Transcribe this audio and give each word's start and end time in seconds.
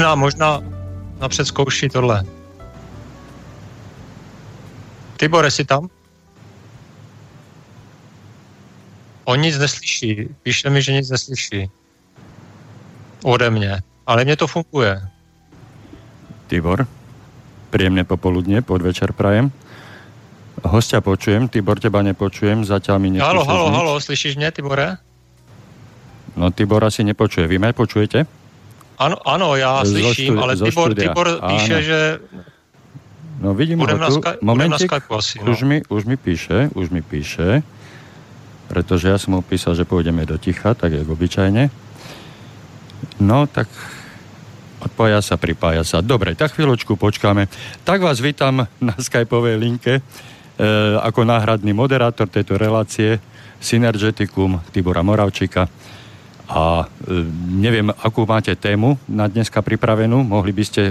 Možná, 0.00 0.14
možná 0.14 0.60
napřed 1.20 1.44
zkouší 1.44 1.88
tohle. 1.88 2.24
Tibore, 5.16 5.50
jsi 5.50 5.64
tam? 5.64 5.88
On 9.24 9.40
nic 9.40 9.58
neslyší. 9.58 10.28
Píše 10.42 10.70
mi, 10.70 10.82
že 10.82 10.92
nic 10.92 11.10
neslyší. 11.10 11.70
Ode 13.24 13.50
mě. 13.50 13.82
Ale 14.06 14.24
mně 14.24 14.36
to 14.36 14.46
funguje. 14.46 15.00
Tibor, 16.46 16.86
príjemné 17.70 18.04
popoludne, 18.04 18.64
podvečer 18.64 19.12
prajem. 19.12 19.52
Hostia 20.64 21.04
počujem, 21.04 21.48
Tibor, 21.48 21.76
teba 21.76 22.00
nepočujem, 22.00 22.64
zatiaľ 22.64 22.98
mi 22.98 23.08
nepíšeš 23.12 23.28
Halo, 23.28 23.44
halo, 23.44 23.70
halo, 23.70 24.00
slyšíš 24.00 24.36
mě, 24.36 24.50
Tibore? 24.50 24.96
No, 26.36 26.50
Tibor 26.50 26.84
asi 26.84 27.04
nepočuje. 27.04 27.46
Vy 27.46 27.58
mě 27.58 27.72
počujete? 27.72 28.39
Ano, 29.00 29.16
ano, 29.24 29.56
já 29.56 29.84
slyším, 29.84 30.38
ale 30.38 30.56
Tibor, 30.56 30.94
Tibor 30.94 31.40
píše, 31.48 31.74
ano. 31.74 31.82
že 31.82 31.98
No 33.40 33.56
vidím 33.56 33.80
budem 33.80 33.96
ho 33.96 34.06
tu. 34.06 34.20
Na 34.20 34.36
Momentík, 34.44 34.92
na 34.92 35.00
asi, 35.16 35.40
no. 35.40 35.52
už, 35.52 35.62
mi, 35.64 35.80
už 35.88 36.04
mi 36.04 36.16
píše, 36.20 36.68
už 36.76 36.92
mi 36.92 37.00
píše, 37.00 37.64
pretože 38.68 39.08
ja 39.08 39.16
som 39.16 39.32
mu 39.32 39.40
písal, 39.40 39.72
že 39.72 39.88
pôjdeme 39.88 40.28
do 40.28 40.36
ticha, 40.36 40.76
tak 40.76 40.92
jak 40.92 41.08
obyčajne. 41.08 41.72
No, 43.16 43.48
tak 43.48 43.72
odpája 44.84 45.24
sa, 45.24 45.40
pripája 45.40 45.88
sa. 45.88 46.04
Dobre, 46.04 46.36
tak 46.36 46.52
chvíľočku 46.52 47.00
počkáme. 47.00 47.48
Tak 47.88 48.04
vás 48.04 48.20
vítam 48.20 48.68
na 48.76 48.94
skypovej 49.00 49.56
linke 49.56 49.92
e, 49.98 50.02
ako 51.00 51.24
náhradný 51.24 51.72
moderátor 51.72 52.28
tejto 52.28 52.60
relácie 52.60 53.16
Synergeticum 53.56 54.60
Tibora 54.68 55.00
Moravčíka 55.00 55.64
a 56.50 56.82
e, 56.82 57.22
neviem, 57.46 57.94
akú 58.02 58.26
máte 58.26 58.50
tému 58.58 58.98
na 59.06 59.30
dneska 59.30 59.62
pripravenú. 59.62 60.26
Mohli 60.26 60.50
by 60.50 60.64
ste 60.66 60.82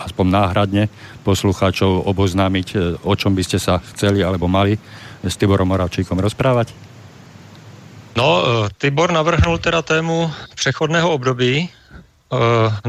aspoň 0.00 0.26
náhradne 0.32 0.88
poslucháčov 1.20 2.08
oboznámiť, 2.08 2.68
e, 2.72 2.76
o 3.04 3.12
čom 3.12 3.36
by 3.36 3.44
ste 3.44 3.60
sa 3.60 3.84
chceli 3.92 4.24
alebo 4.24 4.48
mali 4.48 4.80
s 5.20 5.36
Tiborom 5.36 5.68
Moravčíkom 5.68 6.16
rozprávať? 6.16 6.72
No, 8.16 8.28
e, 8.40 8.42
Tibor 8.80 9.12
navrhnul 9.12 9.60
teda 9.60 9.84
tému 9.84 10.32
přechodného 10.56 11.12
období 11.12 11.68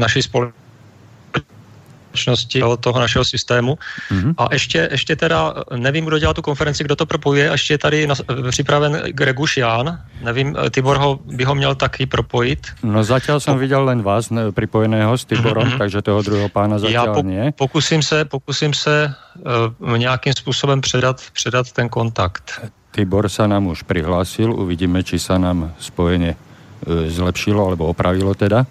naší 0.00 0.24
společnosti 0.24 0.63
společnosti 2.14 2.62
toho 2.80 2.98
našeho 3.00 3.24
systému. 3.24 3.78
Mm-hmm. 4.10 4.34
A 4.38 4.48
ještě, 4.52 4.88
ještě 4.90 5.16
teda, 5.16 5.54
nevím, 5.76 6.04
kdo 6.04 6.18
dělá 6.18 6.34
tu 6.34 6.42
konferenci, 6.42 6.84
kdo 6.84 6.96
to 6.96 7.06
propojuje, 7.06 7.50
ještě 7.52 7.74
je 7.74 7.78
tady 7.78 8.06
na, 8.06 8.14
připraven 8.50 9.02
Greguš 9.10 9.56
Ján, 9.56 10.00
nevím, 10.22 10.56
Tibor 10.70 10.96
ho, 10.96 11.18
by 11.26 11.44
ho 11.44 11.54
měl 11.54 11.74
taky 11.74 12.06
propojit. 12.06 12.66
No 12.82 13.04
zatím 13.04 13.40
jsem 13.40 13.58
viděl 13.58 13.84
len 13.84 14.02
vás 14.02 14.30
připojeného 14.54 15.18
s 15.18 15.24
Tiborom, 15.24 15.68
mm-hmm. 15.68 15.78
takže 15.78 16.02
toho 16.02 16.22
druhého 16.22 16.48
pána 16.48 16.78
zatím 16.78 16.94
Já 16.94 17.06
po, 17.06 17.22
nie. 17.22 17.52
Pokusím 17.52 18.02
se, 18.02 18.24
pokusím 18.24 18.74
se 18.74 19.14
uh, 19.82 19.98
nějakým 19.98 20.32
způsobem 20.32 20.80
předat, 20.80 21.20
předat 21.32 21.72
ten 21.72 21.88
kontakt. 21.88 22.60
Tibor 22.94 23.26
sa 23.26 23.50
nám 23.50 23.74
už 23.74 23.82
prihlásil, 23.82 24.54
uvidíme, 24.54 25.02
či 25.02 25.18
sa 25.18 25.34
nám 25.34 25.74
spojenie 25.82 26.38
uh, 26.38 27.10
zlepšilo 27.10 27.66
alebo 27.66 27.90
opravilo 27.90 28.38
teda. 28.38 28.70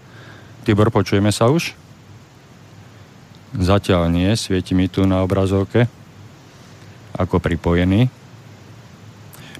Tibor, 0.63 0.95
počujeme 0.95 1.27
sa 1.35 1.51
už? 1.51 1.75
Zatiaľ 3.53 4.09
nie, 4.09 4.34
svieti 4.34 4.74
mi 4.74 4.90
tu 4.90 5.06
na 5.06 5.22
obrazovke 5.22 5.86
ako 7.14 7.38
pripojený. 7.38 8.09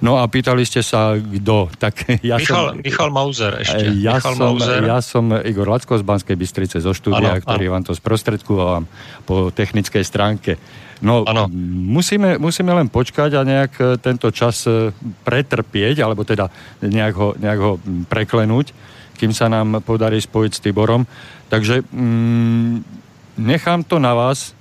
No 0.04 0.20
a 0.20 0.28
pýtali 0.28 0.68
ste 0.68 0.84
sa, 0.84 1.16
kto. 1.16 1.72
Tak 1.80 1.94
ja 2.28 2.36
Michal, 2.36 2.76
som, 2.76 2.84
Michal 2.84 3.10
Mauser 3.14 3.54
ešte. 3.64 3.88
Ja, 4.04 4.20
Michal 4.20 4.36
som, 4.36 4.46
Mauser. 4.52 4.82
ja 4.84 5.00
som 5.00 5.26
Igor 5.32 5.72
Lacko 5.72 5.96
z 5.96 6.04
Banskej 6.04 6.36
Bystrice 6.36 6.84
zo 6.84 6.92
štúdia, 6.92 7.40
ano, 7.40 7.44
ktorý 7.46 7.72
ano. 7.72 7.74
vám 7.80 7.84
to 7.88 7.94
sprostredkúvam 7.96 8.84
po 9.24 9.48
technickej 9.56 10.04
stránke. 10.04 10.60
No, 11.00 11.24
ano. 11.24 11.48
musíme, 11.88 12.36
musíme 12.36 12.76
len 12.76 12.88
počkať 12.88 13.36
a 13.36 13.44
nejak 13.44 13.74
e, 13.76 13.84
tento 14.00 14.32
čas 14.32 14.64
e, 14.68 14.92
pretrpieť, 15.28 16.00
alebo 16.00 16.24
teda 16.24 16.48
nejak 16.80 17.16
ho, 17.16 17.30
nejak 17.36 17.60
ho 17.60 17.76
preklenúť, 18.08 18.72
kým 19.20 19.36
sa 19.36 19.52
nám 19.52 19.84
podarí 19.84 20.20
spojiť 20.20 20.52
s 20.52 20.64
Tiborom. 20.64 21.04
Takže 21.52 21.84
mm, 21.84 23.03
nechám 23.38 23.84
to 23.84 24.00
na 24.00 24.14
vás, 24.14 24.54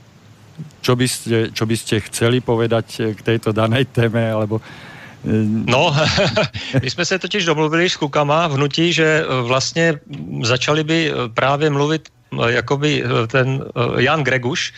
čo 0.82 0.96
by 0.96 1.06
ste, 1.08 1.36
čo 1.54 1.64
by 1.66 1.76
ste 1.78 2.02
chceli 2.10 2.42
povedať 2.42 3.16
k 3.16 3.20
tejto 3.22 3.54
danej 3.54 3.88
téme, 3.90 4.32
alebo 4.32 4.58
eh, 4.58 5.46
No, 5.66 5.94
my 6.82 6.90
jsme 6.90 7.04
se 7.04 7.18
totiž 7.18 7.44
domluvili 7.44 7.90
s 7.90 7.96
klukama 7.96 8.46
v 8.48 8.52
hnutí, 8.52 8.92
že 8.92 9.22
eh, 9.22 9.42
vlastně 9.42 10.00
začali 10.42 10.84
by 10.84 10.98
eh, 11.10 11.14
právě 11.34 11.70
mluvit 11.70 12.08
jakoby 12.48 13.04
ten 13.28 13.64
Jan 13.98 14.24
Greguš, 14.24 14.72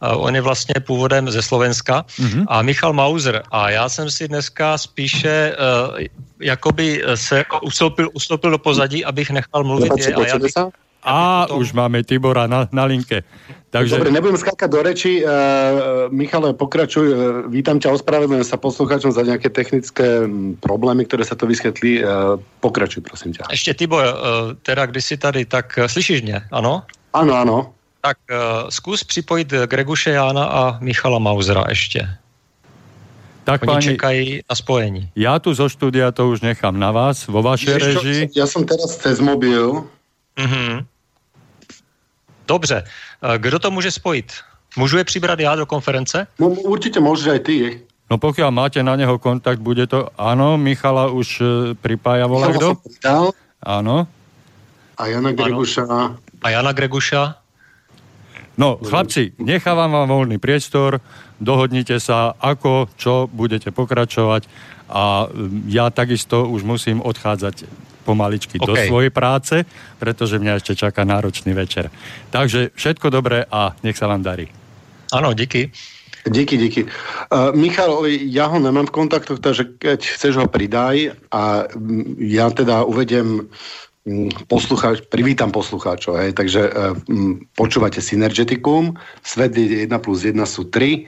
on 0.00 0.34
je 0.34 0.40
vlastně 0.40 0.74
původem 0.80 1.30
ze 1.30 1.42
Slovenska, 1.42 2.04
mm-hmm. 2.08 2.44
a 2.48 2.62
Michal 2.62 2.92
Mauser. 2.92 3.42
A 3.50 3.70
já 3.70 3.88
jsem 3.88 4.10
si 4.10 4.28
dneska 4.28 4.78
spíše 4.78 5.56
jakoby 6.40 7.02
se 7.14 7.44
ustoupil, 7.62 8.10
ustoupil 8.12 8.50
do 8.50 8.58
pozadí, 8.58 9.04
abych 9.04 9.30
nechal 9.30 9.64
mluvit 9.64 9.92
je. 9.98 10.14
A 10.14 10.26
já 10.26 10.38
bych, 10.38 10.52
a 11.06 11.46
potom... 11.46 11.62
už 11.62 11.70
máme 11.72 12.02
Tibora 12.02 12.50
na, 12.50 12.66
na 12.74 12.84
linke. 12.84 13.22
Takže... 13.70 13.94
Dobre, 13.94 14.10
nebudem 14.10 14.34
skákať 14.34 14.68
do 14.68 14.80
reči. 14.82 15.22
Uh, 15.22 16.10
Michale, 16.10 16.50
pokračuj. 16.50 17.06
Uh, 17.06 17.16
vítam 17.46 17.78
ťa, 17.78 17.94
ospravedlňujem 17.94 18.42
sa 18.42 18.58
poslucháčom 18.58 19.14
za 19.14 19.22
nejaké 19.22 19.54
technické 19.54 20.26
problémy, 20.58 21.06
ktoré 21.06 21.22
sa 21.22 21.38
to 21.38 21.46
vysvetli. 21.46 22.02
Uh, 22.02 22.42
pokračuj, 22.58 23.06
prosím 23.06 23.38
ťa. 23.38 23.46
Ešte 23.54 23.78
Tibor, 23.78 24.02
uh, 24.02 24.14
teda 24.66 24.90
když 24.90 25.04
si 25.04 25.16
tady, 25.16 25.46
tak 25.46 25.78
uh, 25.78 25.86
slyšíš 25.86 26.22
mě, 26.26 26.50
ano? 26.50 26.82
Ano, 27.14 27.32
ano. 27.34 27.58
Tak 28.00 28.18
uh, 28.30 28.36
zkus 28.70 29.04
připojit 29.04 29.54
Greguše 29.66 30.10
Jána 30.10 30.44
a 30.44 30.62
Michala 30.80 31.18
Mausera 31.18 31.64
ještě. 31.68 32.08
Tak 33.46 33.62
Oni 33.62 33.66
páni, 33.66 33.82
čekají 33.82 34.40
na 34.50 34.54
spojení. 34.56 35.10
Já 35.16 35.38
tu 35.38 35.54
zo 35.54 35.70
štúdia 35.70 36.10
to 36.10 36.28
už 36.34 36.40
nechám 36.42 36.74
na 36.74 36.90
vás, 36.90 37.30
vo 37.30 37.46
vašej 37.46 37.78
režii. 37.78 38.20
Ja 38.34 38.42
som 38.42 38.66
teraz 38.66 38.98
cez 38.98 39.22
mobil. 39.22 39.86
Mm-hmm. 40.34 40.82
Dobře, 42.46 42.84
eh, 42.84 43.38
kdo 43.38 43.58
to 43.58 43.70
může 43.70 43.90
spojit? 43.90 44.32
Můžu 44.76 44.98
je 44.98 45.04
přibrat 45.04 45.40
já 45.40 45.56
do 45.56 45.66
konference? 45.66 46.26
No, 46.38 46.48
určitě 46.48 47.00
můžeš 47.00 47.26
aj 47.26 47.40
ty. 47.40 47.80
No 48.06 48.22
pokiaľ 48.22 48.50
máte 48.54 48.78
na 48.86 48.94
neho 48.94 49.18
kontakt, 49.18 49.58
bude 49.58 49.90
to... 49.90 50.06
Áno, 50.14 50.54
Michala 50.54 51.10
už 51.10 51.28
uh, 51.42 51.46
pripája 51.74 52.30
volá 52.30 52.54
kdo? 52.54 52.78
Áno. 53.58 54.06
A 54.94 55.02
Jana 55.10 55.34
Greguša. 55.34 55.82
A 56.38 56.46
Jana 56.46 56.70
Greguša. 56.70 57.34
No, 58.56 58.78
chlapci, 58.78 59.34
nechávam 59.42 59.92
vám 59.92 60.08
voľný 60.08 60.38
priestor, 60.40 61.02
dohodnite 61.42 62.00
sa, 62.00 62.32
ako, 62.40 62.88
čo 62.96 63.28
budete 63.28 63.68
pokračovať 63.68 64.48
a 64.88 65.28
mm, 65.28 65.68
ja 65.68 65.92
takisto 65.92 66.48
už 66.48 66.64
musím 66.64 67.04
odchádzať 67.04 67.68
pomaličky 68.06 68.62
okay. 68.62 68.68
do 68.70 68.74
svojej 68.78 69.10
práce, 69.10 69.66
pretože 69.98 70.38
mňa 70.38 70.62
ešte 70.62 70.78
čaká 70.78 71.02
náročný 71.02 71.50
večer. 71.50 71.90
Takže 72.30 72.70
všetko 72.78 73.10
dobré 73.10 73.42
a 73.50 73.74
nech 73.82 73.98
sa 73.98 74.06
vám 74.06 74.22
darí. 74.22 74.46
Áno, 75.10 75.34
díky. 75.34 75.74
Díky, 76.26 76.58
díky. 76.58 76.82
Uh, 77.30 77.54
Michal, 77.54 78.02
ja 78.10 78.50
ho 78.50 78.58
nemám 78.58 78.90
v 78.90 78.96
kontaktoch, 78.98 79.38
takže 79.38 79.78
keď 79.78 80.00
chceš 80.02 80.42
ho 80.42 80.50
pridaj 80.50 81.14
a 81.30 81.70
mm, 81.70 82.18
ja 82.18 82.50
teda 82.50 82.82
uvedem 82.82 83.46
mm, 84.02 84.50
poslucháč, 84.50 85.06
privítam 85.06 85.54
poslucháčov, 85.54 86.18
hej, 86.18 86.34
takže 86.34 86.66
uh, 86.66 86.98
počúvate 87.54 88.02
Synergeticum, 88.02 88.98
svet 89.22 89.54
1 89.54 89.86
plus 90.02 90.26
1 90.26 90.34
sú 90.50 90.66
3 90.66 91.06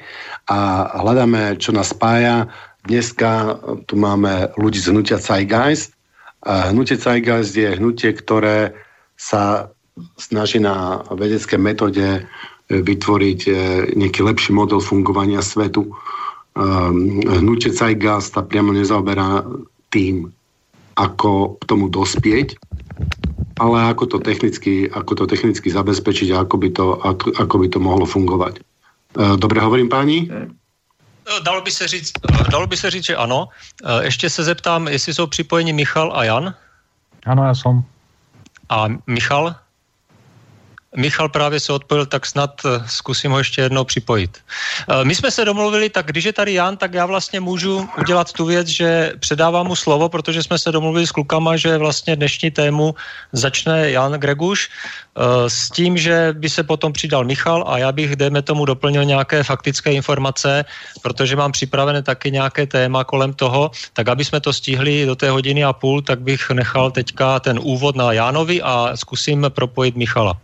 a 0.54 0.58
hľadáme, 1.02 1.58
čo 1.58 1.74
nás 1.74 1.90
spája. 1.90 2.46
Dneska 2.86 3.58
tu 3.90 3.98
máme 3.98 4.54
ľudí 4.54 4.78
z 4.78 4.94
hnutia 4.94 5.18
Zeitgeist, 5.18 5.97
Hnutie 6.46 6.94
Zeitgeist 6.94 7.56
je 7.58 7.74
hnutie, 7.74 8.14
ktoré 8.14 8.74
sa 9.18 9.74
snaží 10.14 10.62
na 10.62 11.02
vedecké 11.10 11.58
metóde 11.58 12.06
e, 12.06 12.22
vytvoriť 12.70 13.40
e, 13.46 13.52
nejaký 13.98 14.22
lepší 14.22 14.54
model 14.54 14.78
fungovania 14.78 15.42
svetu. 15.42 15.90
Ehm, 16.54 17.18
hnutie 17.26 17.74
Zeitgeist 17.74 18.38
sa 18.38 18.46
priamo 18.46 18.70
nezaoberá 18.70 19.42
tým, 19.90 20.30
ako 20.94 21.58
k 21.58 21.62
tomu 21.66 21.90
dospieť, 21.90 22.54
ale 23.58 23.90
ako 23.90 24.06
to 24.06 24.18
technicky, 24.22 24.86
ako 24.86 25.12
to 25.18 25.24
technicky 25.26 25.70
zabezpečiť 25.70 26.28
a 26.34 26.46
ako 26.46 26.56
by 26.62 26.68
to, 26.70 26.86
ako, 27.02 27.26
ako 27.34 27.54
by 27.58 27.66
to 27.66 27.78
mohlo 27.82 28.06
fungovať. 28.06 28.54
E, 28.58 28.62
dobre 29.34 29.58
hovorím 29.58 29.90
páni? 29.90 30.30
Eh, 30.30 30.46
dalo 31.42 31.60
by 31.60 31.70
se 31.70 31.88
říct, 31.88 32.12
eh, 32.30 32.50
dalo 32.50 32.66
by 32.66 32.76
se 32.76 32.90
říct, 32.90 33.04
že 33.04 33.16
ano. 33.16 33.48
Eh, 33.84 34.04
ještě 34.04 34.30
se 34.30 34.44
zeptám, 34.44 34.88
jestli 34.88 35.14
jsou 35.14 35.26
připojeni 35.26 35.72
Michal 35.72 36.12
a 36.16 36.24
Jan. 36.24 36.54
Ano, 37.26 37.44
já 37.44 37.54
jsem. 37.54 37.84
A 38.68 38.86
Michal? 39.06 39.54
Michal 40.96 41.28
právě 41.28 41.60
se 41.60 41.72
odpojil, 41.72 42.06
tak 42.06 42.26
snad 42.26 42.60
eh, 42.64 42.82
zkusím 42.86 43.30
ho 43.30 43.38
ještě 43.38 43.60
jednou 43.60 43.84
připojit. 43.84 44.38
Eh, 44.88 45.04
my 45.04 45.14
jsme 45.14 45.30
se 45.30 45.44
domluvili, 45.44 45.90
tak 45.90 46.06
když 46.06 46.24
je 46.24 46.32
tady 46.32 46.54
Jan, 46.54 46.76
tak 46.76 46.94
já 46.94 47.06
vlastně 47.06 47.40
můžu 47.40 47.88
udělat 47.98 48.32
tu 48.32 48.44
věc, 48.44 48.68
že 48.68 49.12
předávám 49.20 49.66
mu 49.66 49.76
slovo, 49.76 50.08
protože 50.08 50.42
jsme 50.42 50.58
se 50.58 50.72
domluvili 50.72 51.06
s 51.06 51.12
klukama, 51.12 51.56
že 51.56 51.78
vlastně 51.78 52.16
dnešní 52.16 52.50
tému 52.50 52.94
začne 53.32 53.90
Jan 53.90 54.12
Greguš 54.12 54.68
eh, 54.68 55.50
s 55.50 55.70
tím, 55.70 55.98
že 55.98 56.32
by 56.32 56.48
se 56.48 56.62
potom 56.62 56.92
přidal 56.92 57.24
Michal 57.24 57.64
a 57.68 57.78
já 57.78 57.92
bych, 57.92 58.16
dejme 58.16 58.42
tomu, 58.42 58.64
doplnil 58.64 59.04
nějaké 59.04 59.44
faktické 59.44 59.92
informace, 59.92 60.64
protože 61.02 61.36
mám 61.36 61.52
připravené 61.52 62.02
taky 62.02 62.30
nějaké 62.30 62.66
téma 62.66 63.04
kolem 63.04 63.32
toho, 63.36 63.70
tak 63.92 64.08
aby 64.08 64.24
jsme 64.24 64.40
to 64.40 64.52
stihli 64.52 65.06
do 65.06 65.16
té 65.16 65.30
hodiny 65.30 65.64
a 65.64 65.72
půl, 65.72 66.02
tak 66.02 66.20
bych 66.20 66.50
nechal 66.50 66.90
teďka 66.90 67.40
ten 67.40 67.60
úvod 67.62 67.96
na 67.96 68.12
Jánovi 68.12 68.62
a 68.62 68.96
zkusím 68.96 69.46
propojit 69.52 69.96
Michala. 69.96 70.40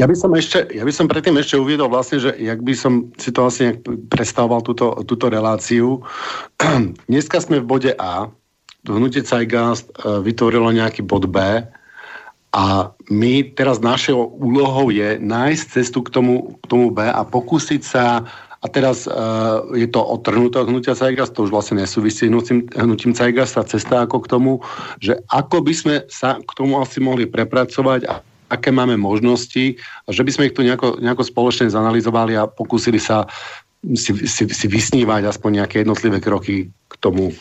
Ja 0.00 0.08
by 0.08 0.16
som 0.16 0.32
ešte, 0.32 0.72
ja 0.72 0.84
by 0.84 0.92
som 0.92 1.10
predtým 1.10 1.36
ešte 1.36 1.60
uviedol 1.60 1.92
vlastne, 1.92 2.20
že 2.20 2.32
jak 2.40 2.64
by 2.64 2.72
som 2.72 3.12
si 3.20 3.28
to 3.28 3.44
asi 3.44 3.76
predstavoval 4.08 4.64
túto, 4.64 4.96
túto 5.04 5.28
reláciu. 5.28 6.00
Dneska 7.10 7.40
sme 7.44 7.60
v 7.60 7.68
bode 7.68 7.92
A, 8.00 8.32
hnutie 8.88 9.20
Cajgast 9.20 9.92
e, 9.92 10.24
vytvorilo 10.24 10.72
nejaký 10.72 11.04
bod 11.04 11.28
B 11.28 11.36
a 12.50 12.64
my 13.12 13.34
teraz 13.54 13.78
našou 13.78 14.32
úlohou 14.40 14.90
je 14.90 15.20
nájsť 15.22 15.64
cestu 15.70 16.02
k 16.02 16.10
tomu, 16.10 16.58
k 16.58 16.64
tomu 16.66 16.90
B 16.90 17.06
a 17.06 17.22
pokúsiť 17.22 17.82
sa 17.84 18.26
a 18.60 18.66
teraz 18.68 19.08
uh, 19.08 19.64
je 19.72 19.88
to 19.88 20.04
odtrhnuté 20.04 20.60
od 20.60 20.68
hnutia 20.68 20.92
Cajgast, 20.92 21.32
to 21.32 21.48
už 21.48 21.54
vlastne 21.54 21.80
nesúvisí 21.80 22.28
hnutím, 22.28 22.68
hnutím 22.76 23.16
Cajgast, 23.16 23.56
a 23.56 23.64
cesta 23.64 24.04
ako 24.04 24.20
k 24.20 24.30
tomu, 24.36 24.52
že 25.00 25.16
ako 25.32 25.64
by 25.64 25.72
sme 25.72 25.94
sa 26.12 26.36
k 26.36 26.50
tomu 26.52 26.76
asi 26.76 27.00
mohli 27.00 27.24
prepracovať 27.24 28.04
a 28.04 28.20
aké 28.50 28.74
máme 28.74 28.98
možnosti 28.98 29.78
a 30.04 30.10
že 30.10 30.26
by 30.26 30.30
sme 30.34 30.46
ich 30.50 30.56
tu 30.58 30.66
nejako, 30.66 30.98
nejako 30.98 31.22
spoločne 31.22 31.70
zanalizovali 31.70 32.34
a 32.34 32.50
pokúsili 32.50 32.98
sa 32.98 33.24
si, 33.96 34.12
si, 34.28 34.44
si 34.44 34.66
vysnívať 34.68 35.24
aspoň 35.24 35.64
nejaké 35.64 35.76
jednotlivé 35.80 36.20
kroky 36.20 36.68
k 36.68 36.94
tomu 37.00 37.32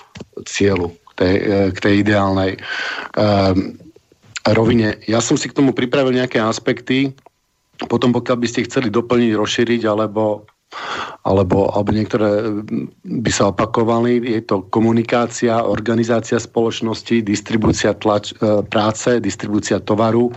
cieľu, 0.47 0.95
k 1.11 1.11
tej, 1.19 1.35
k 1.75 1.77
tej 1.83 1.93
ideálnej 1.99 2.51
um, 3.19 3.75
rovine. 4.47 4.95
Ja 5.03 5.19
som 5.19 5.35
si 5.35 5.51
k 5.51 5.57
tomu 5.57 5.75
pripravil 5.75 6.15
nejaké 6.15 6.39
aspekty, 6.39 7.11
potom 7.91 8.15
pokiaľ 8.15 8.37
by 8.39 8.47
ste 8.47 8.65
chceli 8.71 8.87
doplniť, 8.87 9.35
rozšíriť 9.35 9.81
alebo 9.83 10.47
alebo, 11.25 11.73
alebo 11.73 11.89
niektoré 11.89 12.61
by 13.01 13.31
sa 13.33 13.49
opakovali. 13.49 14.21
Je 14.21 14.41
to 14.45 14.69
komunikácia, 14.69 15.65
organizácia 15.65 16.37
spoločnosti, 16.37 17.25
distribúcia 17.25 17.97
tlač, 17.97 18.37
e, 18.37 18.61
práce, 18.69 19.17
distribúcia 19.17 19.81
tovaru, 19.81 20.29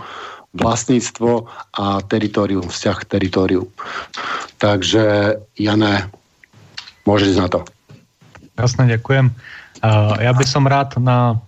vlastníctvo 0.53 1.49
a 1.73 2.01
teritorium, 2.05 2.69
vzťah 2.69 2.97
k 3.01 3.09
teritoriu. 3.09 3.63
Takže 4.61 5.37
Jané, 5.57 6.07
môžeš 7.03 7.33
na 7.41 7.47
to. 7.49 7.59
Jasne, 8.53 8.85
ďakujem. 8.85 9.33
Ja 10.21 10.31
by 10.31 10.45
som 10.45 10.69
rád 10.69 10.95
na 11.01 11.41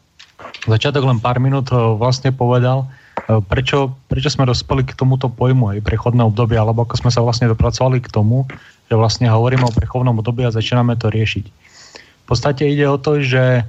začiatok 0.65 1.05
len 1.05 1.21
pár 1.21 1.37
minút 1.37 1.69
e, 1.71 1.77
vlastne 1.77 2.33
povedal, 2.33 2.83
e, 3.29 3.39
prečo, 3.45 3.95
prečo 4.09 4.33
sme 4.33 4.49
dospeli 4.49 4.83
k 4.83 4.97
tomuto 4.97 5.31
pojmu 5.31 5.77
aj 5.77 5.85
prechodné 5.85 6.25
obdobie, 6.25 6.57
alebo 6.57 6.83
ako 6.83 7.05
sme 7.05 7.11
sa 7.13 7.23
vlastne 7.23 7.47
dopracovali 7.47 8.01
k 8.01 8.11
tomu, 8.11 8.49
že 8.89 8.97
vlastne 8.97 9.29
hovoríme 9.29 9.63
o 9.63 9.71
prechodnom 9.71 10.19
období 10.19 10.43
a 10.43 10.51
začíname 10.51 10.97
to 10.99 11.07
riešiť. 11.07 11.45
V 11.45 12.25
podstate 12.25 12.65
ide 12.65 12.89
o 12.89 12.97
to, 12.97 13.21
že 13.21 13.63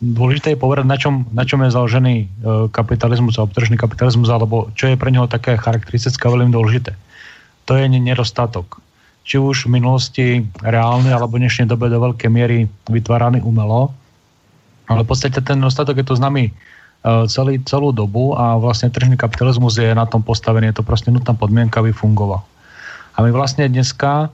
dôležité 0.00 0.56
je 0.56 0.58
povedať, 0.58 0.86
na 0.88 0.96
čom, 0.96 1.28
na 1.36 1.44
čom 1.44 1.60
je 1.60 1.74
založený 1.74 2.14
eh, 2.16 2.26
kapitalizmus 2.72 3.36
alebo 3.36 3.52
tržný 3.52 3.76
kapitalizmus, 3.76 4.32
alebo 4.32 4.72
čo 4.72 4.88
je 4.88 4.96
pre 4.96 5.12
neho 5.12 5.28
také 5.28 5.60
charakteristické 5.60 6.24
a 6.24 6.32
veľmi 6.32 6.52
dôležité. 6.52 6.96
To 7.68 7.76
je 7.76 7.84
nedostatok. 7.90 8.80
Či 9.26 9.42
už 9.42 9.66
v 9.66 9.82
minulosti 9.82 10.26
reálny, 10.62 11.10
alebo 11.10 11.36
v 11.36 11.44
dnešnej 11.44 11.66
dobe 11.66 11.90
do 11.90 11.98
veľkej 11.98 12.30
miery 12.30 12.70
vytváraný 12.86 13.42
umelo. 13.42 13.90
Ale 14.86 15.02
v 15.02 15.08
podstate 15.10 15.42
ten 15.42 15.58
nedostatok 15.58 15.98
je 15.98 16.06
to 16.06 16.16
známy 16.16 16.48
eh, 16.48 17.24
celý, 17.28 17.60
celú 17.68 17.92
dobu 17.92 18.32
a 18.32 18.56
vlastne 18.56 18.88
tržný 18.88 19.20
kapitalizmus 19.20 19.76
je 19.76 19.92
na 19.92 20.08
tom 20.08 20.24
postavený. 20.24 20.72
Je 20.72 20.80
to 20.80 20.88
proste 20.88 21.12
nutná 21.12 21.36
podmienka, 21.36 21.84
aby 21.84 21.92
fungoval. 21.92 22.40
A 23.16 23.24
my 23.24 23.32
vlastne 23.36 23.68
dneska, 23.68 24.32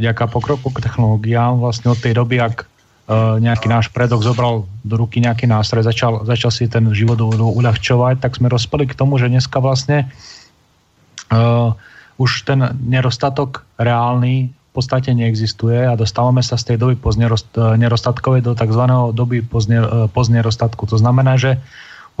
vďaka 0.00 0.24
pokroku 0.32 0.72
k 0.72 0.88
technológiám, 0.88 1.60
vlastne 1.60 1.92
od 1.92 2.00
tej 2.00 2.16
doby, 2.16 2.40
ak 2.40 2.77
Eh, 3.08 3.40
nejaký 3.40 3.72
náš 3.72 3.88
predok 3.88 4.20
zobral 4.20 4.68
do 4.84 5.00
ruky 5.00 5.24
nejaký 5.24 5.48
nástroj, 5.48 5.80
začal, 5.80 6.28
začal 6.28 6.52
si 6.52 6.68
ten 6.68 6.84
život 6.92 7.16
uľahčovať, 7.32 8.20
tak 8.20 8.36
sme 8.36 8.52
rozpeli 8.52 8.84
k 8.84 8.92
tomu, 8.92 9.16
že 9.16 9.32
dneska 9.32 9.64
vlastne 9.64 10.12
uh, 11.32 11.72
už 12.20 12.44
ten 12.44 12.76
nedostatok 12.84 13.64
reálny 13.80 14.52
v 14.52 14.70
podstate 14.76 15.16
neexistuje 15.16 15.88
a 15.88 15.96
dostávame 15.96 16.44
sa 16.44 16.60
z 16.60 16.68
tej 16.68 16.84
doby 16.84 17.00
poznerostatkovej 17.00 18.44
do 18.44 18.52
tzv. 18.52 18.84
doby 19.16 19.40
poznerostatku. 20.12 20.84
To 20.92 21.00
znamená, 21.00 21.40
že 21.40 21.56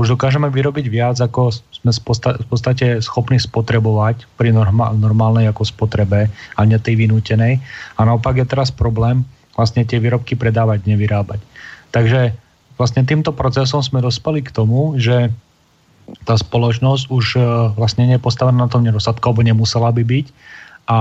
už 0.00 0.16
dokážeme 0.16 0.48
vyrobiť 0.48 0.88
viac, 0.88 1.20
ako 1.20 1.52
sme 1.52 1.92
v 2.32 2.46
podstate 2.48 3.04
schopní 3.04 3.36
spotrebovať 3.36 4.24
pri 4.40 4.56
normálnej 4.96 5.52
ako 5.52 5.68
spotrebe 5.68 6.32
a 6.32 6.60
ne 6.64 6.80
tej 6.80 6.96
vynútenej. 6.96 7.60
A 8.00 8.08
naopak 8.08 8.40
je 8.40 8.46
teraz 8.48 8.72
problém, 8.72 9.28
vlastne 9.58 9.82
tie 9.82 9.98
výrobky 9.98 10.38
predávať, 10.38 10.86
nevyrábať. 10.86 11.42
Takže 11.90 12.38
vlastne 12.78 13.02
týmto 13.02 13.34
procesom 13.34 13.82
sme 13.82 13.98
dospeli 13.98 14.46
k 14.46 14.54
tomu, 14.54 14.94
že 14.94 15.34
tá 16.24 16.38
spoločnosť 16.38 17.04
už 17.10 17.26
e, 17.36 17.40
vlastne 17.74 18.06
nie 18.08 18.16
je 18.16 18.22
postavená 18.22 18.64
na 18.64 18.70
tom 18.70 18.86
nedostatku, 18.86 19.20
alebo 19.26 19.44
nemusela 19.44 19.90
by 19.90 20.06
byť. 20.06 20.26
A, 20.88 21.00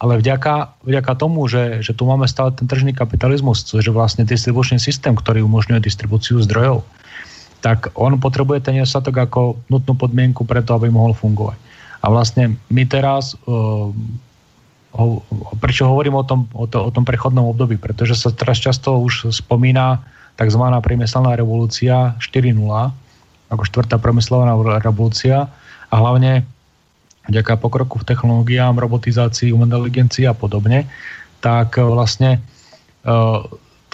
ale 0.00 0.12
vďaka, 0.18 0.80
vďaka 0.82 1.12
tomu, 1.14 1.46
že, 1.46 1.84
že 1.84 1.94
tu 1.94 2.08
máme 2.08 2.26
stále 2.26 2.50
ten 2.50 2.66
tržný 2.66 2.90
kapitalizmus, 2.96 3.62
což 3.62 3.84
je 3.84 3.94
vlastne 3.94 4.26
distribučný 4.26 4.82
systém, 4.82 5.14
ktorý 5.14 5.46
umožňuje 5.46 5.78
distribúciu 5.78 6.42
zdrojov, 6.42 6.82
tak 7.62 7.94
on 7.94 8.18
potrebuje 8.18 8.66
ten 8.66 8.74
nedostatok 8.80 9.28
ako 9.28 9.40
nutnú 9.70 9.94
podmienku 9.94 10.42
preto, 10.42 10.74
aby 10.74 10.90
mohol 10.90 11.14
fungovať. 11.14 11.56
A 12.04 12.12
vlastne 12.12 12.60
my 12.68 12.84
teraz 12.84 13.32
uh, 13.48 13.88
ho, 14.94 15.26
prečo 15.58 15.90
hovorím 15.90 16.22
o 16.22 16.24
tom, 16.24 16.46
o, 16.54 16.70
to, 16.70 16.78
o 16.86 16.90
tom 16.94 17.02
prechodnom 17.02 17.50
období, 17.50 17.76
pretože 17.76 18.14
sa 18.14 18.30
teraz 18.30 18.62
často 18.62 18.94
už 19.02 19.34
spomína 19.34 19.98
tzv. 20.38 20.62
priemyselná 20.82 21.34
revolúcia 21.34 22.14
4.0, 22.22 22.54
ako 23.50 23.62
štvrtá 23.66 23.98
priemyselná 23.98 24.54
revolúcia 24.78 25.50
a 25.90 25.94
hlavne 25.94 26.46
vďaka 27.26 27.58
pokroku 27.58 27.98
v 28.02 28.06
technológiám, 28.06 28.78
robotizácii, 28.78 29.50
inteligencii 29.50 30.30
a 30.30 30.34
podobne, 30.36 30.86
tak 31.40 31.78
vlastne 31.80 32.42
uh, 33.06 33.42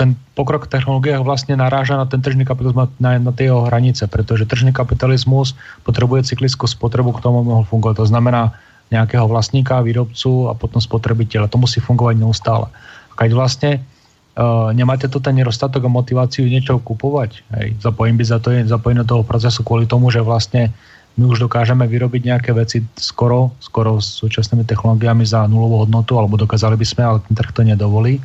ten 0.00 0.16
pokrok 0.32 0.64
v 0.64 0.72
technológiách 0.72 1.20
vlastne 1.20 1.60
naráža 1.60 2.00
na 2.00 2.08
ten 2.08 2.24
tržný 2.24 2.48
kapitalizmus 2.48 2.88
na, 2.96 3.20
na 3.20 3.32
tie 3.36 3.52
jeho 3.52 3.68
hranice, 3.68 4.08
pretože 4.08 4.48
tržný 4.48 4.72
kapitalizmus 4.72 5.52
potrebuje 5.84 6.32
cyklickú 6.32 6.64
spotrebu 6.64 7.12
k 7.12 7.20
tomu, 7.20 7.44
mohol 7.44 7.68
fungovať. 7.68 8.00
To 8.00 8.06
znamená, 8.08 8.56
nejakého 8.90 9.26
vlastníka, 9.30 9.82
výrobcu 9.82 10.50
a 10.50 10.52
potom 10.58 10.82
spotrebiteľa. 10.82 11.50
To 11.50 11.62
musí 11.62 11.78
fungovať 11.78 12.14
neustále. 12.18 12.66
A 13.10 13.14
keď 13.14 13.30
vlastne 13.38 13.70
uh, 13.78 14.74
nemáte 14.74 15.06
tu 15.06 15.22
ten 15.22 15.38
nedostatok 15.38 15.86
a 15.86 15.90
motiváciu 15.90 16.46
niečo 16.50 16.82
kupovať, 16.82 17.30
hej, 17.58 17.68
zapojím 17.78 18.18
by 18.18 18.24
za 18.26 18.38
to, 18.42 18.50
zapojím 18.66 19.06
do 19.06 19.08
toho 19.08 19.22
procesu 19.22 19.62
kvôli 19.62 19.86
tomu, 19.86 20.10
že 20.10 20.20
vlastne 20.20 20.74
my 21.18 21.26
už 21.26 21.46
dokážeme 21.46 21.86
vyrobiť 21.86 22.22
nejaké 22.22 22.50
veci 22.54 22.86
skoro, 22.98 23.54
skoro 23.58 23.98
s 23.98 24.18
súčasnými 24.22 24.62
technológiami 24.62 25.26
za 25.26 25.46
nulovú 25.50 25.86
hodnotu, 25.86 26.18
alebo 26.18 26.38
dokázali 26.38 26.78
by 26.78 26.86
sme, 26.86 27.02
ale 27.02 27.18
ten 27.26 27.34
trh 27.34 27.50
to 27.50 27.62
nedovolí, 27.66 28.22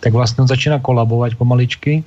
tak 0.00 0.12
vlastne 0.16 0.44
on 0.44 0.48
začína 0.48 0.80
kolabovať 0.80 1.36
pomaličky 1.36 2.04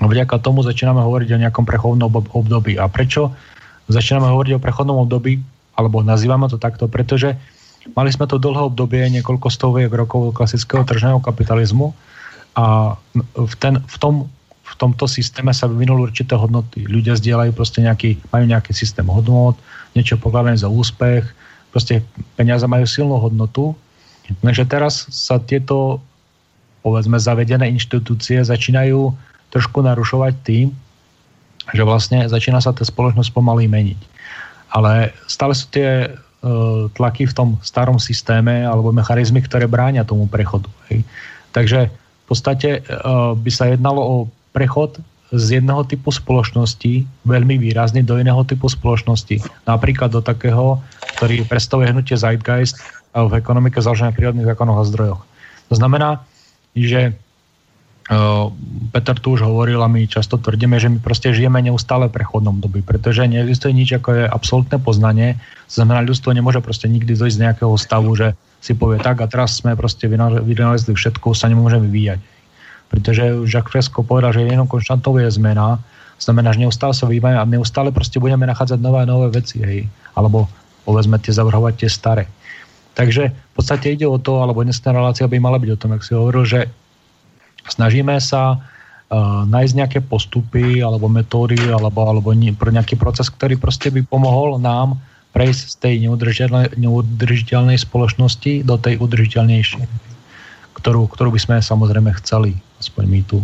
a 0.00 0.08
vďaka 0.08 0.40
tomu 0.40 0.64
začíname 0.64 1.00
hovoriť 1.04 1.28
o 1.36 1.42
nejakom 1.48 1.64
prechodnom 1.68 2.08
období. 2.12 2.76
A 2.80 2.88
prečo 2.88 3.32
začíname 3.88 4.28
hovoriť 4.32 4.56
o 4.56 4.62
prechodnom 4.62 5.00
období? 5.04 5.40
Alebo 5.76 6.04
nazývame 6.04 6.48
to 6.52 6.60
takto, 6.60 6.88
pretože 6.88 7.36
mali 7.96 8.10
sme 8.12 8.28
to 8.28 8.38
dlhé 8.38 8.68
obdobie, 8.68 9.02
niekoľko 9.10 9.48
stoviek 9.48 9.90
rokov 9.90 10.36
klasického 10.36 10.84
tržného 10.84 11.18
kapitalizmu 11.18 11.96
a 12.54 12.96
v, 13.34 13.54
ten, 13.58 13.80
v, 13.80 13.96
tom, 13.96 14.14
v 14.62 14.74
tomto 14.76 15.08
systéme 15.08 15.50
sa 15.56 15.66
vyvinuli 15.66 16.12
určité 16.12 16.36
hodnoty. 16.36 16.84
Ľudia 16.84 17.16
zdieľajú 17.16 17.52
proste 17.56 17.80
nejaký, 17.82 18.20
majú 18.30 18.44
nejaký 18.46 18.72
systém 18.76 19.06
hodnot, 19.08 19.56
niečo 19.96 20.20
pokladané 20.20 20.60
za 20.60 20.68
úspech, 20.68 21.24
proste 21.72 22.04
peniaze 22.36 22.64
majú 22.68 22.84
silnú 22.84 23.16
hodnotu. 23.18 23.72
Takže 24.44 24.64
teraz 24.68 25.08
sa 25.10 25.42
tieto 25.42 25.98
povedzme 26.84 27.18
zavedené 27.18 27.70
inštitúcie 27.72 28.42
začínajú 28.42 29.14
trošku 29.54 29.84
narušovať 29.84 30.34
tým, 30.42 30.66
že 31.70 31.82
vlastne 31.86 32.26
začína 32.26 32.58
sa 32.58 32.74
tá 32.74 32.82
spoločnosť 32.82 33.30
pomaly 33.30 33.70
meniť 33.70 34.11
ale 34.72 35.12
stále 35.28 35.52
sú 35.52 35.68
tie 35.68 36.08
uh, 36.08 36.88
tlaky 36.96 37.28
v 37.28 37.36
tom 37.36 37.48
starom 37.60 38.00
systéme 38.00 38.64
alebo 38.64 38.90
mechanizmy, 38.90 39.44
ktoré 39.44 39.68
bránia 39.68 40.02
tomu 40.08 40.24
prechodu. 40.26 40.66
Hej. 40.88 41.04
Takže 41.52 41.92
v 41.92 42.24
podstate 42.24 42.80
uh, 42.80 43.36
by 43.36 43.50
sa 43.52 43.68
jednalo 43.68 44.00
o 44.00 44.16
prechod 44.56 44.96
z 45.32 45.60
jednoho 45.60 45.84
typu 45.88 46.12
spoločnosti 46.12 47.08
veľmi 47.24 47.56
výrazne 47.56 48.04
do 48.04 48.20
iného 48.20 48.44
typu 48.44 48.68
spoločnosti. 48.68 49.40
Napríklad 49.64 50.12
do 50.12 50.20
takého, 50.20 50.76
ktorý 51.16 51.48
predstavuje 51.48 51.88
hnutie 51.88 52.20
Zeitgeist 52.20 52.76
v 53.16 53.32
ekonomike 53.32 53.80
založené 53.80 54.12
prírodných 54.12 54.48
zákonoch 54.52 54.84
a 54.84 54.88
zdrojoch. 54.88 55.22
To 55.72 55.74
znamená, 55.76 56.20
že 56.76 57.16
Peter 58.92 59.16
tu 59.16 59.38
už 59.38 59.46
hovoril 59.46 59.78
a 59.78 59.88
my 59.88 60.04
často 60.10 60.34
tvrdíme, 60.36 60.74
že 60.76 60.90
my 60.90 60.98
proste 60.98 61.30
žijeme 61.30 61.62
neustále 61.62 62.10
prechodnom 62.10 62.58
doby, 62.58 62.82
pretože 62.82 63.24
neexistuje 63.24 63.72
nič 63.72 63.94
ako 63.96 64.08
je 64.12 64.24
absolútne 64.26 64.76
poznanie. 64.82 65.38
Znamená, 65.70 66.02
ľudstvo 66.02 66.34
nemôže 66.34 66.58
proste 66.58 66.90
nikdy 66.90 67.14
dojsť 67.14 67.36
z 67.38 67.42
nejakého 67.46 67.74
stavu, 67.78 68.12
že 68.18 68.34
si 68.58 68.74
povie 68.74 68.98
tak 68.98 69.22
a 69.22 69.30
teraz 69.30 69.62
sme 69.62 69.78
proste 69.78 70.10
vynalezli 70.10 70.92
všetko, 70.92 71.34
sa 71.34 71.46
nemôže 71.46 71.78
vyvíjať. 71.78 72.20
Pretože 72.90 73.48
Jacques 73.48 73.72
Fresco 73.72 74.04
povedal, 74.04 74.34
že 74.36 74.44
jenom 74.44 74.68
konštantou 74.68 75.16
je 75.16 75.30
zmena, 75.32 75.80
znamená, 76.20 76.52
že 76.52 76.60
neustále 76.60 76.92
sa 76.92 77.06
vyvíjame 77.08 77.38
a 77.38 77.48
neustále 77.48 77.94
proste 77.94 78.20
budeme 78.20 78.44
nachádzať 78.50 78.78
nové 78.82 79.02
a 79.02 79.08
nové 79.08 79.32
veci, 79.32 79.62
hej. 79.62 79.88
Alebo 80.12 80.50
povedzme 80.84 81.16
tie 81.22 81.32
zavrhovať 81.32 81.86
tie 81.86 81.90
staré. 81.90 82.24
Takže 82.92 83.32
v 83.32 83.52
podstate 83.56 83.94
ide 83.96 84.04
o 84.04 84.20
to, 84.20 84.44
alebo 84.44 84.60
dnesná 84.60 84.92
relácia 84.92 85.24
by 85.24 85.38
mala 85.40 85.56
byť 85.56 85.70
o 85.72 85.80
tom, 85.80 85.96
jak 85.96 86.04
si 86.04 86.12
hovoril, 86.12 86.44
že 86.44 86.68
snažíme 87.68 88.16
sa 88.18 88.56
uh, 88.56 89.44
nájsť 89.46 89.74
nejaké 89.76 89.98
postupy 90.02 90.80
alebo 90.80 91.06
metódy 91.06 91.58
alebo, 91.68 92.02
alebo 92.02 92.34
pro 92.56 92.70
nejaký 92.72 92.96
proces, 92.96 93.28
ktorý 93.28 93.60
proste 93.60 93.92
by 93.92 94.02
pomohol 94.06 94.58
nám 94.58 94.98
prejsť 95.32 95.62
z 95.64 95.74
tej 95.80 95.94
neudržiteľnej, 96.08 96.76
neudržiteľnej 96.76 97.78
spoločnosti 97.80 98.68
do 98.68 98.76
tej 98.76 99.00
udržiteľnejšej, 99.00 99.84
ktorú, 100.76 101.08
ktorú 101.08 101.30
by 101.32 101.40
sme 101.40 101.56
samozrejme 101.60 102.12
chceli, 102.20 102.56
aspoň 102.80 103.04
my 103.08 103.20
tu. 103.24 103.40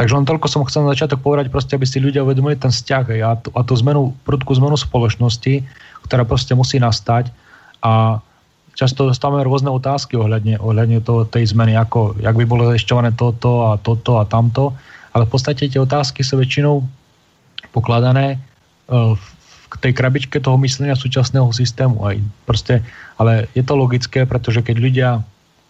Takže 0.00 0.16
len 0.16 0.24
toľko 0.24 0.48
som 0.48 0.64
chcel 0.64 0.88
na 0.88 0.96
začiatok 0.96 1.20
povedať, 1.20 1.52
proste, 1.52 1.76
aby 1.76 1.84
si 1.84 2.00
ľudia 2.00 2.24
uvedomili 2.24 2.56
ten 2.56 2.72
vzťah 2.72 3.04
a, 3.20 3.36
a 3.36 3.60
tú 3.60 3.74
zmenu, 3.84 4.16
prudkú 4.24 4.56
zmenu 4.56 4.80
spoločnosti, 4.80 5.60
ktorá 6.08 6.24
proste 6.24 6.56
musí 6.56 6.80
nastať 6.80 7.28
a 7.84 8.24
často 8.80 9.12
dostávame 9.12 9.44
rôzne 9.44 9.68
otázky 9.68 10.16
ohľadne, 10.16 10.56
ohľadne 10.56 11.04
toho, 11.04 11.28
tej 11.28 11.52
zmeny, 11.52 11.76
ako, 11.76 12.16
jak 12.16 12.32
by 12.32 12.44
bolo 12.48 12.72
zajišťované 12.72 13.12
toto 13.12 13.68
a 13.68 13.76
toto 13.76 14.16
a 14.16 14.24
tamto, 14.24 14.72
ale 15.12 15.28
v 15.28 15.32
podstate 15.36 15.68
tie 15.68 15.76
otázky 15.76 16.24
sú 16.24 16.40
väčšinou 16.40 16.80
pokladané 17.76 18.40
uh, 18.88 19.12
v 19.70 19.76
tej 19.84 19.92
krabičke 19.92 20.40
toho 20.40 20.56
myslenia 20.64 20.96
súčasného 20.96 21.52
systému. 21.52 22.00
Aj 22.08 22.16
proste, 22.48 22.80
ale 23.20 23.52
je 23.52 23.60
to 23.60 23.76
logické, 23.76 24.24
pretože 24.24 24.64
keď 24.64 24.76
ľudia 24.80 25.08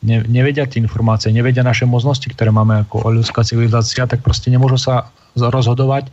ne, 0.07 0.23
nevedia 0.31 0.71
tie 0.71 0.79
informácie, 0.79 1.35
nevedia 1.35 1.67
naše 1.67 1.91
možnosti, 1.91 2.31
ktoré 2.31 2.55
máme 2.55 2.87
ako 2.87 3.11
ľudská 3.11 3.43
civilizácia, 3.43 4.07
tak 4.07 4.23
proste 4.23 4.55
nemôžu 4.55 4.79
sa 4.79 5.11
rozhodovať 5.35 6.07
uh, 6.07 6.13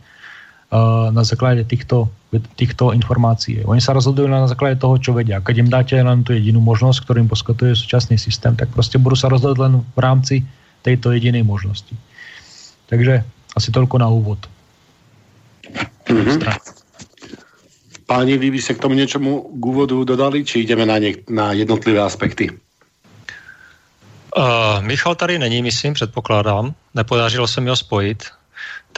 na 1.12 1.22
základe 1.24 1.64
týchto 1.64 2.12
týchto 2.60 2.92
informácií. 2.92 3.64
Oni 3.64 3.80
sa 3.80 3.96
rozhodujú 3.96 4.28
na 4.28 4.44
základe 4.44 4.76
toho, 4.76 5.00
čo 5.00 5.16
vedia. 5.16 5.40
Keď 5.40 5.56
im 5.64 5.72
dáte 5.72 5.96
len 5.96 6.20
tú 6.20 6.36
jedinú 6.36 6.60
možnosť, 6.60 7.08
ktorú 7.08 7.24
im 7.24 7.30
poskytuje 7.32 7.72
súčasný 7.72 8.20
systém, 8.20 8.52
tak 8.52 8.68
proste 8.68 9.00
budú 9.00 9.16
sa 9.16 9.32
rozhodovať 9.32 9.58
len 9.64 9.74
v 9.80 10.00
rámci 10.00 10.34
tejto 10.84 11.16
jedinej 11.16 11.40
možnosti. 11.40 11.96
Takže 12.92 13.24
asi 13.56 13.68
toľko 13.72 13.96
na 13.96 14.12
úvod. 14.12 14.44
Mm-hmm. 16.04 16.40
Páni, 18.08 18.40
vy 18.40 18.48
by 18.52 18.60
ste 18.60 18.76
k 18.76 18.82
tomu 18.84 18.96
niečomu 18.96 19.52
k 19.52 19.62
úvodu 19.64 19.96
dodali, 20.04 20.44
či 20.44 20.64
ideme 20.64 20.84
na, 20.84 20.96
niek- 21.00 21.28
na 21.28 21.52
jednotlivé 21.52 22.00
aspekty? 22.00 22.52
Uh, 24.36 24.80
Michal 24.84 25.14
tady 25.14 25.38
není, 25.38 25.62
myslím, 25.62 25.92
předpokládám. 25.92 26.74
Nepodařilo 26.94 27.48
se 27.48 27.60
mi 27.60 27.68
ho 27.68 27.76
spojit. 27.76 28.24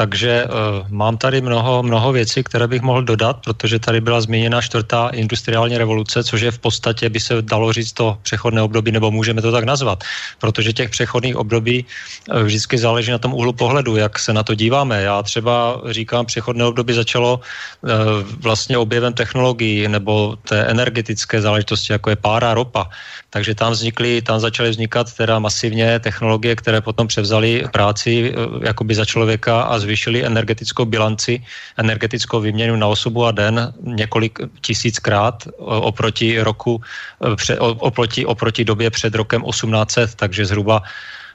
Takže 0.00 0.48
uh, 0.48 0.88
mám 0.88 1.20
tady 1.20 1.44
mnoho, 1.44 1.82
mnoho 1.84 2.12
věcí, 2.12 2.40
které 2.40 2.64
bych 2.64 2.80
mohl 2.80 3.04
dodat, 3.04 3.44
protože 3.44 3.78
tady 3.78 4.00
byla 4.00 4.20
zmíněna 4.20 4.64
čtvrtá 4.64 5.12
industriální 5.12 5.76
revoluce, 5.76 6.24
což 6.24 6.40
je 6.40 6.50
v 6.50 6.58
podstatě, 6.58 7.04
by 7.12 7.20
se 7.20 7.44
dalo 7.44 7.68
říct, 7.68 7.92
to 7.92 8.16
přechodné 8.24 8.64
období, 8.64 8.96
nebo 8.96 9.12
můžeme 9.12 9.44
to 9.44 9.52
tak 9.52 9.68
nazvat, 9.68 10.00
protože 10.40 10.72
těch 10.72 10.90
přechodných 10.90 11.36
období 11.36 11.84
uh, 11.84 12.48
vždycky 12.48 12.80
záleží 12.80 13.12
na 13.12 13.20
tom 13.20 13.36
úhlu 13.36 13.52
pohledu, 13.52 14.00
jak 14.00 14.16
se 14.16 14.32
na 14.32 14.40
to 14.40 14.56
díváme. 14.56 15.04
Já 15.04 15.20
třeba 15.20 15.80
říkám, 15.92 16.24
přechodné 16.26 16.64
období 16.64 16.96
začalo 16.96 17.36
uh, 17.36 17.90
vlastně 18.40 18.80
objevem 18.80 19.12
technologií 19.12 19.84
nebo 19.84 20.40
té 20.48 20.64
energetické 20.64 21.44
záležitosti, 21.44 21.92
jako 21.92 22.10
je 22.10 22.16
pára, 22.16 22.56
ropa. 22.56 22.88
Takže 23.30 23.54
tam 23.54 23.72
vznikly, 23.72 24.22
tam 24.22 24.40
začaly 24.40 24.70
vznikat 24.70 25.12
teda 25.12 25.38
masivně 25.38 26.00
technologie, 26.00 26.56
které 26.56 26.80
potom 26.80 27.06
převzaly 27.06 27.68
práci 27.72 28.34
jakoby 28.64 28.94
za 28.94 29.04
člověka 29.04 29.62
a 29.62 29.78
zvýšili 29.90 30.22
energetickou 30.22 30.86
bilanci, 30.86 31.42
energetickou 31.74 32.40
výměnu 32.40 32.78
na 32.78 32.86
osobu 32.86 33.26
a 33.26 33.34
den 33.34 33.74
několik 33.82 34.38
tisíckrát 34.62 35.50
oproti 35.58 36.38
roku, 36.38 36.78
e, 37.18 37.58
oproti, 37.58 38.22
oproti 38.22 38.62
době 38.64 38.90
před 38.90 39.12
rokem 39.18 39.42
1800, 39.42 40.14
takže 40.14 40.46
zhruba 40.46 40.86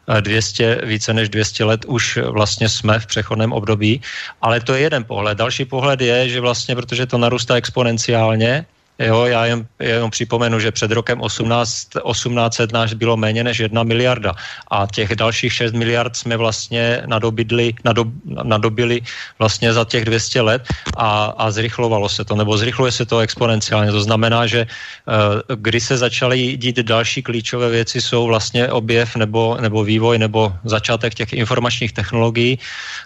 200, 0.07 0.63
e, 0.63 0.85
více 0.85 1.11
než 1.11 1.27
200 1.29 1.63
let 1.65 1.81
už 1.85 2.19
vlastně 2.31 2.69
jsme 2.71 2.99
v 2.99 3.05
přechodném 3.05 3.51
období, 3.51 3.99
ale 4.39 4.63
to 4.63 4.73
je 4.73 4.87
jeden 4.87 5.03
pohled. 5.03 5.35
Další 5.35 5.65
pohled 5.67 5.99
je, 5.99 6.29
že 6.29 6.39
vlastně, 6.39 6.75
protože 6.75 7.05
to 7.05 7.17
narůstá 7.17 7.59
exponenciálně, 7.59 8.65
Jo, 8.99 9.25
já 9.25 9.45
jen, 9.45 9.67
jenom 9.79 10.11
připomenu, 10.11 10.59
že 10.59 10.71
před 10.71 10.91
rokem 10.91 11.21
18, 11.21 11.87
1800 12.11 12.71
náš 12.71 12.93
bylo 12.93 13.17
méně 13.17 13.43
než 13.43 13.59
jedna 13.59 13.83
miliarda 13.83 14.33
a 14.71 14.87
těch 14.87 15.15
dalších 15.15 15.53
6 15.53 15.73
miliard 15.73 16.15
jsme 16.15 16.37
vlastně 16.37 17.03
nadobidli, 17.05 17.73
nadob, 17.83 18.07
nadobili 18.43 19.01
vlastně 19.39 19.73
za 19.73 19.85
těch 19.85 20.05
200 20.05 20.41
let 20.41 20.63
a, 20.97 21.35
a 21.37 21.51
zrychlovalo 21.51 22.09
se 22.09 22.25
to, 22.25 22.35
nebo 22.35 22.57
zrychluje 22.57 22.91
se 22.91 23.05
to 23.05 23.19
exponenciálně. 23.19 23.91
To 23.91 24.01
znamená, 24.01 24.47
že 24.47 24.63
uh, 24.63 25.55
kdy 25.55 25.79
se 25.81 25.97
začaly 25.97 26.57
dít 26.57 26.79
další 26.79 27.23
klíčové 27.23 27.69
věci, 27.69 28.01
jsou 28.01 28.27
vlastně 28.27 28.71
objev 28.71 29.15
nebo, 29.15 29.57
nebo 29.59 29.83
vývoj 29.83 30.17
nebo 30.19 30.55
začátek 30.63 31.13
těch 31.13 31.33
informačních 31.33 31.91
technologií, 31.91 32.59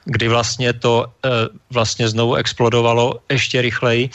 kdy 0.06 0.28
vlastně 0.28 0.74
to 0.74 1.10
uh, 1.26 1.32
vlastně 1.74 2.10
znovu 2.10 2.36
explodovalo 2.36 3.20
ještě 3.30 3.62
rychleji 3.62 4.10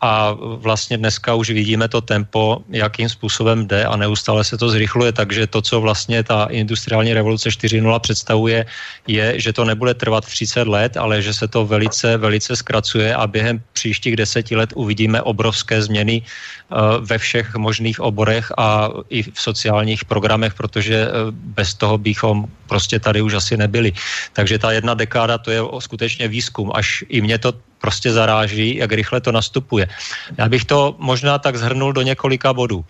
a 0.00 0.30
vlastně 0.38 0.98
dneska 0.98 1.34
už 1.34 1.50
vidíme 1.50 1.88
to 1.88 2.00
tempo, 2.00 2.62
jakým 2.70 3.08
způsobem 3.08 3.66
jde 3.66 3.84
a 3.84 3.96
neustále 3.96 4.44
se 4.44 4.58
to 4.58 4.70
zrychluje, 4.70 5.12
takže 5.12 5.46
to, 5.46 5.62
co 5.62 5.80
vlastně 5.80 6.22
ta 6.22 6.44
industriální 6.44 7.14
revoluce 7.14 7.48
4.0 7.48 8.00
představuje, 8.00 8.66
je, 9.06 9.40
že 9.40 9.52
to 9.52 9.64
nebude 9.64 9.94
trvat 9.94 10.24
30 10.24 10.68
let, 10.68 10.96
ale 10.96 11.22
že 11.22 11.34
se 11.34 11.48
to 11.48 11.66
velice, 11.66 12.16
velice 12.16 12.56
zkracuje 12.56 13.14
a 13.14 13.26
během 13.26 13.62
příštích 13.72 14.16
deseti 14.16 14.56
let 14.56 14.70
uvidíme 14.74 15.22
obrovské 15.22 15.82
změny 15.82 16.22
eh, 16.22 16.76
ve 17.00 17.18
všech 17.18 17.54
možných 17.54 18.00
oborech 18.00 18.52
a 18.58 18.90
i 19.10 19.22
v 19.22 19.40
sociálních 19.40 20.04
programech, 20.04 20.54
protože 20.54 20.94
eh, 20.94 21.10
bez 21.30 21.74
toho 21.74 21.98
bychom 21.98 22.46
prostě 22.68 23.00
tady 23.00 23.22
už 23.22 23.34
asi 23.34 23.56
nebyli. 23.56 23.92
Takže 24.32 24.58
ta 24.58 24.72
jedna 24.72 24.94
dekáda 24.94 25.38
to 25.38 25.50
je 25.50 25.60
skutečně 25.78 26.28
výzkum, 26.28 26.70
až 26.74 27.04
i 27.08 27.20
mě 27.20 27.38
to 27.38 27.52
prostě 27.78 28.12
zaráží, 28.12 28.76
jak 28.76 28.92
rychle 28.92 29.20
to 29.20 29.32
nastupuje. 29.32 29.88
Já 30.38 30.48
bych 30.48 30.64
to 30.64 30.94
možná 30.98 31.38
tak 31.38 31.56
zhrnul 31.56 31.92
do 31.92 32.02
několika 32.02 32.52
bodů. 32.52 32.84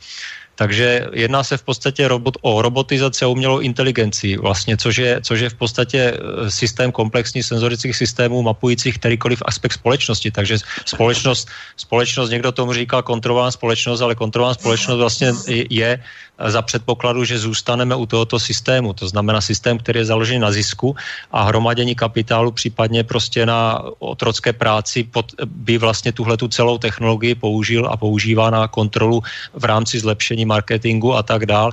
Takže 0.58 1.06
jedná 1.12 1.46
se 1.46 1.56
v 1.56 1.62
podstatě 1.62 2.08
robot, 2.08 2.34
o 2.42 2.62
robotizaci 2.62 3.24
a 3.24 3.30
umělou 3.30 3.58
inteligenci, 3.62 4.36
vlastně, 4.36 4.76
což 4.76 4.96
je, 4.96 5.20
což 5.22 5.40
je 5.40 5.50
v 5.50 5.54
podstatě 5.54 5.98
e, 5.98 6.50
systém 6.50 6.90
komplexních 6.92 7.46
senzorických 7.46 7.96
systémů 7.96 8.42
mapujících 8.42 8.98
kterýkoliv 8.98 9.42
aspekt 9.46 9.72
společnosti. 9.72 10.30
Takže 10.30 10.58
společnost, 10.84 11.48
společnost 11.76 12.30
někdo 12.30 12.52
tomu 12.52 12.74
říká 12.74 13.02
kontrolovaná 13.02 13.50
společnost, 13.54 14.00
ale 14.02 14.18
kontrolovaná 14.18 14.54
společnost 14.54 14.98
vlastně 14.98 15.32
je 15.70 16.02
za 16.46 16.62
předpokladu, 16.62 17.24
že 17.24 17.38
zůstaneme 17.38 17.94
u 17.94 18.06
tohoto 18.06 18.38
systému. 18.38 18.92
To 18.92 19.08
znamená 19.08 19.40
systém, 19.40 19.78
který 19.78 19.98
je 19.98 20.04
založený 20.04 20.38
na 20.38 20.52
zisku 20.52 20.96
a 21.32 21.42
hromadění 21.42 21.94
kapitálu, 21.94 22.52
případně 22.52 23.04
prostě 23.04 23.46
na 23.46 23.82
otrocké 23.98 24.52
práci, 24.52 25.04
pod, 25.04 25.34
by 25.44 25.78
vlastně 25.78 26.12
tuhle 26.12 26.36
tu 26.36 26.48
celou 26.48 26.78
technologii 26.78 27.34
použil 27.34 27.86
a 27.90 27.96
používá 27.96 28.50
na 28.50 28.68
kontrolu 28.68 29.22
v 29.54 29.64
rámci 29.64 30.00
zlepšení 30.00 30.44
marketingu 30.44 31.14
a 31.14 31.22
tak 31.22 31.46
dál 31.46 31.72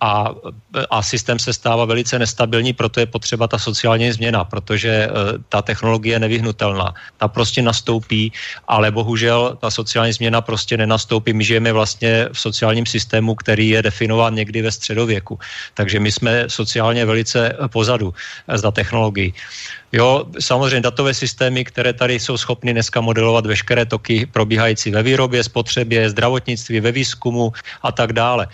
a, 0.00 0.34
a 0.90 1.02
systém 1.02 1.38
se 1.38 1.52
stává 1.52 1.84
velice 1.84 2.18
nestabilní, 2.18 2.72
proto 2.72 3.00
je 3.00 3.06
potřeba 3.06 3.48
ta 3.48 3.58
sociální 3.58 4.12
změna, 4.12 4.44
protože 4.44 4.88
e, 4.88 5.08
ta 5.48 5.62
technologie 5.62 6.14
je 6.14 6.18
nevyhnutelná. 6.18 6.94
Ta 7.16 7.28
prostě 7.28 7.62
nastoupí, 7.62 8.32
ale 8.68 8.90
bohužel 8.90 9.56
ta 9.60 9.70
sociální 9.70 10.12
změna 10.12 10.40
prostě 10.40 10.76
nenastoupí. 10.76 11.32
My 11.32 11.44
žijeme 11.44 11.72
vlastně 11.72 12.28
v 12.32 12.40
sociálním 12.40 12.86
systému, 12.86 13.34
který 13.34 13.68
je 13.68 13.82
definován 13.82 14.34
někdy 14.34 14.62
ve 14.62 14.72
středověku. 14.72 15.38
Takže 15.74 16.00
my 16.00 16.12
jsme 16.12 16.44
sociálně 16.48 17.06
velice 17.06 17.56
pozadu 17.72 18.14
e, 18.48 18.58
za 18.58 18.70
technologií. 18.70 19.34
Jo, 19.94 20.26
samozřejmě 20.40 20.80
datové 20.80 21.14
systémy, 21.14 21.64
které 21.64 21.92
tady 21.92 22.20
jsou 22.20 22.36
schopny 22.36 22.72
dneska 22.72 23.00
modelovat 23.00 23.46
veškeré 23.46 23.86
toky 23.86 24.26
probíhající 24.26 24.90
ve 24.90 25.02
výrobě, 25.02 25.44
spotřebě, 25.44 26.10
zdravotnictví, 26.10 26.80
ve 26.80 26.92
výzkumu 26.92 27.52
a 27.82 27.92
tak 27.92 28.12
dále. 28.12 28.46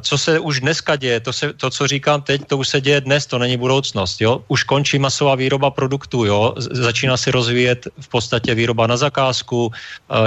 Co 0.00 0.18
se 0.18 0.38
už 0.38 0.60
dneska 0.60 0.96
děje, 0.96 1.20
to, 1.20 1.32
se, 1.32 1.52
to, 1.52 1.70
co 1.70 1.86
říkám 1.86 2.22
teď, 2.22 2.40
to 2.46 2.58
už 2.58 2.68
se 2.68 2.80
děje 2.80 3.00
dnes, 3.00 3.26
to 3.26 3.38
není 3.38 3.56
budoucnost. 3.56 4.20
Jo? 4.20 4.44
Už 4.48 4.62
končí 4.64 4.98
masová 4.98 5.34
výroba 5.34 5.70
produktů, 5.70 6.24
jo? 6.24 6.54
začíná 6.56 7.16
se 7.16 7.30
rozvíjet 7.30 7.88
v 8.00 8.08
podstatě 8.08 8.54
výroba 8.54 8.86
na 8.86 8.96
zakázku, 8.96 9.72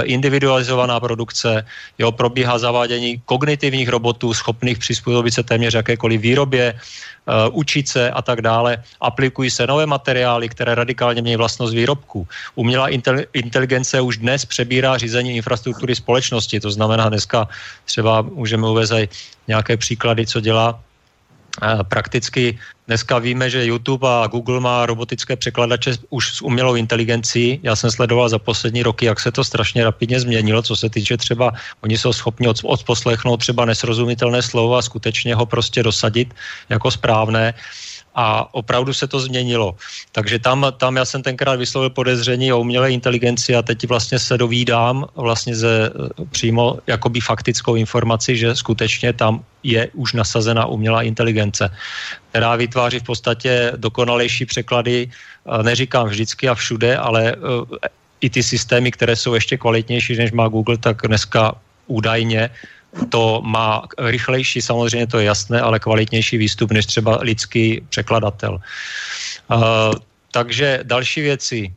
individualizovaná 0.02 1.00
produkce, 1.00 1.66
jo? 1.98 2.12
probíhá 2.12 2.58
zavádění 2.58 3.22
kognitivních 3.24 3.88
robotů, 3.88 4.34
schopných 4.34 4.78
přizpůsobit 4.78 5.34
se 5.34 5.42
téměř 5.42 5.74
jakékoliv 5.74 6.20
výrobě, 6.20 6.74
učit 7.52 7.88
se 7.88 8.10
a 8.10 8.22
tak 8.22 8.42
dále. 8.42 8.82
Aplikují 9.00 9.50
se 9.50 9.66
nové 9.66 9.86
materiály, 9.86 10.48
které 10.48 10.74
radikálně 10.74 11.22
mění 11.22 11.36
vlastnost 11.36 11.74
výrobků. 11.74 12.28
Umělá 12.54 12.88
inteligence 13.32 14.00
už 14.00 14.18
dnes 14.18 14.44
přebírá 14.44 14.98
řízení 14.98 15.36
infrastruktury 15.36 15.94
společnosti, 15.94 16.60
to 16.60 16.70
znamená 16.70 17.08
dneska 17.08 17.48
třeba 17.84 18.22
můžeme 18.22 18.68
uvést 18.68 18.92
nějaké 19.48 19.76
příklady, 19.76 20.26
co 20.26 20.40
dělá 20.40 20.80
Prakticky 21.88 22.58
dneska 22.86 23.18
víme, 23.18 23.50
že 23.50 23.66
YouTube 23.66 24.08
a 24.08 24.26
Google 24.26 24.60
má 24.60 24.86
robotické 24.86 25.36
překladače 25.36 25.92
už 26.10 26.34
s 26.36 26.42
umělou 26.42 26.74
inteligencí. 26.74 27.60
Já 27.62 27.76
jsem 27.76 27.90
sledoval 27.90 28.28
za 28.28 28.38
poslední 28.38 28.82
roky, 28.82 29.06
jak 29.06 29.20
se 29.20 29.32
to 29.32 29.44
strašně 29.44 29.84
rapidně 29.84 30.20
změnilo, 30.20 30.62
co 30.62 30.76
se 30.76 30.90
týče 30.90 31.16
třeba, 31.16 31.52
oni 31.80 31.98
jsou 31.98 32.12
schopni 32.12 32.48
odposlechnout 32.64 33.36
třeba 33.36 33.64
nesrozumitelné 33.64 34.42
slovo 34.42 34.76
a 34.76 34.82
skutečně 34.82 35.34
ho 35.34 35.46
prostě 35.46 35.82
dosadit 35.82 36.34
jako 36.68 36.90
správné 36.90 37.54
a 38.16 38.54
opravdu 38.54 38.92
se 38.96 39.06
to 39.06 39.20
změnilo. 39.20 39.76
Takže 40.12 40.38
tam, 40.38 40.66
tam 40.76 40.96
já 40.96 41.04
jsem 41.04 41.22
tenkrát 41.22 41.60
vyslovil 41.60 41.90
podezření 41.90 42.52
o 42.52 42.60
umělé 42.60 42.92
inteligenci 42.92 43.52
a 43.54 43.62
teď 43.62 43.86
vlastně 43.86 44.18
se 44.18 44.38
dovídám 44.38 45.04
vlastně 45.14 45.56
ze 45.56 45.92
přímo 46.30 46.78
jakoby 46.86 47.20
faktickou 47.20 47.76
informaci, 47.76 48.36
že 48.36 48.56
skutečně 48.56 49.12
tam 49.12 49.44
je 49.62 49.88
už 49.92 50.12
nasazena 50.12 50.66
umělá 50.66 51.02
inteligence, 51.02 51.68
která 52.30 52.56
vytváří 52.56 52.98
v 52.98 53.08
podstatě 53.12 53.72
dokonalejší 53.76 54.46
překlady, 54.46 55.10
neříkám 55.62 56.08
vždycky 56.08 56.48
a 56.48 56.54
všude, 56.54 56.96
ale 56.96 57.22
e, 57.30 57.34
i 58.20 58.30
ty 58.30 58.42
systémy, 58.42 58.90
které 58.90 59.16
jsou 59.16 59.34
ještě 59.34 59.56
kvalitnější, 59.56 60.16
než 60.16 60.32
má 60.32 60.48
Google, 60.48 60.78
tak 60.78 61.04
dneska 61.04 61.52
údajně 61.86 62.50
to 63.08 63.40
má 63.44 63.82
rychlejší, 63.98 64.62
samozřejmě 64.62 65.06
to 65.06 65.18
je 65.18 65.24
jasné, 65.24 65.60
ale 65.60 65.78
kvalitnější 65.78 66.38
výstup 66.38 66.70
než 66.70 66.86
třeba 66.86 67.18
lidský 67.20 67.80
překladatel. 67.88 68.60
Uh, 69.50 69.94
takže 70.30 70.80
další 70.82 71.20
věci. 71.20 71.72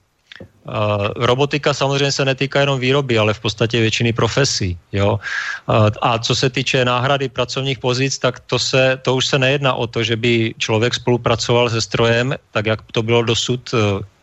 Uh, 0.70 1.08
robotika 1.16 1.74
samozřejmě 1.74 2.12
se 2.12 2.26
netýká 2.26 2.60
jenom 2.60 2.80
výroby, 2.80 3.18
ale 3.18 3.34
v 3.34 3.40
podstatě 3.40 3.82
většiny 3.82 4.14
profesí. 4.14 4.78
Jo? 4.92 5.20
Uh, 5.68 5.90
a 6.02 6.20
co 6.20 6.36
se 6.36 6.50
týče 6.50 6.86
náhrady 6.86 7.30
pracovních 7.30 7.80
pozic, 7.80 8.18
tak 8.18 8.40
to, 8.40 8.60
se, 8.60 9.00
to 9.02 9.16
už 9.16 9.26
se 9.26 9.40
nejedná 9.40 9.74
o 9.74 9.88
to, 9.88 10.04
že 10.04 10.16
by 10.16 10.54
člověk 10.58 10.94
spolupracoval 10.94 11.70
se 11.70 11.82
strojem, 11.82 12.36
tak 12.52 12.66
jak 12.66 12.80
to 12.92 13.04
bylo 13.04 13.24
dosud 13.24 13.74
uh, 13.74 13.80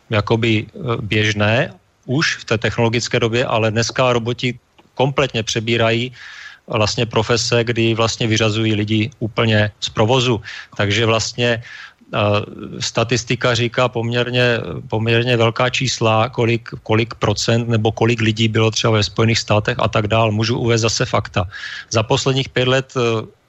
jakoby 0.09 0.65
běžné 1.01 1.73
už 2.05 2.35
v 2.35 2.45
té 2.45 2.57
technologické 2.57 3.19
době, 3.19 3.45
ale 3.45 3.71
dneska 3.71 4.13
roboti 4.13 4.59
kompletně 4.95 5.43
přebírají 5.43 6.11
vlastně 6.67 7.05
profese, 7.05 7.63
kdy 7.63 7.93
vlastně 7.93 8.27
vyřazují 8.27 8.75
lidi 8.75 9.09
úplně 9.19 9.71
z 9.79 9.89
provozu. 9.89 10.41
Takže 10.77 11.05
vlastně 11.05 11.63
statistika 12.79 13.55
říká 13.55 13.87
poměrně, 13.87 14.59
poměrně 14.87 15.37
velká 15.37 15.69
čísla, 15.69 16.29
kolik, 16.29 16.69
kolik 16.83 17.13
procent 17.13 17.69
nebo 17.69 17.91
kolik 17.91 18.21
lidí 18.21 18.47
bylo 18.47 18.71
třeba 18.71 18.93
ve 18.93 19.03
Spojených 19.03 19.39
státech 19.39 19.77
a 19.79 19.87
tak 19.87 20.07
dál. 20.07 20.31
Můžu 20.31 20.59
uvést 20.59 20.81
zase 20.81 21.05
fakta. 21.05 21.49
Za 21.91 22.03
posledních 22.03 22.49
pět 22.49 22.67
let 22.67 22.93
e, 22.95 22.99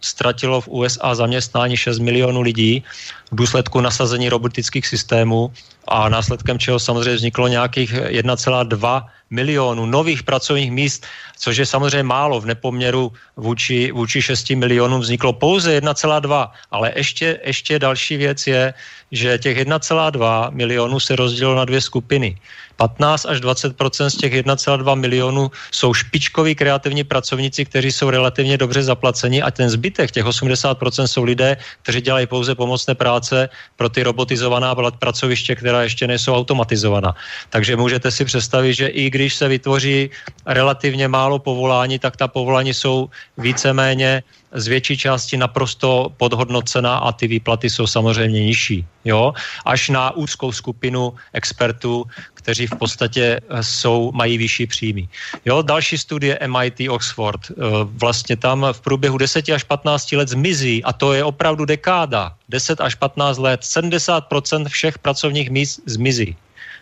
ztratilo 0.01 0.61
v 0.61 0.69
USA 0.69 1.15
zaměstnání 1.15 1.77
6 1.77 1.99
milionů 1.99 2.41
lidí 2.41 2.85
v 3.31 3.37
důsledku 3.37 3.81
nasazení 3.81 4.29
robotických 4.29 4.87
systémů 4.87 5.53
a 5.89 6.09
následkem 6.09 6.59
čeho 6.59 6.79
samozřejmě 6.79 7.15
vzniklo 7.15 7.49
nějakých 7.49 7.93
1,2 7.93 9.07
milionů 9.31 9.87
nových 9.87 10.23
pracovních 10.23 10.73
míst, 10.73 11.07
což 11.39 11.57
je 11.57 11.67
samozřejmě 11.67 12.03
málo 12.03 12.41
v 12.41 12.47
nepoměru 12.47 13.13
vůči, 13.37 13.93
vůči 13.93 14.23
6 14.23 14.51
milionům, 14.51 15.01
vzniklo 15.01 15.33
pouze 15.33 15.81
1,2, 15.81 16.51
ale 16.71 16.93
ještě, 16.97 17.41
ještě 17.45 17.79
další 17.79 18.17
věc 18.17 18.47
je, 18.47 18.75
že 19.13 19.39
těch 19.39 19.59
1,2 19.59 20.51
milionů 20.53 21.01
se 21.01 21.17
rozdělilo 21.17 21.57
na 21.57 21.65
dvě 21.65 21.81
skupiny. 21.81 22.39
15 22.79 23.27
až 23.27 23.43
20% 23.43 23.75
z 24.07 24.17
těch 24.17 24.33
1,2 24.47 24.95
milionů 24.95 25.51
jsou 25.75 25.95
špičkoví 25.95 26.55
kreativní 26.55 27.05
pracovníci, 27.05 27.67
kteří 27.67 27.93
jsou 27.93 28.11
relativně 28.11 28.55
dobře 28.55 28.83
zaplaceni 28.83 29.43
a 29.43 29.51
ten 29.51 29.67
zbytek, 29.71 30.11
těch 30.11 30.25
80% 30.25 30.79
jsou 31.05 31.25
lidé, 31.27 31.57
kteří 31.83 32.01
dělají 32.01 32.27
pouze 32.31 32.55
pomocné 32.55 32.95
práce 32.95 33.49
pro 33.77 33.89
ty 33.91 34.03
robotizovaná 34.07 34.75
pracoviště, 34.99 35.59
která 35.59 35.83
ještě 35.83 36.07
nejsou 36.07 36.39
automatizovaná. 36.39 37.19
Takže 37.51 37.77
můžete 37.77 38.11
si 38.11 38.25
představit, 38.25 38.75
že 38.75 38.87
i 38.87 39.11
když 39.11 39.35
se 39.35 39.49
vytvoří 39.49 40.11
relativně 40.47 41.09
málo 41.11 41.39
povolání, 41.39 41.99
tak 41.99 42.17
ta 42.17 42.29
povolání 42.31 42.75
jsou 42.75 43.11
víceméně 43.39 44.23
z 44.53 44.67
větší 44.67 44.97
části 44.97 45.37
naprosto 45.37 46.13
podhodnocená 46.17 46.99
a 46.99 47.13
ty 47.13 47.27
výplaty 47.29 47.71
jsou 47.71 47.87
samozřejmě 47.87 48.41
nižší. 48.45 48.87
Jo? 49.05 49.33
Až 49.65 49.89
na 49.89 50.11
úzkou 50.11 50.53
skupinu 50.53 51.15
expertů, 51.33 52.07
kteří 52.35 52.67
v 52.67 52.77
podstatě 52.77 53.41
eh, 53.41 53.63
jsou, 53.63 54.13
mají 54.13 54.39
vyšší 54.39 54.67
příjmy. 54.67 55.09
Jo? 55.45 55.63
Další 55.63 55.99
studie 55.99 56.39
MIT 56.47 56.89
Oxford. 56.91 57.41
Eh, 57.51 57.55
vlastně 58.01 58.37
tam 58.37 58.67
v 58.73 58.81
průběhu 58.81 59.19
10 59.19 59.49
až 59.49 59.63
15 59.65 60.13
let 60.13 60.29
zmizí, 60.29 60.85
a 60.85 60.93
to 60.93 61.13
je 61.13 61.25
opravdu 61.25 61.65
dekáda, 61.65 62.35
10 62.49 62.81
až 62.81 62.95
15 62.95 63.39
let, 63.39 63.61
70% 63.61 64.69
všech 64.69 64.99
pracovních 64.99 65.51
míst 65.51 65.81
zmizí, 65.87 66.37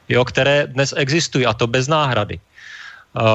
jo? 0.08 0.24
které 0.24 0.66
dnes 0.66 0.94
existují, 0.96 1.46
a 1.46 1.54
to 1.54 1.66
bez 1.66 1.88
náhrady. 1.88 2.40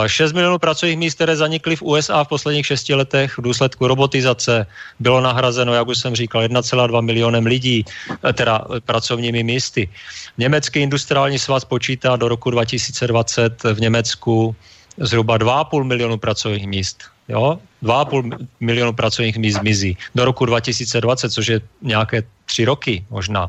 6 0.08 0.34
milionů 0.34 0.58
pracovních 0.58 0.98
míst, 0.98 1.16
které 1.16 1.36
zanikly 1.36 1.76
v 1.76 1.82
USA 1.82 2.24
v 2.24 2.28
posledních 2.28 2.66
6 2.66 2.90
letech 2.90 3.38
v 3.38 3.42
důsledku 3.42 3.88
robotizace, 3.88 4.68
bylo 5.00 5.22
nahrazeno, 5.22 5.74
jak 5.74 5.88
už 5.88 5.98
jsem 5.98 6.16
říkal, 6.16 6.42
1,2 6.42 7.02
milionem 7.02 7.46
lidí, 7.46 7.86
eh, 7.86 8.34
teda 8.34 8.62
eh, 8.62 8.80
pracovními 8.80 9.44
místy. 9.44 9.90
Německý 10.38 10.80
industriální 10.80 11.40
svaz 11.40 11.66
počítá 11.66 12.16
do 12.16 12.28
roku 12.28 12.50
2020 12.50 13.64
v 13.64 13.80
Německu 13.80 14.56
zhruba 14.98 15.38
2,5 15.38 15.84
milionu 15.84 16.18
pracovních 16.18 16.68
míst. 16.68 17.04
Jo? 17.30 17.60
2,5 17.84 18.48
milionu 18.60 18.94
pracovních 18.94 19.38
míst 19.38 19.62
mizí 19.62 19.98
do 20.16 20.26
roku 20.26 20.46
2020, 20.46 21.30
což 21.30 21.48
je 21.48 21.62
nějaké 21.82 22.24
tři 22.46 22.66
roky 22.66 23.06
možná. 23.10 23.48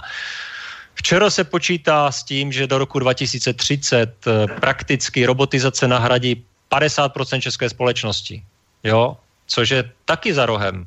Včera 0.95 1.31
se 1.31 1.45
počítá 1.45 2.13
s 2.13 2.23
tím, 2.23 2.53
že 2.53 2.67
do 2.67 2.79
roku 2.79 2.99
2030 2.99 4.27
eh, 4.27 4.47
prakticky 4.61 5.27
robotizace 5.27 5.89
nahradí 5.89 6.45
50% 6.73 7.41
české 7.41 7.69
společnosti. 7.69 8.43
Jo? 8.85 9.17
Což 9.47 9.71
je 9.71 9.91
taky 10.05 10.35
za 10.35 10.47
rohem 10.47 10.87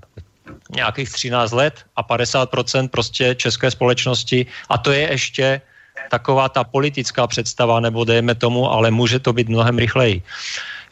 nějakých 0.76 1.10
13 1.10 1.52
let 1.52 1.86
a 1.96 2.04
50% 2.04 2.88
prostě 2.88 3.36
české 3.36 3.72
společnosti 3.72 4.46
a 4.70 4.78
to 4.78 4.92
je 4.92 5.12
ještě 5.12 5.62
taková 6.10 6.50
ta 6.50 6.64
politická 6.64 7.28
představa, 7.28 7.80
nebo 7.80 8.06
dejme 8.06 8.36
tomu, 8.36 8.72
ale 8.72 8.92
může 8.92 9.20
to 9.20 9.34
být 9.34 9.50
mnohem 9.50 9.78
rychleji. 9.78 10.22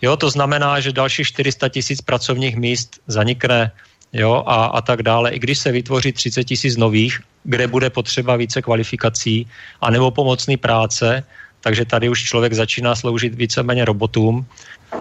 Jo, 0.02 0.18
to 0.18 0.30
znamená, 0.30 0.80
že 0.80 0.92
další 0.92 1.24
400 1.24 1.70
tisíc 1.70 2.02
pracovních 2.02 2.56
míst 2.56 3.00
zanikne 3.08 3.72
jo, 4.14 4.44
a, 4.46 4.66
a 4.66 4.82
tak 4.82 5.04
dále. 5.04 5.32
I 5.32 5.40
když 5.40 5.60
se 5.60 5.72
vytvoří 5.72 6.12
30 6.12 6.44
tisíc 6.44 6.78
nových, 6.78 7.20
kde 7.44 7.68
bude 7.68 7.90
potřeba 7.90 8.36
více 8.36 8.62
kvalifikací, 8.62 9.48
anebo 9.82 10.12
pomocný 10.12 10.58
práce, 10.58 11.24
takže 11.62 11.86
tady 11.86 12.10
už 12.10 12.24
člověk 12.24 12.54
začíná 12.54 12.96
sloužit 12.96 13.36
víceméně 13.36 13.86
robotům 13.86 14.46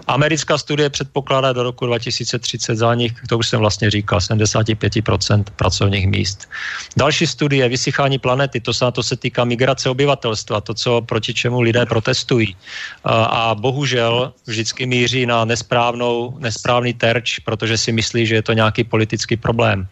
Americká 0.06 0.58
studie 0.58 0.90
předpokládá 0.90 1.52
do 1.52 1.62
roku 1.62 1.86
2030 1.86 2.76
zánik, 2.76 3.12
to 3.28 3.38
už 3.38 3.48
jsem 3.48 3.60
vlastně 3.60 3.90
říkal, 3.90 4.18
75% 4.18 5.44
pracovních 5.56 6.06
míst. 6.06 6.48
Další 6.96 7.26
studie, 7.26 7.68
vysychání 7.68 8.18
planety, 8.18 8.60
to 8.60 8.74
se, 8.74 8.84
to 8.92 9.02
se 9.02 9.16
týká 9.16 9.44
migrace 9.44 9.90
obyvatelstva, 9.90 10.60
to, 10.60 10.74
co 10.74 11.00
proti 11.00 11.34
čemu 11.34 11.60
lidé 11.60 11.86
protestují. 11.86 12.56
A, 13.04 13.24
a 13.24 13.54
bohužel 13.54 14.32
vždycky 14.46 14.86
míří 14.86 15.26
na 15.26 15.44
nesprávnou, 15.44 16.38
nesprávný 16.38 16.94
terč, 16.94 17.38
protože 17.38 17.78
si 17.78 17.92
myslí, 17.92 18.26
že 18.26 18.34
je 18.34 18.42
to 18.42 18.52
nějaký 18.52 18.84
politický 18.84 19.36
problém, 19.36 19.86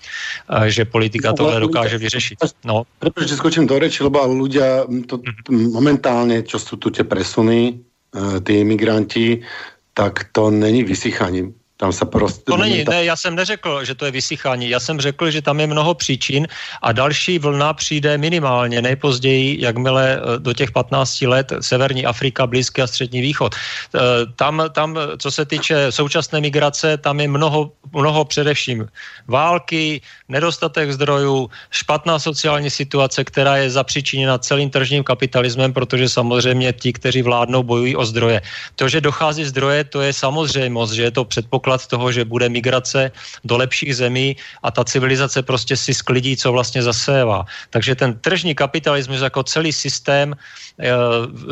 a, 0.49 0.69
že 0.69 0.85
politika 0.85 1.33
tohle 1.33 1.61
dokáže 1.61 1.99
vyřešit. 1.99 2.39
No. 2.65 2.83
Pretože 2.99 3.37
skočím 3.37 3.67
do 3.67 3.79
reči, 3.79 4.03
lebo 4.03 4.21
ľudia 4.27 4.85
to 5.07 5.21
mhm. 5.49 5.73
momentálne, 5.73 6.43
čo 6.43 6.59
sú 6.59 6.77
tu 6.77 6.91
tie 6.91 7.05
presuny, 7.05 7.91
tí 8.43 8.53
imigranti, 8.61 9.41
tak 10.01 10.25
to 10.33 10.51
není 10.51 10.85
vysychaním. 10.85 11.60
Tam 11.81 11.93
se 11.93 12.05
prostě... 12.05 12.43
To 12.45 12.57
není, 12.57 12.85
ne, 12.85 13.05
já 13.05 13.17
jsem 13.17 13.35
neřekl, 13.35 13.85
že 13.85 13.95
to 13.95 14.05
je 14.05 14.11
vysychání. 14.11 14.69
Já 14.69 14.81
jsem 14.81 15.01
řekl, 15.01 15.31
že 15.31 15.43
tam 15.43 15.61
je 15.61 15.67
mnoho 15.67 15.95
příčin 15.95 16.45
a 16.83 16.93
další 16.93 17.39
vlna 17.39 17.73
přijde 17.73 18.19
minimálně, 18.19 18.83
nejpozději, 18.83 19.65
jakmile 19.65 20.21
eh, 20.21 20.39
do 20.39 20.53
těch 20.53 20.77
15 20.77 21.23
let 21.23 21.53
Severní 21.61 22.05
Afrika, 22.07 22.47
Blízký 22.47 22.83
a 22.83 22.87
Střední 22.87 23.21
východ. 23.21 23.57
Eh, 23.57 23.99
tam, 24.37 24.63
tam, 24.73 24.99
co 25.19 25.31
se 25.31 25.45
týče 25.49 25.93
současné 25.93 26.41
migrace, 26.41 27.01
tam 27.01 27.21
je 27.21 27.29
mnoho, 27.29 27.73
mnoho 27.93 28.25
především 28.25 28.85
války, 29.25 30.05
nedostatek 30.29 30.93
zdrojů, 30.93 31.49
špatná 31.71 32.19
sociální 32.19 32.71
situace, 32.71 33.25
která 33.25 33.57
je 33.57 33.71
zapříčiněna 33.71 34.39
celým 34.39 34.71
tržním 34.71 35.01
kapitalismem, 35.01 35.73
protože 35.73 36.09
samozřejmě 36.09 36.73
ti, 36.73 36.93
kteří 36.93 37.23
vládnou, 37.25 37.63
bojují 37.63 37.97
o 37.97 38.05
zdroje. 38.05 38.43
To, 38.77 38.85
že 38.89 39.01
dochází 39.01 39.49
zdroje, 39.49 39.85
to 39.85 40.01
je 40.05 40.13
samozřejmost, 40.13 40.93
že 40.93 41.03
je 41.03 41.11
to 41.11 41.25
předpoklad 41.25 41.70
toho, 41.79 42.13
že 42.13 42.25
bude 42.25 42.49
migrace 42.49 43.13
do 43.45 43.57
lepších 43.57 43.97
zemí 43.97 44.37
a 44.63 44.71
ta 44.71 44.85
civilizace 44.85 45.43
prostě 45.43 45.77
si 45.77 45.95
sklidí, 45.95 46.37
co 46.37 46.53
vlastně 46.53 46.83
zasévá. 46.83 47.45
Takže 47.71 47.95
ten 47.95 48.15
tržní 48.19 48.55
kapitalismus 48.55 49.21
jako 49.21 49.43
celý 49.43 49.73
systém 49.73 50.35
e, 50.35 50.91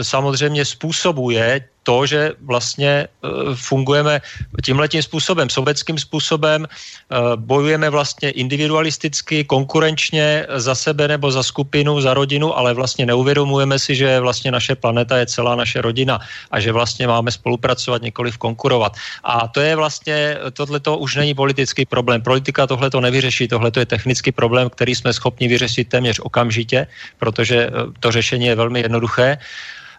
samozřejmě 0.03 0.65
způsobuje 0.65 1.69
to, 1.83 2.07
že 2.07 2.33
vlastně 2.45 3.09
eh, 3.09 3.29
fungujeme 3.55 4.21
tímhletím 4.65 5.03
způsobem, 5.03 5.51
sobeckým 5.51 5.99
způsobem, 5.99 6.67
eh, 6.67 7.17
bojujeme 7.37 7.91
vlastně 7.91 8.31
individualisticky, 8.31 9.45
konkurenčně 9.45 10.47
za 10.61 10.75
sebe 10.75 11.09
nebo 11.09 11.33
za 11.33 11.43
skupinu, 11.43 12.01
za 12.01 12.15
rodinu, 12.15 12.53
ale 12.53 12.75
vlastně 12.75 13.07
neuvědomujeme 13.07 13.79
si, 13.79 13.97
že 13.97 14.21
vlastně 14.21 14.51
naše 14.51 14.75
planeta 14.75 15.17
je 15.17 15.27
celá 15.27 15.57
naše 15.57 15.81
rodina 15.81 16.21
a 16.51 16.61
že 16.61 16.73
vlastně 16.73 17.07
máme 17.07 17.31
spolupracovat, 17.31 18.03
nikoliv 18.03 18.39
konkurovat. 18.39 18.93
A 19.25 19.49
to 19.49 19.61
je 19.61 19.77
vlastně, 19.77 20.37
tohle 20.53 20.81
to 20.81 20.99
už 20.99 21.17
není 21.17 21.35
politický 21.35 21.87
problém. 21.87 22.23
Politika 22.23 22.67
tohle 22.67 22.91
to 22.91 23.01
nevyřeší, 23.01 23.49
tohle 23.49 23.73
je 23.77 23.87
technický 23.87 24.33
problém, 24.33 24.71
který 24.71 24.95
jsme 24.95 25.13
schopni 25.13 25.49
vyřešit 25.49 25.89
téměř 25.89 26.21
okamžitě, 26.21 26.87
protože 27.19 27.57
eh, 27.67 27.71
to 28.01 28.13
řešení 28.13 28.47
je 28.47 28.55
velmi 28.55 28.81
jednoduché 28.81 29.39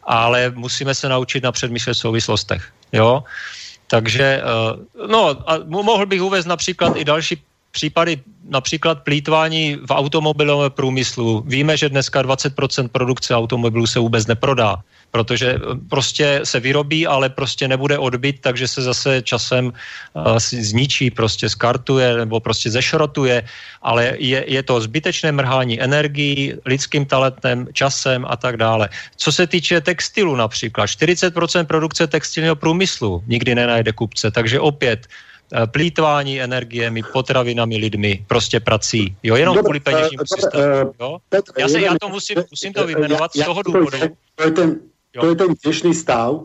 ale 0.09 0.51
musíme 0.55 0.95
se 0.95 1.09
naučit 1.09 1.43
na 1.43 1.51
předmýšlet 1.51 1.93
v 1.93 1.97
souvislostech. 1.97 2.73
Jo? 2.93 3.23
Takže, 3.87 4.41
eh, 4.41 5.07
no 5.07 5.37
a 5.45 5.61
mohl 5.65 6.05
bych 6.05 6.21
uvést 6.21 6.45
například 6.45 6.97
i 6.97 7.05
další 7.05 7.37
případy, 7.71 8.21
například 8.49 9.03
plítvání 9.03 9.77
v 9.87 9.91
automobilovém 9.91 10.71
průmyslu. 10.71 11.43
Víme, 11.47 11.77
že 11.77 11.89
dneska 11.89 12.23
20% 12.23 12.87
produkce 12.87 13.35
automobilů 13.35 13.87
se 13.87 13.99
vůbec 13.99 14.27
neprodá 14.27 14.83
protože 15.11 15.47
eh, 15.55 15.59
prostě 15.89 16.41
se 16.43 16.59
vyrobí, 16.59 17.07
ale 17.07 17.29
prostě 17.29 17.67
nebude 17.67 17.97
odbyt, 17.97 18.41
takže 18.41 18.67
se 18.67 18.81
zase 18.81 19.21
časem 19.21 19.65
uh, 19.65 20.37
zničí, 20.37 21.11
prostě 21.11 21.49
skartuje 21.49 22.17
nebo 22.17 22.39
prostě 22.39 22.69
zešrotuje, 22.69 23.43
ale 23.81 24.13
je, 24.17 24.45
je 24.47 24.63
to 24.63 24.81
zbytečné 24.81 25.31
mrhání 25.31 25.81
energií, 25.81 26.53
lidským 26.65 27.05
talentem, 27.05 27.67
časem 27.73 28.25
a 28.29 28.37
tak 28.37 28.57
dále. 28.57 28.89
Co 29.17 29.31
se 29.31 29.47
týče 29.47 29.81
textilu 29.81 30.35
například, 30.35 30.85
40% 30.85 31.65
produkce 31.65 32.07
textilního 32.07 32.55
průmyslu 32.55 33.23
nikdy 33.27 33.55
nenajde 33.55 33.91
kupce, 33.91 34.31
takže 34.31 34.59
opět 34.59 35.07
plítvání 35.71 36.41
energiemi, 36.41 37.01
potravinami, 37.13 37.77
lidmi, 37.77 38.25
prostě 38.27 38.59
prací. 38.59 39.15
Jo, 39.23 39.35
jenom 39.35 39.55
dobre, 39.55 39.63
kvůli 39.63 39.79
peněžnímu 39.79 40.23
systému. 40.35 40.93
Jo? 41.01 41.17
Já, 41.57 41.67
se, 41.67 41.81
já 41.81 41.93
to 42.01 42.09
musím, 42.09 42.37
musím 42.51 42.73
to 42.73 42.87
vyjmenovat 42.87 43.31
z 43.33 43.45
toho 43.45 43.63
důvodu. 43.63 43.97
To 44.35 44.43
je 44.43 44.51
ten 44.51 44.79
Jo. 45.15 45.21
To 45.21 45.29
je 45.29 45.35
ten 45.35 45.47
dnešný 45.63 45.93
stav, 45.93 46.35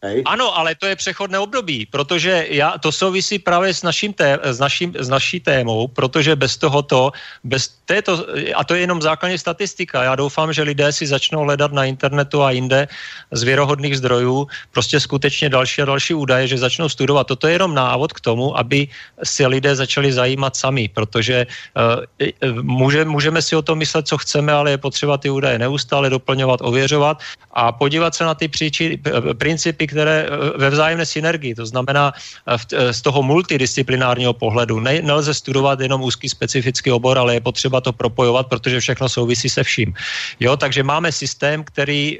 Hej. 0.00 0.24
Ano, 0.24 0.48
ale 0.56 0.72
to 0.74 0.88
je 0.88 0.96
přechodné 0.96 1.38
období, 1.38 1.84
protože 1.84 2.46
já, 2.48 2.78
to 2.80 2.92
souvisí 2.92 3.38
právě 3.38 3.74
s, 3.74 3.82
naším 3.82 4.12
té, 4.12 4.40
s, 4.42 4.58
naším, 4.58 4.96
s 4.96 5.08
naší 5.08 5.40
témou, 5.40 5.88
protože 5.88 6.36
bez 6.36 6.56
tohoto, 6.56 7.12
bez 7.44 7.68
této, 7.84 8.24
a 8.56 8.64
to 8.64 8.74
je 8.74 8.80
jenom 8.80 9.02
základní 9.02 9.38
statistika, 9.38 10.02
já 10.02 10.16
doufám, 10.16 10.52
že 10.56 10.62
lidé 10.62 10.88
si 10.92 11.06
začnou 11.06 11.44
hledat 11.44 11.72
na 11.72 11.84
internetu 11.84 12.42
a 12.42 12.50
jinde 12.50 12.88
z 13.30 13.42
věrohodných 13.42 14.00
zdrojů 14.00 14.48
prostě 14.72 15.00
skutečně 15.00 15.52
další 15.52 15.82
a 15.82 15.84
další 15.84 16.14
údaje, 16.14 16.48
že 16.48 16.58
začnou 16.58 16.88
studovat. 16.88 17.26
Toto 17.26 17.46
je 17.46 17.60
jenom 17.60 17.74
návod 17.74 18.12
k 18.12 18.24
tomu, 18.24 18.56
aby 18.56 18.88
si 19.20 19.46
lidé 19.46 19.76
začali 19.76 20.12
zajímat 20.12 20.56
sami, 20.56 20.88
protože 20.88 21.44
uh, 21.44 22.62
může, 22.62 23.04
můžeme 23.04 23.42
si 23.42 23.52
o 23.56 23.62
tom 23.62 23.78
myslet, 23.84 24.08
co 24.08 24.18
chceme, 24.18 24.52
ale 24.52 24.70
je 24.70 24.78
potřeba 24.78 25.20
ty 25.20 25.28
údaje 25.30 25.58
neustále 25.58 26.10
doplňovat, 26.10 26.60
ověřovat 26.64 27.20
a 27.52 27.72
podívat 27.72 28.14
se 28.14 28.24
na 28.24 28.34
ty 28.34 28.48
příčiny, 28.48 28.96
principy, 29.36 29.89
které 29.90 30.26
eh, 30.26 30.58
ve 30.58 30.70
vzájemné 30.70 31.06
synergii, 31.06 31.54
to 31.54 31.66
znamená 31.66 32.12
eh, 32.14 32.56
eh, 32.72 32.92
z 32.92 33.00
toho 33.02 33.22
multidisciplinárního 33.22 34.32
pohledu. 34.32 34.80
Ne, 34.80 35.02
nelze 35.02 35.34
studovat 35.34 35.80
jenom 35.80 36.02
úzký 36.02 36.28
specifický 36.28 36.90
obor, 36.90 37.18
ale 37.18 37.34
je 37.34 37.40
potřeba 37.40 37.80
to 37.80 37.92
propojovat, 37.92 38.46
protože 38.46 38.80
všechno 38.80 39.08
souvisí 39.08 39.48
se 39.48 39.62
vším. 39.62 39.94
Jo, 40.40 40.56
takže 40.56 40.82
máme 40.82 41.12
systém, 41.12 41.64
který 41.64 42.18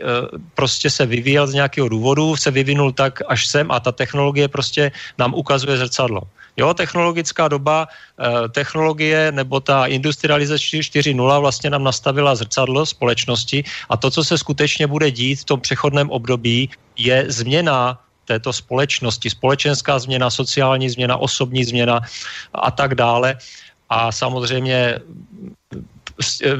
prostě 0.54 0.90
se 0.90 1.06
vyvíjel 1.06 1.46
z 1.46 1.54
nějakého 1.54 1.88
důvodu, 1.88 2.36
se 2.36 2.50
vyvinul 2.50 2.92
tak 2.92 3.22
až 3.28 3.46
sem 3.46 3.70
a 3.70 3.80
ta 3.80 3.92
technologie 3.92 4.48
prostě 4.48 4.92
nám 5.18 5.34
ukazuje 5.34 5.76
zrcadlo. 5.76 6.22
Jo, 6.60 6.74
technologická 6.74 7.48
doba, 7.48 7.88
technologie 8.52 9.32
nebo 9.32 9.60
ta 9.60 9.86
industrializace 9.86 10.76
4.0 10.76 11.40
vlastně 11.40 11.70
nám 11.70 11.84
nastavila 11.84 12.34
zrcadlo 12.36 12.86
společnosti 12.86 13.64
a 13.88 13.96
to, 13.96 14.10
co 14.10 14.24
se 14.24 14.38
skutečně 14.38 14.86
bude 14.86 15.10
dít 15.10 15.40
v 15.40 15.44
tom 15.44 15.60
přechodném 15.60 16.10
období, 16.10 16.68
je 17.00 17.24
změna 17.32 17.96
této 18.24 18.52
společnosti, 18.52 19.30
společenská 19.30 19.98
změna, 19.98 20.30
sociální 20.30 20.90
změna, 20.90 21.16
osobní 21.16 21.64
změna 21.64 22.00
a 22.52 22.70
tak 22.70 22.94
dále. 22.94 23.40
A 23.88 24.12
samozřejmě 24.12 25.00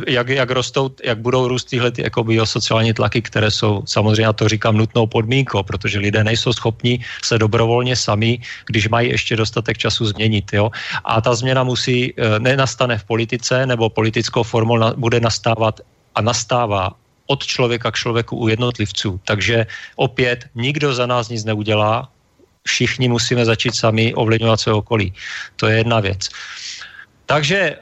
jak, 0.08 0.28
jak, 0.28 0.50
rostou, 0.50 0.90
jak 1.04 1.18
budou 1.18 1.48
růst 1.48 1.64
tyhle 1.64 1.90
ty 1.90 2.02
jako 2.02 2.24
biosociální 2.24 2.92
tlaky, 2.94 3.22
které 3.22 3.50
jsou 3.50 3.82
samozřejmě, 3.86 4.22
já 4.22 4.32
to 4.32 4.48
říkám, 4.48 4.76
nutnou 4.76 5.06
podmínkou, 5.06 5.62
protože 5.62 5.98
lidé 5.98 6.24
nejsou 6.24 6.52
schopni 6.52 7.04
se 7.22 7.38
dobrovolně 7.38 7.96
sami, 7.96 8.38
když 8.66 8.88
mají 8.88 9.10
ještě 9.10 9.36
dostatek 9.36 9.78
času 9.78 10.06
změnit. 10.06 10.52
Jo? 10.52 10.70
A 11.04 11.20
ta 11.20 11.34
změna 11.34 11.64
musí, 11.64 12.14
eh, 12.16 12.38
nenastane 12.38 12.98
v 12.98 13.04
politice, 13.04 13.66
nebo 13.66 13.90
politickou 13.90 14.42
formou 14.42 14.76
na, 14.76 14.92
bude 14.96 15.20
nastávat 15.20 15.80
a 16.14 16.20
nastává 16.20 16.96
od 17.26 17.46
člověka 17.46 17.90
k 17.90 18.00
člověku 18.00 18.36
u 18.36 18.48
jednotlivců. 18.48 19.20
Takže 19.24 19.66
opět 19.96 20.50
nikdo 20.54 20.94
za 20.94 21.06
nás 21.06 21.28
nic 21.28 21.44
neudělá, 21.44 22.08
všichni 22.66 23.08
musíme 23.08 23.44
začít 23.44 23.74
sami 23.74 24.14
ovlivňovat 24.14 24.60
své 24.60 24.72
okolí. 24.72 25.14
To 25.56 25.66
je 25.66 25.76
jedna 25.76 26.00
věc. 26.00 26.28
Takže 27.26 27.58
eh, 27.58 27.78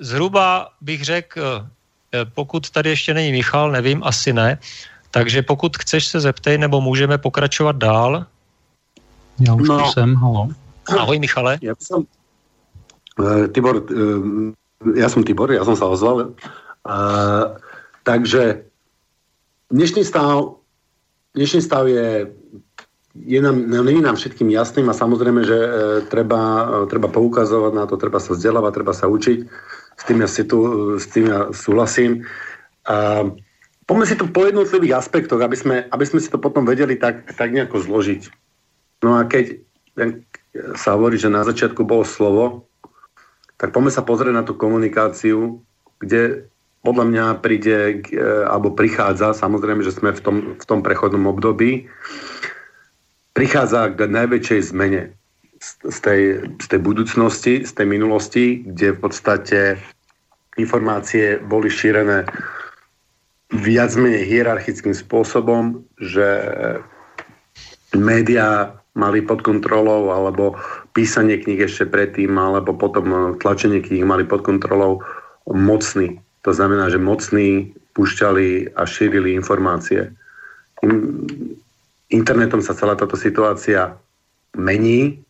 zhruba 0.00 0.68
bych 0.80 1.04
řekl, 1.04 1.66
eh, 2.12 2.24
pokud 2.24 2.70
tady 2.70 2.90
ještě 2.90 3.14
není 3.14 3.32
Michal, 3.32 3.70
nevím, 3.70 4.04
asi 4.04 4.32
ne, 4.32 4.58
takže 5.10 5.42
pokud 5.42 5.76
chceš 5.76 6.06
se 6.06 6.20
zeptej, 6.20 6.58
nebo 6.58 6.80
můžeme 6.80 7.18
pokračovat 7.18 7.76
dál. 7.76 8.26
Já 9.40 9.54
už 9.54 9.68
no. 9.68 9.92
jsem, 9.92 10.14
halo. 10.14 10.48
Ahoj 10.98 11.18
Michale. 11.18 11.58
Já 11.62 11.74
jsem, 11.78 12.04
uh, 13.18 13.46
Tibor, 13.46 13.76
uh, 13.76 14.52
já 14.94 15.08
jsem 15.08 15.24
Tibor, 15.24 15.52
já 15.52 15.64
jsem 15.64 15.76
se 15.76 15.84
ozval. 15.84 16.16
Uh, 16.16 16.32
takže 18.02 18.64
dnešný 19.70 20.04
stav, 20.04 20.62
dnešný 21.34 21.60
stav 21.62 21.86
je, 21.86 22.32
je 23.24 23.42
nám, 23.42 23.70
no, 23.70 23.82
není 23.82 24.00
nám 24.00 24.16
všetkým 24.16 24.50
jasným 24.50 24.88
a 24.90 24.94
samozrejme, 24.94 25.44
že 25.44 25.56
e, 25.56 25.68
treba, 26.12 26.68
e, 26.84 26.86
treba 26.86 27.08
poukazovať 27.08 27.72
na 27.72 27.84
to, 27.88 27.96
treba 27.96 28.20
sa 28.20 28.36
vzdelávať, 28.36 28.72
treba 28.74 28.92
sa 28.92 29.08
učiť. 29.08 29.38
S 30.06 30.14
tým 30.14 30.22
ja, 30.22 30.28
si 30.30 30.46
tu, 30.46 30.58
s 31.02 31.10
tým 31.10 31.26
ja 31.26 31.50
súhlasím. 31.50 32.22
A, 32.86 33.26
poďme 33.90 34.06
si 34.06 34.14
to 34.14 34.30
po 34.30 34.46
jednotlivých 34.46 35.02
aspektoch, 35.02 35.42
aby 35.42 35.58
sme, 35.58 35.76
aby 35.90 36.04
sme 36.06 36.22
si 36.22 36.30
to 36.30 36.38
potom 36.38 36.62
vedeli 36.62 36.94
tak, 36.94 37.26
tak 37.34 37.50
nejako 37.50 37.82
zložiť. 37.82 38.30
No 39.02 39.18
a 39.18 39.26
keď 39.26 39.66
sa 40.78 40.94
hovorí, 40.94 41.18
že 41.18 41.26
na 41.26 41.42
začiatku 41.42 41.82
bolo 41.82 42.06
slovo, 42.06 42.70
tak 43.58 43.74
poďme 43.74 43.90
sa 43.90 44.06
pozrieť 44.06 44.34
na 44.36 44.46
tú 44.46 44.54
komunikáciu, 44.54 45.58
kde 45.98 46.46
podľa 46.86 47.04
mňa 47.10 47.26
príde, 47.42 47.98
e, 48.06 48.22
alebo 48.46 48.70
prichádza, 48.70 49.34
samozrejme, 49.34 49.82
že 49.82 49.90
sme 49.90 50.14
v 50.14 50.22
tom, 50.22 50.36
v 50.54 50.64
tom 50.70 50.86
prechodnom 50.86 51.26
období, 51.26 51.90
prichádza 53.34 53.90
k 53.90 54.06
najväčšej 54.06 54.60
zmene 54.70 55.18
z 55.60 55.98
tej, 55.98 56.22
z 56.62 56.66
tej 56.68 56.80
budúcnosti, 56.80 57.54
z 57.64 57.72
tej 57.72 57.86
minulosti, 57.88 58.62
kde 58.62 58.94
v 58.94 58.98
podstate 59.02 59.58
informácie 60.56 61.40
boli 61.44 61.68
šírené 61.68 62.24
viac 63.52 63.94
menej 63.94 64.26
hierarchickým 64.26 64.92
spôsobom, 64.92 65.84
že 66.02 66.26
médiá 67.94 68.74
mali 68.96 69.20
pod 69.20 69.44
kontrolou, 69.44 70.10
alebo 70.10 70.56
písanie 70.96 71.36
kníh 71.36 71.60
ešte 71.62 71.84
predtým, 71.86 72.32
alebo 72.34 72.72
potom 72.72 73.36
tlačenie 73.38 73.84
kníh 73.84 74.02
mali 74.02 74.24
pod 74.24 74.42
kontrolou 74.42 75.04
mocní 75.46 76.18
to 76.46 76.54
znamená, 76.54 76.86
že 76.86 77.02
mocní 77.02 77.74
púšťali 77.98 78.78
a 78.78 78.86
šírili 78.86 79.34
informácie. 79.34 80.14
Internetom 82.06 82.62
sa 82.62 82.78
celá 82.78 82.94
táto 82.94 83.18
situácia 83.18 83.98
mení 84.54 85.26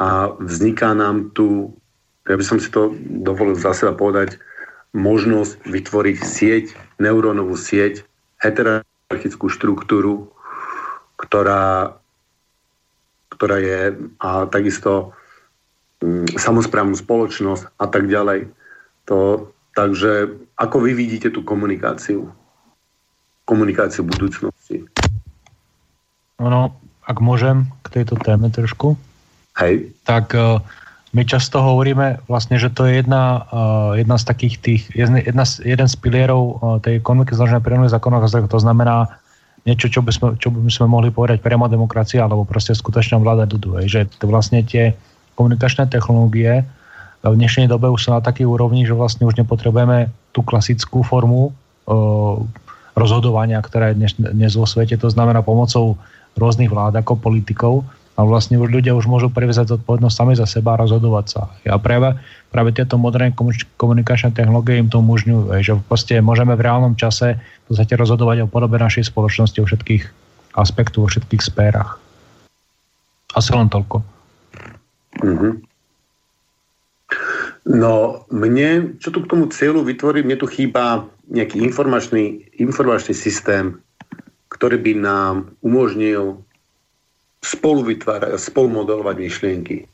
a 0.00 0.32
vzniká 0.40 0.96
nám 0.96 1.36
tu, 1.36 1.76
ja 2.24 2.34
by 2.40 2.44
som 2.44 2.56
si 2.56 2.72
to 2.72 2.96
dovolil 3.04 3.56
za 3.56 3.76
seba 3.76 3.92
povedať, 3.92 4.40
možnosť 4.96 5.66
vytvoriť 5.66 6.16
sieť, 6.22 6.66
neurónovú 6.96 7.58
sieť, 7.58 8.06
heterarchickú 8.40 9.50
štruktúru, 9.50 10.32
ktorá, 11.20 11.98
ktorá 13.34 13.56
je 13.60 13.80
a 14.22 14.46
takisto 14.48 15.12
mm, 16.00 16.38
samozprávnu 16.38 16.96
spoločnosť 16.96 17.76
a 17.76 17.86
tak 17.90 18.08
ďalej. 18.08 18.48
To, 19.10 19.50
takže 19.76 20.32
ako 20.56 20.76
vy 20.80 20.92
vidíte 20.96 21.28
tú 21.28 21.44
komunikáciu? 21.44 22.30
Komunikáciu 23.44 24.06
budúcnosti? 24.06 24.88
Ono, 26.40 26.72
ak 27.04 27.20
môžem 27.20 27.68
k 27.84 28.00
tejto 28.00 28.16
téme 28.16 28.48
trošku, 28.48 28.96
Hej. 29.60 29.92
tak 30.08 30.32
uh, 30.32 30.64
my 31.14 31.22
často 31.22 31.62
hovoríme 31.62 32.26
vlastne, 32.26 32.58
že 32.58 32.74
to 32.74 32.90
je 32.90 32.98
jedna, 32.98 33.46
uh, 33.48 33.90
jedna 33.94 34.18
z 34.18 34.24
takých 34.26 34.54
tých, 34.58 34.82
jedna, 34.98 35.46
jeden 35.46 35.88
z 35.88 35.94
pilierov 35.94 36.42
uh, 36.42 36.54
tej 36.82 36.98
ekonomiky 36.98 37.38
založenej 37.38 37.62
prírodných 37.62 37.94
zákonov, 37.94 38.26
to 38.50 38.58
znamená 38.58 39.14
niečo, 39.64 39.88
čo 39.88 40.02
by, 40.04 40.12
sme, 40.12 40.28
čo 40.36 40.52
by 40.52 40.68
sme 40.68 40.90
mohli 40.90 41.08
povedať 41.14 41.40
priamo 41.40 41.70
demokracia, 41.70 42.26
alebo 42.26 42.44
proste 42.44 42.76
skutočná 42.76 43.16
vláda 43.22 43.48
ľudu. 43.48 43.86
Že 43.88 44.10
to 44.20 44.28
vlastne 44.28 44.60
tie 44.66 44.92
komunikačné 45.38 45.88
technológie 45.88 46.66
v 47.24 47.34
dnešnej 47.40 47.72
dobe 47.72 47.88
už 47.88 48.04
sú 48.04 48.10
na 48.12 48.20
takej 48.20 48.44
úrovni, 48.44 48.84
že 48.84 48.92
vlastne 48.92 49.24
už 49.24 49.40
nepotrebujeme 49.40 50.12
tú 50.36 50.44
klasickú 50.44 51.00
formu 51.00 51.48
uh, 51.48 52.36
rozhodovania, 52.92 53.64
ktorá 53.64 53.94
je 53.94 54.04
dnes, 54.04 54.12
dnes 54.18 54.52
vo 54.52 54.68
svete, 54.68 55.00
to 55.00 55.08
znamená 55.08 55.40
pomocou 55.40 55.96
rôznych 56.36 56.68
vlád 56.68 57.00
ako 57.00 57.16
politikov, 57.16 57.86
a 58.14 58.20
vlastne 58.22 58.62
už 58.62 58.70
ľudia 58.70 58.94
už 58.94 59.10
môžu 59.10 59.26
prevzať 59.26 59.74
zodpovednosť 59.74 60.14
sami 60.14 60.34
za 60.38 60.46
seba 60.46 60.78
a 60.78 60.80
rozhodovať 60.86 61.26
sa. 61.26 61.42
A 61.66 61.76
práve, 61.82 62.14
práve 62.54 62.70
tieto 62.70 62.94
moderné 62.94 63.34
komunikačné 63.74 64.30
technológie 64.30 64.78
im 64.78 64.86
to 64.86 65.02
umožňujú, 65.02 65.50
že 65.58 65.74
proste 65.90 66.22
môžeme 66.22 66.54
v 66.54 66.62
reálnom 66.62 66.94
čase 66.94 67.42
v 67.42 67.64
podstate 67.66 67.98
rozhodovať 67.98 68.46
o 68.46 68.50
podobe 68.50 68.78
našej 68.78 69.10
spoločnosti, 69.10 69.58
o 69.58 69.66
všetkých 69.66 70.02
aspektoch, 70.54 71.04
o 71.06 71.10
všetkých 71.10 71.42
sférach. 71.42 71.98
Asi 73.34 73.50
len 73.50 73.66
toľko. 73.66 74.06
Mm-hmm. 75.18 75.52
No, 77.64 78.22
mne, 78.30 79.00
čo 79.00 79.10
tu 79.10 79.24
k 79.24 79.30
tomu 79.30 79.50
cieľu 79.50 79.82
vytvorí, 79.82 80.22
mne 80.22 80.38
tu 80.38 80.46
chýba 80.46 81.08
nejaký 81.32 81.64
informačný, 81.64 82.52
informačný 82.60 83.16
systém, 83.16 83.80
ktorý 84.52 84.78
by 84.78 84.92
nám 85.00 85.34
umožnil 85.64 86.44
spolu 87.44 87.84
vytvárať 87.84 88.40
spolu 88.40 88.72
modelovať 88.72 89.16
myšlienky. 89.20 89.84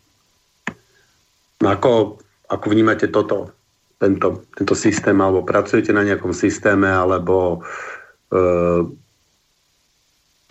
No 1.61 1.67
ako, 1.75 2.23
ako 2.47 2.67
vnímate 2.71 3.11
toto, 3.11 3.51
tento, 3.99 4.47
tento 4.55 4.75
systém, 4.79 5.19
alebo 5.19 5.43
pracujete 5.43 5.91
na 5.91 6.07
nejakom 6.07 6.31
systéme, 6.31 6.87
alebo... 6.87 7.67
Uh... 8.31 8.87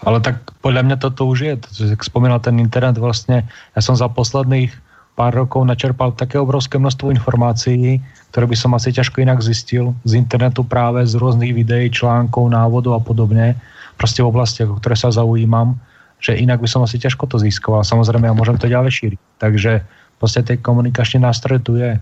Ale 0.04 0.20
tak 0.20 0.44
podľa 0.60 0.86
mňa 0.86 0.98
toto 1.00 1.28
už 1.28 1.40
je, 1.44 1.54
jak 1.92 2.04
spomínal 2.04 2.44
ten 2.44 2.60
internet, 2.60 3.00
vlastne 3.00 3.48
ja 3.48 3.82
som 3.82 3.96
za 3.96 4.08
posledných 4.12 4.72
pár 5.20 5.36
rokov 5.36 5.68
načerpal 5.68 6.16
také 6.16 6.40
obrovské 6.40 6.80
množstvo 6.80 7.12
informácií, 7.12 8.00
ktoré 8.32 8.46
by 8.48 8.56
som 8.56 8.72
asi 8.72 8.96
ťažko 8.96 9.20
inak 9.20 9.44
zistil 9.44 9.92
z 10.08 10.16
internetu 10.16 10.64
práve 10.64 11.04
z 11.04 11.20
rôznych 11.20 11.52
videí, 11.52 11.92
článkov, 11.92 12.48
návodov 12.48 12.96
a 12.96 13.02
podobne, 13.04 13.60
proste 14.00 14.24
v 14.24 14.32
oblastiach, 14.32 14.72
o 14.72 14.80
ktoré 14.80 14.96
sa 14.96 15.12
zaujímam 15.12 15.76
že 16.20 16.36
inak 16.36 16.60
by 16.60 16.68
som 16.68 16.84
asi 16.84 17.00
ťažko 17.00 17.26
to 17.32 17.40
získal. 17.40 17.80
Samozrejme, 17.80 18.28
ja 18.28 18.36
môžem 18.36 18.60
to 18.60 18.68
ďalej 18.68 18.92
šíriť. 18.92 19.20
Takže 19.40 19.72
proste 20.20 20.44
tej 20.44 20.60
komunikačný 20.60 21.24
nástroj 21.24 21.64
tu 21.64 21.80
je. 21.80 21.96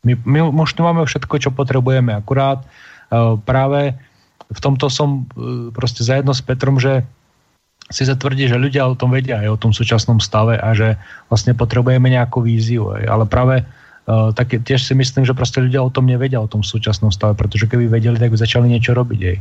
My, 0.00 0.16
my 0.24 0.64
už 0.64 0.72
tu 0.72 0.80
máme 0.80 1.04
všetko, 1.04 1.36
čo 1.36 1.50
potrebujeme. 1.52 2.16
Akurát 2.16 2.64
uh, 2.64 3.36
práve 3.36 3.92
v 4.48 4.60
tomto 4.64 4.88
som 4.88 5.28
uh, 5.36 5.68
proste 5.76 6.00
zajedno 6.00 6.32
s 6.32 6.40
Petrom, 6.40 6.80
že 6.80 7.04
si 7.92 8.08
sa 8.08 8.16
tvrdí, 8.16 8.48
že 8.48 8.56
ľudia 8.56 8.86
o 8.86 8.96
tom 8.96 9.12
aj 9.12 9.50
o 9.50 9.60
tom 9.60 9.76
súčasnom 9.76 10.22
stave 10.22 10.56
a 10.56 10.72
že 10.72 10.96
vlastne 11.28 11.52
potrebujeme 11.52 12.08
nejakú 12.08 12.40
víziu. 12.40 12.88
Ale 12.96 13.28
práve 13.28 13.60
uh, 13.60 14.32
tak 14.32 14.56
tiež 14.56 14.80
si 14.80 14.96
myslím, 14.96 15.28
že 15.28 15.36
proste 15.36 15.60
ľudia 15.60 15.84
o 15.84 15.92
tom 15.92 16.08
nevedia, 16.08 16.40
o 16.40 16.48
tom 16.48 16.64
súčasnom 16.64 17.12
stave, 17.12 17.36
pretože 17.36 17.68
keby 17.68 17.92
vedeli, 17.92 18.16
tak 18.16 18.32
by 18.32 18.40
začali 18.40 18.72
niečo 18.72 18.96
robiť. 18.96 19.20
Aj 19.28 19.36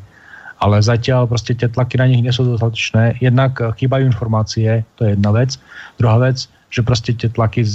ale 0.59 0.83
zatiaľ 0.83 1.25
proste 1.25 1.55
tie 1.55 1.71
tlaky 1.71 1.95
na 1.95 2.07
nich 2.11 2.21
nie 2.21 2.35
sú 2.35 2.43
dostatočné. 2.43 3.17
Jednak 3.23 3.59
eh, 3.59 3.71
chýbajú 3.75 4.03
informácie, 4.07 4.83
to 4.99 5.07
je 5.07 5.15
jedna 5.15 5.31
vec. 5.31 5.55
Druhá 5.95 6.19
vec, 6.19 6.45
že 6.69 6.85
proste 6.85 7.15
tie 7.17 7.31
tlaky, 7.31 7.65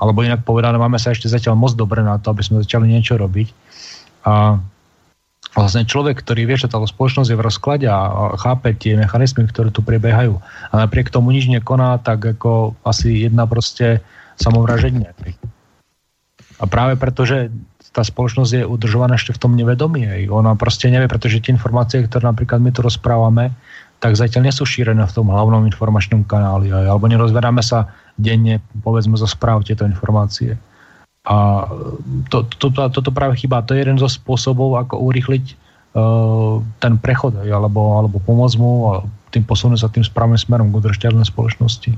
alebo 0.00 0.24
inak 0.24 0.46
povedané, 0.46 0.80
máme 0.80 0.96
sa 0.96 1.12
ešte 1.12 1.28
zatiaľ 1.28 1.58
moc 1.58 1.76
dobre 1.76 2.00
na 2.00 2.16
to, 2.16 2.32
aby 2.32 2.40
sme 2.40 2.64
začali 2.64 2.88
niečo 2.88 3.20
robiť. 3.20 3.52
A 4.24 4.56
vlastne 5.52 5.84
človek, 5.84 6.24
ktorý 6.24 6.48
vie, 6.48 6.56
že 6.56 6.70
tá 6.70 6.80
spoločnosť 6.80 7.28
je 7.28 7.38
v 7.38 7.46
rozklade 7.46 7.86
a 7.88 8.32
chápe 8.40 8.72
tie 8.78 8.96
mechanizmy, 8.96 9.48
ktoré 9.48 9.68
tu 9.74 9.84
prebiehajú 9.84 10.40
a 10.70 10.74
napriek 10.74 11.12
tomu 11.12 11.32
nič 11.32 11.48
nekoná, 11.48 12.00
tak 12.00 12.24
ako 12.24 12.78
asi 12.84 13.28
jedna 13.28 13.44
proste 13.44 14.00
samovraženie. 14.38 15.10
A 16.58 16.64
práve 16.66 16.98
preto, 16.98 17.26
tá 17.92 18.04
spoločnosť 18.04 18.52
je 18.52 18.62
udržovaná 18.68 19.16
ešte 19.16 19.32
v 19.34 19.40
tom 19.40 19.52
nevedomí. 19.56 20.04
Hej. 20.04 20.22
Ona 20.28 20.54
proste 20.54 20.92
nevie, 20.92 21.08
pretože 21.08 21.40
tie 21.40 21.54
informácie, 21.54 22.04
ktoré 22.04 22.28
napríklad 22.28 22.60
my 22.60 22.70
tu 22.70 22.84
rozprávame, 22.84 23.52
tak 23.98 24.14
zatiaľ 24.14 24.46
nie 24.46 24.54
sú 24.54 24.62
šírené 24.62 25.02
v 25.02 25.14
tom 25.14 25.32
hlavnom 25.32 25.66
informačnom 25.66 26.22
kanáli. 26.28 26.70
Hej. 26.70 26.86
Alebo 26.86 27.08
nerozveráme 27.08 27.64
sa 27.64 27.90
denne, 28.14 28.60
povedzme, 28.84 29.16
zo 29.16 29.26
správ 29.26 29.64
tieto 29.64 29.88
informácie. 29.88 30.60
A 31.28 31.68
to, 32.32 32.48
to, 32.56 32.72
to, 32.72 32.88
toto 32.88 33.10
práve 33.12 33.36
chýba. 33.36 33.64
To 33.64 33.76
je 33.76 33.84
jeden 33.84 34.00
zo 34.00 34.08
spôsobov, 34.08 34.80
ako 34.80 34.96
urýchliť 35.12 35.44
uh, 35.92 36.64
ten 36.80 36.96
prechod, 36.96 37.36
hej, 37.44 37.52
alebo, 37.52 38.00
alebo 38.00 38.16
pomôcť 38.16 38.56
mu 38.56 38.72
a 38.88 38.94
tým 39.28 39.44
posunúť 39.44 39.84
sa 39.84 39.92
tým 39.92 40.00
správnym 40.00 40.40
smerom 40.40 40.72
k 40.72 40.78
udržiteľnej 40.80 41.28
spoločnosti. 41.28 41.92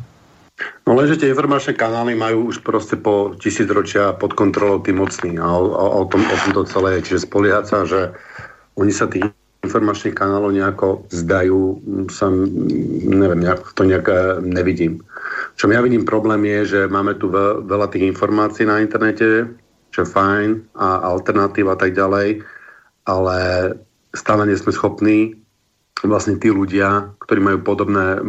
No 0.84 0.92
lenže 0.92 1.20
tie 1.20 1.32
informačné 1.32 1.72
kanály 1.76 2.12
majú 2.16 2.52
už 2.52 2.60
proste 2.60 2.98
po 2.98 3.36
tisícročia 3.38 4.12
pod 4.16 4.36
kontrolou 4.36 4.80
tým 4.84 5.00
mocní 5.00 5.40
a 5.40 5.46
o, 5.48 5.64
o, 5.70 5.86
o, 6.00 6.02
tom, 6.08 6.20
o 6.20 6.36
tom 6.44 6.50
to 6.52 6.62
celé 6.68 7.00
je. 7.00 7.12
Čiže 7.12 7.24
spoliehať 7.28 7.64
sa, 7.64 7.78
že 7.88 8.12
oni 8.76 8.92
sa 8.92 9.08
tých 9.08 9.28
informačných 9.60 10.16
kanálov 10.16 10.56
nejako 10.56 11.04
zdajú, 11.12 11.80
sa, 12.08 12.32
neviem, 13.04 13.44
nejak, 13.44 13.76
to 13.76 13.84
nejak 13.84 14.08
nevidím. 14.40 15.04
Čo 15.60 15.68
ja 15.68 15.84
vidím 15.84 16.08
problém 16.08 16.48
je, 16.48 16.60
že 16.64 16.80
máme 16.88 17.20
tu 17.20 17.28
veľ, 17.28 17.68
veľa 17.68 17.92
tých 17.92 18.08
informácií 18.08 18.64
na 18.64 18.80
internete, 18.80 19.52
čo 19.92 19.98
je 20.04 20.12
fajn 20.12 20.48
a 20.80 21.04
alternatív 21.12 21.68
a 21.68 21.76
tak 21.76 21.92
ďalej, 21.92 22.40
ale 23.04 23.36
stále 24.16 24.48
nie 24.48 24.56
sme 24.56 24.72
schopní 24.72 25.39
vlastne 26.08 26.40
tí 26.40 26.48
ľudia, 26.48 27.12
ktorí 27.20 27.40
majú 27.42 27.58
podobné 27.60 28.20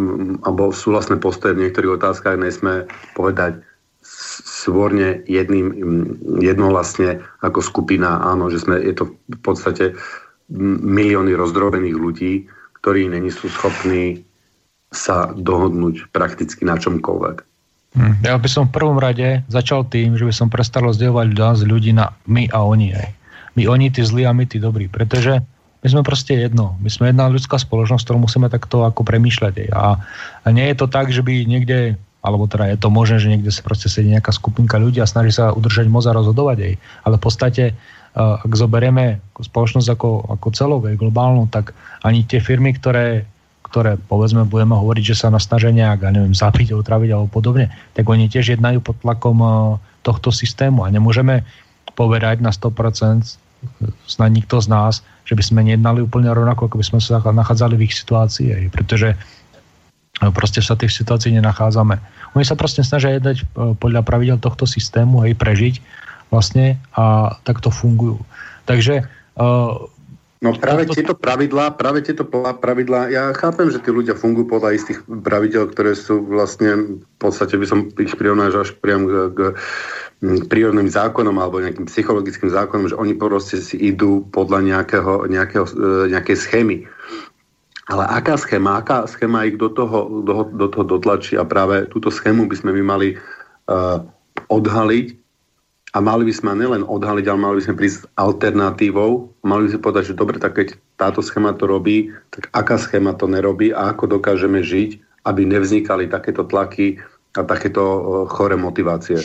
alebo 0.44 0.76
súhlasné 0.76 1.22
postoje 1.24 1.56
v 1.56 1.68
niektorých 1.68 1.96
otázkach, 2.02 2.36
nesme 2.36 2.90
povedať 3.16 3.64
svorne 4.02 5.22
jedným, 5.30 5.72
jednohlasne 6.42 7.22
ako 7.46 7.62
skupina, 7.62 8.20
áno, 8.26 8.50
že 8.50 8.62
sme, 8.62 8.82
je 8.82 8.94
to 8.98 9.06
v 9.14 9.40
podstate 9.40 9.96
milióny 10.52 11.38
rozdrobených 11.38 11.98
ľudí, 11.98 12.34
ktorí 12.82 13.08
není 13.08 13.32
sú 13.32 13.48
schopní 13.48 14.26
sa 14.92 15.32
dohodnúť 15.32 16.12
prakticky 16.12 16.68
na 16.68 16.76
čomkoľvek. 16.76 17.38
Hm. 17.96 18.14
Ja 18.24 18.36
by 18.36 18.50
som 18.52 18.68
v 18.68 18.76
prvom 18.76 19.00
rade 19.00 19.44
začal 19.48 19.88
tým, 19.88 20.16
že 20.20 20.28
by 20.28 20.34
som 20.36 20.48
prestal 20.52 20.88
rozdielovať 20.88 21.28
nás 21.36 21.60
ľudí 21.64 21.96
na 21.96 22.12
my 22.28 22.52
a 22.52 22.64
oni. 22.64 22.96
Aj. 22.96 23.12
My 23.56 23.68
oni, 23.68 23.92
tí 23.92 24.04
zlí 24.04 24.24
a 24.28 24.36
my 24.36 24.48
tí 24.48 24.60
dobrí. 24.60 24.88
Pretože 24.88 25.44
my 25.82 25.88
sme 25.90 26.02
proste 26.06 26.38
jedno. 26.38 26.78
My 26.78 26.90
sme 26.94 27.10
jedna 27.10 27.26
ľudská 27.26 27.58
spoločnosť, 27.58 28.06
ktorú 28.06 28.22
musíme 28.22 28.54
takto 28.54 28.86
ako 28.86 29.02
premýšľať. 29.02 29.74
A, 29.74 29.98
a 30.46 30.48
nie 30.54 30.70
je 30.70 30.78
to 30.78 30.86
tak, 30.86 31.10
že 31.10 31.26
by 31.26 31.42
niekde, 31.50 31.98
alebo 32.22 32.46
teda 32.46 32.70
je 32.70 32.78
to 32.78 32.94
možné, 32.94 33.18
že 33.18 33.34
niekde 33.34 33.50
sa 33.50 33.66
proste 33.66 33.90
sedí 33.90 34.14
nejaká 34.14 34.30
skupinka 34.30 34.78
ľudí 34.78 35.02
a 35.02 35.10
snaží 35.10 35.34
sa 35.34 35.50
udržať 35.50 35.90
moc 35.90 36.06
a 36.06 36.14
rozhodovať 36.14 36.58
jej. 36.62 36.76
Ale 37.02 37.18
v 37.18 37.24
podstate, 37.26 37.64
ak 38.14 38.52
zoberieme 38.54 39.26
spoločnosť 39.42 39.90
ako, 39.90 40.10
ako 40.38 40.48
celok, 40.54 40.82
aj 40.94 41.02
globálnu, 41.02 41.50
tak 41.50 41.74
ani 42.06 42.30
tie 42.30 42.38
firmy, 42.38 42.78
ktoré 42.78 43.26
ktoré 43.72 43.96
povedzme 43.96 44.44
budeme 44.44 44.76
hovoriť, 44.76 45.16
že 45.16 45.20
sa 45.24 45.32
nás 45.32 45.48
snažia 45.48 45.72
nejak, 45.72 46.04
ja 46.04 46.12
neviem, 46.12 46.36
zapiť, 46.36 46.76
otraviť 46.76 47.16
alebo 47.16 47.32
podobne, 47.32 47.72
tak 47.96 48.04
oni 48.04 48.28
tiež 48.28 48.60
jednajú 48.60 48.84
pod 48.84 49.00
tlakom 49.00 49.40
tohto 50.04 50.28
systému 50.28 50.84
a 50.84 50.92
nemôžeme 50.92 51.48
povedať 51.96 52.44
na 52.44 52.52
100% 52.52 53.40
snad 54.08 54.32
nikto 54.34 54.62
z 54.62 54.68
nás, 54.70 54.94
že 55.26 55.38
by 55.38 55.44
sme 55.44 55.62
nejednali 55.64 56.04
úplne 56.04 56.34
rovnako, 56.34 56.68
ako 56.68 56.78
by 56.82 56.86
sme 56.86 57.00
sa 57.00 57.22
nachádzali 57.22 57.78
v 57.78 57.86
ich 57.88 57.96
situácii, 57.96 58.70
pretože 58.74 59.16
no, 60.20 60.34
proste 60.34 60.60
sa 60.60 60.76
tých 60.76 60.92
situácií 60.92 61.32
nenachádzame. 61.38 62.02
Oni 62.36 62.46
sa 62.48 62.58
proste 62.58 62.82
snažia 62.82 63.16
jednať 63.20 63.38
e, 63.40 63.44
podľa 63.76 64.02
pravidel 64.08 64.38
tohto 64.40 64.64
systému, 64.64 65.24
aj 65.24 65.38
prežiť 65.38 65.76
vlastne 66.32 66.80
a 66.96 67.36
takto 67.44 67.70
fungujú. 67.70 68.24
Takže 68.64 69.04
uh, 69.36 69.76
No 70.42 70.58
práve 70.58 70.90
tieto 70.90 71.14
pravidlá, 71.14 71.78
práve 71.78 72.02
tieto 72.02 72.26
pravidlá, 72.26 73.14
ja 73.14 73.30
chápem, 73.38 73.70
že 73.70 73.78
tí 73.78 73.94
ľudia 73.94 74.18
fungujú 74.18 74.50
podľa 74.50 74.74
istých 74.74 75.06
pravidel, 75.06 75.70
ktoré 75.70 75.94
sú 75.94 76.18
vlastne, 76.26 76.98
v 76.98 77.18
podstate 77.22 77.62
by 77.62 77.66
som 77.70 77.94
ich 78.02 78.18
prirovnal 78.18 78.50
až 78.50 78.74
priam 78.82 79.06
k, 79.06 79.14
k 79.38 79.40
prírodným 80.22 80.86
zákonom 80.86 81.34
alebo 81.42 81.66
nejakým 81.66 81.90
psychologickým 81.90 82.54
zákonom, 82.54 82.94
že 82.94 83.00
oni 83.00 83.18
proste 83.18 83.58
si 83.58 83.74
idú 83.82 84.22
podľa 84.30 84.62
nejakého, 84.62 85.26
nejakého, 85.26 85.66
e, 85.66 86.14
nejakej 86.14 86.38
schémy. 86.38 86.78
Ale 87.90 88.06
aká 88.06 88.38
schéma, 88.38 88.78
aká 88.80 89.10
schéma 89.10 89.50
ich 89.50 89.58
do 89.58 89.68
toho, 89.74 90.22
do, 90.22 90.46
do 90.54 90.68
toho 90.70 90.86
dotlačí 90.86 91.34
a 91.34 91.44
práve 91.44 91.90
túto 91.90 92.14
schému 92.14 92.46
by 92.46 92.56
sme 92.56 92.72
my 92.78 92.84
mali 92.88 93.10
uh, 93.68 94.00
odhaliť 94.48 95.08
a 95.92 95.98
mali 96.00 96.24
by 96.24 96.32
sme 96.32 96.56
nielen 96.56 96.88
odhaliť, 96.88 97.26
ale 97.28 97.40
mali 97.42 97.56
by 97.60 97.64
sme 97.68 97.76
prísť 97.82 98.08
alternatívou. 98.16 99.36
Mali 99.44 99.68
by 99.68 99.70
sme 99.76 99.84
povedať, 99.84 100.04
že 100.14 100.16
dobre, 100.16 100.40
tak 100.40 100.56
keď 100.56 100.80
táto 100.96 101.20
schéma 101.20 101.52
to 101.58 101.68
robí, 101.68 102.16
tak 102.32 102.48
aká 102.56 102.80
schéma 102.80 103.12
to 103.18 103.28
nerobí 103.28 103.76
a 103.76 103.92
ako 103.92 104.08
dokážeme 104.08 104.64
žiť, 104.64 105.26
aby 105.28 105.44
nevznikali 105.44 106.08
takéto 106.08 106.48
tlaky 106.48 106.96
a 107.36 107.44
takéto 107.44 107.84
chore 108.32 108.56
motivácie. 108.56 109.20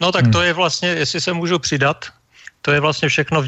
No 0.00 0.12
tak 0.12 0.28
to 0.28 0.42
je 0.42 0.52
vlastně, 0.52 0.88
jestli 0.88 1.20
se 1.20 1.32
můžu 1.32 1.58
přidat, 1.58 2.04
to 2.66 2.72
je 2.72 2.80
vlastně 2.80 3.08
všechno, 3.08 3.44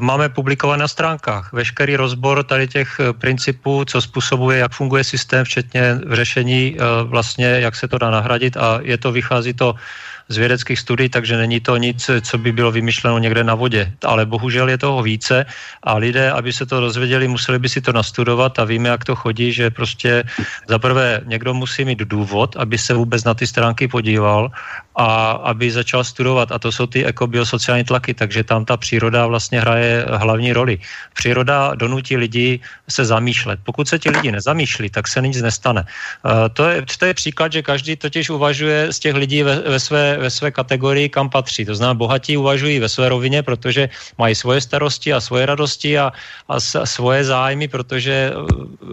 máme 0.00 0.28
publikované 0.28 0.80
na 0.80 0.88
stránkách. 0.88 1.52
Veškerý 1.52 1.96
rozbor 1.96 2.44
tady 2.44 2.68
těch 2.68 2.96
eh, 2.96 3.12
principů, 3.12 3.84
co 3.84 4.00
způsobuje, 4.00 4.58
jak 4.58 4.72
funguje 4.72 5.04
systém, 5.04 5.44
včetně 5.44 6.00
řešení 6.10 6.72
eh, 6.72 7.04
vlastně, 7.04 7.46
jak 7.46 7.76
se 7.76 7.88
to 7.88 7.98
dá 7.98 8.10
nahradit 8.10 8.56
a 8.56 8.80
je 8.82 8.96
to, 8.96 9.12
vychází 9.12 9.52
to 9.52 9.74
z 10.28 10.36
vědeckých 10.36 10.78
studií, 10.80 11.08
takže 11.08 11.36
není 11.36 11.60
to 11.60 11.76
nic, 11.76 12.00
co 12.00 12.38
by 12.38 12.52
bylo 12.52 12.72
vymyšleno 12.72 13.18
někde 13.18 13.44
na 13.44 13.54
vodě. 13.54 13.92
Ale 14.04 14.26
bohužel 14.26 14.68
je 14.68 14.78
toho 14.78 15.02
více 15.02 15.44
a 15.82 16.00
lidé, 16.00 16.32
aby 16.32 16.52
se 16.52 16.66
to 16.66 16.80
dozvěděli, 16.80 17.28
museli 17.28 17.58
by 17.58 17.68
si 17.68 17.80
to 17.80 17.92
nastudovat 17.92 18.58
a 18.58 18.64
víme, 18.64 18.88
jak 18.88 19.04
to 19.04 19.16
chodí, 19.16 19.52
že 19.52 19.70
prostě 19.70 20.24
zaprvé 20.68 21.20
někdo 21.24 21.54
musí 21.54 21.84
mít 21.84 21.98
důvod, 21.98 22.56
aby 22.56 22.78
se 22.78 22.94
vůbec 22.94 23.24
na 23.24 23.34
ty 23.34 23.46
stránky 23.46 23.88
podíval 23.88 24.48
a 24.96 25.32
aby 25.50 25.70
začal 25.70 26.04
studovat. 26.04 26.52
A 26.52 26.58
to 26.58 26.72
jsou 26.72 26.86
ty 26.86 27.04
ekobiosociální 27.04 27.84
tlaky, 27.84 28.14
takže 28.14 28.44
tam 28.44 28.64
ta 28.64 28.76
příroda 28.76 29.26
vlastně 29.26 29.60
hraje 29.60 30.06
hlavní 30.10 30.52
roli. 30.52 30.78
Příroda 31.14 31.74
donutí 31.74 32.16
lidi 32.16 32.60
se 32.88 33.04
zamýšlet. 33.04 33.60
Pokud 33.64 33.88
se 33.88 33.98
ti 33.98 34.10
lidi 34.10 34.32
nezamýšlí, 34.32 34.90
tak 34.90 35.08
se 35.08 35.20
nic 35.20 35.42
nestane. 35.42 35.82
Uh, 35.82 36.48
to, 36.52 36.68
je, 36.68 36.82
to 36.98 37.04
je 37.06 37.14
příklad, 37.14 37.52
že 37.52 37.62
každý 37.62 37.96
totiž 37.96 38.30
uvažuje 38.30 38.92
z 38.92 38.98
těch 38.98 39.14
lidí 39.14 39.42
ve, 39.42 39.60
ve, 39.60 39.80
své, 39.80 40.18
ve 40.18 40.30
své 40.30 40.50
kategorii, 40.50 41.08
kam 41.08 41.30
patří. 41.30 41.64
To 41.64 41.74
znamená, 41.74 41.94
bohatí 41.94 42.36
uvažují 42.36 42.78
ve 42.78 42.88
své 42.88 43.08
rovině, 43.08 43.42
protože 43.42 43.88
mají 44.18 44.34
svoje 44.34 44.60
starosti 44.60 45.12
a 45.12 45.20
svoje 45.20 45.46
radosti 45.46 45.98
a, 45.98 46.12
a, 46.48 46.60
svoje 46.86 47.24
zájmy, 47.24 47.68
protože 47.68 48.32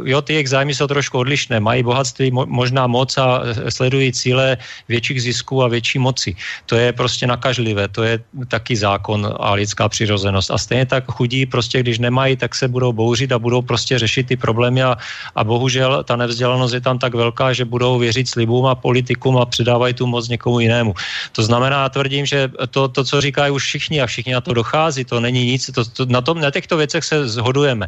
jo, 0.04 0.22
ty 0.22 0.34
jejich 0.34 0.50
zájmy 0.50 0.74
jsou 0.74 0.88
trošku 0.88 1.18
odlišné. 1.20 1.60
Mají 1.60 1.84
bohatství, 1.84 2.32
mo, 2.32 2.46
možná 2.46 2.88
moc 2.88 3.18
a 3.18 3.42
sledují 3.70 4.14
cíle 4.14 4.58
větších 4.88 5.22
zisků 5.22 5.64
a 5.64 5.68
větší 5.68 5.91
větší 5.92 6.00
moci. 6.00 6.36
To 6.66 6.76
je 6.76 6.94
prostě 6.94 7.28
nakažlivé, 7.28 7.88
to 7.88 8.04
je 8.04 8.20
taky 8.48 8.76
zákon 8.76 9.28
a 9.28 9.54
lidská 9.54 9.90
přirozenost. 9.90 10.52
A 10.52 10.58
stejně 10.58 10.86
tak 10.86 11.04
chudí 11.12 11.46
prostě, 11.46 11.84
když 11.84 12.00
nemají, 12.00 12.40
tak 12.40 12.56
se 12.56 12.68
budou 12.68 12.94
bouřit 12.94 13.32
a 13.32 13.40
budou 13.40 13.62
prostě 13.62 14.00
řešit 14.00 14.28
ty 14.32 14.36
problémy 14.38 14.84
a, 14.84 14.96
a 15.36 15.44
bohužel 15.44 16.04
ta 16.04 16.16
nevzdělanost 16.16 16.74
je 16.74 16.82
tam 16.82 17.00
tak 17.00 17.14
velká, 17.14 17.52
že 17.54 17.66
budou 17.66 18.00
věřit 18.00 18.30
slibům 18.30 18.66
a 18.66 18.76
politikům 18.76 19.38
a 19.38 19.46
předávají 19.46 19.94
tu 19.94 20.08
moc 20.08 20.30
někomu 20.30 20.60
jinému. 20.60 20.94
To 21.36 21.42
znamená, 21.44 21.90
tvrdím, 21.90 22.26
že 22.26 22.52
to, 22.72 22.88
to 22.88 23.04
co 23.04 23.16
říkají 23.22 23.52
už 23.52 23.64
všichni 23.64 24.02
a 24.02 24.08
všichni 24.08 24.34
na 24.34 24.42
to 24.42 24.54
dochází, 24.54 25.04
to 25.04 25.20
není 25.20 25.46
nic, 25.46 25.72
to, 25.74 25.84
to, 25.84 26.06
na, 26.06 26.22
tom, 26.22 26.40
na 26.40 26.52
těchto 26.52 26.78
věcech 26.78 27.04
se 27.04 27.28
zhodujeme. 27.28 27.88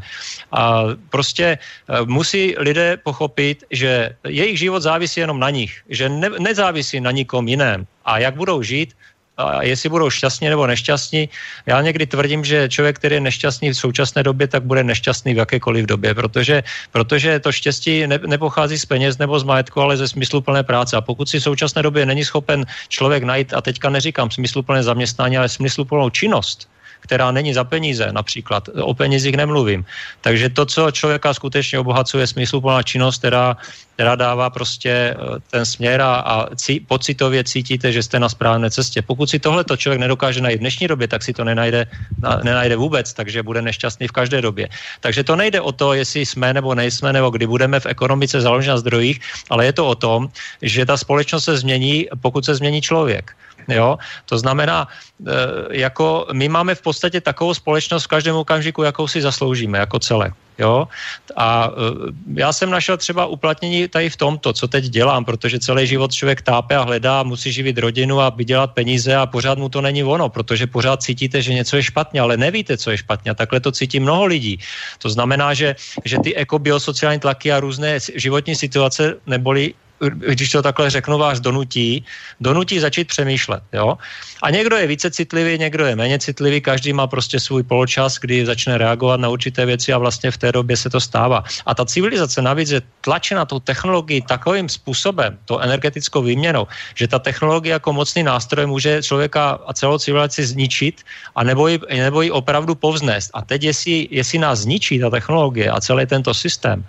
A 0.51 0.97
prostě 1.09 1.57
eh, 1.57 2.05
musí 2.05 2.55
lidé 2.57 2.97
pochopit, 3.03 3.63
že 3.71 4.15
jejich 4.27 4.59
život 4.59 4.81
závisí 4.83 5.19
jenom 5.19 5.39
na 5.39 5.49
nich, 5.49 5.85
že 5.89 6.09
ne, 6.09 6.29
nezávisí 6.39 6.99
na 6.99 7.11
nikom 7.13 7.47
jiném 7.47 7.85
a 8.05 8.19
jak 8.19 8.35
budou 8.35 8.61
žít, 8.61 8.93
a 9.37 9.63
jestli 9.63 9.89
budou 9.89 10.09
šťastní 10.09 10.49
nebo 10.49 10.67
nešťastní. 10.67 11.29
Já 11.65 11.81
někdy 11.81 12.05
tvrdím, 12.05 12.45
že 12.45 12.69
člověk, 12.69 12.95
který 12.95 13.15
je 13.15 13.21
nešťastný 13.21 13.69
v 13.69 13.77
současné 13.77 14.23
době, 14.23 14.47
tak 14.47 14.63
bude 14.63 14.83
nešťastný 14.83 15.33
v 15.33 15.37
jakékoliv 15.37 15.85
době, 15.85 16.13
protože, 16.13 16.63
protože 16.91 17.39
to 17.39 17.51
štěstí 17.51 18.07
ne, 18.07 18.19
nepochází 18.27 18.77
z 18.77 18.85
peněz 18.85 19.17
nebo 19.17 19.39
z 19.39 19.43
majetku, 19.43 19.81
ale 19.81 19.97
ze 19.97 20.07
smysluplné 20.07 20.63
práce. 20.63 20.97
A 20.97 21.01
pokud 21.01 21.29
si 21.29 21.39
v 21.39 21.43
současné 21.43 21.81
době 21.81 22.05
není 22.05 22.25
schopen 22.25 22.65
člověk 22.89 23.23
najít, 23.23 23.53
a 23.53 23.61
teďka 23.61 23.89
neříkám 23.89 24.31
smysluplné 24.31 24.83
zaměstnání, 24.83 25.37
ale 25.37 25.49
smysluplnou 25.49 26.09
činnost, 26.09 26.69
která 27.03 27.31
není 27.31 27.53
za 27.53 27.63
peníze, 27.63 28.07
například. 28.11 28.71
O 28.79 28.93
penězích 28.95 29.35
nemluvím. 29.35 29.85
Takže 30.23 30.49
to, 30.49 30.65
co 30.65 30.91
člověka 30.91 31.33
skutečně 31.33 31.79
obohacuje, 31.79 32.27
smysluplná 32.27 32.83
činnost, 32.83 33.19
která, 33.19 33.57
která 33.99 34.15
dává 34.15 34.49
prostě 34.49 34.89
eh, 34.89 35.15
ten 35.51 35.65
směr 35.67 36.01
a, 36.01 36.15
a 36.15 36.35
cí, 36.55 36.79
pocitově 36.79 37.43
cítíte, 37.43 37.91
že 37.91 38.03
jste 38.03 38.19
na 38.19 38.29
správné 38.31 38.71
cestě. 38.71 39.03
Pokud 39.03 39.27
si 39.29 39.39
tohle 39.39 39.63
to 39.67 39.75
člověk 39.77 39.99
nedokáže 39.99 40.41
najít 40.41 40.63
v 40.63 40.65
dnešní 40.65 40.87
době, 40.87 41.07
tak 41.11 41.23
si 41.23 41.35
to 41.35 41.43
nenajde, 41.43 41.85
na, 42.23 42.39
nenajde 42.43 42.75
vůbec, 42.79 43.13
takže 43.13 43.43
bude 43.43 43.61
nešťastný 43.61 44.07
v 44.07 44.15
každé 44.15 44.41
době. 44.41 44.71
Takže 45.03 45.23
to 45.27 45.35
nejde 45.35 45.61
o 45.61 45.71
to, 45.75 45.93
jestli 45.93 46.25
jsme 46.25 46.53
nebo 46.53 46.71
nejsme, 46.71 47.13
nebo 47.13 47.29
kdy 47.29 47.47
budeme 47.47 47.79
v 47.83 47.91
ekonomice 47.91 48.41
založeni 48.41 48.71
na 48.71 48.77
zdrojích, 48.79 49.19
ale 49.51 49.65
je 49.65 49.73
to 49.73 49.83
o 49.87 49.95
tom, 49.95 50.31
že 50.61 50.85
ta 50.87 50.95
společnost 50.97 51.43
se 51.43 51.57
změní, 51.57 52.07
pokud 52.21 52.45
se 52.45 52.55
změní 52.55 52.81
člověk. 52.81 53.35
Jo? 53.67 53.97
To 54.25 54.37
znamená, 54.37 54.87
e, 54.87 55.31
jako 55.77 56.27
my 56.33 56.49
máme 56.49 56.75
v 56.75 56.81
podstatě 56.81 57.21
takovou 57.21 57.53
společnost 57.53 58.03
v 58.03 58.07
každém 58.07 58.35
okamžiku, 58.35 58.83
jakou 58.83 59.07
si 59.07 59.21
zasloužíme 59.21 59.77
jako 59.77 59.99
celé. 59.99 60.31
Jo? 60.59 60.87
A 61.35 61.69
e, 61.69 62.41
já 62.41 62.53
jsem 62.53 62.69
našel 62.69 62.97
třeba 62.97 63.25
uplatnění 63.25 63.87
tady 63.87 64.09
v 64.09 64.17
tomto, 64.17 64.53
co 64.53 64.67
teď 64.67 64.85
dělám, 64.85 65.25
protože 65.25 65.59
celý 65.59 65.87
život 65.87 66.13
člověk 66.13 66.41
tápe 66.41 66.75
a 66.75 66.83
hledá, 66.83 67.23
musí 67.23 67.51
živit 67.51 67.77
rodinu 67.77 68.21
a 68.21 68.29
vydělat 68.29 68.71
peníze 68.71 69.15
a 69.15 69.25
pořád 69.25 69.57
mu 69.57 69.69
to 69.69 69.81
není 69.81 70.03
ono, 70.03 70.29
protože 70.29 70.67
pořád 70.67 71.03
cítíte, 71.03 71.41
že 71.41 71.53
něco 71.53 71.75
je 71.75 71.83
špatně, 71.83 72.21
ale 72.21 72.37
nevíte, 72.37 72.77
co 72.77 72.91
je 72.91 72.97
špatně. 72.97 73.33
Takhle 73.35 73.59
to 73.59 73.71
cítí 73.71 73.99
mnoho 73.99 74.25
lidí. 74.25 74.59
To 75.01 75.09
znamená, 75.09 75.53
že, 75.53 75.75
že 76.05 76.19
ty 76.19 76.35
ekobiosociální 76.35 77.19
tlaky 77.19 77.51
a 77.51 77.59
různé 77.59 77.99
životní 78.15 78.55
situace 78.55 79.15
neboli 79.25 79.73
když 80.09 80.51
to 80.51 80.61
takhle 80.61 80.89
řeknu, 80.89 81.17
vás 81.17 81.39
donutí, 81.39 82.05
donutí 82.39 82.79
začít 82.79 83.07
přemýšlet. 83.07 83.63
Jo? 83.73 83.97
A 84.43 84.49
někdo 84.49 84.75
je 84.75 84.87
více 84.87 85.11
citlivý, 85.11 85.57
někdo 85.57 85.85
je 85.85 85.95
méně 85.95 86.19
citlivý, 86.19 86.61
každý 86.61 86.93
má 86.93 87.07
prostě 87.07 87.39
svůj 87.39 87.63
poločas, 87.63 88.19
kdy 88.19 88.45
začne 88.45 88.77
reagovat 88.77 89.19
na 89.19 89.29
určité 89.29 89.65
věci 89.65 89.93
a 89.93 89.97
vlastně 89.97 90.31
v 90.31 90.37
té 90.37 90.51
době 90.51 90.77
se 90.77 90.89
to 90.89 90.99
stává. 90.99 91.43
A 91.65 91.75
ta 91.75 91.85
civilizace 91.85 92.41
navíc 92.41 92.69
je 92.69 92.81
tlačena 93.01 93.45
tou 93.45 93.59
technologií 93.59 94.21
takovým 94.21 94.69
způsobem, 94.69 95.37
to 95.45 95.59
energetickou 95.59 96.21
výměnou, 96.21 96.67
že 96.95 97.07
ta 97.07 97.19
technologie 97.19 97.73
jako 97.73 97.93
mocný 97.93 98.23
nástroj 98.23 98.65
může 98.65 99.03
člověka 99.03 99.59
a 99.67 99.73
celou 99.73 99.97
civilizaci 99.97 100.45
zničit 100.45 101.01
a 101.35 101.43
nebo 101.43 101.67
ji, 101.67 101.79
nebo 101.89 102.21
ji 102.21 102.31
opravdu 102.31 102.75
povznést. 102.75 103.31
A 103.33 103.41
teď, 103.41 103.63
jestli, 103.63 104.07
jestli 104.11 104.37
nás 104.39 104.59
zničí 104.59 104.99
ta 104.99 105.09
technologie 105.09 105.71
a 105.71 105.81
celý 105.81 106.05
tento 106.05 106.33
systém, 106.33 106.83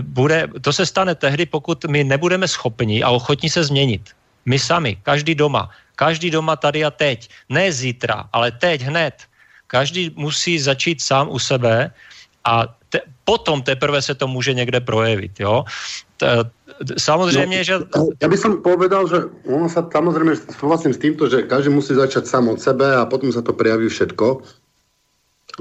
bude, 0.00 0.48
to 0.60 0.72
se 0.72 0.86
stane 0.86 1.14
tehdy, 1.14 1.46
pokud 1.46 1.84
my 1.84 2.04
nebudeme 2.04 2.48
schopni 2.48 3.02
a 3.02 3.10
ochotní 3.10 3.50
se 3.50 3.64
změnit. 3.64 4.10
My 4.46 4.58
sami, 4.58 4.96
každý 5.02 5.34
doma, 5.34 5.70
každý 5.96 6.30
doma 6.30 6.56
tady 6.56 6.84
a 6.84 6.90
teď, 6.90 7.28
ne 7.48 7.72
zítra, 7.72 8.28
ale 8.32 8.50
teď 8.50 8.82
hned. 8.82 9.14
Každý 9.66 10.12
musí 10.16 10.58
začít 10.58 11.00
sám 11.00 11.28
u 11.30 11.38
sebe 11.38 11.90
a 12.44 12.66
te, 12.88 13.00
potom 13.24 13.62
teprve 13.62 14.02
se 14.02 14.14
to 14.14 14.28
může 14.28 14.54
někde 14.54 14.80
projevit. 14.80 15.40
Jo? 15.40 15.64
Samozřejmě, 16.98 17.58
no, 17.58 17.64
že... 17.64 17.74
Ja 18.20 18.28
by 18.28 18.36
som 18.38 18.62
povedal, 18.62 19.06
že 19.08 19.28
ono 19.46 19.68
sa 19.68 19.82
samozrejme 19.86 20.34
súhlasím 20.56 20.94
s 20.94 21.02
týmto, 21.02 21.28
že 21.28 21.46
každý 21.46 21.70
musí 21.70 21.94
začať 21.94 22.26
sám 22.26 22.48
od 22.48 22.58
sebe 22.60 22.96
a 22.96 23.06
potom 23.06 23.32
sa 23.32 23.42
to 23.42 23.52
prejaví 23.52 23.88
všetko. 23.88 24.42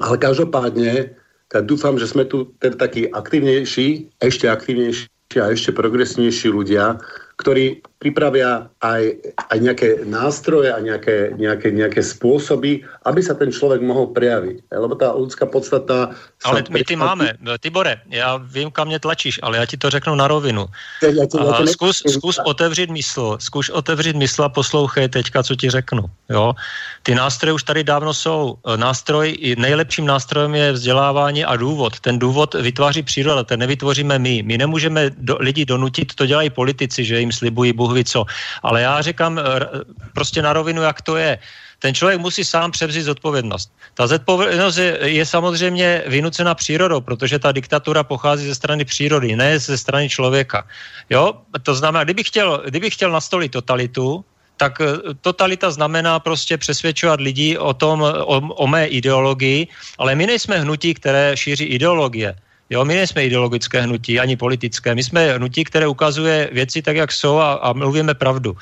Ale 0.01 0.15
každopádne 0.17 1.17
tak 1.51 1.67
dúfam, 1.67 1.99
že 1.99 2.07
sme 2.07 2.23
tu 2.23 2.47
teda 2.63 2.79
takí 2.79 3.11
aktivnejší, 3.11 4.07
ešte 4.23 4.47
aktivnejší 4.47 5.11
a 5.35 5.51
ešte 5.51 5.75
progresnejší 5.75 6.47
ľudia, 6.47 6.95
ktorí 7.35 7.83
pripravia 8.01 8.65
aj, 8.81 9.13
aj 9.53 9.57
nejaké 9.61 9.87
nástroje 10.09 10.73
a 10.73 10.81
nejaké, 10.81 11.37
nejaké, 11.37 11.69
nejaké 11.69 12.01
spôsoby, 12.01 12.81
aby 13.05 13.21
sa 13.21 13.37
ten 13.37 13.53
človek 13.53 13.77
mohol 13.85 14.09
prejaviť. 14.09 14.73
Lebo 14.73 14.97
tá 14.97 15.13
ľudská 15.13 15.45
podstata... 15.45 16.17
Ale 16.41 16.65
my 16.73 16.81
ty 16.81 16.97
máme. 16.97 17.37
Tibore, 17.61 18.01
já 18.09 18.41
vím, 18.41 18.71
kam 18.73 18.87
mě 18.87 18.99
tlačíš, 18.99 19.39
ale 19.45 19.57
já 19.57 19.65
ti 19.65 19.77
to 19.77 19.89
řeknu 19.89 20.15
na 20.15 20.27
rovinu. 20.27 20.65
Ti, 20.99 21.13
ja 21.13 21.25
zkus, 21.65 22.01
zkus 22.07 22.39
otevřít 22.45 22.89
mysl, 22.89 23.37
zkus 23.39 23.69
otevřít 23.69 24.15
mysl 24.15 24.43
a 24.43 24.49
poslouchej 24.49 25.09
teďka, 25.09 25.43
co 25.43 25.55
ti 25.55 25.69
řeknu. 25.69 26.03
Jo? 26.29 26.53
Ty 27.03 27.15
nástroje 27.15 27.53
už 27.53 27.63
tady 27.63 27.83
dávno 27.83 28.13
jsou. 28.13 28.57
Nástroj, 28.75 29.37
nejlepším 29.57 30.05
nástrojem 30.05 30.55
je 30.55 30.71
vzdělávání 30.71 31.45
a 31.45 31.55
důvod. 31.55 31.99
Ten 31.99 32.19
důvod 32.19 32.53
vytváří 32.53 33.03
příroda, 33.03 33.43
ten 33.43 33.59
nevytvoříme 33.59 34.19
my. 34.19 34.43
My 34.43 34.57
nemůžeme 34.57 35.09
do, 35.17 35.37
lidi 35.39 35.65
donutit, 35.65 36.15
to 36.15 36.25
dělají 36.25 36.49
politici, 36.49 37.05
že 37.05 37.19
jim 37.19 37.31
slibují 37.31 37.73
Bůh 37.73 37.90
ví 37.93 38.03
co. 38.03 38.25
Ale 38.63 38.81
já 38.81 39.01
říkám 39.01 39.39
prostě 40.13 40.41
na 40.41 40.53
rovinu, 40.53 40.81
jak 40.81 41.01
to 41.01 41.17
je 41.17 41.39
ten 41.81 41.93
člověk 41.97 42.21
musí 42.21 42.45
sám 42.45 42.71
převzít 42.71 43.09
zodpovědnost. 43.09 43.73
Ta 43.93 44.07
zodpovědnost 44.07 44.77
je, 44.77 44.97
je 45.01 45.25
samozřejmě 45.25 46.03
vynucena 46.07 46.53
přírodou, 46.53 47.01
protože 47.01 47.39
ta 47.39 47.51
diktatura 47.51 48.03
pochází 48.03 48.47
ze 48.47 48.55
strany 48.55 48.85
přírody, 48.85 49.35
ne 49.35 49.59
ze 49.59 49.77
strany 49.77 50.09
člověka. 50.09 50.67
Jo? 51.09 51.41
To 51.63 51.75
znamená, 51.75 52.03
kdybych 52.03 52.27
chtěl, 52.27 52.61
kdybych 52.69 52.93
chtěl 52.93 53.11
nastolit 53.11 53.51
totalitu, 53.51 54.25
tak 54.57 54.77
eh, 54.81 55.17
totalita 55.21 55.73
znamená 55.73 56.21
prostě 56.21 56.57
přesvědčovat 56.57 57.17
lidi 57.17 57.57
o 57.57 57.73
tom, 57.73 58.01
o, 58.05 58.37
o 58.61 58.67
mé 58.69 58.87
ideologii, 58.87 59.67
ale 59.97 60.13
my 60.15 60.37
nejsme 60.37 60.61
hnutí, 60.61 60.93
které 60.93 61.33
šíří 61.33 61.65
ideologie. 61.65 62.37
Jo, 62.71 62.85
my 62.87 62.95
nejsme 62.95 63.25
ideologické 63.27 63.81
hnutí, 63.83 64.15
ani 64.19 64.39
politické. 64.39 64.95
My 64.95 65.03
jsme 65.03 65.33
hnutí, 65.35 65.63
které 65.63 65.87
ukazuje 65.87 66.49
věci 66.51 66.81
tak, 66.81 66.95
jak 66.95 67.11
jsou 67.11 67.37
a, 67.37 67.53
a 67.53 67.73
mluvíme 67.73 68.13
pravdu. 68.13 68.55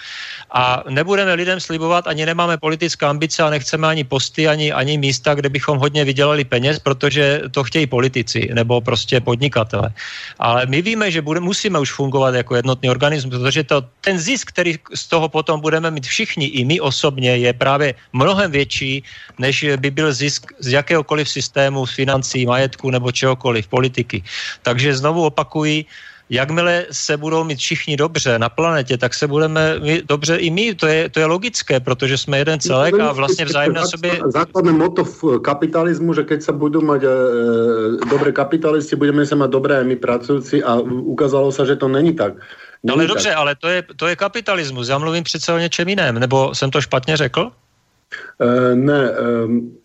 A 0.50 0.84
nebudeme 0.90 1.34
lidem 1.34 1.60
slibovat, 1.60 2.08
ani 2.08 2.26
nemáme 2.26 2.58
politické 2.58 3.06
ambice 3.06 3.44
a 3.44 3.50
nechceme 3.50 3.88
ani 3.88 4.04
posty, 4.04 4.48
ani, 4.48 4.74
ani 4.74 4.98
místa, 4.98 5.38
kde 5.38 5.50
bychom 5.50 5.78
hodně 5.78 6.06
vydělali 6.06 6.42
peněz, 6.44 6.80
protože 6.82 7.42
to 7.54 7.64
chtějí 7.64 7.86
politici 7.86 8.50
nebo 8.54 8.82
prostě 8.82 9.22
podnikatele. 9.22 9.94
Ale 10.40 10.66
my 10.66 10.82
víme, 10.82 11.12
že 11.12 11.22
bude, 11.22 11.40
musíme 11.40 11.80
už 11.80 11.94
fungovat 11.94 12.34
jako 12.34 12.56
jednotný 12.56 12.90
organismus, 12.90 13.38
protože 13.38 13.64
to, 13.64 13.86
ten 14.02 14.18
zisk, 14.18 14.50
který 14.50 14.76
z 14.90 15.08
toho 15.08 15.30
potom 15.30 15.62
budeme 15.62 15.92
mít 15.92 16.10
všichni, 16.10 16.46
i 16.46 16.66
my 16.66 16.82
osobně, 16.82 17.38
je 17.38 17.54
právě 17.54 17.94
mnohem 18.14 18.52
větší, 18.52 19.04
než 19.38 19.66
by 19.78 19.92
byl 19.92 20.14
zisk 20.14 20.50
z 20.60 20.68
jakéhokoliv 20.82 21.30
systému, 21.30 21.86
z 21.86 21.94
financí, 21.94 22.46
majetku 22.46 22.90
nebo 22.90 23.12
čehokoliv, 23.12 23.68
politiky 23.68 23.99
politiky. 24.04 24.24
Takže 24.64 24.96
znovu 24.96 25.26
opakuji, 25.26 25.86
jakmile 26.30 26.86
se 26.92 27.18
budou 27.18 27.44
mít 27.44 27.60
všichni 27.60 27.98
dobře 27.98 28.40
na 28.40 28.50
planetě, 28.50 28.98
tak 28.98 29.14
se 29.14 29.28
budeme 29.28 29.80
mít 29.80 30.06
dobře 30.06 30.36
i 30.36 30.50
my. 30.50 30.76
To 30.76 30.88
je, 30.88 31.10
to 31.10 31.20
je 31.20 31.26
logické, 31.26 31.80
protože 31.80 32.18
jsme 32.18 32.38
jeden 32.38 32.60
celek 32.60 32.94
a 33.00 33.12
vlastně 33.12 33.46
vzájemně 33.46 33.82
sobě... 33.86 34.22
Základné 34.28 34.72
moto 34.72 35.04
v 35.04 35.40
kapitalismu, 35.42 36.14
že 36.14 36.24
keď 36.24 36.42
se 36.42 36.52
budou 36.54 36.82
mít 36.82 37.04
e, 37.04 37.10
dobré 38.10 38.32
kapitalisti, 38.32 38.96
budeme 38.96 39.26
se 39.26 39.36
mít 39.36 39.50
dobré 39.50 39.84
my 39.84 39.96
pracující 39.96 40.64
a 40.64 40.80
ukázalo 40.86 41.52
se, 41.52 41.66
že 41.66 41.76
to 41.76 41.88
není 41.88 42.14
tak. 42.14 42.34
No 42.84 42.94
ale 42.94 43.08
dobře, 43.08 43.34
ale 43.34 43.56
to 43.60 43.68
je, 43.68 43.84
to 44.00 44.08
je 44.08 44.16
kapitalismus. 44.16 44.88
Já 44.88 44.98
mluvím 44.98 45.24
přece 45.24 45.52
o 45.54 45.58
něčem 45.58 45.90
jiném. 45.90 46.20
Nebo 46.20 46.56
jsem 46.56 46.72
to 46.72 46.82
špatně 46.82 47.18
řekl? 47.18 47.52
Uh, 48.40 48.76
ne, 48.76 49.12
um, 49.12 49.76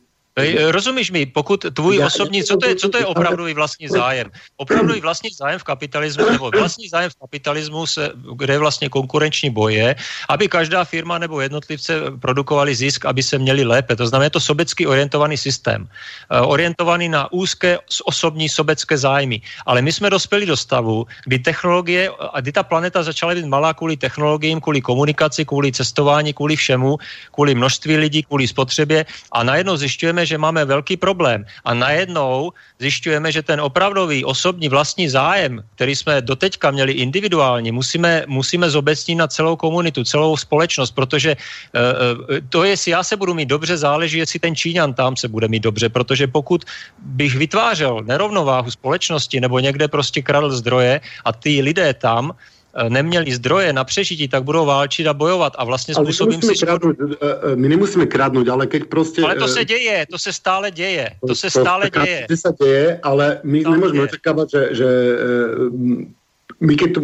Rozumíš 0.70 1.11
mi, 1.11 1.26
pokud 1.26 1.66
tvůj 1.74 2.03
osobní, 2.03 2.43
co 2.43 2.57
to 2.57 2.66
je, 2.66 2.76
co 2.76 2.89
to 2.89 2.99
je 2.99 3.07
opravdový 3.07 3.55
vlastní 3.55 3.89
zájem? 3.89 4.30
Opravdový 4.57 5.01
vlastní 5.01 5.30
zájem 5.30 5.59
v 5.59 5.64
kapitalismu, 5.64 6.30
nebo 6.30 6.51
vlastní 6.51 6.89
zájem 6.89 7.11
v 7.11 7.14
kapitalismu, 7.14 7.87
se, 7.87 8.11
kde 8.35 8.53
je 8.55 8.59
vlastně 8.59 8.89
konkurenční 8.89 9.51
boje, 9.51 9.95
aby 10.28 10.49
každá 10.49 10.85
firma 10.85 11.18
nebo 11.18 11.41
jednotlivce 11.41 12.01
produkovali 12.18 12.74
zisk, 12.74 13.05
aby 13.07 13.22
se 13.22 13.39
měli 13.39 13.64
lépe. 13.64 13.97
To 13.97 14.07
znamená, 14.07 14.24
je 14.24 14.30
to 14.30 14.41
sobecky 14.41 14.87
orientovaný 14.87 15.37
systém. 15.37 15.87
Eh, 16.30 16.41
orientovaný 16.41 17.09
na 17.09 17.32
úzké 17.32 17.78
osobní 18.05 18.49
sobecké 18.49 18.99
zájmy. 18.99 19.41
Ale 19.66 19.82
my 19.82 19.93
jsme 19.93 20.11
dospěli 20.11 20.47
do 20.47 20.57
stavu, 20.57 21.07
kdy 21.24 21.39
technologie, 21.39 22.11
a 22.11 22.41
kdy 22.41 22.53
ta 22.53 22.62
planeta 22.62 23.03
začala 23.03 23.35
být 23.35 23.47
malá 23.47 23.74
kvůli 23.74 23.97
technologiím, 23.97 24.61
kvůli 24.61 24.80
komunikaci, 24.80 25.45
kvůli 25.45 25.72
cestování, 25.72 26.35
kvůli 26.35 26.57
všemu, 26.57 26.99
kvůli 27.30 27.55
množství 27.55 27.97
lidí, 27.97 28.22
kvůli 28.22 28.49
spotřebě 28.49 29.07
a 29.32 29.43
najednou 29.43 29.76
zjišťujeme, 29.76 30.24
že 30.27 30.39
máme 30.39 30.64
velký 30.64 30.97
problém 30.97 31.45
a 31.64 31.75
najednou 31.75 32.53
zjišťujeme, 32.79 33.33
že 33.33 33.43
ten 33.43 33.61
opravdový 33.61 34.25
osobní 34.25 34.68
vlastní 34.68 35.09
zájem, 35.09 35.62
který 35.75 35.97
jsme 35.97 36.22
doteďka 36.22 36.70
měli 36.70 36.93
individuálně, 36.93 37.72
musíme, 37.72 38.25
musíme 38.27 38.70
zobecnit 38.70 39.14
na 39.14 39.27
celou 39.27 39.57
komunitu, 39.57 40.05
celou 40.05 40.37
společnost, 40.37 40.91
protože 40.91 41.37
uh, 41.37 42.39
to, 42.49 42.64
jestli 42.64 42.91
já 42.91 43.03
se 43.03 43.16
budu 43.16 43.35
mít 43.35 43.49
dobře, 43.49 43.77
záleží, 43.77 44.18
jestli 44.18 44.39
ten 44.39 44.57
Číňan 44.57 44.95
tam 44.95 45.16
se 45.16 45.29
bude 45.29 45.49
mít 45.49 45.62
dobře, 45.62 45.89
protože 45.89 46.27
pokud 46.27 46.64
bych 46.99 47.35
vytvářel 47.35 48.03
nerovnováhu 48.05 48.70
společnosti 48.70 49.41
nebo 49.41 49.59
někde 49.59 49.89
prostě 49.89 50.22
kradl 50.22 50.51
zdroje 50.51 51.01
a 51.25 51.31
ty 51.33 51.61
lidé 51.61 51.95
tam, 51.95 52.33
neměli 52.89 53.35
zdroje 53.35 53.72
na 53.72 53.85
přežití, 53.85 54.29
tak 54.29 54.43
budou 54.43 54.66
válčit 54.66 55.07
a 55.07 55.14
bojovat. 55.14 55.53
A 55.59 55.64
vlastně 55.64 55.95
způsobím 55.95 56.43
si 56.43 56.55
kradnout, 56.55 56.97
eh, 57.01 57.16
eh, 57.53 57.57
My 57.57 57.68
nemusíme 57.68 58.07
kradnout, 58.07 58.49
ale 58.49 58.66
keď 58.66 58.85
prostě... 58.85 59.22
Ale 59.22 59.35
to 59.35 59.49
se 59.49 59.64
děje, 59.64 60.07
to 60.11 60.18
se 60.18 60.33
stále 60.33 60.70
děje, 60.70 61.11
to 61.27 61.35
se 61.35 61.51
stále 61.51 61.91
to, 61.91 62.01
děje. 62.01 62.27
To 62.29 62.37
se 62.37 62.51
děje, 62.62 63.01
ale 63.03 63.41
my 63.43 63.61
nemůžeme 63.61 64.03
očekávat, 64.03 64.49
že, 64.51 64.68
že 64.72 64.89
my 66.61 66.77
keď 66.77 66.93
tu 66.93 67.01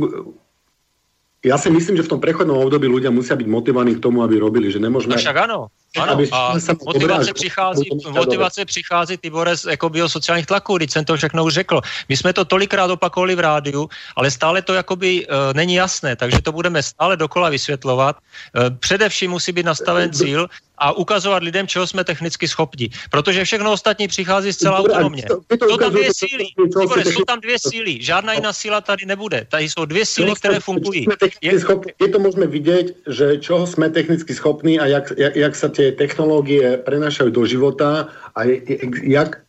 ja 1.40 1.56
si 1.56 1.72
myslím, 1.72 1.96
že 1.96 2.04
v 2.04 2.12
tom 2.16 2.20
prechodnom 2.20 2.60
období 2.60 2.84
ľudia 2.84 3.08
musia 3.08 3.32
byť 3.32 3.48
motivovaní 3.48 3.96
k 3.96 4.04
tomu, 4.04 4.20
aby 4.20 4.36
robili, 4.36 4.68
že 4.68 4.76
nemôžeme... 4.76 5.16
No 5.16 5.20
však 5.20 5.48
áno, 5.48 5.72
ano, 5.98 6.22
a 6.32 6.54
motivace 6.86 7.32
přichází, 7.32 7.90
motivace 8.10 8.64
přichází 8.64 9.16
Tibore 9.16 9.56
z 9.56 9.64
jako 9.64 9.88
biosociálních 9.88 10.46
tlaků, 10.46 10.76
když 10.76 10.92
jsem 10.92 11.04
to 11.04 11.16
všechno 11.16 11.44
už 11.44 11.54
řekl. 11.54 11.80
My 12.08 12.16
jsme 12.16 12.32
to 12.32 12.44
tolikrát 12.44 12.90
opakovali 12.90 13.34
v 13.34 13.40
rádiu, 13.40 13.88
ale 14.16 14.30
stále 14.30 14.62
to 14.62 14.74
jakoby 14.74 15.26
uh, 15.26 15.34
není 15.52 15.74
jasné, 15.74 16.16
takže 16.16 16.42
to 16.42 16.52
budeme 16.52 16.82
stále 16.82 17.16
dokola 17.16 17.48
vysvětlovat. 17.48 18.16
Uh, 18.16 18.76
především 18.78 19.30
musí 19.30 19.52
být 19.52 19.66
nastaven 19.66 20.12
cíl, 20.12 20.46
a 20.80 20.92
ukazovat 20.92 21.42
lidem, 21.42 21.66
čeho 21.66 21.86
jsme 21.86 22.04
technicky 22.04 22.48
schopni. 22.48 22.88
Protože 23.10 23.44
všechno 23.44 23.72
ostatní 23.72 24.08
přichází 24.08 24.52
zcela 24.52 24.78
autonomně. 24.78 25.24
Jsou 25.68 25.76
tam 25.76 25.92
dvě 25.92 26.10
síly. 26.16 26.44
jsou 27.12 27.24
tam 27.24 27.40
dvě 27.40 27.56
síly. 27.58 28.02
Žádná 28.02 28.32
jiná 28.32 28.52
síla 28.52 28.80
tady 28.80 29.06
nebude. 29.06 29.46
Tady 29.48 29.68
jsou 29.68 29.84
dvě 29.84 30.06
síly, 30.06 30.32
které 30.34 30.60
fungují. 30.60 31.06
Je, 31.40 31.52
je 32.00 32.08
to 32.08 32.18
můžeme 32.18 32.46
vidět, 32.46 32.96
že 33.08 33.38
čeho 33.38 33.66
jsme 33.66 33.90
technicky 33.90 34.34
schopní 34.34 34.80
a 34.80 34.86
jak, 34.86 35.12
jak, 35.16 35.36
jak 35.36 35.56
se 35.56 35.68
tie 35.68 35.92
technológie 35.92 36.76
prenášajú 36.80 37.30
do 37.30 37.46
života 37.46 38.08
a 38.34 38.44
jak, 39.04 39.40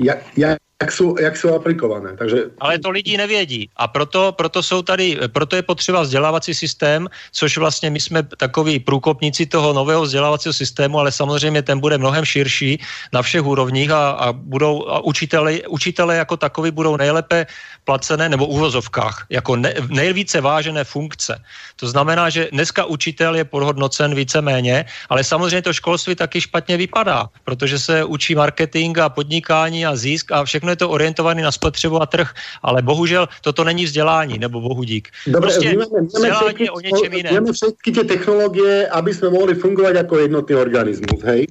jak, 0.00 0.18
jak 0.36 0.58
jak 0.82 0.92
jsou, 0.92 1.16
jak 1.20 1.36
jsou 1.36 1.54
aplikované. 1.54 2.16
Takže... 2.16 2.36
Ale 2.60 2.78
to 2.78 2.90
lidi 2.90 3.16
nevědí 3.16 3.70
a 3.76 3.88
proto, 3.88 4.32
proto, 4.32 4.62
jsou 4.62 4.82
tady, 4.82 5.18
proto 5.32 5.56
je 5.56 5.62
potřeba 5.62 6.02
vzdělávací 6.02 6.54
systém, 6.54 7.08
což 7.32 7.58
vlastně 7.58 7.90
my 7.90 8.00
jsme 8.00 8.22
takový 8.22 8.78
průkopníci 8.80 9.46
toho 9.46 9.72
nového 9.72 10.02
vzdělávacího 10.02 10.52
systému, 10.52 10.98
ale 10.98 11.12
samozřejmě 11.12 11.62
ten 11.62 11.80
bude 11.80 11.98
mnohem 11.98 12.24
širší 12.24 12.80
na 13.12 13.22
všech 13.22 13.44
úrovních 13.44 13.90
a, 13.90 14.10
a 14.10 14.32
budou 14.32 14.88
a 14.88 15.00
učitele, 15.00 15.60
učitele 15.68 16.16
jako 16.16 16.36
takový 16.36 16.70
budou 16.70 16.96
nejlépe 16.96 17.46
placené 17.84 18.28
nebo 18.28 18.46
uvozovkách 18.46 19.26
jako 19.30 19.56
ne, 19.56 19.74
nejvíce 19.88 20.40
vážené 20.40 20.84
funkce. 20.84 21.40
To 21.76 21.88
znamená, 21.88 22.28
že 22.30 22.48
dneska 22.52 22.84
učitel 22.84 23.36
je 23.36 23.44
podhodnocen 23.44 24.14
víceméně, 24.14 24.84
ale 25.08 25.24
samozřejmě 25.24 25.62
to 25.62 25.72
školství 25.72 26.14
taky 26.14 26.40
špatně 26.40 26.76
vypadá, 26.76 27.30
protože 27.44 27.78
se 27.78 28.04
učí 28.04 28.34
marketing 28.34 28.98
a 28.98 29.08
podnikání 29.08 29.86
a 29.86 29.96
zisk 29.96 30.32
a 30.32 30.44
všechno 30.44 30.65
je 30.68 30.76
to 30.76 30.90
orientované 30.90 31.42
na 31.42 31.52
spotřebu 31.52 32.02
a 32.02 32.06
trh, 32.06 32.30
ale 32.62 32.82
bohužel 32.82 33.28
toto 33.40 33.64
není 33.64 33.84
vzdělání, 33.84 34.38
nebo 34.38 34.60
bohu 34.60 34.84
dík. 34.84 35.08
Dobre, 35.26 35.40
prostě 35.40 35.68
vnímame, 35.68 36.00
vnímame 36.00 36.70
o 36.70 36.80
něčem 36.80 37.12
jiném. 37.12 37.32
Vnímame 37.32 37.52
všetky 37.52 37.92
ty 37.92 38.04
technologie, 38.04 38.88
aby 38.88 39.14
jsme 39.14 39.30
mohli 39.30 39.54
fungovat 39.54 39.94
jako 39.94 40.18
jednotný 40.18 40.54
organismus, 40.56 41.22
hej? 41.22 41.46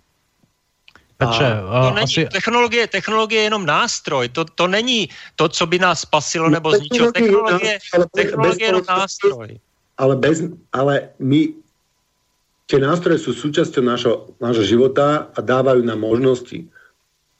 Peče, 1.17 1.47
to 1.87 1.95
není, 1.95 2.03
asi... 2.03 2.27
technologie, 2.27 2.87
technologie 2.87 3.39
je 3.39 3.43
jenom 3.43 3.65
nástroj, 3.65 4.29
to, 4.29 4.45
to 4.45 4.67
není 4.67 5.09
to, 5.35 5.49
co 5.49 5.63
by 5.67 5.79
nás 5.79 5.99
spasilo 5.99 6.49
nebo 6.49 6.71
no, 6.71 6.77
zničilo. 6.77 7.11
Technologie, 7.11 7.79
ale 7.93 8.05
technologie 8.15 8.65
je 8.65 8.67
jenom 8.67 8.83
nástroj. 8.89 9.49
Ale, 9.97 10.15
bez, 10.15 10.43
ale 10.75 11.15
my, 11.19 11.55
tie 12.67 12.79
nástroje 12.83 13.23
sú 13.23 13.31
súčasťou 13.31 13.79
nášho, 13.85 14.13
nášho 14.43 14.65
života 14.67 15.31
a 15.31 15.39
dávajú 15.39 15.87
nám 15.87 16.03
možnosti. 16.03 16.67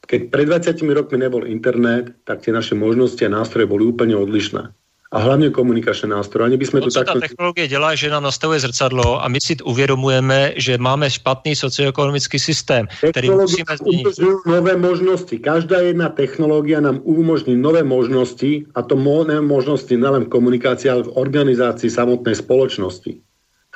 Keď 0.06 0.22
pred 0.30 0.46
20 0.46 0.82
rokmi 0.94 1.18
nebol 1.18 1.44
internet, 1.50 2.14
tak 2.24 2.46
tie 2.46 2.54
naše 2.54 2.78
možnosti 2.78 3.22
a 3.26 3.30
nástroje 3.30 3.66
boli 3.66 3.90
úplne 3.90 4.14
odlišné 4.14 4.70
a 5.16 5.20
hlavně 5.20 5.50
komunikačné 5.50 6.10
nástroje. 6.10 6.46
Ani 6.46 6.58
bychom 6.58 6.82
to, 6.82 6.90
co 6.92 7.00
tak... 7.00 7.08
ta 7.08 7.20
technologie 7.20 7.68
dělá, 7.68 7.96
že 7.96 8.10
nám 8.10 8.24
nastavuje 8.24 8.60
zrcadlo 8.60 9.24
a 9.24 9.28
my 9.28 9.40
si 9.42 9.56
uvědomujeme, 9.64 10.54
že 10.56 10.78
máme 10.78 11.10
špatný 11.10 11.56
socioekonomický 11.56 12.40
systém, 12.40 12.88
který 13.10 13.30
musíme 13.30 13.78
změnit. 13.78 14.08
nové 14.46 14.78
možnosti. 14.78 15.40
Každá 15.40 15.80
jedna 15.80 16.10
technologie 16.10 16.82
nám 16.82 17.00
umožní 17.04 17.56
nové 17.56 17.84
možnosti 17.84 18.66
a 18.76 18.82
to 18.82 18.96
nové 18.96 19.42
možnosti 19.42 19.98
nelen 19.98 20.26
v 20.26 20.30
komunikaci, 20.30 20.90
ale 20.90 21.04
v 21.04 21.16
organizaci 21.16 21.90
samotné 21.90 22.36
společnosti. 22.36 23.16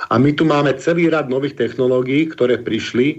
A 0.09 0.17
my 0.17 0.33
tu 0.33 0.45
máme 0.45 0.73
celý 0.73 1.09
rad 1.09 1.29
nových 1.29 1.53
technologií, 1.53 2.25
které 2.25 2.57
přišly, 2.57 3.15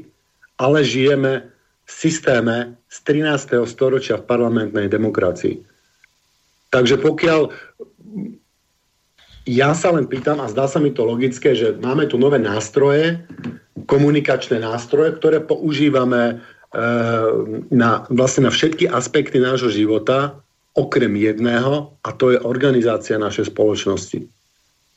ale 0.58 0.84
žijeme 0.84 1.42
systéme 1.91 2.78
z 2.86 2.97
13. 3.03 3.66
storočia 3.66 4.22
v 4.22 4.28
parlamentnej 4.30 4.86
demokracii. 4.86 5.59
Takže 6.70 7.03
pokiaľ 7.03 7.51
ja 9.51 9.74
sa 9.74 9.91
len 9.91 10.07
pýtam 10.07 10.38
a 10.38 10.47
zdá 10.47 10.70
sa 10.70 10.78
mi 10.78 10.95
to 10.95 11.03
logické, 11.03 11.59
že 11.59 11.74
máme 11.82 12.07
tu 12.07 12.14
nové 12.14 12.38
nástroje, 12.38 13.26
komunikačné 13.91 14.62
nástroje, 14.62 15.18
ktoré 15.18 15.43
používame 15.43 16.22
e, 16.30 16.34
na, 17.74 18.07
vlastne 18.07 18.47
na 18.47 18.53
všetky 18.55 18.86
aspekty 18.86 19.43
nášho 19.43 19.72
života, 19.74 20.38
okrem 20.78 21.11
jedného, 21.18 21.99
a 22.07 22.14
to 22.14 22.30
je 22.30 22.38
organizácia 22.38 23.18
našej 23.18 23.51
spoločnosti. 23.51 24.22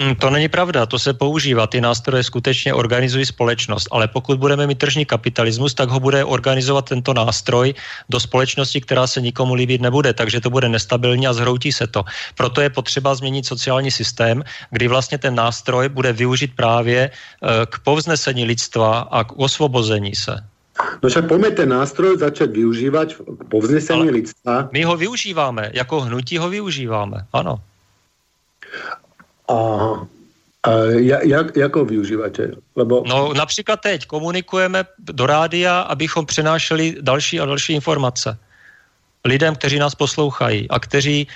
Hm, 0.01 0.15
to 0.15 0.29
není 0.29 0.49
pravda, 0.49 0.85
to 0.85 0.99
se 0.99 1.13
používá. 1.13 1.67
Ty 1.67 1.81
nástroje 1.81 2.23
skutečně 2.23 2.73
organizují 2.73 3.25
společnost, 3.25 3.87
ale 3.91 4.07
pokud 4.07 4.39
budeme 4.39 4.67
mít 4.67 4.77
tržní 4.77 5.05
kapitalismus, 5.05 5.73
tak 5.73 5.89
ho 5.89 5.99
bude 5.99 6.25
organizovat 6.25 6.89
tento 6.89 7.13
nástroj 7.13 7.73
do 8.09 8.19
společnosti, 8.19 8.81
která 8.81 9.07
se 9.07 9.21
nikomu 9.21 9.53
líbit 9.53 9.81
nebude, 9.81 10.13
takže 10.13 10.41
to 10.41 10.49
bude 10.49 10.69
nestabilní 10.69 11.27
a 11.27 11.33
zhroutí 11.33 11.71
se 11.71 11.87
to. 11.87 12.03
Proto 12.35 12.61
je 12.61 12.69
potřeba 12.69 13.15
změnit 13.15 13.45
sociální 13.45 13.91
systém, 13.91 14.43
kdy 14.71 14.87
vlastně 14.87 15.17
ten 15.17 15.35
nástroj 15.35 15.89
bude 15.89 16.13
využít 16.13 16.55
právě 16.55 17.09
eh, 17.09 17.65
k 17.65 17.79
povznesení 17.79 18.45
lidstva 18.45 18.99
a 18.99 19.23
k 19.23 19.37
osvobození 19.37 20.15
se. 20.15 20.43
No 21.03 21.09
však 21.09 21.27
pojďme 21.27 21.51
ten 21.51 21.69
nástroj 21.69 22.17
začít 22.17 22.51
využívat 22.51 23.13
k 23.13 23.43
povznesení 23.49 24.09
lidstva. 24.09 24.69
My 24.73 24.83
ho 24.83 24.97
využíváme, 24.97 25.69
jako 25.73 26.01
hnutí 26.01 26.37
ho 26.37 26.49
využíváme, 26.49 27.25
ano. 27.33 27.61
A, 29.47 29.55
a 30.63 30.69
jak, 31.23 31.57
jak 31.57 31.75
ho 31.75 31.85
využíváte? 31.85 32.51
Lebo... 32.75 33.03
No 33.07 33.33
například 33.33 33.81
teď 33.81 34.05
komunikujeme 34.05 34.85
do 34.99 35.25
rádia, 35.25 35.81
abychom 35.81 36.25
přenášeli 36.25 36.95
další 37.01 37.39
a 37.39 37.45
další 37.45 37.73
informace 37.73 38.37
lidem, 39.25 39.55
kteří 39.55 39.79
nás 39.79 39.95
poslouchají 39.95 40.69
a 40.69 40.79
kteří 40.79 41.27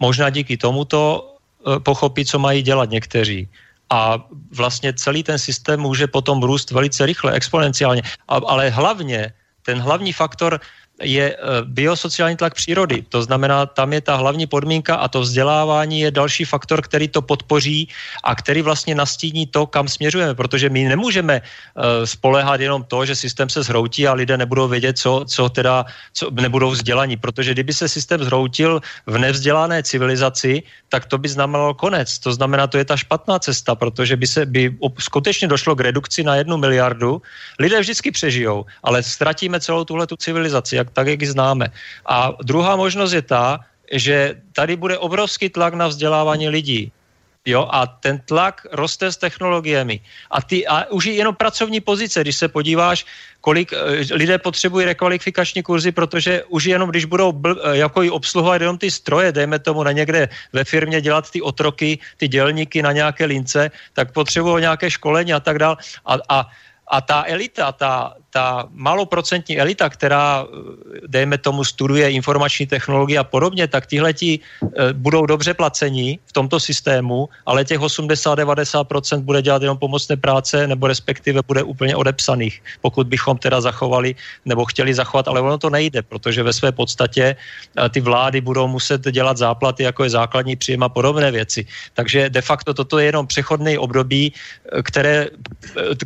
možná 0.00 0.30
díky 0.30 0.56
tomuto 0.56 1.00
e, 1.24 1.80
pochopí, 1.80 2.24
co 2.24 2.38
mají 2.38 2.62
dělat 2.62 2.90
někteří. 2.90 3.48
A 3.90 4.20
vlastně 4.52 4.92
celý 4.92 5.22
ten 5.22 5.38
systém 5.38 5.80
může 5.80 6.06
potom 6.06 6.42
růst 6.42 6.70
velice 6.70 7.06
rychle, 7.06 7.32
exponenciálně. 7.32 8.02
A, 8.28 8.36
ale 8.36 8.70
hlavně, 8.70 9.32
ten 9.62 9.80
hlavní 9.80 10.12
faktor 10.12 10.60
je 11.02 11.26
eh, 11.34 11.38
biosociální 11.64 12.36
tlak 12.36 12.54
přírody. 12.54 13.02
To 13.08 13.22
znamená, 13.22 13.66
tam 13.66 13.92
je 13.92 14.00
ta 14.00 14.16
hlavní 14.16 14.46
podmínka 14.46 14.94
a 14.94 15.08
to 15.08 15.20
vzdělávání 15.20 16.00
je 16.00 16.10
další 16.10 16.44
faktor, 16.44 16.82
který 16.82 17.08
to 17.08 17.22
podpoří 17.22 17.88
a 18.22 18.34
který 18.34 18.62
vlastně 18.62 18.94
nastíní 18.94 19.46
to, 19.46 19.66
kam 19.66 19.88
směřujeme, 19.88 20.34
protože 20.34 20.70
my 20.70 20.84
nemůžeme 20.84 21.42
uh, 21.42 21.82
spolehat 22.04 22.60
jenom 22.60 22.84
to, 22.84 23.06
že 23.06 23.14
systém 23.14 23.48
se 23.48 23.62
zhroutí 23.62 24.06
a 24.06 24.14
lidé 24.14 24.36
nebudou 24.36 24.68
vědět, 24.68 24.98
co, 24.98 25.24
co 25.28 25.48
teda, 25.48 25.84
co 26.12 26.30
nebudou 26.30 26.70
vzdělaní, 26.70 27.16
protože 27.16 27.52
kdyby 27.52 27.72
se 27.72 27.88
systém 27.88 28.24
zhroutil 28.24 28.80
v 29.06 29.18
nevzdělané 29.18 29.82
civilizaci, 29.82 30.62
tak 30.88 31.06
to 31.06 31.18
by 31.18 31.28
znamenalo 31.28 31.74
konec. 31.74 32.18
To 32.18 32.32
znamená, 32.32 32.66
to 32.66 32.78
je 32.78 32.84
ta 32.84 32.96
špatná 32.96 33.38
cesta, 33.38 33.74
protože 33.74 34.16
by 34.16 34.26
se 34.26 34.46
by 34.46 34.76
skutečně 34.98 35.48
došlo 35.48 35.74
k 35.74 35.80
redukci 35.80 36.22
na 36.22 36.36
jednu 36.36 36.56
miliardu. 36.56 37.22
Lidé 37.58 37.80
vždycky 37.80 38.10
přežijou, 38.10 38.64
ale 38.82 39.02
ztratíme 39.02 39.60
celou 39.60 39.84
tuhle 39.84 40.06
tu 40.06 40.16
civilizaci 40.16 40.83
jak, 40.84 40.92
tak, 40.92 41.06
jak 41.06 41.20
ji 41.20 41.32
známe. 41.32 41.72
A 42.06 42.36
druhá 42.44 42.76
možnost 42.76 43.12
je 43.12 43.24
ta, 43.24 43.64
že 43.92 44.36
tady 44.52 44.76
bude 44.76 44.98
obrovský 44.98 45.48
tlak 45.48 45.74
na 45.74 45.88
vzdělávání 45.88 46.48
lidí. 46.48 46.92
Jo, 47.44 47.68
a 47.68 47.86
ten 47.86 48.24
tlak 48.24 48.64
roste 48.72 49.12
s 49.12 49.20
technologiemi. 49.20 50.00
A, 50.32 50.40
ty, 50.40 50.64
a 50.64 50.88
už 50.88 51.12
jenom 51.12 51.36
pracovní 51.36 51.80
pozice, 51.80 52.24
když 52.24 52.36
se 52.36 52.48
podíváš, 52.48 53.04
kolik 53.44 53.68
uh, 53.72 54.00
lidé 54.16 54.40
potřebují 54.40 54.88
rekvalifikační 54.88 55.60
kurzy, 55.60 55.92
protože 55.92 56.44
už 56.48 56.64
jenom 56.64 56.88
když 56.88 57.04
budou 57.04 57.32
bl, 57.36 57.52
uh, 57.52 57.76
jako 57.76 58.00
obsluhovat 58.16 58.64
jenom 58.64 58.80
ty 58.80 58.88
stroje, 58.88 59.32
dejme 59.32 59.60
tomu 59.60 59.84
na 59.84 59.92
někde 59.92 60.28
ve 60.56 60.64
firmě 60.64 61.04
dělat 61.04 61.30
ty 61.30 61.44
otroky, 61.44 62.00
ty 62.16 62.28
dělníky 62.28 62.80
na 62.80 62.92
nějaké 62.96 63.28
lince, 63.28 63.70
tak 63.92 64.16
potřebují 64.16 64.64
nějaké 64.64 64.88
školení 64.90 65.36
a 65.36 65.40
tak 65.40 65.60
dále. 65.60 65.76
A, 66.08 66.16
a 66.28 66.48
a 66.88 67.00
ta 67.00 67.24
elita, 67.26 67.72
ta, 67.72 68.14
ta 68.34 68.66
maloprocentní 68.74 69.62
elita, 69.62 69.86
která, 69.86 70.42
eh, 70.42 71.06
dejme 71.06 71.38
tomu, 71.38 71.62
studuje 71.62 72.10
informační 72.10 72.66
technologie 72.66 73.14
a 73.14 73.24
podobně, 73.24 73.70
tak 73.70 73.86
tihleti 73.86 74.42
e, 74.42 74.92
budou 74.92 75.26
dobře 75.26 75.54
placení 75.54 76.18
v 76.26 76.32
tomto 76.32 76.58
systému, 76.58 77.28
ale 77.46 77.62
těch 77.62 77.78
80-90% 77.78 79.22
bude 79.22 79.38
dělat 79.42 79.62
jenom 79.62 79.78
pomocné 79.78 80.16
práce, 80.18 80.66
nebo 80.66 80.90
respektive 80.90 81.46
bude 81.46 81.62
úplně 81.62 81.94
odepsaných, 81.94 82.58
pokud 82.82 83.06
bychom 83.06 83.38
teda 83.38 83.60
zachovali, 83.60 84.18
nebo 84.42 84.64
chtěli 84.64 84.90
zachovat, 84.90 85.28
ale 85.30 85.38
ono 85.38 85.58
to 85.58 85.70
nejde, 85.70 86.02
protože 86.02 86.42
ve 86.42 86.52
své 86.52 86.72
podstatě 86.72 87.36
e, 87.38 87.88
ty 87.88 88.00
vlády 88.00 88.40
budou 88.40 88.66
muset 88.66 89.06
dělat 89.14 89.38
záplaty, 89.38 89.86
jako 89.86 90.04
je 90.04 90.18
základní 90.18 90.56
příjem 90.58 90.82
a 90.82 90.90
podobné 90.90 91.30
věci. 91.30 91.66
Takže 91.94 92.30
de 92.34 92.42
facto 92.42 92.74
toto 92.74 92.98
je 92.98 93.14
jenom 93.14 93.30
přechodné 93.30 93.78
období, 93.78 94.32
které, 94.82 95.30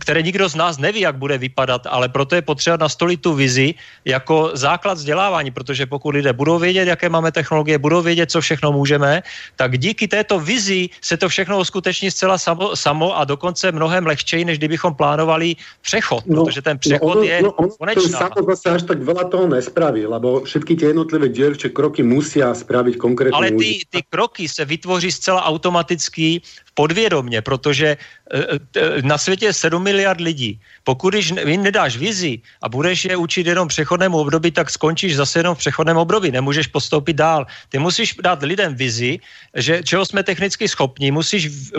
které 0.01 0.21
nikdo 0.23 0.49
z 0.49 0.55
nás 0.55 0.77
neví, 0.77 1.01
jak 1.01 1.17
bude 1.17 1.39
vypadat, 1.39 1.87
ale 1.89 2.09
proto 2.19 2.35
je 2.35 2.43
potřeba 2.43 2.77
nastolit 2.83 3.23
tu 3.23 3.31
vizi 3.39 3.79
jako 4.03 4.51
základ 4.59 4.99
vzdělávání, 4.99 5.55
protože 5.55 5.87
pokud 5.87 6.19
lidé 6.19 6.35
budou 6.35 6.59
vědět, 6.59 6.91
jaké 6.91 7.07
máme 7.07 7.31
technologie, 7.31 7.79
budou 7.79 8.03
vědět, 8.03 8.35
co 8.35 8.43
všechno 8.43 8.75
můžeme, 8.75 9.23
tak 9.55 9.79
díky 9.79 10.11
této 10.11 10.43
vizi 10.43 10.91
se 10.99 11.15
to 11.15 11.31
všechno 11.31 11.63
uskuteční 11.63 12.11
zcela 12.11 12.35
samo, 12.35 12.75
samo 12.75 13.15
a 13.15 13.23
dokonce 13.23 13.71
mnohem 13.71 14.03
lehčej, 14.03 14.43
než 14.43 14.59
kdybychom 14.59 14.99
plánovali 14.99 15.55
přechod, 15.87 16.27
no, 16.27 16.43
protože 16.43 16.63
ten 16.63 16.75
no 16.75 16.83
přechod 16.83 17.07
no 17.07 17.15
ono, 17.15 17.23
je 17.23 17.39
no, 17.43 17.51
ono 17.55 17.69
konečná. 17.79 18.19
samo 18.19 18.39
zase 18.51 18.67
až 18.67 18.83
tak 18.83 18.99
veľa 18.99 19.25
toho 19.31 19.47
nespraví, 19.47 20.03
lebo 20.03 20.43
všetky 20.43 20.75
tie 20.75 20.91
jednotlivé 20.91 21.31
dielčie 21.31 21.71
kroky 21.71 22.03
musia 22.03 22.51
spraviť 22.51 22.99
konkrétne. 22.99 23.39
Ale 23.39 23.55
ty, 23.55 23.87
ty 23.87 24.03
kroky 24.11 24.51
se 24.51 24.67
vytvoří 24.67 25.15
zcela 25.15 25.47
automaticky 25.47 26.43
podvědomně, 26.79 27.43
protože 27.43 27.99
eh, 27.99 28.39
eh, 28.55 29.03
na 29.03 29.19
světě 29.19 29.51
je 29.51 29.67
7 29.67 29.83
miliard 29.83 30.23
lidí. 30.23 30.63
Pokud 30.87 31.11
jim 31.11 31.63
nedáš 31.67 31.99
vizi 31.99 32.39
a 32.63 32.71
budeš 32.71 33.11
je 33.11 33.19
učit 33.19 33.51
jenom 33.51 33.67
v 33.67 33.75
přechodném 33.75 34.15
období, 34.15 34.55
tak 34.55 34.71
skončíš 34.71 35.19
zase 35.19 35.43
jenom 35.43 35.59
v 35.59 35.63
přechodném 35.67 35.99
období, 35.99 36.31
nemůžeš 36.31 36.71
postoupit 36.71 37.19
dál. 37.19 37.51
Ty 37.75 37.83
musíš 37.83 38.15
dát 38.23 38.47
lidem 38.47 38.79
vizi, 38.79 39.19
že 39.59 39.83
čeho 39.83 40.07
jsme 40.07 40.23
technicky 40.23 40.71
schopni, 40.71 41.11
musíš 41.11 41.75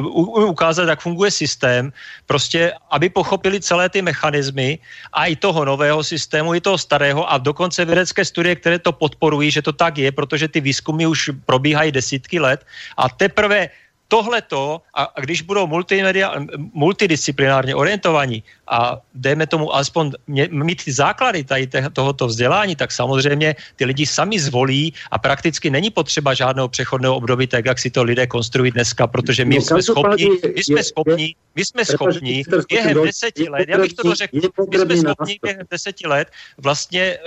ukázat, 0.51 0.91
jak 0.91 0.99
funguje 0.99 1.31
systém, 1.31 1.95
prostě, 2.27 2.75
aby 2.91 3.07
pochopili 3.07 3.63
celé 3.63 3.87
ty 3.87 4.03
mechanismy 4.03 4.83
a 5.15 5.31
i 5.31 5.39
toho 5.39 5.63
nového 5.63 6.03
systému, 6.03 6.59
i 6.59 6.59
toho 6.59 6.75
starého 6.75 7.23
a 7.23 7.39
dokonce 7.39 7.87
vědecké 7.87 8.27
studie, 8.27 8.51
které 8.59 8.83
to 8.83 8.91
podporují, 8.91 9.47
že 9.47 9.63
to 9.63 9.71
tak 9.71 9.95
je, 9.95 10.11
protože 10.11 10.51
ty 10.51 10.59
výzkumy 10.59 11.07
už 11.07 11.31
probíhají 11.47 11.95
desítky 11.95 12.35
let 12.35 12.67
a 12.99 13.07
teprve 13.07 13.71
tohleto, 14.09 14.81
a, 14.93 15.03
a 15.03 15.17
když 15.21 15.41
budou 15.45 15.67
multimedia, 15.69 16.33
multidisciplinárně 16.73 17.75
orientovaní 17.75 18.43
a 18.67 18.97
dejme 19.13 19.47
tomu 19.47 19.69
aspoň 19.69 20.11
mít 20.49 20.83
ty 20.83 20.91
základy 20.91 21.43
tady 21.43 21.69
tohoto 21.93 22.27
vzdělání, 22.27 22.75
tak 22.75 22.91
samozřejmě 22.91 23.55
ty 23.75 23.85
lidi 23.85 24.05
sami 24.05 24.39
zvolí 24.41 24.93
a 25.13 25.17
prakticky 25.21 25.69
není 25.69 25.89
potřeba 25.93 26.33
žádného 26.33 26.67
přechodného 26.67 27.15
období, 27.15 27.47
tak 27.47 27.65
jak 27.65 27.79
si 27.79 27.89
to 27.89 28.03
lidé 28.03 28.27
konstruují 28.27 28.71
dneska, 28.71 29.07
protože 29.07 29.45
my 29.45 29.55
no, 29.55 29.61
jsme 29.61 29.81
schopni, 29.81 30.29
my 30.55 30.63
jsme 30.63 30.83
schopni, 30.83 31.35
my 31.55 31.65
jsme 31.65 31.85
schopni 31.85 32.43
během 32.69 32.97
deseti 33.05 33.49
let, 33.49 33.69
já 33.69 33.77
bych 33.77 33.93
to 33.93 34.13
řekl, 34.13 34.37
my 34.67 34.97
jsme 34.97 34.97
schopni 34.97 35.39
během 35.41 35.65
deseti 35.71 36.07
let 36.07 36.27
vlastně 36.57 37.01
eh, 37.01 37.19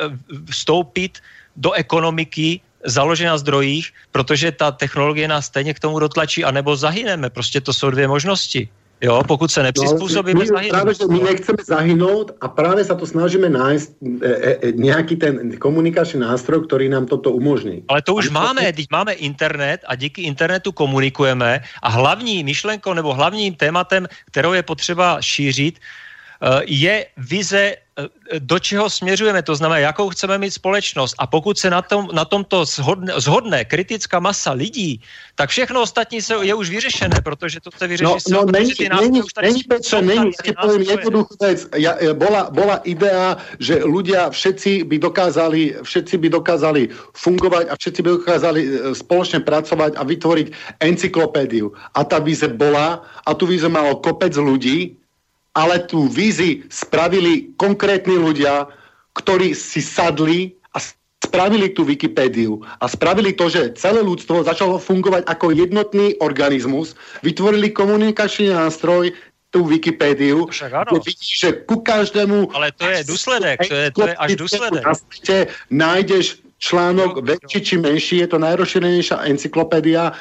vstoupit 0.50 1.22
do 1.56 1.72
ekonomiky 1.72 2.60
založen 2.84 3.26
na 3.26 3.38
zdrojích, 3.38 3.90
protože 4.12 4.52
ta 4.52 4.70
technologie 4.70 5.28
nás 5.28 5.46
stejně 5.46 5.74
k 5.74 5.80
tomu 5.80 5.98
dotlačí, 5.98 6.44
anebo 6.44 6.76
zahyneme. 6.76 7.30
Prostě 7.30 7.60
to 7.60 7.72
jsou 7.72 7.90
dvě 7.90 8.08
možnosti. 8.08 8.68
Jo, 9.02 9.22
pokud 9.28 9.50
se 9.50 9.62
nepřizpůsobíme, 9.62 10.44
no, 10.44 10.60
my, 10.60 10.68
Právě, 10.68 10.94
že 10.94 11.06
my 11.10 11.18
nechceme 11.18 11.58
zahynout 11.66 12.30
a 12.40 12.48
právě 12.48 12.84
se 12.84 12.94
to 12.94 13.06
snažíme 13.06 13.48
nájsť 13.48 13.90
e, 14.22 14.28
e, 14.28 14.68
e, 14.68 14.72
nějaký 14.72 15.16
ten 15.16 15.58
komunikační 15.58 16.20
nástroj, 16.20 16.66
který 16.66 16.88
nám 16.88 17.06
toto 17.06 17.30
umožní. 17.30 17.82
Ale 17.88 18.02
to 18.02 18.14
už 18.14 18.30
a 18.30 18.32
máme, 18.32 18.72
teď 18.72 18.86
máme 18.90 19.12
internet 19.12 19.80
a 19.86 19.94
díky 19.94 20.22
internetu 20.22 20.72
komunikujeme 20.72 21.60
a 21.82 21.88
hlavní 21.88 22.44
myšlenkou 22.44 22.94
nebo 22.94 23.14
hlavním 23.14 23.54
tématem, 23.54 24.06
kterou 24.30 24.52
je 24.52 24.62
potřeba 24.62 25.18
šířit, 25.20 25.78
je 26.66 27.06
vize 27.16 27.76
Eh, 27.92 28.40
do 28.40 28.58
čeho 28.58 28.90
směřujeme, 28.90 29.42
to 29.42 29.54
znamená, 29.54 29.78
jakou 29.78 30.08
chceme 30.08 30.38
mít 30.38 30.50
společnost. 30.50 31.14
A 31.18 31.26
pokud 31.26 31.58
se 31.58 31.70
na, 31.70 31.82
tom, 31.82 32.08
na 32.12 32.24
tomto 32.24 32.64
zhodne, 32.64 33.12
zhodne 33.16 33.64
kritická 33.64 34.20
masa 34.20 34.52
lidí, 34.52 35.00
tak 35.34 35.50
všechno 35.50 35.82
ostatní 35.82 36.22
se, 36.22 36.34
je 36.40 36.54
už 36.54 36.70
vyřešené, 36.70 37.20
protože 37.24 37.60
to 37.60 37.70
se 37.78 37.86
vyřeší. 37.86 38.04
No, 38.04 38.16
no 38.30 38.44
není, 38.52 38.72
není, 39.00 39.20
není, 39.42 39.62
Petře, 39.68 40.02
není, 40.02 40.32
ja 40.40 40.52
poviem 40.56 40.82
jednoduchú 40.88 41.36
vec. 41.36 41.68
Ja, 41.76 42.00
bola, 42.16 42.48
bola 42.48 42.80
idea, 42.88 43.36
že 43.60 43.84
ľudia 43.84 44.32
všetci 44.32 44.88
by 44.88 44.96
dokázali, 44.96 45.84
všetci 45.84 46.14
by 46.16 46.28
dokázali 46.32 46.88
fungovať 47.12 47.64
a 47.68 47.74
všetci 47.76 48.00
by 48.02 48.08
dokázali 48.08 48.60
e, 48.64 48.70
spoločne 48.96 49.44
pracovať 49.44 50.00
a 50.00 50.02
vytvoriť 50.08 50.46
encyklopédiu. 50.80 51.76
A 51.92 52.08
tá 52.08 52.24
víze 52.24 52.48
bola, 52.48 53.04
a 53.28 53.30
tu 53.36 53.44
víze 53.44 53.68
malo 53.68 54.00
kopec 54.00 54.32
ľudí, 54.32 55.01
ale 55.52 55.84
tú 55.84 56.08
vízi 56.08 56.64
spravili 56.72 57.52
konkrétni 57.60 58.16
ľudia, 58.16 58.68
ktorí 59.12 59.52
si 59.52 59.84
sadli 59.84 60.56
a 60.72 60.80
spravili 61.20 61.68
tú 61.70 61.84
Wikipédiu 61.84 62.64
a 62.80 62.84
spravili 62.88 63.36
to, 63.36 63.52
že 63.52 63.76
celé 63.76 64.00
ľudstvo 64.00 64.42
začalo 64.48 64.80
fungovať 64.80 65.28
ako 65.28 65.52
jednotný 65.52 66.16
organizmus, 66.24 66.96
vytvorili 67.20 67.68
komunikačný 67.70 68.52
nástroj, 68.52 69.12
tú 69.52 69.68
Wikipédiu, 69.68 70.48
Však 70.48 70.72
áno. 70.72 70.96
vidíš, 70.96 71.36
že 71.44 71.48
ku 71.68 71.84
každému... 71.84 72.56
Ale 72.56 72.72
to 72.72 72.88
je 72.88 73.04
důsledek, 73.04 73.60
to 73.68 73.76
je, 73.76 73.86
to 73.92 74.02
je 74.08 74.14
až 74.16 74.30
důsledek. 74.40 74.80
Na 74.80 74.96
nájdeš 75.68 76.40
článok 76.56 77.20
no, 77.20 77.22
väčší 77.26 77.60
či 77.60 77.74
menší, 77.76 78.16
je 78.24 78.28
to 78.32 78.38
najrozšírenejšia 78.40 79.28
encyklopédia 79.28 80.16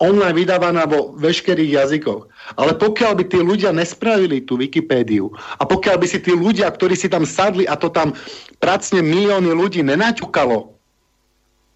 online 0.00 0.32
vydávaná 0.32 0.88
vo 0.88 1.12
veškerých 1.20 1.76
jazykoch. 1.84 2.26
Ale 2.56 2.72
pokiaľ 2.74 3.20
by 3.20 3.24
tí 3.28 3.38
ľudia 3.38 3.70
nespravili 3.70 4.40
tú 4.42 4.56
Wikipédiu 4.56 5.28
a 5.60 5.62
pokiaľ 5.68 5.96
by 6.00 6.06
si 6.08 6.18
tí 6.18 6.32
ľudia, 6.32 6.72
ktorí 6.72 6.96
si 6.96 7.06
tam 7.06 7.28
sadli 7.28 7.68
a 7.68 7.76
to 7.76 7.92
tam 7.92 8.16
pracne 8.58 9.04
milióny 9.04 9.52
ľudí 9.52 9.84
nenaťukalo, 9.84 10.72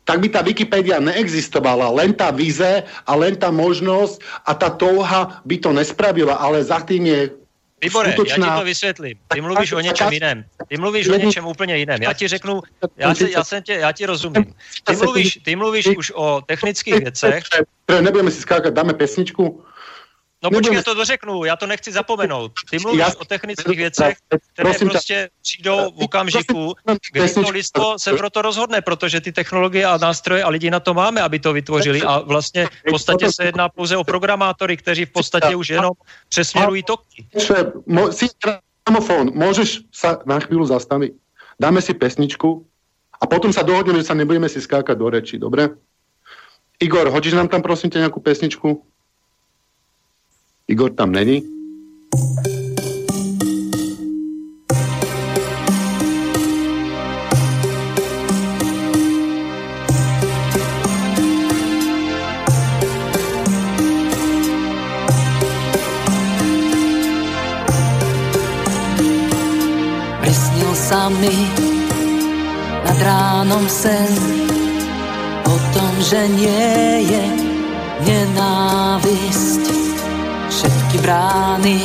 tak 0.05 0.20
by 0.20 0.29
tá 0.33 0.41
Wikipédia 0.45 1.01
neexistovala. 1.01 1.93
Len 1.93 2.12
tá 2.12 2.29
vize 2.33 2.85
a 2.85 3.12
len 3.16 3.37
tá 3.37 3.49
možnosť 3.49 4.20
a 4.45 4.53
tá 4.53 4.68
touha 4.68 5.41
by 5.45 5.57
to 5.61 5.72
nespravila, 5.72 6.37
ale 6.41 6.61
za 6.61 6.81
tým 6.85 7.09
je 7.09 7.20
Výbore, 7.83 8.12
skutočná... 8.12 8.47
já 8.47 8.53
ti 8.55 8.61
to 8.61 8.64
vysvětlím. 8.64 9.18
Ty 9.29 9.41
mluvíš 9.41 9.72
o 9.72 9.81
něčem 9.81 10.12
jiném. 10.12 10.45
Ty 10.68 10.77
mluvíš 10.77 11.09
o 11.09 11.16
něčem 11.16 11.47
úplně 11.47 11.77
jiném. 11.77 12.03
Já 12.03 12.12
ti 12.12 12.29
řeknu, 12.29 12.62
já, 12.97 13.14
se, 13.14 13.31
já, 13.31 13.45
jsem 13.45 13.62
tě, 13.62 13.72
já 13.72 13.93
ti 13.93 14.07
rozumím. 14.07 14.55
Ty 14.85 14.97
mluvíš, 14.97 15.39
ty 15.45 15.57
mluvíš 15.57 15.87
už 15.87 16.11
o 16.11 16.43
technických 16.47 16.95
věcech. 16.95 17.45
Nebudeme 18.01 18.31
si 18.31 18.41
skákat, 18.41 18.75
dáme 18.75 18.95
pesničku. 18.95 19.64
No 20.45 20.51
počkej, 20.51 20.76
já 20.76 20.82
to 20.82 20.95
dořeknu, 20.95 21.45
já 21.45 21.57
to 21.57 21.66
nechci 21.66 21.92
zapomenout. 21.92 22.53
Ty 22.70 22.78
mluvíš 22.78 23.01
já, 23.01 23.12
o 23.18 23.24
technických 23.24 23.76
věcech, 23.76 24.16
které 24.53 24.70
prosím, 24.70 24.88
prostě 24.88 25.30
přijdou 25.42 25.76
v 25.76 26.05
okamžiku, 26.05 26.74
kdy 27.12 27.28
to 27.28 27.40
lidstvo 27.40 27.99
se 27.99 28.12
pro 28.12 28.30
to 28.30 28.42
rozhodne, 28.42 28.80
protože 28.80 29.20
ty 29.20 29.32
technologie 29.32 29.86
a 29.86 29.97
nástroje 29.97 30.45
a 30.45 30.49
lidi 30.49 30.70
na 30.70 30.80
to 30.80 30.95
máme, 30.95 31.22
aby 31.22 31.38
to 31.38 31.53
vytvořili 31.53 32.03
a 32.03 32.18
vlastně 32.18 32.66
v 32.66 32.90
podstatě 32.90 33.32
se 33.32 33.45
jedná 33.45 33.68
pouze 33.68 33.97
o 33.97 34.05
programátory, 34.05 34.76
kteří 34.76 35.05
v 35.05 35.12
podstatě 35.12 35.57
už 35.57 35.68
jenom 35.68 35.90
přesměrují 36.28 36.82
toky. 36.82 37.26
Si 38.11 38.26
gramofón, 38.86 39.30
můžeš 39.34 39.80
se 39.92 40.16
na 40.26 40.40
chvíli 40.40 40.66
zastavit. 40.66 41.12
Dáme 41.61 41.82
si 41.82 41.95
pesničku 41.95 42.66
a 43.20 43.26
potom 43.26 43.53
se 43.53 43.62
dohodneme, 43.62 43.99
že 43.99 44.05
se 44.05 44.14
nebudeme 44.14 44.49
si 44.49 44.61
skákat 44.61 44.99
do 44.99 45.11
reči, 45.11 45.38
dobré? 45.38 45.68
Igor, 46.80 47.09
hodíš 47.09 47.32
nám 47.32 47.49
tam 47.49 47.62
prosím 47.62 47.90
tě 47.90 47.99
nějakou 47.99 48.20
pesničku? 48.20 48.86
Igor 50.66 50.90
tam 50.96 51.12
není? 51.12 51.42
Prisnil 70.20 70.72
sa 70.72 71.12
mi 71.12 71.44
nad 72.88 72.98
ránom 73.04 73.68
sen 73.68 74.16
o 75.44 75.56
tom, 75.76 75.92
že 76.00 76.24
nie 76.32 77.04
je 77.04 77.24
nenávisť 78.08 79.84
všetky 80.95 81.03
brány 81.03 81.78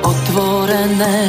otvorené. 0.00 1.20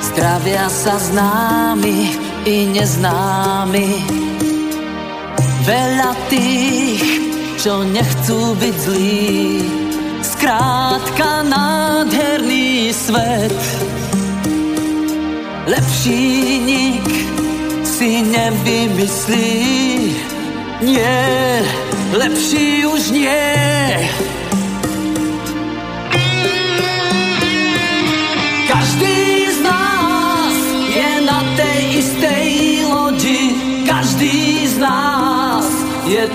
Zdravia 0.00 0.68
sa 0.68 1.00
známi 1.00 2.12
i 2.44 2.68
neznámi. 2.68 3.88
Veľa 5.64 6.12
tých, 6.28 7.04
čo 7.56 7.80
nechcú 7.80 8.52
byť 8.60 8.76
zlí. 8.76 9.64
Skrátka 10.20 11.46
nádherný 11.48 12.92
svet. 12.92 13.56
Lepší 15.64 16.20
nik 16.66 17.08
si 17.86 18.20
nevymyslí. 18.26 19.54
Nie, 20.82 21.62
lepší 22.10 22.84
už 22.84 23.14
nie. 23.14 23.62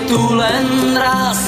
Tu 0.06 0.34
len 0.34 0.94
raz. 0.94 1.40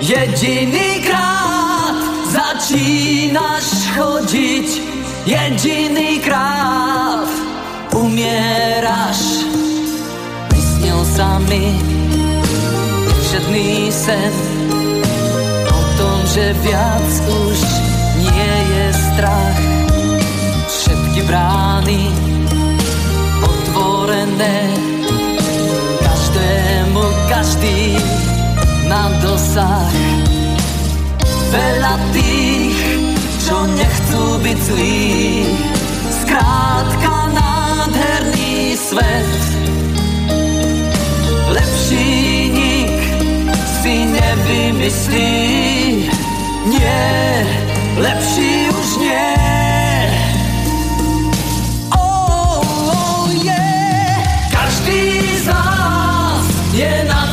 Jediný 0.00 1.04
krát 1.04 1.96
začínaš 2.30 3.66
chodiť, 3.94 4.68
jediný 5.26 6.18
krát 6.22 7.28
umieraš. 7.94 9.46
Vysnil 10.54 11.00
sa 11.14 11.38
mi 11.50 11.74
všedný 13.26 13.92
sen 13.92 14.34
o 15.66 15.80
tom, 15.98 16.18
že 16.32 16.54
viac 16.64 17.10
už 17.26 17.58
nie 18.22 18.54
je 18.72 18.86
strach. 18.94 19.60
Všetky 20.70 21.20
brány 21.26 22.08
otvorené 23.42 24.88
každý 27.28 28.00
na 28.88 29.12
dosah. 29.20 29.92
Veľa 31.52 31.94
tých, 32.12 32.80
čo 33.44 33.64
nechcú 33.68 34.24
byť 34.44 34.58
zlí, 34.58 35.44
zkrátka 36.24 37.12
nádherný 37.32 38.76
svet. 38.76 39.32
Lepší 41.48 42.08
nik 42.52 43.00
si 43.80 43.94
nevymyslí, 44.08 45.32
nie, 46.68 47.08
lepší 47.96 48.68
už 48.68 48.88
nie. 49.00 49.77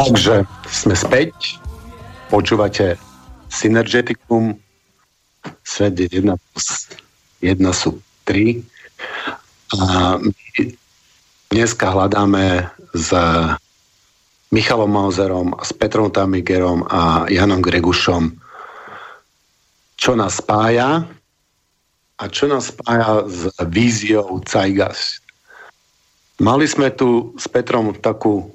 Takže 0.00 0.48
sme 0.64 0.96
späť, 0.96 1.60
počúvate 2.32 2.96
Synergeticum, 3.52 4.56
svet 5.60 6.00
je 6.00 6.08
1 6.08 6.24
plus 6.40 6.88
1 7.44 7.60
sú 7.76 8.00
3 8.24 8.64
a 9.76 10.16
my 10.16 10.32
dneska 11.52 11.84
hľadáme 11.84 12.64
s 12.96 13.12
Michalom 14.48 14.88
Mauserom, 14.88 15.52
s 15.60 15.68
Petrom 15.76 16.08
Tamigerom 16.08 16.88
a 16.88 17.28
Janom 17.28 17.60
Gregušom 17.60 18.40
čo 20.00 20.16
nás 20.16 20.40
spája 20.40 21.04
a 22.16 22.24
čo 22.24 22.48
nás 22.48 22.72
spája 22.72 23.28
s 23.28 23.52
víziou 23.68 24.40
Cajgas. 24.48 25.20
Mali 26.40 26.64
sme 26.64 26.88
tu 26.88 27.36
s 27.36 27.44
Petrom 27.44 27.92
takú 28.00 28.48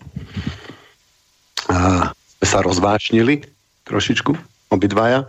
sa 2.42 2.60
rozvášnili 2.62 3.42
trošičku, 3.86 4.32
obidvaja. 4.74 5.26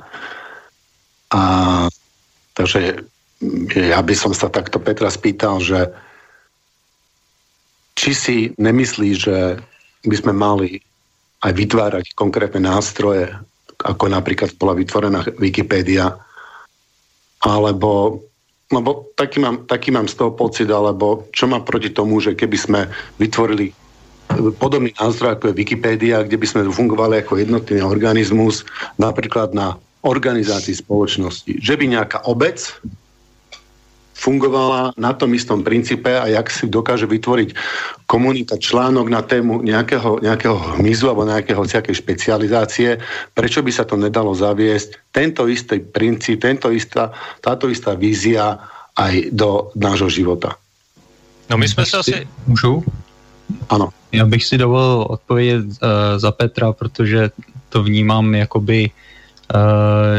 A 1.33 1.43
takže 2.57 3.05
ja 3.75 4.01
by 4.01 4.15
som 4.17 4.33
sa 4.33 4.49
takto 4.49 4.81
Petra 4.81 5.13
spýtal, 5.13 5.61
že 5.61 5.93
či 7.97 8.11
si 8.13 8.37
nemyslí, 8.57 9.11
že 9.17 9.61
by 10.05 10.17
sme 10.17 10.33
mali 10.37 10.81
aj 11.45 11.53
vytvárať 11.53 12.07
konkrétne 12.17 12.65
nástroje, 12.65 13.33
ako 13.85 14.09
napríklad 14.09 14.57
bola 14.57 14.77
vytvorená 14.77 15.25
Wikipédia, 15.37 16.17
alebo 17.45 18.25
lebo 18.67 19.07
taký 19.15 19.39
mám, 19.39 19.63
taký 19.71 19.95
mám 19.95 20.11
z 20.11 20.19
toho 20.19 20.35
pocit, 20.35 20.67
alebo 20.67 21.31
čo 21.31 21.47
má 21.47 21.63
proti 21.63 21.95
tomu, 21.95 22.19
že 22.19 22.35
keby 22.35 22.59
sme 22.59 22.81
vytvorili 23.23 23.71
podobný 24.59 24.93
nástroj 24.99 25.37
ako 25.37 25.51
je 25.51 25.59
Wikipédia, 25.59 26.23
kde 26.27 26.37
by 26.37 26.47
sme 26.47 26.69
fungovali 26.69 27.23
ako 27.23 27.39
jednotný 27.41 27.81
organizmus, 27.83 28.67
napríklad 28.99 29.55
na 29.55 29.79
organizácii 30.07 30.77
spoločnosti. 30.79 31.59
Že 31.59 31.75
by 31.79 31.85
nejaká 31.99 32.19
obec 32.31 32.63
fungovala 34.17 34.97
na 34.97 35.13
tom 35.13 35.37
istom 35.37 35.61
princípe 35.61 36.09
a 36.09 36.25
jak 36.33 36.49
si 36.49 36.73
dokáže 36.73 37.05
vytvoriť 37.05 37.53
komunika 38.09 38.57
článok 38.57 39.13
na 39.13 39.21
tému 39.21 39.61
nejakého, 39.61 40.25
nejakého 40.25 40.81
hmyzu 40.81 41.13
alebo 41.13 41.29
nejakého 41.29 41.61
nejakej 41.61 41.95
špecializácie, 42.01 42.89
prečo 43.37 43.61
by 43.61 43.71
sa 43.71 43.85
to 43.85 44.01
nedalo 44.01 44.33
zaviesť, 44.33 45.13
tento 45.13 45.45
istý 45.53 45.85
princíp, 45.85 46.41
tento 46.41 46.73
istá, 46.73 47.13
táto 47.45 47.69
istá 47.69 47.93
vízia 47.93 48.57
aj 48.97 49.37
do 49.37 49.69
nášho 49.77 50.09
života. 50.09 50.57
No 51.51 51.59
my 51.59 51.69
jsme 51.69 51.87
se 51.87 51.97
asi... 51.97 52.29
Můžu? 52.47 52.83
Ano. 53.69 53.89
Já 54.13 54.27
bych 54.27 54.45
si 54.45 54.59
dovolil 54.59 55.07
odpovědět 55.09 55.65
uh, 55.65 55.71
za 56.17 56.33
Petra, 56.33 56.73
protože 56.73 57.31
to 57.69 57.83
vnímám 57.83 58.35
jakoby, 58.35 58.91
uh, 59.55 59.61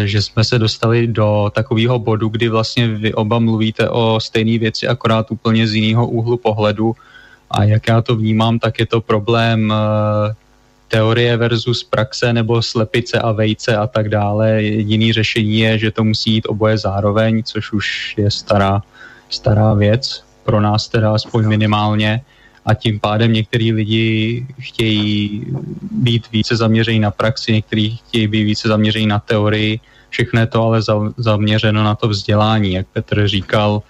že 0.06 0.22
jsme 0.22 0.44
se 0.44 0.60
dostali 0.60 1.08
do 1.08 1.52
takového 1.56 2.00
bodu, 2.00 2.30
kdy 2.30 2.50
vlastně 2.50 2.88
vy 2.88 3.14
oba 3.14 3.40
mluvíte 3.40 3.90
o 3.90 4.20
stejné 4.20 4.58
věci, 4.58 4.88
akorát 4.88 5.32
úplně 5.32 5.68
z 5.68 5.74
jiného 5.76 6.08
úhlu 6.08 6.38
pohledu. 6.38 6.96
A 7.52 7.64
jak 7.64 7.88
já 7.88 8.02
to 8.02 8.16
vnímám, 8.16 8.60
tak 8.60 8.80
je 8.80 8.86
to 8.86 9.02
problém 9.02 9.72
uh, 9.72 10.34
teorie 10.88 11.38
versus 11.38 11.84
praxe 11.84 12.34
nebo 12.34 12.62
slepice 12.62 13.20
a 13.20 13.32
vejce 13.32 13.78
a 13.78 13.88
tak 13.88 14.10
dále. 14.10 14.64
Jediný 14.64 15.14
řešení 15.14 15.60
je, 15.60 15.78
že 15.78 15.92
to 15.92 16.04
musí 16.04 16.34
jít 16.34 16.46
oboje 16.48 16.78
zároveň, 16.78 17.44
což 17.44 17.72
už 17.72 18.14
je 18.18 18.32
stará, 18.32 18.84
stará 19.30 19.74
věc, 19.74 20.24
pro 20.44 20.62
nás 20.62 20.88
teda 20.88 21.14
aspoň 21.14 21.48
minimálně 21.48 22.22
a 22.68 22.74
tím 22.74 23.00
pádem 23.00 23.34
některý 23.34 23.72
lidi 23.72 24.46
chtějí 24.60 25.46
být 25.92 26.32
více 26.32 26.56
zaměření 26.56 27.00
na 27.00 27.12
praxi, 27.12 27.54
někteří 27.54 28.00
chtějí 28.08 28.28
být 28.28 28.44
více 28.44 28.68
zaměření 28.68 29.08
na 29.08 29.20
teorii, 29.20 29.80
všechno 30.10 30.40
je 30.40 30.48
to 30.48 30.64
ale 30.64 30.82
za, 30.82 31.00
zaměřeno 31.18 31.84
na 31.84 31.96
to 31.96 32.08
vzdělání, 32.08 32.74
jak 32.74 32.88
Petr 32.88 33.28
říkal, 33.28 33.82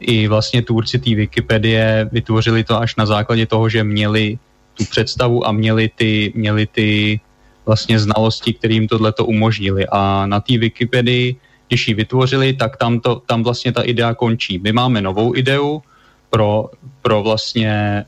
i 0.00 0.28
vlastně 0.28 0.62
tvůrci 0.62 0.98
té 0.98 1.14
Wikipedie 1.14 2.08
vytvořili 2.12 2.64
to 2.64 2.76
až 2.76 2.96
na 2.96 3.06
základě 3.06 3.46
toho, 3.46 3.68
že 3.68 3.84
měli 3.84 4.38
tu 4.74 4.84
představu 4.84 5.46
a 5.46 5.52
měli 5.52 5.90
ty, 5.96 6.32
měli 6.36 6.66
ty 6.66 7.20
vlastně 7.66 8.00
znalosti, 8.00 8.52
kterým 8.52 8.88
tohle 8.88 9.12
to 9.12 9.24
umožnili. 9.24 9.86
A 9.88 10.26
na 10.26 10.40
té 10.40 10.58
Wikipedii, 10.58 11.36
když 11.68 11.88
ji 11.88 11.94
vytvořili, 11.94 12.52
tak 12.52 12.76
tam, 12.76 13.00
to, 13.00 13.22
tam 13.26 13.42
vlastně 13.42 13.72
ta 13.72 13.82
idea 13.82 14.14
končí. 14.14 14.58
My 14.58 14.72
máme 14.72 15.00
novou 15.00 15.36
ideu 15.36 15.82
pro, 16.30 16.70
pro 17.02 17.22
vlastně 17.22 18.04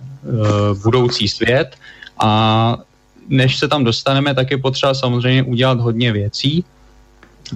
budoucí 0.83 1.29
svět 1.29 1.77
a 2.21 2.77
než 3.29 3.59
se 3.59 3.69
tam 3.69 3.85
dostaneme, 3.85 4.35
tak 4.35 4.51
je 4.51 4.59
potřeba 4.59 4.95
samozřejmě 4.95 5.43
udělat 5.43 5.81
hodně 5.81 6.13
věcí 6.13 6.65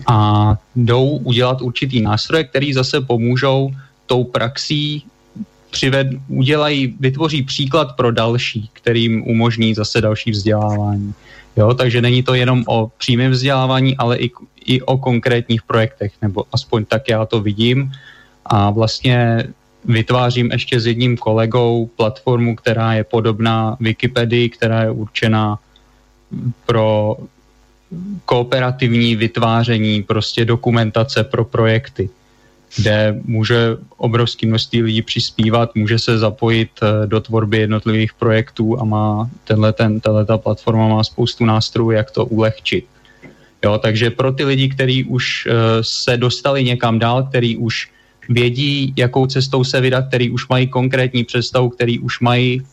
a 0.06 0.54
jdou 0.76 1.08
udělat 1.08 1.62
určitý 1.62 2.00
nástroje, 2.00 2.44
který 2.44 2.72
zase 2.72 3.00
pomůžou 3.00 3.70
tou 4.06 4.24
praxí 4.24 5.04
přived, 5.70 6.06
udělají, 6.28 6.96
vytvoří 7.00 7.42
příklad 7.42 7.96
pro 7.96 8.12
další, 8.12 8.70
kterým 8.72 9.24
umožní 9.28 9.74
zase 9.74 10.00
další 10.00 10.30
vzdělávání. 10.30 11.14
Jo, 11.56 11.74
takže 11.74 12.00
není 12.00 12.22
to 12.22 12.34
jenom 12.34 12.64
o 12.68 12.92
přímém 12.98 13.32
vzdělávání, 13.32 13.96
ale 13.96 14.16
i, 14.16 14.30
i 14.64 14.80
o 14.80 14.98
konkrétních 14.98 15.62
projektech, 15.62 16.12
nebo 16.22 16.44
aspoň 16.52 16.84
tak 16.84 17.08
já 17.08 17.26
to 17.26 17.40
vidím. 17.40 17.92
A 18.44 18.70
vlastně 18.70 19.44
vytvářím 19.84 20.50
ještě 20.52 20.80
s 20.80 20.86
jedním 20.86 21.16
kolegou 21.16 21.86
platformu, 21.96 22.56
která 22.56 22.94
je 22.94 23.04
podobná 23.04 23.76
Wikipedii, 23.80 24.48
která 24.48 24.82
je 24.82 24.90
určená 24.90 25.58
pro 26.66 27.16
kooperativní 28.24 29.16
vytváření 29.16 30.02
prostě 30.02 30.44
dokumentace 30.44 31.24
pro 31.24 31.44
projekty 31.44 32.10
kde 32.76 33.20
může 33.24 33.76
obrovské 33.96 34.46
množství 34.46 34.82
lidí 34.82 35.02
přispívat, 35.02 35.74
může 35.74 35.98
se 35.98 36.18
zapojit 36.18 36.70
eh, 36.82 37.06
do 37.06 37.20
tvorby 37.20 37.58
jednotlivých 37.58 38.14
projektů 38.14 38.80
a 38.80 38.84
má 38.84 39.30
tenhle, 39.44 39.72
ten, 39.72 40.00
ta 40.00 40.38
platforma 40.38 40.88
má 40.88 41.04
spoustu 41.04 41.44
nástrojů, 41.44 41.90
jak 41.90 42.10
to 42.10 42.24
ulehčit. 42.24 42.84
Jo, 43.64 43.78
takže 43.78 44.10
pro 44.10 44.32
ty 44.32 44.44
lidi, 44.44 44.68
kteří 44.68 45.04
už 45.04 45.46
uh, 45.46 45.52
se 45.82 46.16
dostali 46.16 46.64
někam 46.64 46.98
dál, 46.98 47.22
kteří 47.22 47.56
už 47.56 47.90
vědí, 48.28 48.94
jakou 48.96 49.26
cestou 49.26 49.64
se 49.64 49.80
vydat, 49.80 50.08
který 50.08 50.30
už 50.30 50.48
mají 50.48 50.66
konkrétní 50.66 51.24
představu, 51.24 51.68
který 51.68 51.98
už 51.98 52.20
mají 52.20 52.60
uh, 52.60 52.66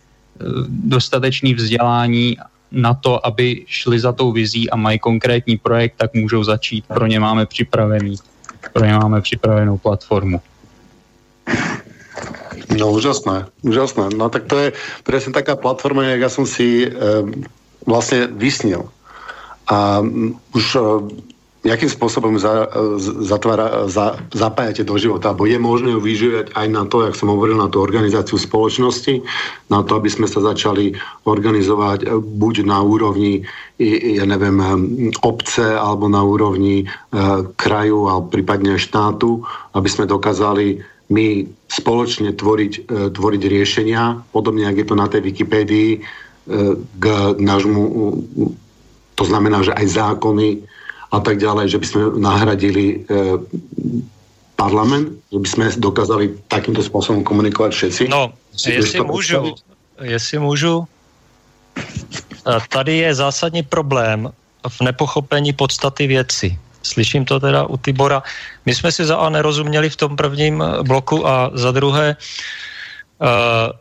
dostatečný 0.69 1.53
vzdělání 1.53 2.37
na 2.71 2.93
to, 2.93 3.25
aby 3.25 3.65
šli 3.67 3.99
za 3.99 4.11
tou 4.11 4.31
vizí 4.31 4.69
a 4.69 4.75
mají 4.75 4.99
konkrétní 4.99 5.57
projekt, 5.57 5.93
tak 5.97 6.13
můžou 6.13 6.43
začít. 6.43 6.85
Pro 6.85 7.07
ně 7.07 7.19
máme 7.19 7.45
připravený 7.45 8.15
pro 8.73 8.85
ně 8.85 8.93
máme 8.93 9.21
připravenou 9.21 9.77
platformu. 9.77 10.41
No 12.77 12.91
úžasné, 12.91 13.45
úžasné. 13.61 14.09
No 14.15 14.29
tak 14.29 14.45
to 14.45 14.57
je 14.57 14.71
presne 15.03 15.33
taká 15.33 15.55
platforma, 15.55 16.03
jak 16.03 16.21
ja 16.21 16.29
som 16.29 16.45
si 16.45 16.85
e, 16.85 16.89
vlastne 17.87 18.29
vysnil. 18.29 18.85
A 19.65 20.05
už 20.53 20.65
e, 20.77 20.81
jakým 21.59 21.91
spôsobom 21.91 22.39
za, 22.39 22.71
zatvára, 23.03 23.91
za, 23.91 24.15
zapájate 24.31 24.87
do 24.87 24.95
života, 24.95 25.35
alebo 25.35 25.43
je 25.43 25.59
možné 25.59 25.91
ju 25.91 25.99
vyžívať 25.99 26.55
aj 26.55 26.67
na 26.71 26.87
to, 26.87 27.03
jak 27.03 27.19
som 27.19 27.27
hovoril, 27.27 27.59
na 27.59 27.67
tú 27.67 27.83
organizáciu 27.83 28.39
spoločnosti, 28.39 29.19
na 29.67 29.83
to, 29.83 29.99
aby 29.99 30.07
sme 30.07 30.23
sa 30.23 30.39
začali 30.39 30.95
organizovať 31.27 31.99
eh, 32.07 32.15
buď 32.15 32.63
na 32.63 32.79
úrovni, 32.79 33.43
ja 33.79 34.23
neviem, 34.23 34.57
eh, 34.59 34.71
obce, 35.19 35.75
alebo 35.75 36.07
na 36.07 36.23
úrovni 36.23 36.83
e, 36.83 36.85
kraju, 37.55 38.11
alebo 38.11 38.31
prípadne 38.31 38.79
štátu, 38.79 39.43
aby 39.75 39.87
sme 39.87 40.07
dokázali 40.07 40.79
my 41.09 41.47
spoločne 41.67 42.37
tvoriť, 42.37 42.91
tvoriť 43.15 43.41
riešenia, 43.49 44.29
podobne, 44.29 44.69
jak 44.69 44.77
je 44.83 44.87
to 44.87 44.95
na 44.95 45.07
tej 45.09 45.25
Wikipédii, 45.25 46.05
k 46.99 47.05
nášmu, 47.37 47.81
to 49.17 49.23
znamená, 49.25 49.65
že 49.65 49.73
aj 49.73 49.85
zákony, 49.89 50.68
a 51.09 51.19
tak 51.19 51.41
ďalej, 51.41 51.73
že 51.73 51.77
by 51.81 51.85
sme 51.85 52.01
nahradili 52.21 52.85
e, 52.85 53.17
parlament, 54.53 55.09
že 55.33 55.39
by 55.39 55.47
sme 55.49 55.65
dokázali 55.77 56.37
takýmto 56.51 56.85
spôsobom 56.85 57.25
komunikovat 57.25 57.73
všetci? 57.73 58.09
No, 58.09 58.33
jestli 58.53 59.01
můžu, 59.01 59.55
jestli 60.01 60.39
můžu, 60.39 60.87
tady 62.69 62.97
je 62.97 63.15
zásadní 63.15 63.63
problém 63.63 64.29
v 64.69 64.81
nepochopení 64.81 65.53
podstaty 65.53 66.07
věci. 66.07 66.57
Slyším 66.83 67.25
to 67.25 67.39
teda 67.39 67.65
u 67.65 67.77
Tibora. 67.77 68.23
My 68.65 68.75
jsme 68.75 68.91
si 68.91 69.05
za 69.05 69.17
A 69.17 69.29
nerozuměli 69.29 69.89
v 69.89 69.95
tom 69.95 70.15
prvním 70.15 70.63
bloku 70.83 71.27
a 71.27 71.51
za 71.53 71.71
druhé 71.71 72.15
Uh, 72.15 72.68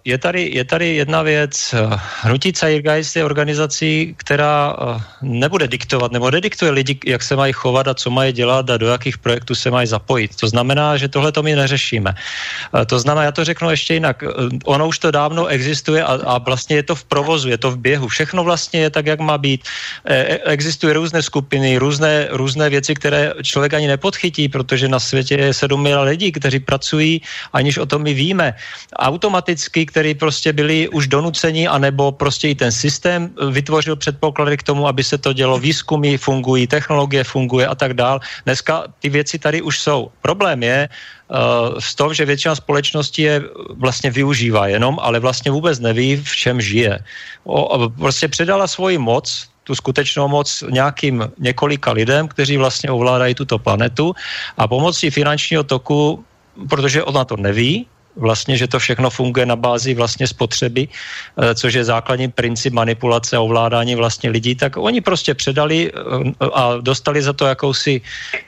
je, 0.05 0.19
tady, 0.19 0.51
je 0.55 0.65
tady 0.65 0.95
jedna 0.95 1.23
věc. 1.23 1.75
Hnutí 2.23 2.53
Zeitgeist 2.57 3.17
je 3.17 3.25
organizací, 3.25 4.15
která 4.17 4.75
uh, 4.75 5.03
nebude 5.23 5.69
diktovat, 5.69 6.13
nebo 6.13 6.31
nediktuje 6.31 6.71
lidi, 6.71 6.99
jak 7.07 7.23
se 7.23 7.37
mají 7.37 7.53
chovat 7.53 7.89
a 7.89 7.95
co 7.95 8.11
mají 8.11 8.33
dělat 8.33 8.71
a 8.71 8.77
do 8.77 8.87
jakých 8.87 9.19
projektů 9.19 9.55
se 9.55 9.71
mají 9.71 9.87
zapojit. 9.87 10.37
To 10.37 10.49
znamená, 10.49 10.97
že 10.97 11.09
tohle 11.09 11.33
to 11.33 11.43
my 11.43 11.57
neřešíme. 11.57 12.15
Uh, 12.75 12.85
to 12.85 12.99
znamená, 12.99 13.25
já 13.25 13.33
to 13.33 13.45
řeknu 13.45 13.71
ještě 13.71 13.95
jinak. 13.95 14.25
Ono 14.65 14.89
už 14.89 14.99
to 14.99 15.11
dávno 15.11 15.47
existuje 15.47 16.03
a, 16.03 16.19
a 16.27 16.39
vlastně 16.39 16.77
je 16.77 16.83
to 16.83 16.95
v 16.95 17.05
provozu, 17.05 17.49
je 17.49 17.59
to 17.59 17.71
v 17.71 17.79
běhu. 17.79 18.09
Všechno 18.09 18.45
vlastně 18.45 18.81
je 18.81 18.91
tak, 18.91 19.07
jak 19.07 19.21
má 19.21 19.39
být. 19.39 19.63
Existují 20.45 20.93
různé 20.93 21.23
skupiny, 21.23 21.79
různé, 21.79 22.27
různé 22.31 22.71
věci, 22.71 22.95
které 22.95 23.33
člověk 23.43 23.75
ani 23.75 23.87
nepodchytí, 23.87 24.49
protože 24.49 24.89
na 24.89 24.99
světě 25.01 25.35
je 25.35 25.55
7 25.55 25.83
miliard 25.83 26.09
lidí, 26.09 26.33
kteří 26.33 26.59
pracují, 26.61 27.23
aniž 27.53 27.79
o 27.79 27.87
tom 27.87 28.03
my 28.03 28.15
víme. 28.15 28.55
Auto 28.99 29.28
automaticky, 29.29 29.87
který 29.87 30.17
prostě 30.17 30.53
byli 30.57 30.89
už 30.89 31.13
donuceni, 31.13 31.69
anebo 31.69 32.13
prostě 32.13 32.49
i 32.49 32.55
ten 32.55 32.73
systém 32.73 33.29
vytvořil 33.53 33.97
předpoklady 33.97 34.57
k 34.57 34.63
tomu, 34.73 34.89
aby 34.89 35.05
se 35.05 35.21
to 35.21 35.37
dělo, 35.37 35.61
výzkumy 35.61 36.17
fungují, 36.17 36.65
technologie 36.67 37.25
funguje 37.25 37.67
a 37.69 37.75
tak 37.77 37.93
dál. 37.93 38.25
Dneska 38.49 38.89
ty 39.05 39.13
věci 39.13 39.37
tady 39.39 39.61
už 39.63 39.79
jsou. 39.85 40.09
Problém 40.25 40.63
je, 40.65 40.89
v 41.77 41.93
tom, 41.95 42.17
že 42.17 42.25
většina 42.25 42.57
společnosti 42.57 43.23
je 43.23 43.43
vlastně 43.77 44.09
využívá 44.11 44.73
jenom, 44.73 44.97
ale 44.97 45.21
vlastně 45.21 45.53
vůbec 45.53 45.77
neví, 45.77 46.17
v 46.17 46.33
čem 46.37 46.57
žije. 46.57 47.05
O, 47.45 47.93
prostě 48.01 48.33
předala 48.33 48.65
svoji 48.65 48.97
moc, 48.97 49.29
tu 49.69 49.77
skutečnou 49.77 50.29
moc 50.29 50.65
nějakým 50.73 51.29
několika 51.37 51.93
lidem, 51.93 52.29
kteří 52.33 52.57
vlastně 52.57 52.89
ovládají 52.89 53.37
tuto 53.37 53.61
planetu 53.61 54.17
a 54.57 54.65
pomocí 54.65 55.13
finančního 55.13 55.69
toku, 55.69 56.25
protože 56.69 57.05
ona 57.05 57.29
to 57.29 57.37
neví, 57.37 57.85
vlastně, 58.19 58.57
že 58.57 58.67
to 58.67 58.79
všechno 58.79 59.11
funguje 59.11 59.47
na 59.47 59.57
bázi 59.57 59.95
vlastně 59.95 60.27
spotřeby, 60.27 60.89
eh, 60.89 61.55
což 61.55 61.75
je 61.75 61.85
základní 61.85 62.29
princip 62.29 62.73
manipulace 62.75 63.37
a 63.37 63.41
ovládání 63.41 63.95
vlastně 63.95 64.31
lidí, 64.31 64.55
tak 64.55 64.77
oni 64.77 65.01
prostě 65.01 65.35
předali 65.35 65.91
eh, 65.91 66.47
a 66.55 66.83
dostali 66.83 67.23
za 67.23 67.33
to 67.33 67.47
jakousi, 67.47 68.01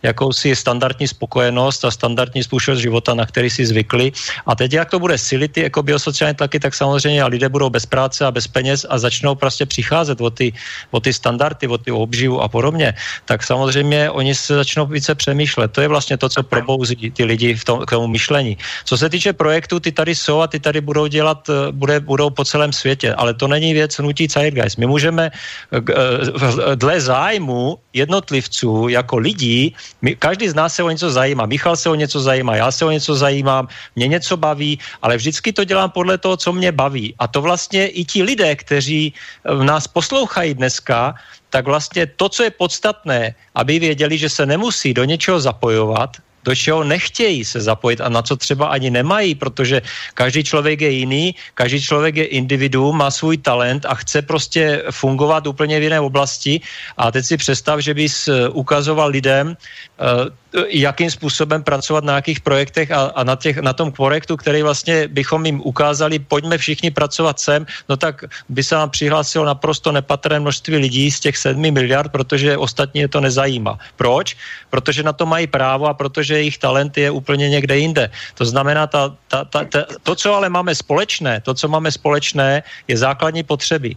jakousi 0.02 0.56
standardní 0.56 1.08
spokojenost 1.08 1.84
a 1.84 1.90
standardní 1.90 2.42
způsob 2.42 2.76
života, 2.76 3.14
na 3.14 3.26
který 3.26 3.50
si 3.50 3.66
zvykli. 3.66 4.12
A 4.46 4.54
teď, 4.54 4.72
jak 4.72 4.90
to 4.90 4.98
bude 4.98 5.18
silit 5.18 5.52
ty 5.52 5.60
jako 5.70 5.82
biosociální 5.82 6.34
tlaky, 6.34 6.60
tak 6.60 6.74
samozřejmě 6.74 7.22
a 7.22 7.26
lidé 7.26 7.48
budou 7.48 7.70
bez 7.70 7.86
práce 7.86 8.26
a 8.26 8.30
bez 8.30 8.48
peněz 8.48 8.86
a 8.88 8.98
začnou 8.98 9.34
prostě 9.34 9.66
přicházet 9.66 10.20
o 10.20 10.30
ty, 10.30 10.52
o 10.90 11.00
ty 11.00 11.12
standardy, 11.12 11.68
o 11.68 11.78
ty 11.78 11.90
obživu 11.90 12.40
a 12.42 12.48
podobně, 12.48 12.94
tak 13.24 13.42
samozřejmě 13.42 14.10
oni 14.10 14.34
se 14.34 14.54
začnou 14.54 14.86
více 14.86 15.14
přemýšlet. 15.14 15.72
To 15.72 15.80
je 15.80 15.88
vlastně 15.88 16.16
to, 16.16 16.28
co 16.28 16.42
probouzí 16.42 17.10
ty 17.10 17.24
lidi 17.24 17.54
v 17.54 17.64
tom, 17.64 17.86
k 17.86 17.90
tomu 17.90 18.06
myšlení. 18.06 18.56
Co 18.84 18.94
se 18.96 19.06
týče 19.08 19.32
projektu, 19.32 19.59
projektů, 19.60 19.80
ty 19.80 19.92
tady 19.92 20.14
jsou 20.14 20.40
a 20.40 20.46
ty 20.48 20.56
tady 20.60 20.80
budou 20.80 21.06
dělat, 21.06 21.44
eh, 21.52 21.72
bude, 21.72 22.00
budou 22.00 22.30
po 22.32 22.44
celém 22.48 22.72
světě, 22.72 23.12
ale 23.12 23.36
to 23.36 23.44
není 23.44 23.76
věc 23.76 23.92
nutí 24.00 24.24
Zeitgeist. 24.24 24.80
My 24.80 24.88
můžeme 24.88 25.28
eh, 25.28 25.76
eh, 25.76 26.76
dle 26.80 26.96
zájmu 27.00 27.76
jednotlivců 27.92 28.88
jako 28.88 29.20
lidí, 29.20 29.76
my, 30.00 30.16
každý 30.16 30.48
z 30.48 30.56
nás 30.56 30.80
se 30.80 30.80
o 30.80 30.88
něco 30.88 31.12
zajímá, 31.12 31.44
Michal 31.44 31.76
se 31.76 31.92
o 31.92 31.98
něco 31.98 32.24
zajímá, 32.24 32.56
já 32.56 32.72
se 32.72 32.88
o 32.88 32.90
něco 32.90 33.12
zajímám, 33.12 33.68
mě 34.00 34.06
něco 34.08 34.40
baví, 34.40 34.80
ale 35.04 35.20
vždycky 35.20 35.52
to 35.52 35.68
dělám 35.68 35.92
podle 35.92 36.16
toho, 36.16 36.40
co 36.40 36.50
mě 36.56 36.72
baví. 36.72 37.12
A 37.20 37.28
to 37.28 37.44
vlastně 37.44 37.92
i 37.92 38.04
ti 38.08 38.24
lidé, 38.24 38.56
kteří 38.56 39.12
nás 39.44 39.84
poslouchají 39.84 40.56
dneska, 40.56 41.14
tak 41.50 41.66
vlastně 41.66 42.06
to, 42.16 42.32
co 42.32 42.40
je 42.46 42.52
podstatné, 42.54 43.34
aby 43.58 43.72
věděli, 43.78 44.14
že 44.16 44.28
se 44.30 44.46
nemusí 44.46 44.94
do 44.94 45.04
něčeho 45.04 45.36
zapojovat, 45.42 46.22
do 46.44 46.54
čeho 46.54 46.84
nechtějí 46.84 47.44
se 47.44 47.60
zapojit 47.60 48.00
a 48.00 48.08
na 48.08 48.22
co 48.22 48.36
třeba 48.36 48.66
ani 48.66 48.90
nemají, 48.90 49.34
protože 49.34 49.82
každý 50.14 50.44
člověk 50.44 50.80
je 50.80 50.90
jiný, 50.90 51.34
každý 51.54 51.80
člověk 51.82 52.16
je 52.16 52.24
individuum, 52.24 52.96
má 52.96 53.10
svůj 53.10 53.38
talent 53.38 53.86
a 53.86 53.94
chce 53.94 54.22
prostě 54.22 54.82
fungovat 54.90 55.46
úplně 55.46 55.80
v 55.80 55.82
jiné 55.82 56.00
oblasti 56.00 56.60
a 56.96 57.10
teď 57.10 57.24
si 57.24 57.36
představ, 57.36 57.80
že 57.80 57.94
bys 57.94 58.28
ukazoval 58.52 59.08
lidem, 59.10 59.56
eh, 59.56 60.50
jakým 60.68 61.10
způsobem 61.10 61.62
pracovat 61.62 62.04
na 62.04 62.14
jakých 62.18 62.40
projektech 62.40 62.90
a, 62.90 63.14
a 63.14 63.24
na, 63.24 63.36
těch, 63.36 63.58
na 63.58 63.72
tom 63.72 63.92
projektu, 63.92 64.36
který 64.36 64.62
vlastně 64.62 65.08
bychom 65.08 65.46
jim 65.46 65.60
ukázali, 65.64 66.18
pojďme 66.18 66.58
všichni 66.58 66.90
pracovat 66.90 67.40
sem, 67.40 67.66
no 67.88 67.96
tak 67.96 68.24
by 68.48 68.62
se 68.62 68.74
nám 68.74 68.90
přihlásilo 68.90 69.44
naprosto 69.44 69.92
nepatrné 69.92 70.40
množství 70.40 70.76
lidí 70.76 71.10
z 71.10 71.20
těch 71.20 71.36
sedmi 71.36 71.70
miliard, 71.70 72.10
protože 72.12 72.56
ostatní 72.56 73.00
je 73.00 73.08
to 73.08 73.20
nezajímá. 73.20 73.78
Proč? 73.96 74.36
Protože 74.70 75.02
na 75.02 75.12
to 75.12 75.26
mají 75.26 75.46
právo 75.46 75.86
a 75.86 75.94
protože 75.94 76.29
jejich 76.36 76.58
talent 76.58 76.96
je 76.98 77.10
úplně 77.10 77.48
někde 77.48 77.78
jinde. 77.78 78.10
To 78.34 78.44
znamená, 78.44 78.86
ta, 78.86 79.16
ta, 79.28 79.44
ta, 79.44 79.64
ta, 79.64 79.80
to, 80.02 80.14
co 80.14 80.34
ale 80.34 80.48
máme 80.48 80.74
společné, 80.74 81.40
to, 81.40 81.54
co 81.54 81.68
máme 81.68 81.92
společné, 81.92 82.62
je 82.88 82.96
základní 82.96 83.42
potřeby. 83.42 83.96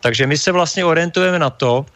Takže 0.00 0.26
my 0.26 0.38
se 0.38 0.52
vlastně 0.52 0.84
orientujeme 0.84 1.38
na 1.38 1.50
to, 1.50 1.86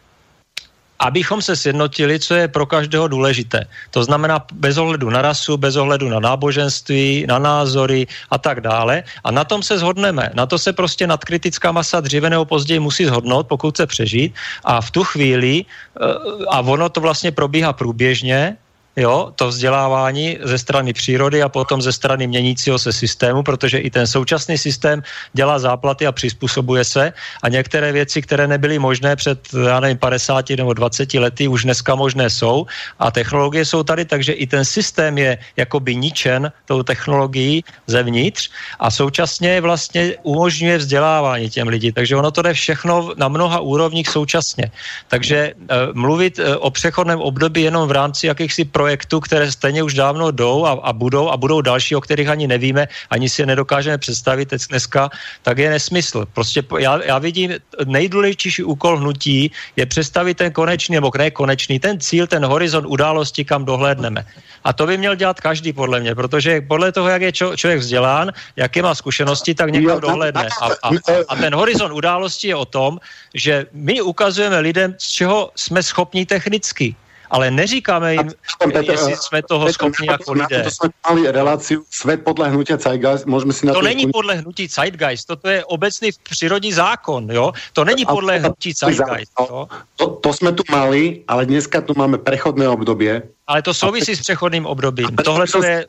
abychom 0.99 1.41
se 1.41 1.55
sjednotili, 1.55 2.19
co 2.19 2.35
je 2.35 2.47
pro 2.47 2.65
každého 2.65 3.07
důležité. 3.07 3.65
To 3.91 4.03
znamená 4.03 4.45
bez 4.53 4.77
ohledu 4.77 5.09
na 5.09 5.21
rasu, 5.21 5.57
bez 5.57 5.75
ohledu 5.75 6.09
na 6.09 6.19
náboženství, 6.19 7.25
na 7.27 7.39
názory 7.39 8.07
a 8.29 8.37
tak 8.37 8.61
dále. 8.61 9.03
A 9.23 9.31
na 9.31 9.43
tom 9.43 9.63
se 9.63 9.77
zhodneme. 9.77 10.29
Na 10.33 10.45
to 10.45 10.57
se 10.57 10.73
prostě 10.73 11.07
nadkritická 11.07 11.71
masa 11.71 12.01
dříve 12.01 12.29
nebo 12.29 12.45
později 12.45 12.79
musí 12.79 13.05
zhodnout, 13.05 13.47
pokud 13.47 13.73
chce 13.73 13.85
přežít. 13.85 14.33
A 14.63 14.81
v 14.81 14.91
tu 14.91 15.03
chvíli, 15.03 15.65
eh, 15.65 16.05
a 16.49 16.61
ono 16.61 16.89
to 16.89 17.01
vlastně 17.01 17.31
probíhá 17.31 17.73
průběžně, 17.73 18.57
jo, 18.97 19.31
to 19.35 19.47
vzdělávání 19.47 20.37
ze 20.43 20.57
strany 20.57 20.93
přírody 20.93 21.43
a 21.43 21.49
potom 21.49 21.81
ze 21.81 21.93
strany 21.93 22.27
měnícího 22.27 22.79
se 22.79 22.93
systému, 22.93 23.43
protože 23.43 23.77
i 23.77 23.89
ten 23.89 24.07
současný 24.07 24.57
systém 24.57 25.03
dělá 25.33 25.59
záplaty 25.59 26.07
a 26.07 26.11
přizpůsobuje 26.11 26.83
se. 26.83 27.13
A 27.43 27.49
některé 27.49 27.91
věci, 27.91 28.21
které 28.21 28.47
nebyly 28.47 28.79
možné 28.79 29.15
před, 29.15 29.39
já 29.53 29.79
nevím, 29.79 29.97
50 29.97 30.49
nebo 30.49 30.73
20 30.73 31.13
lety, 31.13 31.47
už 31.47 31.63
dneska 31.63 31.95
možné 31.95 32.29
jsou. 32.29 32.65
A 32.99 33.11
technologie 33.11 33.65
jsou 33.65 33.83
tady, 33.83 34.05
takže 34.05 34.33
i 34.33 34.47
ten 34.47 34.65
systém 34.65 35.17
je 35.17 35.37
jakoby 35.57 35.95
ničen 35.95 36.51
tou 36.65 36.83
technologií 36.83 37.63
zevnitř. 37.87 38.49
A 38.79 38.91
současně 38.91 39.61
vlastně 39.61 40.17
umožňuje 40.23 40.77
vzdělávání 40.77 41.49
těm 41.49 41.67
lidí, 41.67 41.91
takže 41.91 42.15
ono 42.15 42.31
to 42.31 42.41
jde 42.41 42.53
všechno 42.53 43.13
na 43.17 43.27
mnoha 43.27 43.59
úrovních 43.59 44.09
současně. 44.09 44.71
Takže 45.07 45.37
e, 45.37 45.53
mluvit 45.93 46.39
e, 46.39 46.57
o 46.57 46.69
přechodném 46.69 47.21
období 47.21 47.61
jenom 47.61 47.87
v 47.87 47.91
rámci 47.91 48.27
jakýchsi 48.27 48.65
projektů 48.65 48.86
projektů, 48.87 49.19
které 49.19 49.51
stejně 49.51 49.83
už 49.83 49.99
dávno 49.99 50.31
jdou 50.31 50.63
a, 50.63 50.71
a 50.71 50.93
budou 50.95 51.27
a 51.27 51.35
budou 51.35 51.59
další, 51.59 51.91
o 51.91 51.99
kterých 51.99 52.31
ani 52.31 52.47
nevíme, 52.47 52.87
ani 53.11 53.27
si 53.27 53.43
je 53.43 53.45
nedokážeme 53.51 53.99
představit 53.99 54.47
teď 54.47 54.61
dneska, 54.71 55.11
tak 55.43 55.59
je 55.59 55.67
nesmysl. 55.67 56.23
Prostě 56.31 56.63
já, 56.79 57.03
já 57.03 57.19
vidím, 57.19 57.59
nejdůležitější 57.83 58.63
úkol 58.63 59.03
hnutí 59.03 59.51
je 59.75 59.83
představit 59.85 60.39
ten 60.39 60.55
konečný, 60.55 60.95
nebo 61.03 61.11
ne 61.11 61.35
konečný, 61.35 61.83
ten 61.83 61.99
cíl, 61.99 62.31
ten 62.31 62.47
horizont 62.47 62.87
události, 62.87 63.43
kam 63.43 63.67
dohlédneme. 63.67 64.23
A 64.63 64.71
to 64.71 64.87
by 64.87 64.95
měl 64.95 65.19
dělat 65.19 65.43
každý, 65.43 65.75
podle 65.75 65.99
mě, 65.99 66.15
protože 66.15 66.63
podle 66.63 66.95
toho, 66.95 67.11
jak 67.11 67.21
je 67.27 67.31
čo, 67.31 67.47
člověk 67.59 67.83
vzdělán, 67.83 68.31
jaké 68.55 68.79
má 68.79 68.95
zkušenosti, 68.95 69.51
tak 69.51 69.75
někam 69.75 69.99
dohlédne. 69.99 70.47
A, 70.63 70.65
a, 70.87 70.89
a 71.27 71.33
ten 71.35 71.51
horizont 71.51 71.91
události 71.91 72.55
je 72.55 72.55
o 72.55 72.65
tom, 72.65 73.03
že 73.35 73.67
my 73.75 73.99
ukazujeme 73.99 74.63
lidem, 74.63 74.95
z 74.95 75.07
čeho 75.11 75.51
jsme 75.59 75.83
schopni 75.83 76.23
technicky 76.23 76.95
ale 77.29 77.51
neříkáme 77.51 78.13
jim, 78.13 78.31
Petr, 78.73 78.91
jestli 78.91 79.15
jsme 79.17 79.41
toho 79.43 79.65
Petr, 79.65 79.73
schopni 79.73 80.07
jako 80.07 80.33
lidé. 80.33 80.63
To 80.63 80.71
jsme 80.71 80.89
mali 81.09 81.31
relaci 81.31 81.77
svět 81.91 82.23
podle 82.23 82.49
hnutí 82.49 82.73
Zeitgeist, 82.73 83.25
můžeme 83.25 83.53
si 83.53 83.65
na 83.65 83.73
to... 83.73 83.79
To 83.79 83.85
není 83.85 84.07
podle 84.07 84.35
hnutí 84.35 84.67
Zeitgeist, 84.67 85.31
to 85.41 85.49
je 85.49 85.65
obecný 85.65 86.09
přírodní 86.23 86.73
zákon, 86.73 87.31
jo? 87.31 87.51
To 87.73 87.85
není 87.85 88.05
podle 88.05 88.37
hnutí 88.37 88.73
Zeitgeist, 88.73 89.31
jo? 89.39 89.67
To, 89.95 90.07
to 90.07 90.33
jsme 90.33 90.51
tu 90.51 90.63
mali, 90.71 91.23
ale 91.27 91.45
dneska 91.45 91.81
tu 91.81 91.93
máme 91.97 92.17
prechodné 92.17 92.69
období, 92.69 93.07
ale 93.47 93.61
to 93.61 93.73
souvisí 93.73 94.15
s 94.15 94.21
přechodným 94.21 94.65
obdobím. 94.65 95.07
Tohle 95.23 95.47
to 95.47 95.63
je, 95.63 95.85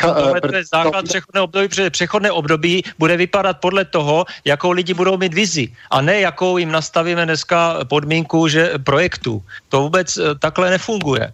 tohle 0.00 0.40
to 0.40 0.56
je 0.56 0.64
základ 0.64 1.04
přechodného 1.04 1.44
období, 1.44 1.68
protože 1.68 1.90
přechodné 1.90 2.32
období 2.32 2.84
bude 2.98 3.16
vypadat 3.16 3.60
podle 3.60 3.84
toho, 3.84 4.24
jakou 4.44 4.70
lidi 4.70 4.94
budou 4.94 5.16
mít 5.16 5.34
vizi 5.34 5.68
a 5.90 6.00
ne 6.00 6.20
jakou 6.20 6.58
jim 6.58 6.72
nastavíme 6.72 7.24
dneska 7.24 7.84
podmínku 7.84 8.48
že 8.48 8.72
projektu. 8.84 9.42
To 9.68 9.82
vůbec 9.82 10.16
eh, 10.16 10.34
takhle 10.38 10.70
nefunguje. 10.70 11.32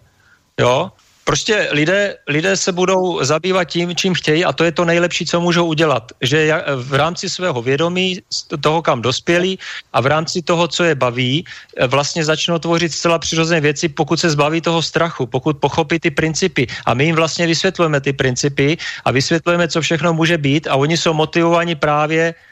Jo? 0.59 0.91
Prostě 1.23 1.67
lidé, 1.71 2.17
lidé 2.27 2.57
se 2.57 2.71
budou 2.71 3.23
zabývat 3.23 3.63
tím, 3.63 3.95
čím 3.95 4.13
chtějí 4.13 4.45
a 4.45 4.53
to 4.53 4.63
je 4.63 4.71
to 4.71 4.85
nejlepší, 4.85 5.25
co 5.25 5.41
můžou 5.41 5.65
udělat. 5.65 6.11
Že 6.21 6.63
v 6.75 6.93
rámci 6.93 7.29
svého 7.29 7.61
vědomí, 7.61 8.19
toho, 8.61 8.81
kam 8.81 9.01
dospělí 9.01 9.59
a 9.93 10.01
v 10.01 10.05
rámci 10.05 10.41
toho, 10.41 10.67
co 10.67 10.83
je 10.83 10.95
baví, 10.95 11.45
vlastně 11.87 12.25
začnou 12.25 12.59
tvořit 12.59 12.93
zcela 12.93 13.19
přirozené 13.19 13.61
věci, 13.61 13.89
pokud 13.89 14.19
se 14.19 14.29
zbaví 14.29 14.61
toho 14.61 14.81
strachu, 14.81 15.25
pokud 15.25 15.57
pochopí 15.57 15.99
ty 15.99 16.11
principy. 16.11 16.67
A 16.85 16.93
my 16.93 17.05
jim 17.05 17.15
vlastně 17.15 17.47
vysvětlujeme 17.47 18.01
ty 18.01 18.13
principy 18.13 18.77
a 19.05 19.11
vysvětlujeme, 19.11 19.67
co 19.67 19.81
všechno 19.81 20.13
může 20.13 20.37
být 20.37 20.67
a 20.67 20.75
oni 20.75 20.97
jsou 20.97 21.13
motivováni 21.13 21.75
právě 21.75 22.33
Eh, 22.33 22.48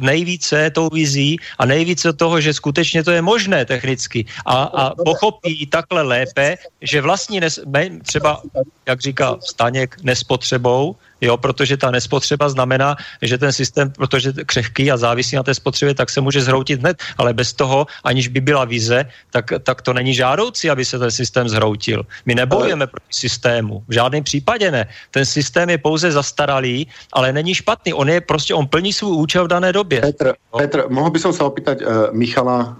nejvíce 0.00 0.70
tou 0.70 0.88
vizí 0.92 1.36
a 1.58 1.66
nejvíce 1.66 2.12
toho, 2.12 2.40
že 2.40 2.54
skutečně 2.54 3.04
to 3.04 3.10
je 3.10 3.22
možné 3.22 3.64
technicky 3.64 4.26
a, 4.46 4.62
a 4.62 4.94
pochopí 4.94 5.66
takhle 5.66 6.02
lépe, 6.02 6.56
že 6.80 7.00
vlastní 7.00 7.40
nes, 7.40 7.60
třeba, 8.02 8.42
jak 8.86 9.00
říká 9.00 9.36
Staněk, 9.40 9.96
nespotřebou, 10.02 10.96
jo, 11.20 11.36
protože 11.36 11.76
ta 11.76 11.90
nespotřeba 11.90 12.48
znamená, 12.48 12.96
že 13.22 13.38
ten 13.38 13.52
systém, 13.52 13.90
protože 13.90 14.32
křehký 14.32 14.90
a 14.92 14.96
závisí 14.96 15.36
na 15.36 15.42
té 15.42 15.54
spotřebě, 15.54 15.94
tak 15.94 16.10
se 16.10 16.20
může 16.20 16.42
zhroutit 16.42 16.80
hned, 16.80 16.96
ale 17.18 17.32
bez 17.32 17.52
toho, 17.52 17.86
aniž 18.04 18.28
by 18.28 18.40
byla 18.40 18.64
vize, 18.64 19.04
tak, 19.30 19.44
tak 19.62 19.82
to 19.82 19.92
není 19.92 20.14
žádoucí, 20.14 20.70
aby 20.70 20.84
se 20.84 20.98
ten 20.98 21.10
systém 21.10 21.48
zhroutil. 21.48 22.06
My 22.26 22.34
nebojujeme 22.34 22.86
proti 22.86 23.12
systému, 23.12 23.84
v 23.88 23.92
žádném 23.92 24.24
případě 24.24 24.70
ne. 24.70 24.86
Ten 25.10 25.24
systém 25.26 25.70
je 25.70 25.78
pouze 25.78 26.12
zastaralý, 26.12 26.86
ale 27.12 27.32
není 27.32 27.54
špatný. 27.54 27.94
On 27.94 28.08
je 28.08 28.20
prostě, 28.20 28.54
on 28.54 28.66
plní 28.66 28.92
svůj 28.92 29.16
účel 29.16 29.44
v 29.44 29.48
dané 29.48 29.72
době. 29.72 30.00
Petr, 30.00 30.34
no. 30.52 30.58
Petr 30.58 30.84
mohl 30.88 31.10
by 31.10 31.18
som 31.18 31.32
sa 31.32 31.44
opýtať 31.44 31.82
uh, 31.82 32.10
Michala, 32.12 32.76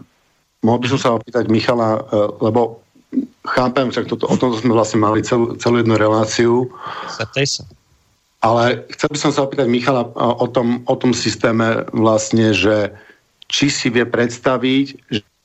mohl 0.64 0.78
by 0.78 0.88
som 0.88 0.98
sa 0.98 1.10
opýtať 1.14 1.48
Michala, 1.48 2.00
uh, 2.00 2.32
lebo 2.40 2.80
chápem, 3.46 3.90
však 3.90 4.06
toto, 4.10 4.26
o 4.26 4.36
tom 4.36 4.52
sme 4.56 4.74
vlastne 4.74 4.98
mali 5.00 5.22
celú, 5.22 5.54
celú 5.56 5.78
jednu 5.80 5.94
reláciu. 5.94 6.66
Zeptej 7.06 7.46
sa. 7.46 7.62
Ale 8.46 8.86
chcel 8.94 9.10
by 9.10 9.18
som 9.18 9.30
sa 9.34 9.42
opýtať 9.42 9.66
Michala 9.66 10.06
o 10.14 10.46
tom, 10.46 10.86
o 10.86 10.94
tom 10.94 11.10
systéme 11.10 11.82
vlastne, 11.90 12.54
že 12.54 12.94
či 13.50 13.66
si 13.66 13.90
vie 13.90 14.06
predstaviť, 14.06 14.86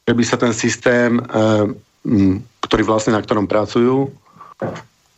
že 0.05 0.13
by 0.13 0.21
sa 0.21 0.37
ten 0.37 0.53
systém, 0.53 1.17
eh, 1.17 1.65
ktorý 2.61 2.83
vlastne 2.85 3.17
na 3.17 3.25
ktorom 3.25 3.49
pracujú, 3.49 4.13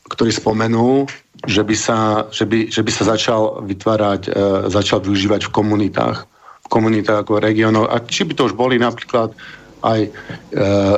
ktorý 0.07 0.31
spomenú, 0.31 1.11
že 1.43 1.59
by 1.67 1.75
sa, 1.75 1.99
že 2.31 2.47
by, 2.47 2.71
že 2.71 2.81
by 2.87 2.91
sa 2.95 3.03
začal 3.03 3.67
vytvárať, 3.67 4.21
eh, 4.31 4.33
začal 4.71 5.03
využívať 5.03 5.51
v 5.51 5.51
komunitách, 5.51 6.23
v 6.63 6.67
komunitách 6.71 7.27
ako 7.27 7.43
regionov. 7.43 7.91
A 7.91 7.99
či 7.99 8.23
by 8.23 8.31
to 8.31 8.47
už 8.47 8.55
boli 8.55 8.79
napríklad 8.79 9.35
aj 9.83 10.07
eh, 10.07 10.97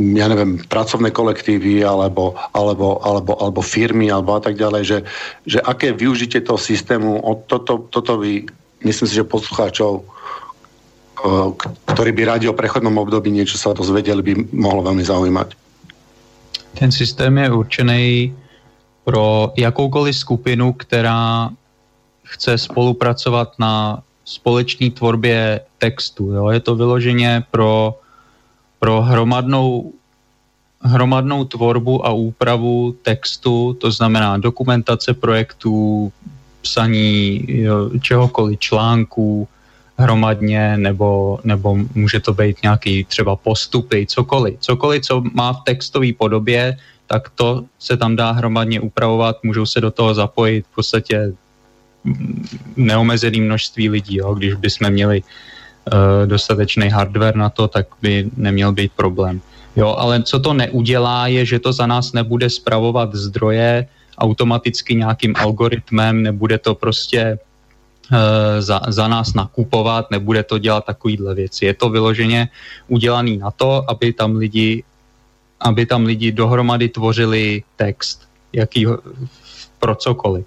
ja 0.00 0.26
neviem, 0.28 0.56
pracovné 0.72 1.12
kolektívy 1.12 1.84
alebo, 1.84 2.32
alebo, 2.56 2.96
alebo, 3.04 3.36
alebo 3.36 3.60
firmy 3.60 4.08
alebo 4.08 4.36
a 4.36 4.40
tak 4.40 4.56
ďalej, 4.56 4.82
že, 4.88 4.98
že 5.44 5.58
aké 5.60 5.92
využitie 5.92 6.40
toho 6.40 6.56
systému, 6.56 7.20
od 7.20 7.44
toto, 7.44 7.88
toto 7.92 8.16
by, 8.16 8.48
myslím 8.88 9.08
si, 9.08 9.14
že 9.20 9.28
poslucháčov, 9.28 10.00
ktorí 11.86 12.10
by 12.16 12.22
radi 12.24 12.46
o 12.48 12.56
prechodnom 12.56 12.96
období 12.98 13.28
niečo 13.28 13.60
sa 13.60 13.76
dozvedeli, 13.76 14.24
by 14.24 14.32
mohlo 14.56 14.82
veľmi 14.82 15.04
zaujímať. 15.04 15.48
Ten 16.72 16.88
systém 16.88 17.36
je 17.36 17.52
určený 17.52 18.04
pro 19.04 19.52
jakoukoliv 19.56 20.16
skupinu, 20.16 20.72
která 20.72 21.50
chce 22.24 22.58
spolupracovat 22.58 23.52
na 23.58 24.02
společné 24.24 24.90
tvorbě 24.90 25.60
textu. 25.78 26.32
Jo? 26.32 26.50
Je 26.50 26.60
to 26.60 26.74
vyloženě 26.74 27.44
pro 27.50 27.94
pro 28.82 28.98
hromadnou, 29.02 29.94
hromadnou 30.82 31.44
tvorbu 31.44 32.06
a 32.06 32.10
úpravu 32.10 32.98
textu, 33.02 33.78
to 33.78 33.90
znamená 33.90 34.42
dokumentace 34.42 35.14
projektů, 35.14 36.10
psaní 36.62 37.46
čehokoliv, 38.02 38.58
článků 38.58 39.48
hromadně, 39.96 40.76
nebo, 40.76 41.38
nebo 41.44 41.78
může 41.94 42.20
to 42.20 42.34
být 42.34 42.62
nějaký 42.62 43.04
třeba 43.04 43.36
postupy, 43.36 44.06
cokoliv. 44.06 44.58
Cokoliv, 44.58 45.06
co 45.06 45.22
má 45.34 45.52
v 45.52 45.62
textové 45.62 46.10
podobě, 46.18 46.76
tak 47.06 47.30
to 47.38 47.64
se 47.78 47.96
tam 47.96 48.16
dá 48.16 48.30
hromadně 48.34 48.80
upravovat, 48.80 49.44
můžou 49.46 49.66
se 49.66 49.80
do 49.80 49.90
toho 49.90 50.14
zapojit 50.14 50.66
v 50.66 50.74
podstatě 50.74 51.32
neomezený 52.76 53.40
množství 53.40 53.88
lidí, 53.88 54.16
jo, 54.16 54.34
když 54.34 54.54
bychom 54.54 54.90
měli 54.90 55.22
Eh, 55.22 55.26
dostatečný 56.26 56.88
hardware 56.88 57.36
na 57.36 57.50
to, 57.50 57.68
tak 57.68 57.86
by 58.02 58.30
neměl 58.36 58.72
být 58.72 58.92
problém. 58.92 59.40
Jo, 59.76 59.96
ale 59.98 60.22
co 60.22 60.38
to 60.40 60.52
neudělá, 60.52 61.26
je, 61.26 61.44
že 61.44 61.58
to 61.58 61.72
za 61.72 61.86
nás 61.86 62.12
nebude 62.12 62.50
spravovat 62.50 63.14
zdroje 63.14 63.86
automaticky 64.18 64.94
nějakým 64.94 65.34
algoritmem, 65.36 66.22
nebude 66.22 66.58
to 66.58 66.74
prostě 66.74 67.38
uh, 68.12 68.18
za, 68.60 68.80
za 68.88 69.08
nás 69.08 69.34
nakupovat, 69.34 70.10
nebude 70.10 70.42
to 70.42 70.58
dělat 70.58 70.84
takovýhle 70.84 71.34
věci. 71.34 71.64
Je 71.64 71.74
to 71.74 71.88
vyloženě 71.88 72.48
udělaný 72.88 73.36
na 73.36 73.50
to, 73.50 73.90
aby 73.90 74.12
tam 74.12 74.36
lidi, 74.36 74.84
aby 75.60 75.86
tam 75.86 76.04
lidi 76.04 76.32
dohromady 76.32 76.88
tvořili 76.88 77.62
text, 77.76 78.28
jaký 78.52 78.86
pro 79.78 79.94
cokoliv. 79.94 80.46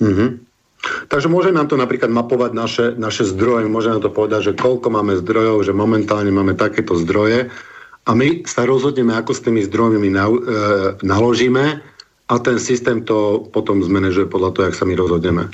Mm-hmm. 0.00 0.38
Takže 0.82 1.30
môže 1.30 1.54
nám 1.54 1.70
to 1.70 1.78
napríklad 1.78 2.10
mapovať 2.10 2.50
naše, 2.52 2.86
naše 2.98 3.22
zdroje, 3.22 3.70
môže 3.70 3.90
nám 3.90 4.02
to 4.02 4.10
povedať, 4.10 4.50
že 4.50 4.58
koľko 4.58 4.90
máme 4.90 5.14
zdrojov, 5.22 5.62
že 5.62 5.72
momentálne 5.76 6.34
máme 6.34 6.58
takéto 6.58 6.98
zdroje 6.98 7.54
a 8.02 8.10
my 8.18 8.42
sa 8.50 8.66
rozhodneme, 8.66 9.14
ako 9.14 9.30
s 9.30 9.44
tými 9.46 9.62
zdrojmi 9.62 10.10
na, 10.10 10.26
e, 10.26 10.38
naložíme 11.06 11.78
a 12.28 12.34
ten 12.42 12.58
systém 12.58 13.06
to 13.06 13.46
potom 13.54 13.78
zmanéžuje 13.78 14.26
podľa 14.26 14.50
toho, 14.50 14.64
jak 14.66 14.78
sa 14.78 14.84
my 14.84 14.94
rozhodneme. 14.98 15.46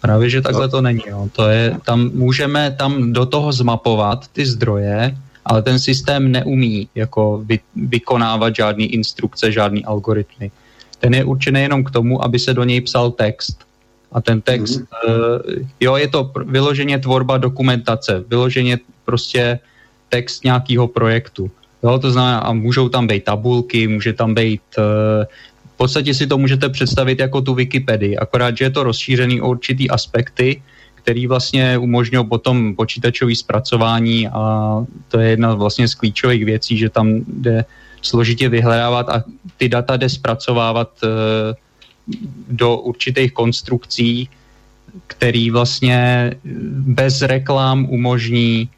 Právě, 0.00 0.30
že 0.30 0.40
takhle 0.40 0.68
to 0.68 0.80
není. 0.80 1.02
Jo. 1.06 1.28
To 1.32 1.48
je, 1.48 1.76
tam 1.84 2.10
můžeme 2.14 2.74
tam 2.78 3.12
do 3.12 3.26
toho 3.26 3.52
zmapovat 3.52 4.28
ty 4.32 4.46
zdroje, 4.46 5.16
ale 5.44 5.62
ten 5.62 5.78
systém 5.78 6.32
neumí 6.32 6.88
jako 6.94 7.42
vy, 7.46 7.60
vykonávat 7.76 8.56
žádný 8.56 8.94
instrukce, 8.94 9.52
žádný 9.52 9.84
algoritmy. 9.84 10.50
Ten 10.98 11.14
je 11.14 11.24
určený 11.24 11.60
jenom 11.62 11.84
k 11.84 11.90
tomu, 11.90 12.24
aby 12.24 12.38
se 12.38 12.54
do 12.54 12.64
něj 12.64 12.80
psal 12.80 13.10
text 13.10 13.58
a 14.12 14.20
ten 14.20 14.40
text, 14.40 14.80
mm-hmm. 14.80 15.66
jo, 15.80 15.96
je 15.96 16.08
to 16.08 16.30
vyloženě 16.46 16.98
tvorba 16.98 17.38
dokumentace, 17.38 18.24
vyloženě 18.28 18.78
prostě 19.04 19.58
text 20.08 20.44
nějakého 20.44 20.88
projektu. 20.88 21.50
Jo, 21.82 21.98
to 21.98 22.10
znamená, 22.10 22.38
a 22.38 22.52
můžou 22.52 22.88
tam 22.88 23.06
být 23.06 23.24
tabulky, 23.24 23.88
může 23.88 24.12
tam 24.12 24.34
být, 24.34 24.62
eh, 24.78 25.26
v 25.74 25.76
podstatě 25.76 26.14
si 26.14 26.26
to 26.26 26.38
můžete 26.38 26.68
představit 26.68 27.18
jako 27.18 27.40
tu 27.40 27.54
Wikipedii, 27.54 28.16
akorát, 28.16 28.56
že 28.56 28.64
je 28.64 28.70
to 28.70 28.82
rozšířený 28.82 29.40
o 29.40 29.48
určitý 29.50 29.90
aspekty, 29.90 30.62
který 30.94 31.26
vlastně 31.26 31.78
umožňují 31.78 32.26
potom 32.28 32.76
počítačové 32.78 33.34
zpracování 33.34 34.28
a 34.28 34.42
to 35.08 35.18
je 35.18 35.30
jedna 35.30 35.54
vlastně 35.54 35.88
z 35.88 35.94
klíčových 35.94 36.44
věcí, 36.44 36.78
že 36.78 36.88
tam 36.88 37.26
jde 37.26 37.64
složitě 38.02 38.48
vyhledávat 38.48 39.08
a 39.08 39.24
ty 39.56 39.68
data 39.68 39.96
jde 39.96 40.08
zpracovávat 40.08 40.90
uh, 41.02 41.10
do 42.48 42.76
určitých 42.76 43.32
konstrukcí, 43.32 44.28
který 45.06 45.50
vlastně 45.50 46.32
bez 46.74 47.22
reklám 47.22 47.86
umožní 47.90 48.68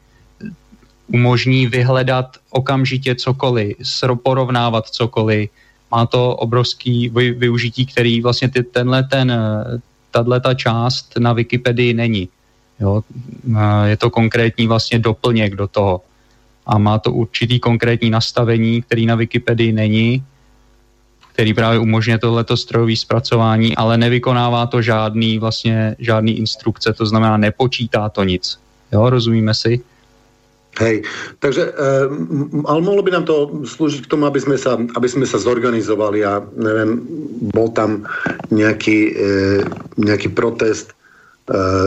umožní 1.07 1.67
vyhledat 1.67 2.37
okamžitě 2.49 3.15
cokoliv, 3.15 3.77
porovnávat 4.23 4.87
cokoliv. 4.87 5.49
Má 5.91 6.05
to 6.05 6.35
obrovský 6.35 7.09
využití, 7.09 7.85
který 7.85 8.21
vlastně 8.21 8.49
ty, 8.49 8.63
tenhle 8.63 9.03
ten, 9.03 9.33
tato 10.11 10.39
ta 10.39 10.53
část 10.53 11.13
na 11.19 11.33
Wikipedii 11.33 11.93
není. 11.93 12.29
Jo? 12.79 13.03
Je 13.85 13.97
to 13.97 14.09
konkrétní 14.09 14.67
vlastně 14.67 14.99
doplněk 14.99 15.55
do 15.55 15.67
toho. 15.67 16.01
A 16.65 16.77
má 16.77 16.99
to 16.99 17.11
určitý 17.11 17.59
konkrétní 17.59 18.09
nastavení, 18.09 18.81
který 18.81 19.05
na 19.05 19.15
Wikipedii 19.15 19.71
není 19.71 20.23
který 21.35 21.53
právě 21.53 21.79
umožňuje 21.79 22.17
tohleto 22.17 22.57
strojové 22.57 22.95
zpracování, 22.95 23.75
ale 23.75 23.97
nevykonává 23.97 24.65
to 24.71 24.81
žádný, 24.81 25.39
vlastně, 25.39 25.95
žádný 25.99 26.39
instrukce, 26.39 26.93
to 26.93 27.05
znamená 27.05 27.37
nepočítá 27.37 28.09
to 28.09 28.23
nic. 28.23 28.59
Jo, 28.91 29.09
rozumíme 29.09 29.53
si? 29.53 29.83
Hej, 30.79 31.03
takže, 31.39 31.71
e, 31.71 31.91
ale 32.65 32.79
mohlo 32.81 33.03
by 33.03 33.11
nám 33.11 33.23
to 33.23 33.51
slúžiť 33.63 34.07
k 34.07 34.11
tomu, 34.11 34.27
aby 34.27 34.39
sme 34.39 34.55
sa, 34.59 34.75
aby 34.75 35.07
sme 35.07 35.23
sa 35.27 35.39
zorganizovali 35.39 36.23
a 36.23 36.43
neviem, 36.55 36.99
bol 37.51 37.71
tam 37.71 38.07
nejaký, 38.51 38.99
e, 39.11 39.13
nejaký 39.99 40.31
protest 40.31 40.95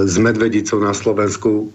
s 0.06 0.14
Medvedicou 0.22 0.78
na 0.78 0.94
Slovensku, 0.94 1.66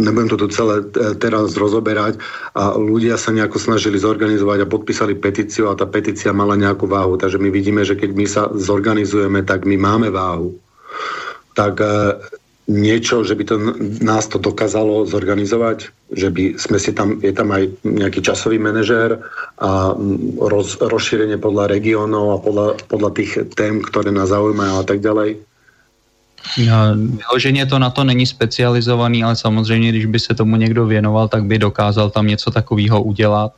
nebudem 0.00 0.32
to 0.32 0.40
tu 0.40 0.48
celé 0.48 0.80
e, 0.80 1.14
teraz 1.20 1.52
rozoberať 1.54 2.16
a 2.56 2.74
ľudia 2.74 3.20
sa 3.20 3.30
nejako 3.30 3.60
snažili 3.60 4.00
zorganizovať 4.00 4.64
a 4.64 4.70
podpísali 4.70 5.14
petíciu 5.20 5.68
a 5.68 5.76
tá 5.76 5.84
petícia 5.84 6.32
mala 6.32 6.56
nejakú 6.56 6.88
váhu. 6.88 7.20
Takže 7.20 7.36
my 7.36 7.52
vidíme, 7.52 7.84
že 7.84 7.94
keď 7.94 8.10
my 8.16 8.26
sa 8.26 8.42
zorganizujeme, 8.50 9.44
tak 9.44 9.68
my 9.68 9.76
máme 9.76 10.08
váhu. 10.08 10.56
Tak 11.52 11.74
e, 11.78 11.86
niečo, 12.70 13.26
že 13.26 13.34
by 13.34 13.44
to 13.44 13.56
nás 14.00 14.30
to 14.30 14.38
dokázalo 14.38 15.02
zorganizovať, 15.04 15.90
že 16.14 16.30
by 16.30 16.54
sme 16.54 16.78
si 16.78 16.94
tam, 16.94 17.18
je 17.18 17.34
tam 17.34 17.50
aj 17.50 17.66
nejaký 17.82 18.22
časový 18.22 18.62
manažér 18.62 19.18
a 19.58 19.92
roz, 20.38 20.78
rozšírenie 20.78 21.42
podľa 21.42 21.66
regiónov 21.74 22.38
a 22.38 22.38
podľa, 22.38 22.66
podľa 22.86 23.10
tých 23.18 23.32
tém, 23.58 23.82
ktoré 23.82 24.14
nás 24.14 24.30
zaujímajú 24.30 24.74
a 24.80 24.84
tak 24.86 25.02
ďalej. 25.02 25.49
Vyloženě 26.94 27.66
to 27.66 27.78
na 27.78 27.90
to 27.90 28.04
není 28.04 28.26
specializovaný, 28.26 29.24
ale 29.24 29.36
samozřejmě, 29.36 29.88
když 29.88 30.06
by 30.06 30.18
se 30.18 30.34
tomu 30.34 30.56
někdo 30.56 30.86
věnoval, 30.86 31.28
tak 31.28 31.44
by 31.44 31.58
dokázal 31.58 32.10
tam 32.10 32.26
něco 32.26 32.50
takového 32.50 33.02
udělat 33.02 33.52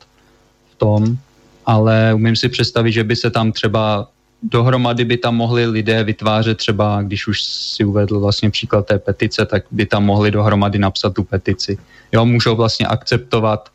v 0.71 0.75
tom. 0.75 1.17
Ale 1.65 2.13
umím 2.13 2.35
si 2.35 2.49
představit, 2.49 2.91
že 2.91 3.03
by 3.03 3.15
se 3.15 3.29
tam 3.29 3.51
třeba 3.51 4.07
dohromady 4.43 5.05
by 5.05 5.17
tam 5.17 5.35
mohli 5.35 5.65
lidé 5.65 6.03
vytvářet 6.03 6.57
třeba, 6.57 7.01
když 7.01 7.27
už 7.27 7.43
si 7.43 7.85
uvedl 7.85 8.19
vlastně 8.19 8.49
příklad 8.49 8.85
té 8.85 8.99
petice, 8.99 9.45
tak 9.45 9.63
by 9.71 9.85
tam 9.85 10.05
mohli 10.05 10.31
dohromady 10.31 10.79
napsat 10.79 11.13
tu 11.13 11.23
petici. 11.23 11.77
Jo, 12.11 12.25
můžou 12.25 12.55
vlastně 12.55 12.87
akceptovat 12.87 13.69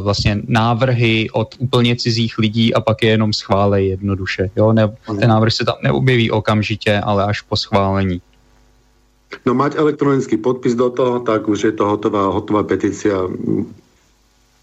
vlastně 0.00 0.42
návrhy 0.48 1.30
od 1.32 1.54
úplně 1.58 1.96
cizích 1.96 2.38
lidí 2.38 2.74
a 2.74 2.80
pak 2.80 3.02
je 3.02 3.10
jenom 3.10 3.32
schválej 3.32 3.88
jednoduše. 3.88 4.50
Jo? 4.56 4.72
Ne, 4.72 4.96
ten 5.20 5.28
návrh 5.28 5.52
se 5.52 5.64
tam 5.64 5.74
neobjeví 5.82 6.30
okamžitě, 6.30 7.00
ale 7.04 7.24
až 7.24 7.40
po 7.40 7.56
schválení. 7.56 8.20
No 9.46 9.54
mať 9.54 9.74
elektronický 9.74 10.36
podpis 10.36 10.78
do 10.78 10.90
toho, 10.90 11.20
tak 11.20 11.48
už 11.48 11.64
je 11.64 11.72
to 11.74 11.86
hotová, 11.86 12.30
hotová 12.30 12.62
petícia 12.62 13.26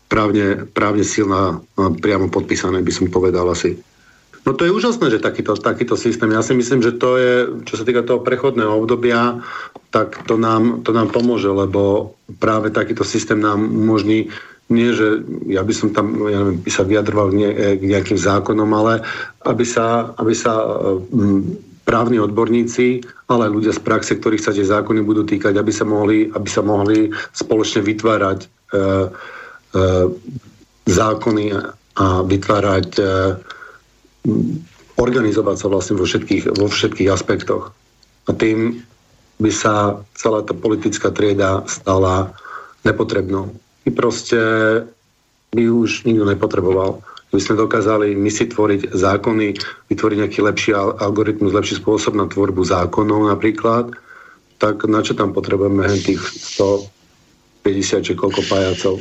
právne, 0.08 0.64
právne 0.74 1.04
silná, 1.04 1.60
priamo 1.76 2.32
podpísané 2.32 2.80
by 2.80 2.92
som 2.92 3.12
povedal 3.12 3.52
asi. 3.52 3.76
No 4.42 4.58
to 4.58 4.66
je 4.66 4.74
úžasné, 4.74 5.12
že 5.12 5.22
takýto, 5.22 5.54
takýto 5.54 5.94
systém. 5.94 6.32
Ja 6.34 6.42
si 6.42 6.58
myslím, 6.58 6.82
že 6.82 6.98
to 6.98 7.20
je, 7.20 7.34
čo 7.68 7.78
sa 7.78 7.86
týka 7.86 8.02
toho 8.02 8.26
prechodného 8.26 8.74
obdobia, 8.74 9.38
tak 9.94 10.18
to 10.26 10.40
nám, 10.40 10.82
to 10.82 10.96
nám 10.96 11.14
pomôže, 11.14 11.52
lebo 11.52 12.16
práve 12.42 12.74
takýto 12.74 13.06
systém 13.06 13.38
nám 13.38 13.62
umožní 13.62 14.34
nie, 14.72 14.96
že 14.96 15.22
ja 15.52 15.62
by 15.62 15.74
som 15.76 15.92
tam 15.92 16.16
ja 16.32 16.40
neviem, 16.40 16.64
by 16.64 16.72
sa 16.72 16.88
vyjadroval 16.88 17.28
k 17.78 17.84
nejakým 17.84 18.16
zákonom, 18.16 18.70
ale 18.72 19.04
aby 19.44 19.68
sa, 19.68 20.16
aby 20.16 20.32
sa 20.32 20.64
um, 20.64 21.44
právni 21.84 22.18
odborníci, 22.24 23.04
ale 23.28 23.52
aj 23.52 23.52
ľudia 23.52 23.74
z 23.76 23.82
praxe, 23.84 24.12
ktorých 24.16 24.44
sa 24.44 24.56
tie 24.56 24.64
zákony 24.64 25.04
budú 25.04 25.28
týkať, 25.28 25.60
aby 25.60 25.72
sa 25.76 25.84
mohli, 25.84 26.32
aby 26.32 26.50
sa 26.50 26.64
mohli 26.64 27.12
spoločne 27.36 27.84
vytvárať 27.84 28.40
uh, 28.48 29.12
uh, 29.76 30.08
zákony 30.88 31.46
a 32.00 32.06
vytvárať 32.24 32.90
uh, 32.98 33.36
organizovať 34.96 35.56
sa 35.58 35.68
vlastne 35.68 36.00
vo 36.00 36.06
všetkých, 36.06 36.56
vo 36.56 36.72
všetkých 36.72 37.10
aspektoch. 37.12 37.74
A 38.30 38.32
tým 38.32 38.86
by 39.42 39.50
sa 39.50 39.98
celá 40.14 40.46
tá 40.46 40.54
politická 40.54 41.10
trieda 41.10 41.66
stala 41.66 42.30
nepotrebnou. 42.86 43.50
I 43.86 43.90
proste 43.92 44.38
by 45.52 45.64
už 45.70 46.04
nikto 46.04 46.26
nepotreboval. 46.26 47.02
By 47.32 47.40
sme 47.40 47.64
dokázali 47.64 48.16
my 48.16 48.32
si 48.32 48.46
tvoriť 48.48 48.92
zákony, 48.92 49.48
vytvoriť 49.88 50.18
nejaký 50.20 50.40
lepší 50.44 50.72
algoritmus, 50.76 51.56
lepší 51.56 51.80
spôsob 51.80 52.16
na 52.16 52.28
tvorbu 52.28 52.64
zákonov 52.64 53.32
napríklad, 53.32 53.96
tak 54.60 54.86
na 54.86 55.02
čo 55.02 55.16
tam 55.16 55.34
potrebujeme 55.34 55.88
tých 56.04 56.22
150 56.60 58.06
či 58.06 58.14
koľko 58.14 58.42
pajacov? 58.46 59.00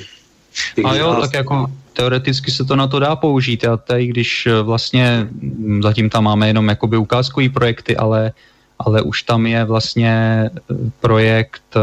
A 0.84 0.94
jo, 0.94 1.18
tak 1.20 1.34
jako 1.34 1.70
teoreticky 1.92 2.50
se 2.50 2.64
to 2.64 2.76
na 2.76 2.86
to 2.86 2.98
dá 2.98 3.16
použít. 3.16 3.64
A 3.64 3.76
tady, 3.76 4.06
když 4.06 4.46
eh, 4.46 4.62
vlastně 4.62 5.28
hm, 5.30 5.82
zatím 5.82 6.10
tam 6.10 6.24
máme 6.24 6.46
jenom 6.46 6.68
jakoby 6.68 6.96
ukázkový 6.96 7.48
projekty, 7.48 7.96
ale, 7.96 8.32
ale 8.80 9.02
už 9.02 9.22
tam 9.22 9.46
je 9.46 9.64
vlastně 9.64 10.14
eh, 10.54 10.74
projekt 11.00 11.62
eh, 11.76 11.80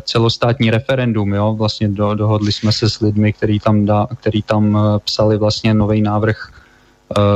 celostátní 0.00 0.70
referendum, 0.70 1.34
jo. 1.34 1.54
Vlastně 1.58 1.88
do, 1.88 2.14
dohodli 2.14 2.52
jsme 2.52 2.72
se 2.72 2.90
s 2.90 3.00
lidmi, 3.00 3.32
který 3.32 3.60
tam, 3.60 3.86
dá, 3.86 4.06
který 4.20 4.42
tam 4.42 4.78
psali 5.04 5.38
vlastně 5.38 5.74
nový 5.74 6.02
návrh 6.02 6.52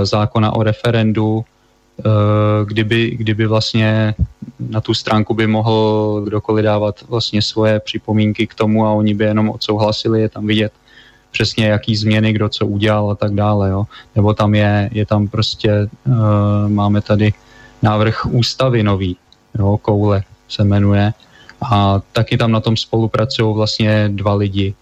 zákona 0.02 0.52
o 0.52 0.62
referendu, 0.62 1.44
kdyby, 2.64 3.10
kdyby 3.10 3.46
vlastně 3.46 4.14
na 4.60 4.80
tu 4.80 4.94
stránku 4.94 5.34
by 5.34 5.46
mohl 5.46 6.20
kdokoliv 6.24 6.64
dávat 6.64 7.04
vlastně 7.08 7.42
svoje 7.42 7.80
připomínky 7.80 8.46
k 8.46 8.54
tomu 8.54 8.86
a 8.86 8.92
oni 8.92 9.14
by 9.14 9.24
jenom 9.24 9.50
odsouhlasili, 9.50 10.20
je 10.20 10.28
tam 10.28 10.46
vidět 10.46 10.72
přesně 11.30 11.66
jaký 11.66 11.96
změny, 11.96 12.32
kdo 12.32 12.48
co 12.48 12.66
udělal 12.66 13.10
a 13.10 13.14
tak 13.14 13.34
dále, 13.34 13.70
jo. 13.70 13.84
Nebo 14.16 14.34
tam 14.34 14.54
je, 14.54 14.90
je 14.92 15.06
tam 15.06 15.28
prostě, 15.28 15.88
máme 16.68 17.00
tady 17.00 17.32
návrh 17.82 18.26
ústavy 18.26 18.82
nový, 18.82 19.16
jo, 19.58 19.78
Koule 19.82 20.22
se 20.48 20.64
jmenuje, 20.64 21.12
a 21.70 22.00
taky 22.12 22.36
tam 22.36 22.52
na 22.52 22.60
tom 22.60 22.76
spolupracují 22.76 23.54
vlastně 23.54 24.08
dva 24.08 24.34
lidi. 24.34 24.74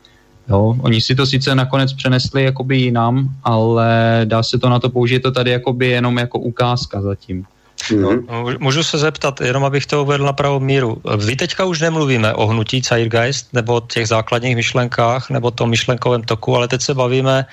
Jo, 0.48 0.76
oni 0.80 1.01
si 1.01 1.14
to 1.14 1.26
sice 1.26 1.55
nakonec 1.55 1.92
přenesli 1.92 2.44
jakoby 2.44 2.76
jinam, 2.76 3.28
ale 3.44 4.20
dá 4.24 4.42
se 4.42 4.59
to 4.59 4.68
na 4.68 4.78
to 4.78 4.90
použít 4.90 5.22
to 5.22 5.30
tady 5.30 5.51
jakoby 5.51 5.86
jenom 5.86 6.18
jako 6.18 6.38
ukázka 6.38 7.03
zatím. 7.03 7.44
Mm-hmm. 7.88 8.24
No, 8.30 8.44
můžu 8.59 8.82
se 8.82 8.98
zeptat, 8.98 9.40
jenom 9.40 9.64
abych 9.64 9.86
to 9.86 10.03
uvedl 10.03 10.24
na 10.24 10.32
pravou 10.32 10.61
míru. 10.61 11.03
Vy 11.16 11.36
teďka 11.36 11.64
už 11.64 11.80
nemluvíme 11.80 12.34
o 12.34 12.46
hnutí 12.46 12.80
Zeitgeist 12.80 13.53
nebo 13.53 13.74
o 13.74 13.80
těch 13.80 14.09
základních 14.09 14.57
myšlenkách 14.57 15.30
nebo 15.30 15.51
tom 15.51 15.70
myšlenkovém 15.70 16.22
toku, 16.22 16.57
ale 16.57 16.68
teď 16.68 16.82
se 16.82 16.94
bavíme 16.94 17.46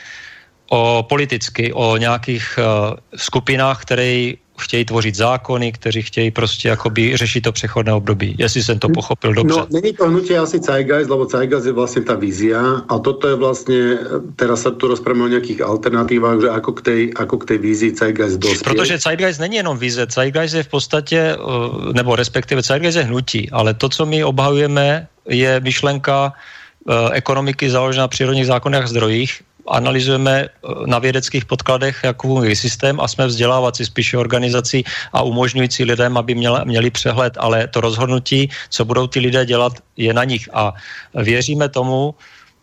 o 0.69 1.05
politicky, 1.09 1.73
o 1.73 1.97
nějakých 1.97 2.59
uh, 2.59 2.97
skupinách, 3.15 3.81
které 3.81 4.33
chtějí 4.57 4.85
tvořit 4.85 5.15
zákony, 5.15 5.71
kteří 5.71 6.01
chtějí 6.01 6.31
prostě 6.31 6.67
jakoby 6.67 7.17
řešit 7.17 7.41
to 7.41 7.51
přechodné 7.51 7.93
období, 7.93 8.35
jestli 8.37 8.63
jsem 8.63 8.79
to 8.79 8.89
pochopil 8.89 9.33
dobře. 9.33 9.59
No, 9.59 9.67
není 9.71 9.93
to 9.93 10.09
hnutie 10.09 10.39
asi 10.39 10.59
Zeitgeist, 10.59 11.09
lebo 11.09 11.25
Zeitgeist 11.25 11.65
je 11.65 11.71
vlastně 11.71 12.01
ta 12.01 12.15
vízia 12.15 12.61
a 12.89 12.99
toto 12.99 13.27
je 13.27 13.35
vlastně, 13.35 13.97
teraz 14.35 14.61
se 14.61 14.71
tu 14.71 14.87
rozprávame 14.87 15.25
o 15.25 15.27
nějakých 15.27 15.61
alternatívách, 15.61 16.41
že 16.41 16.49
ako 16.49 16.71
k 16.73 16.81
tej, 16.81 17.01
ako 17.15 17.35
k 17.37 17.45
tej 17.45 17.57
vízii 17.57 17.91
Zeitgeist 17.95 18.37
dospěl. 18.37 18.73
Protože 18.73 18.97
Zeitgeist 18.97 19.39
není 19.39 19.55
jenom 19.55 19.77
víze, 19.77 20.07
Zeitgeist 20.09 20.55
je 20.55 20.63
v 20.63 20.67
podstatě, 20.67 21.19
eh, 21.19 21.93
nebo 21.93 22.15
respektive 22.15 22.61
Zeitgeist 22.61 22.97
je 22.97 23.03
hnutí, 23.03 23.49
ale 23.51 23.73
to, 23.73 23.89
co 23.89 24.05
my 24.05 24.23
obhajujeme, 24.23 25.07
je 25.29 25.59
myšlenka 25.59 26.33
eh, 26.33 26.93
ekonomiky 27.13 27.69
založená 27.69 28.03
na 28.03 28.07
přírodních 28.07 28.47
zákonech 28.47 28.83
a 28.83 28.87
zdrojích, 28.87 29.46
analyzujeme 29.67 30.33
eh, 30.41 30.49
na 30.85 30.99
vědeckých 30.99 31.45
podkladech 31.45 31.99
jako 32.03 32.41
systém 32.53 32.99
a 32.99 33.07
jsme 33.07 33.27
vzdělávací 33.27 33.85
spíše 33.85 34.17
organizací 34.17 34.83
a 35.13 35.21
umožňující 35.21 35.83
lidem, 35.83 36.17
aby 36.17 36.35
měla, 36.35 36.63
měli 36.63 36.89
přehled, 36.89 37.33
ale 37.37 37.67
to 37.67 37.81
rozhodnutí, 37.81 38.49
co 38.69 38.85
budou 38.85 39.07
ty 39.07 39.19
lidé 39.19 39.45
dělat, 39.45 39.73
je 39.97 40.13
na 40.13 40.23
nich. 40.23 40.49
A 40.53 40.73
věříme 41.15 41.69
tomu, 41.69 42.15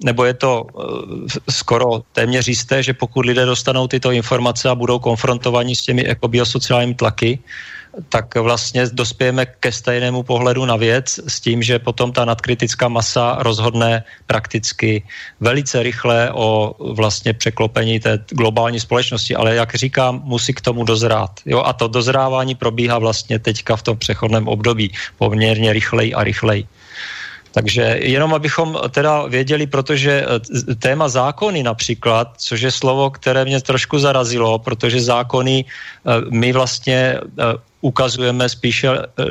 nebo 0.04 0.24
je 0.24 0.34
to 0.34 0.66
uh, 0.72 0.82
skoro 1.50 2.02
téměř 2.12 2.48
jisté, 2.48 2.82
že 2.82 2.94
pokud 2.94 3.26
lidé 3.26 3.46
dostanou 3.46 3.86
tyto 3.86 4.10
informace 4.10 4.68
a 4.68 4.74
budou 4.74 4.98
konfrontovaní 4.98 5.76
s 5.76 5.82
těmi 5.82 6.04
ekobiosociálními 6.04 6.94
tlaky, 6.94 7.38
tak 8.08 8.34
vlastně 8.34 8.86
dospějeme 8.92 9.46
ke 9.46 9.72
stejnému 9.72 10.22
pohledu 10.22 10.64
na 10.64 10.76
věc 10.76 11.20
s 11.28 11.40
tím, 11.40 11.62
že 11.62 11.78
potom 11.78 12.12
ta 12.12 12.24
nadkritická 12.24 12.88
masa 12.88 13.36
rozhodne 13.40 14.04
prakticky 14.26 15.02
velice 15.40 15.82
rychle 15.82 16.30
o 16.32 16.74
vlastně 16.94 17.32
překlopení 17.32 18.00
té 18.00 18.18
globální 18.28 18.80
společnosti, 18.80 19.36
ale 19.36 19.54
jak 19.54 19.74
říkám, 19.74 20.20
musí 20.24 20.54
k 20.54 20.60
tomu 20.60 20.84
dozrát. 20.84 21.40
Jo? 21.46 21.62
A 21.62 21.72
to 21.72 21.88
dozrávání 21.88 22.54
probíhá 22.54 22.98
vlastně 22.98 23.38
teďka 23.38 23.76
v 23.76 23.82
tom 23.82 23.96
přechodném 23.98 24.48
období 24.48 24.92
poměrně 25.18 25.72
rychleji 25.72 26.14
a 26.14 26.24
rychleji. 26.24 26.66
Takže 27.54 27.82
jenom 28.02 28.34
abychom 28.34 28.78
teda 28.90 29.30
věděli, 29.30 29.66
protože 29.66 30.26
eh, 30.26 30.74
téma 30.74 31.08
zákony 31.08 31.62
například, 31.62 32.34
což 32.36 32.60
je 32.60 32.70
slovo, 32.70 33.10
které 33.10 33.44
mě 33.44 33.60
trošku 33.62 33.98
zarazilo, 33.98 34.58
protože 34.58 35.00
zákony 35.00 35.62
eh, 35.62 36.10
my 36.34 36.52
vlastně 36.52 36.98
eh, 36.98 37.42
ukazujeme 37.80 38.48
spíše 38.48 38.88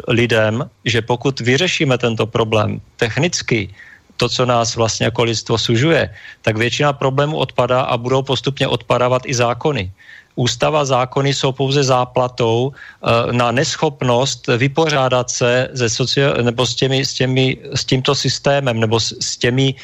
lidem, 0.07 0.63
že 0.85 1.01
pokud 1.01 1.39
vyřešíme 1.39 1.97
tento 1.97 2.25
problém 2.25 2.79
technicky, 2.95 3.69
to, 4.17 4.29
co 4.29 4.45
nás 4.45 4.75
vlastně 4.75 5.11
jako 5.11 5.23
lidstvo 5.23 5.57
sužuje, 5.57 6.09
tak 6.41 6.55
většina 6.57 6.93
problémů 6.93 7.37
odpadá 7.37 7.81
a 7.81 7.97
budou 7.97 8.23
postupně 8.23 8.67
odpadávat 8.67 9.21
i 9.25 9.33
zákony 9.33 9.91
ústava 10.35 10.85
zákony 10.85 11.33
jsou 11.33 11.51
pouze 11.51 11.83
záplatou 11.83 12.67
uh, 12.67 13.31
na 13.31 13.51
neschopnost 13.51 14.47
vypořádat 14.47 15.29
se 15.29 15.69
ze 15.73 15.87
socio- 15.87 16.43
nebo 16.43 16.65
s, 16.65 16.75
těmi, 16.75 17.05
s, 17.05 17.13
těmi, 17.13 17.57
s 17.75 17.85
tímto 17.85 18.15
systémem 18.15 18.79
nebo 18.79 18.99
s, 18.99 19.13
s, 19.21 19.37
těmi, 19.37 19.75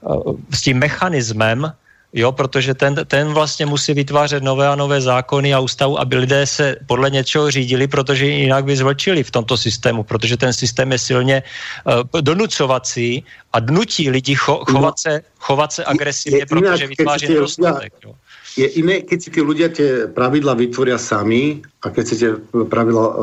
uh, 0.00 0.36
s 0.54 0.62
tím 0.62 0.78
mechanismem, 0.78 1.72
jo, 2.12 2.32
protože 2.32 2.74
ten, 2.74 2.94
ten 3.06 3.28
vlastně 3.34 3.66
musí 3.66 3.94
vytvářet 3.94 4.42
nové 4.42 4.68
a 4.68 4.74
nové 4.74 5.00
zákony 5.00 5.54
a 5.54 5.60
ústavu, 5.60 6.00
aby 6.00 6.16
lidé 6.16 6.46
se 6.46 6.76
podle 6.86 7.10
něčeho 7.10 7.50
řídili, 7.50 7.86
protože 7.86 8.26
jinak 8.26 8.64
by 8.64 8.76
zvlčili 8.76 9.22
v 9.22 9.30
tomto 9.30 9.56
systému, 9.56 10.02
protože 10.02 10.36
ten 10.36 10.52
systém 10.52 10.92
je 10.92 10.98
silně 10.98 11.42
uh, 11.42 12.20
donucovací 12.20 13.24
a 13.52 13.60
dnutí 13.60 14.10
lidi 14.10 14.34
cho, 14.34 14.64
chovat, 14.64 14.94
no. 14.94 15.02
se, 15.02 15.20
chovat 15.38 15.72
se 15.72 15.84
agresivně, 15.84 16.46
protože 16.46 16.86
vytváří 16.86 17.28
nedostatek. 17.28 17.92
Jo 18.04 18.14
je 18.56 18.66
iné, 18.80 19.04
keď 19.04 19.18
si 19.20 19.28
tí 19.28 19.44
ľudia 19.44 19.68
tie 19.68 20.08
pravidla 20.08 20.56
vytvoria 20.56 20.96
sami 20.96 21.60
a 21.84 21.92
keď 21.92 22.04
si 22.08 22.14
tie 22.24 22.30
pravidla 22.48 23.04
uh, 23.04 23.14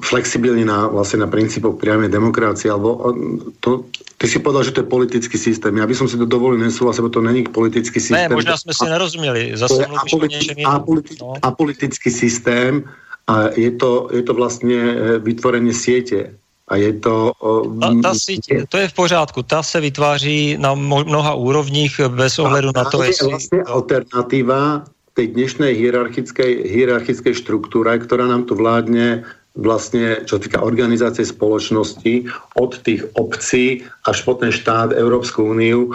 flexibilne 0.00 0.64
na, 0.64 0.88
vlastne 0.88 1.20
na 1.20 1.28
princípoch 1.28 1.76
priamej 1.76 2.08
demokracie, 2.08 2.72
alebo 2.72 2.96
uh, 2.96 3.12
to, 3.60 3.84
ty 4.16 4.24
si 4.24 4.40
povedal, 4.40 4.64
že 4.64 4.72
to 4.72 4.80
je 4.80 4.88
politický 4.88 5.36
systém. 5.36 5.76
Ja 5.76 5.84
by 5.84 5.92
som 5.92 6.08
si 6.08 6.16
to 6.16 6.24
dovolil 6.24 6.56
nesúhlasiť, 6.64 7.00
lebo 7.04 7.12
to 7.12 7.20
není 7.20 7.44
politický 7.44 8.00
systém. 8.00 8.24
Ne, 8.24 8.40
možná 8.40 8.56
sme 8.56 8.72
si 8.72 8.88
nerozuměli. 8.88 9.52
Zase 9.52 9.84
apolitický, 9.84 10.64
apolitický, 10.64 11.20
no. 11.20 11.36
apolitický 11.44 12.08
systém 12.08 12.88
a 13.28 13.52
je 13.52 13.68
to, 13.76 14.08
je 14.08 14.24
to 14.24 14.32
vlastne 14.32 14.76
vytvorenie 15.20 15.76
siete 15.76 16.40
a 16.68 16.76
je 16.76 16.92
to... 17.00 17.32
Ta, 17.80 17.88
ta 18.02 18.12
síť, 18.14 18.68
to 18.68 18.76
je 18.76 18.88
v 18.88 18.94
pořádku, 18.94 19.42
ta 19.42 19.62
se 19.62 19.80
vytváří 19.80 20.56
na 20.60 20.74
mnoha 20.74 21.34
úrovních 21.34 22.00
bez 22.08 22.38
ohledu 22.38 22.70
na 22.76 22.84
to, 22.84 23.02
jestli... 23.02 23.26
je 23.26 23.30
vlastně 23.30 23.62
alternativa 23.62 24.84
tej 25.18 25.34
dnešnej 25.34 25.74
hierarchickej, 25.74 26.70
hierarchickej 26.70 27.34
štruktúre, 27.34 27.90
ktorá 27.98 28.30
nám 28.30 28.46
tu 28.46 28.54
vládne 28.54 29.26
vlastne, 29.58 30.22
čo 30.22 30.38
týka 30.38 30.62
organizácie 30.62 31.26
spoločnosti, 31.26 32.30
od 32.54 32.78
tých 32.86 33.02
obcí 33.18 33.82
až 34.06 34.22
po 34.22 34.38
ten 34.38 34.54
štát, 34.54 34.94
Európsku 34.94 35.42
úniu, 35.42 35.90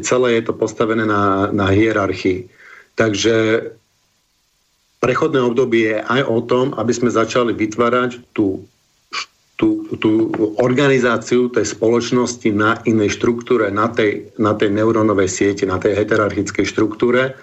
celé 0.00 0.40
je 0.40 0.48
to 0.48 0.56
postavené 0.56 1.04
na, 1.04 1.52
na 1.52 1.68
hierarchii. 1.68 2.48
Takže 2.96 3.68
prechodné 5.04 5.44
obdobie 5.44 5.92
je 5.92 6.00
aj 6.00 6.22
o 6.24 6.40
tom, 6.40 6.72
aby 6.80 6.92
sme 6.96 7.12
začali 7.12 7.52
vytvárať 7.52 8.24
tú, 8.32 8.64
tú, 10.00 10.32
organizáciu 10.60 11.52
tej 11.52 11.68
spoločnosti 11.68 12.48
na 12.52 12.80
inej 12.84 13.18
štruktúre, 13.20 13.68
na 13.68 13.88
tej, 13.90 14.32
na 14.40 14.56
tej 14.56 14.72
neurónovej 14.72 15.28
sieti, 15.28 15.64
na 15.68 15.76
tej 15.76 15.96
heterarchickej 15.98 16.64
štruktúre. 16.64 17.36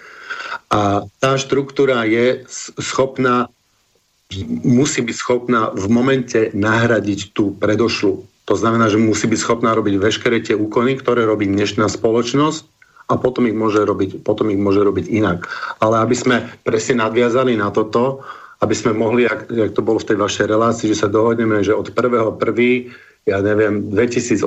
A 0.70 1.06
tá 1.22 1.32
štruktúra 1.38 2.06
je 2.06 2.46
schopná, 2.78 3.50
musí 4.66 5.02
byť 5.02 5.16
schopná 5.18 5.74
v 5.74 5.86
momente 5.90 6.54
nahradiť 6.54 7.34
tú 7.34 7.58
predošlú. 7.58 8.26
To 8.50 8.56
znamená, 8.58 8.90
že 8.90 8.98
musí 8.98 9.30
byť 9.30 9.40
schopná 9.42 9.78
robiť 9.78 9.96
veškeré 10.02 10.42
tie 10.42 10.58
úkony, 10.58 10.98
ktoré 10.98 11.26
robí 11.26 11.46
dnešná 11.46 11.86
spoločnosť 11.86 12.66
a 13.10 13.18
potom 13.18 13.50
ich 13.50 13.58
môže 13.58 13.82
robiť, 13.82 14.22
potom 14.22 14.54
ich 14.54 14.62
môže 14.62 14.82
robiť 14.86 15.06
inak. 15.10 15.50
Ale 15.82 16.02
aby 16.02 16.16
sme 16.18 16.38
presne 16.62 17.02
nadviazali 17.02 17.58
na 17.58 17.74
toto, 17.74 18.26
aby 18.60 18.76
sme 18.76 18.92
mohli, 18.92 19.24
jak, 19.24 19.48
jak 19.48 19.72
to 19.72 19.82
bolo 19.82 20.00
v 20.04 20.14
tej 20.14 20.18
vašej 20.20 20.46
relácii, 20.52 20.92
že 20.92 21.06
sa 21.06 21.10
dohodneme, 21.12 21.64
že 21.64 21.72
od 21.72 21.96
1.1. 21.96 22.36
ja 23.28 23.40
neviem, 23.40 23.88
2018 23.92 24.44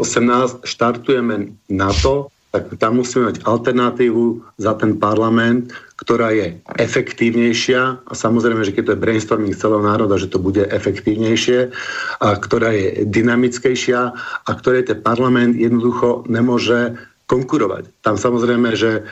štartujeme 0.68 1.56
na 1.72 1.90
to, 2.05 2.28
tak 2.52 2.68
tam 2.76 3.01
musíme 3.01 3.32
mať 3.32 3.48
alternatívu 3.48 4.44
za 4.60 4.76
ten 4.76 5.01
parlament, 5.01 5.72
ktorá 5.97 6.36
je 6.36 6.60
efektívnejšia 6.76 8.05
a 8.05 8.12
samozrejme, 8.12 8.60
že 8.60 8.76
keď 8.76 8.82
to 8.84 8.93
je 8.93 9.02
brainstorming 9.09 9.56
celého 9.56 9.80
národa, 9.80 10.20
že 10.20 10.28
to 10.28 10.36
bude 10.36 10.60
efektívnejšie, 10.60 11.72
a 12.20 12.28
ktorá 12.36 12.76
je 12.76 13.09
dynamickejšia 13.09 14.01
a 14.44 14.51
ktoré 14.52 14.84
ten 14.84 15.01
parlament 15.01 15.56
jednoducho 15.56 16.28
nemôže 16.28 17.01
konkurovať. 17.24 17.89
Tam 18.05 18.20
samozrejme, 18.20 18.76
že 18.76 19.09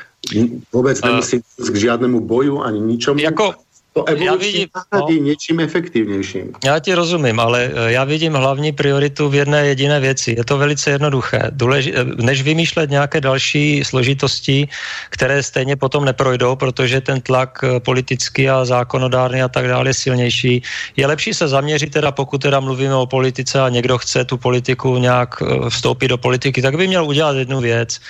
vôbec 0.68 1.00
nemusí 1.00 1.40
k 1.40 1.76
žiadnemu 1.80 2.20
boju 2.20 2.60
ani 2.60 2.76
ničomu. 2.76 3.24
Jako, 3.24 3.56
to 4.02 4.22
já 4.22 4.34
vidím, 4.34 4.68
no, 4.92 5.06
něčím 5.08 5.60
efektivnějším. 5.60 6.52
Já 6.64 6.78
ti 6.78 6.94
rozumím, 6.94 7.40
ale 7.40 7.70
eh, 7.74 7.92
já 7.92 8.04
vidím 8.04 8.34
hlavní 8.34 8.72
prioritu 8.72 9.28
v 9.28 9.34
jedné 9.34 9.66
jediné 9.66 10.00
věci. 10.00 10.34
Je 10.38 10.44
to 10.44 10.58
velice 10.58 10.90
jednoduché. 10.90 11.50
Důleži- 11.50 11.92
eh, 11.94 12.22
než 12.22 12.42
vymýšlet 12.42 12.90
nějaké 12.90 13.20
další 13.20 13.84
složitosti, 13.84 14.68
které 15.10 15.42
stejně 15.42 15.76
potom 15.76 16.04
neprojdou, 16.04 16.56
protože 16.56 17.00
ten 17.00 17.20
tlak 17.20 17.60
eh, 17.62 17.80
politický 17.80 18.48
a 18.48 18.64
zákonodárný 18.64 19.42
a 19.42 19.48
tak 19.48 19.68
dále 19.68 19.90
je 19.90 19.94
silnější, 19.94 20.62
je 20.96 21.06
lepší 21.06 21.34
se 21.34 21.48
zaměřit 21.48 21.92
teda, 21.92 22.12
pokud 22.12 22.42
teda 22.42 22.60
mluvíme 22.60 22.94
o 22.94 23.06
politice 23.06 23.60
a 23.60 23.68
někdo 23.68 23.98
chce 23.98 24.24
tu 24.24 24.36
politiku 24.36 24.98
nějak 24.98 25.42
vstoupit 25.68 26.08
do 26.08 26.18
politiky, 26.18 26.62
tak 26.62 26.76
by 26.76 26.86
měl 26.86 27.04
udělat 27.04 27.36
jednu 27.36 27.60
věc 27.60 28.00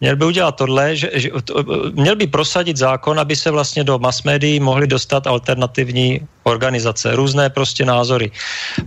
Měl 0.00 0.16
by 0.16 0.24
udělat 0.24 0.56
tohle, 0.56 0.96
že, 0.96 1.10
že 1.14 1.30
to, 1.44 1.64
měl 1.92 2.16
by 2.16 2.26
prosadit 2.26 2.76
zákon, 2.76 3.20
aby 3.20 3.36
se 3.36 3.50
vlastně 3.50 3.84
do 3.84 3.98
mass 3.98 4.22
médií 4.22 4.60
mohly 4.60 4.86
dostat 4.86 5.26
alternativní 5.26 6.20
organizace, 6.42 7.16
různé 7.16 7.50
prostě 7.50 7.84
názory. 7.84 8.30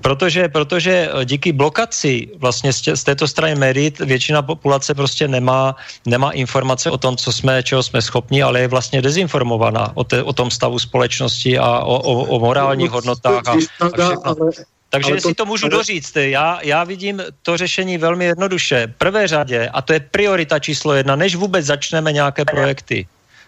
Protože, 0.02 0.48
protože 0.50 1.10
díky 1.26 1.52
blokaci 1.52 2.30
vlastně 2.38 2.74
z, 2.74 2.82
tě, 2.82 2.96
z 2.96 3.04
této 3.04 3.28
strany 3.28 3.56
médií 3.56 3.94
většina 4.00 4.42
populace 4.42 4.94
prostě 4.94 5.28
nemá, 5.28 5.76
nemá 6.06 6.32
informace 6.32 6.92
o 6.92 6.98
tom, 6.98 7.18
co 7.18 7.34
jsme, 7.34 7.64
čeho 7.64 7.84
jsme 7.84 8.02
schopni, 8.02 8.44
ale 8.44 8.60
je 8.60 8.68
vlastně 8.68 9.02
dezinformovaná 9.02 9.92
o, 9.98 10.04
te, 10.04 10.24
o 10.24 10.34
tom 10.34 10.52
stavu 10.52 10.80
společnosti 10.80 11.58
a 11.58 11.80
o, 11.80 11.96
o, 12.00 12.14
o 12.24 12.40
morálních 12.40 12.92
hodnotách 12.92 13.48
a, 13.48 13.52
a 13.52 13.54
všechno. 13.54 14.50
Takže 14.90 15.14
jestli 15.14 15.34
to, 15.34 15.44
to 15.44 15.46
můžu 15.46 15.70
doříct, 15.70 16.18
já, 16.18 16.60
já 16.62 16.84
vidím 16.84 17.22
to 17.42 17.58
řešení 17.58 17.98
velmi 17.98 18.26
jednoduše. 18.26 18.88
V 18.88 18.98
prvé 18.98 19.28
řadě, 19.28 19.70
a 19.74 19.82
to 19.82 19.94
je 19.94 20.00
priorita 20.00 20.60
číslo 20.60 20.94
jedna, 20.94 21.16
než 21.16 21.36
vůbec 21.36 21.66
začneme 21.66 22.12
nějaké 22.12 22.46
projekty, 22.46 23.08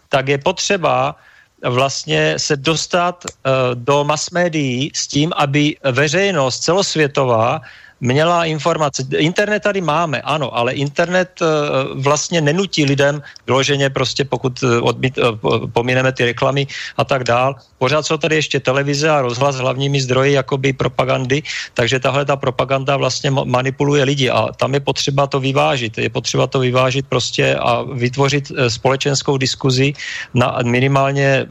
tak 0.09 0.27
je 0.27 0.38
potřeba 0.38 1.15
vlastně 1.63 2.39
se 2.39 2.55
dostat 2.57 3.26
uh, 3.26 3.51
do 3.73 4.03
mass 4.03 4.30
médií 4.30 4.91
s 4.93 5.07
tím, 5.07 5.34
aby 5.35 5.76
veřejnost 5.91 6.59
celosvětová 6.59 7.61
měla 8.02 8.45
informace. 8.45 9.06
Internet 9.18 9.64
tady 9.64 9.82
máme, 9.82 10.22
ano, 10.22 10.57
ale 10.57 10.73
internet 10.73 11.30
uh, 11.41 11.48
vlastně 12.02 12.41
nenutí 12.41 12.86
lidem 12.86 13.22
vyloženě 13.48 13.90
prostě, 13.90 14.26
pokud 14.26 14.64
uh, 14.64 14.82
odmít, 14.82 15.18
uh, 15.18 15.69
pomineme 15.69 16.11
ty 16.11 16.26
reklamy 16.26 16.68
a 16.98 17.03
tak 17.06 17.23
dál. 17.23 17.56
Pořád 17.78 18.06
jsou 18.06 18.18
tady 18.18 18.36
ještě 18.36 18.60
televize 18.60 19.10
a 19.10 19.22
rozhlas 19.22 19.56
hlavními 19.56 20.02
zdroji 20.02 20.34
jakoby 20.34 20.73
propagandy, 20.73 21.44
takže 21.73 21.99
tahle 21.99 22.26
ta 22.26 22.36
propaganda 22.36 22.98
vlastně 22.98 23.32
manipuluje 23.32 24.03
lidi 24.03 24.30
a 24.30 24.48
tam 24.57 24.73
je 24.73 24.80
potřeba 24.80 25.28
to 25.28 25.40
vyvážit. 25.40 25.98
Je 25.98 26.10
potřeba 26.10 26.48
to 26.48 26.60
vyvážit 26.60 27.06
prostě 27.10 27.56
a 27.56 27.82
vytvořit 27.82 28.52
společenskou 28.68 29.38
diskuzi 29.38 29.94
na 30.34 30.60
minimálně, 30.64 31.45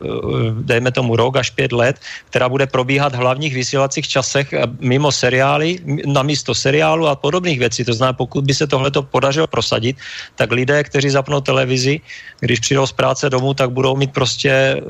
dejme 0.61 0.91
tomu 0.93 1.17
rok 1.17 1.37
až 1.37 1.51
pět 1.51 1.73
let, 1.73 1.97
která 2.31 2.49
bude 2.49 2.67
probíhat 2.67 3.13
v 3.15 3.23
hlavních 3.23 3.55
vysílacích 3.55 4.09
časech 4.09 4.55
mimo 4.81 5.13
seriály, 5.13 5.79
na 6.07 6.23
místo 6.41 6.57
seriálu 6.57 7.05
a 7.05 7.21
podobných 7.21 7.61
věcí. 7.61 7.85
To 7.85 7.93
znamená, 7.93 8.17
pokud 8.17 8.41
by 8.41 8.55
se 8.57 8.65
tohle 8.65 8.89
podařilo 9.13 9.45
prosadit, 9.47 10.01
tak 10.41 10.49
lidé, 10.57 10.81
kteří 10.89 11.13
zapnou 11.13 11.45
televizi, 11.45 12.01
když 12.41 12.65
přijdou 12.65 12.89
z 12.89 12.97
práce 12.97 13.29
domů, 13.29 13.53
tak 13.53 13.77
budou 13.77 13.93
mít 13.97 14.17
prostě 14.17 14.49
eh, 14.49 14.81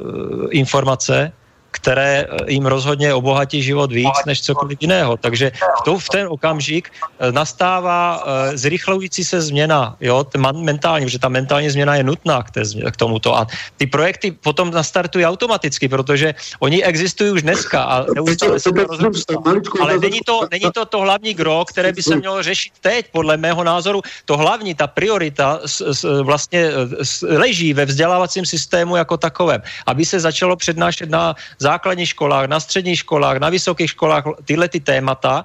informace, 0.54 1.34
které 1.70 2.26
eh, 2.26 2.52
jim 2.52 2.66
rozhodně 2.66 3.14
obohatí 3.14 3.62
život 3.62 3.92
víc 3.92 4.18
než 4.26 4.42
cokoliv 4.42 4.78
jiného. 4.80 5.16
Takže 5.16 5.50
v, 5.50 5.82
to, 5.84 5.98
v 5.98 6.08
ten 6.08 6.26
okamžik 6.30 6.90
eh, 6.90 7.32
nastává 7.32 8.20
uh, 8.20 8.30
zrychlující 8.54 9.24
se 9.24 9.40
změna, 9.40 9.96
jo, 10.00 10.26
mentální, 10.52 11.06
protože 11.06 11.18
ta 11.18 11.28
mentální 11.28 11.70
změna 11.70 11.96
je 11.96 12.04
nutná 12.04 12.42
k, 12.42 12.50
té, 12.50 12.62
k 12.90 12.96
tomuto. 12.96 13.36
A 13.36 13.46
ty 13.76 13.86
projekty 13.86 14.30
potom 14.30 14.70
nastartují 14.70 15.24
automaticky, 15.26 15.88
protože 15.88 16.34
oni 16.58 16.84
existují 16.84 17.30
už 17.30 17.42
dneska 17.42 17.82
a 17.82 18.04
neustále 18.14 18.60
se 18.60 18.70
to 18.72 19.42
Ale 19.80 19.98
není 19.98 20.20
to, 20.26 20.40
není 20.50 20.68
to 20.74 20.84
to 20.84 20.98
hlavní 21.00 21.34
gro, 21.34 21.64
které 21.64 21.92
by 21.92 22.02
se 22.02 22.16
mělo 22.16 22.42
řešit 22.42 22.72
teď, 22.80 23.06
podle 23.12 23.36
mého 23.36 23.64
názoru. 23.64 24.02
To 24.24 24.36
hlavní, 24.36 24.74
ta 24.74 24.86
priorita 24.86 25.60
s, 25.66 25.80
s, 25.80 26.22
vlastně 26.22 26.70
s, 27.02 27.22
leží 27.22 27.72
ve 27.74 27.84
vzdělávacím 27.84 28.46
systému 28.46 28.96
jako 28.96 29.16
takovém, 29.16 29.62
aby 29.86 30.04
se 30.04 30.20
začalo 30.20 30.56
přednášet 30.56 31.10
na 31.10 31.34
základních 31.60 32.08
školách, 32.08 32.48
na 32.48 32.60
středních 32.60 32.98
školách, 32.98 33.36
na 33.36 33.48
vysokých 33.48 33.90
školách 33.90 34.24
tyhle 34.44 34.68
ty 34.68 34.80
témata, 34.80 35.44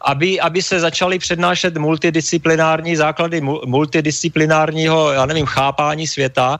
aby, 0.00 0.40
aby 0.40 0.62
se 0.62 0.80
začaly 0.80 1.18
přednášet 1.18 1.76
multidisciplinární 1.76 2.96
základy 2.96 3.40
multidisciplinárního, 3.66 5.12
já 5.12 5.26
nevím, 5.26 5.46
chápání 5.46 6.06
světa, 6.06 6.58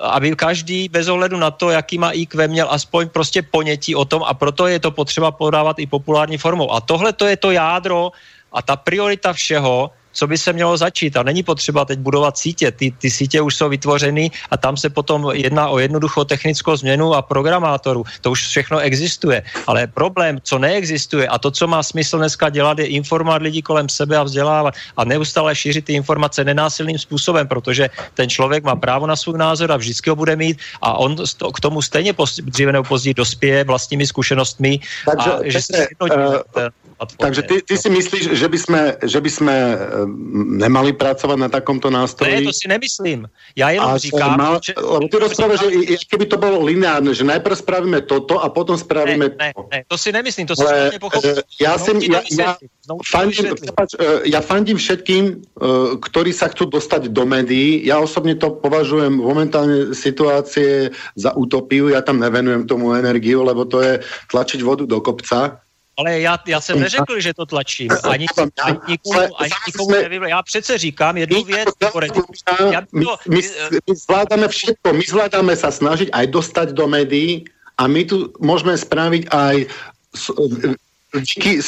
aby 0.00 0.36
každý 0.36 0.88
bez 0.88 1.08
ohledu 1.08 1.36
na 1.36 1.50
to, 1.50 1.70
jaký 1.70 1.98
má 1.98 2.10
IQ, 2.10 2.48
měl 2.48 2.68
aspoň 2.70 3.08
prostě 3.08 3.42
ponětí 3.42 3.94
o 3.94 4.04
tom 4.04 4.22
a 4.22 4.34
proto 4.34 4.66
je 4.66 4.78
to 4.80 4.90
potřeba 4.90 5.30
podávat 5.32 5.78
i 5.78 5.86
populární 5.86 6.38
formou. 6.38 6.72
A 6.72 6.80
tohle 6.80 7.12
to 7.12 7.26
je 7.26 7.36
to 7.36 7.50
jádro 7.50 8.12
a 8.52 8.62
ta 8.62 8.76
priorita 8.76 9.32
všeho, 9.32 9.90
co 10.12 10.26
by 10.26 10.38
se 10.38 10.52
mělo 10.52 10.76
začít. 10.76 11.16
A 11.16 11.22
není 11.22 11.42
potřeba 11.42 11.84
teď 11.84 11.98
budovat 11.98 12.38
sítě. 12.38 12.70
Ty, 12.70 12.90
ty 12.98 13.10
sítě 13.10 13.40
už 13.40 13.54
jsou 13.54 13.68
vytvořeny 13.68 14.30
a 14.50 14.56
tam 14.56 14.76
se 14.76 14.90
potom 14.90 15.30
jedná 15.32 15.68
o 15.68 15.78
jednoduchou 15.78 16.24
technickou 16.24 16.76
změnu 16.76 17.14
a 17.14 17.22
programátorů. 17.22 18.04
To 18.20 18.30
už 18.30 18.46
všechno 18.46 18.78
existuje. 18.78 19.42
Ale 19.66 19.86
problém, 19.86 20.38
co 20.42 20.58
neexistuje 20.58 21.28
a 21.28 21.38
to, 21.38 21.50
co 21.50 21.66
má 21.66 21.82
smysl 21.82 22.18
dneska 22.18 22.48
dělat, 22.48 22.78
je 22.78 22.86
informovat 22.86 23.42
lidi 23.42 23.62
kolem 23.62 23.88
sebe 23.88 24.16
a 24.16 24.22
vzdělávat 24.22 24.74
a 24.96 25.04
neustále 25.04 25.54
šířit 25.54 25.84
ty 25.84 25.92
informace 25.92 26.44
nenásilným 26.44 26.98
způsobem, 26.98 27.48
protože 27.48 27.90
ten 28.14 28.28
člověk 28.28 28.64
má 28.64 28.76
právo 28.76 29.06
na 29.06 29.16
svůj 29.16 29.38
názor 29.38 29.72
a 29.72 29.76
vždycky 29.76 30.10
ho 30.10 30.16
bude 30.16 30.36
mít 30.36 30.58
a 30.82 30.98
on 30.98 31.16
k 31.54 31.60
tomu 31.60 31.82
stejně 31.82 32.14
dříve 32.42 32.72
nebo 32.72 32.84
později 32.84 33.14
dospěje 33.14 33.64
vlastními 33.64 34.06
zkušenostmi. 34.06 34.80
Takže, 35.06 35.30
a, 35.32 35.38
že 35.44 35.62
se 35.62 35.86
uh, 36.00 36.08
takže 37.18 37.42
ty, 37.42 37.62
ty 37.62 37.78
si 37.78 37.90
myslíš, 37.90 38.24
že 38.32 38.48
by 38.48 38.58
jsme, 38.58 38.80
že 39.02 39.20
by 39.20 39.30
jsme 39.30 39.78
nemali 40.58 40.92
pracovat 40.92 41.36
na 41.38 41.48
takomto 41.48 41.90
nástroji. 41.90 42.34
Ne, 42.34 42.42
to 42.42 42.52
si 42.52 42.68
nemyslím. 42.68 43.28
Já 43.56 43.70
jenom 43.70 43.90
a 43.90 43.98
říkám... 43.98 44.38
Mal, 44.38 44.60
že, 44.62 44.74
ty 45.10 45.16
rozprávaš, 45.16 45.60
že 45.60 45.96
kdyby 46.08 46.26
to 46.26 46.36
bylo 46.36 46.64
lineárne, 46.64 47.14
že 47.14 47.24
najprv 47.24 47.58
spravíme 47.58 48.00
toto 48.00 48.42
a 48.42 48.48
potom 48.48 48.78
spravíme 48.78 49.28
ne, 49.28 49.36
ne, 49.38 49.52
to. 49.54 49.62
Ne, 49.72 49.84
to 49.88 49.96
si 49.98 50.12
nemyslím, 50.12 50.46
to 50.46 50.56
si 50.56 50.64
Ale, 50.64 50.90
pochopil. 51.00 51.34
Já, 51.60 51.78
jsem, 51.78 51.96
ja, 52.02 52.22
ja, 52.38 52.56
fandím, 53.06 53.54
ja 54.26 54.40
fandím 54.42 54.76
všetkým, 54.76 55.24
e, 55.30 55.34
ktorí 56.02 56.34
sa 56.34 56.50
chcú 56.50 56.66
dostať 56.66 57.14
do 57.14 57.22
médií. 57.22 57.86
Ja 57.86 58.02
osobne 58.02 58.34
to 58.34 58.58
považujem 58.58 59.14
momentálne 59.14 59.94
situácie 59.94 60.90
za 61.14 61.30
utopiu. 61.38 61.94
Ja 61.94 62.02
tam 62.02 62.18
nevenujem 62.18 62.66
tomu 62.66 62.98
energiu, 62.98 63.46
lebo 63.46 63.62
to 63.62 63.78
je 63.78 64.02
tlačiť 64.34 64.60
vodu 64.66 64.84
do 64.84 64.98
kopca. 64.98 65.61
Ale 65.96 66.20
já, 66.20 66.38
já 66.46 66.60
jsem 66.60 66.80
neřekl, 66.80 67.20
že 67.20 67.34
to 67.34 67.46
tlačím. 67.46 67.88
Ani, 68.02 68.26
ani 68.62 68.78
nikomu, 68.88 69.20
ani 69.36 69.50
nikomu 69.66 69.90
nevím. 69.90 70.22
Já 70.22 70.42
přece 70.42 70.78
říkám 70.78 71.16
jednu 71.16 71.44
věc. 71.44 71.68
My, 72.92 73.04
my, 73.28 73.40
my 73.88 73.94
zvládáme 73.96 74.48
všetko. 74.48 74.92
My 74.92 75.04
zvládáme 75.04 75.52
sa 75.56 75.68
snažiť 75.68 76.08
aj 76.12 76.26
dostať 76.32 76.68
do 76.72 76.88
médií 76.88 77.44
a 77.76 77.84
my 77.88 78.02
tu 78.08 78.32
môžeme 78.40 78.72
spraviť 78.72 79.28
aj 79.28 79.56
Vicky, 81.14 81.60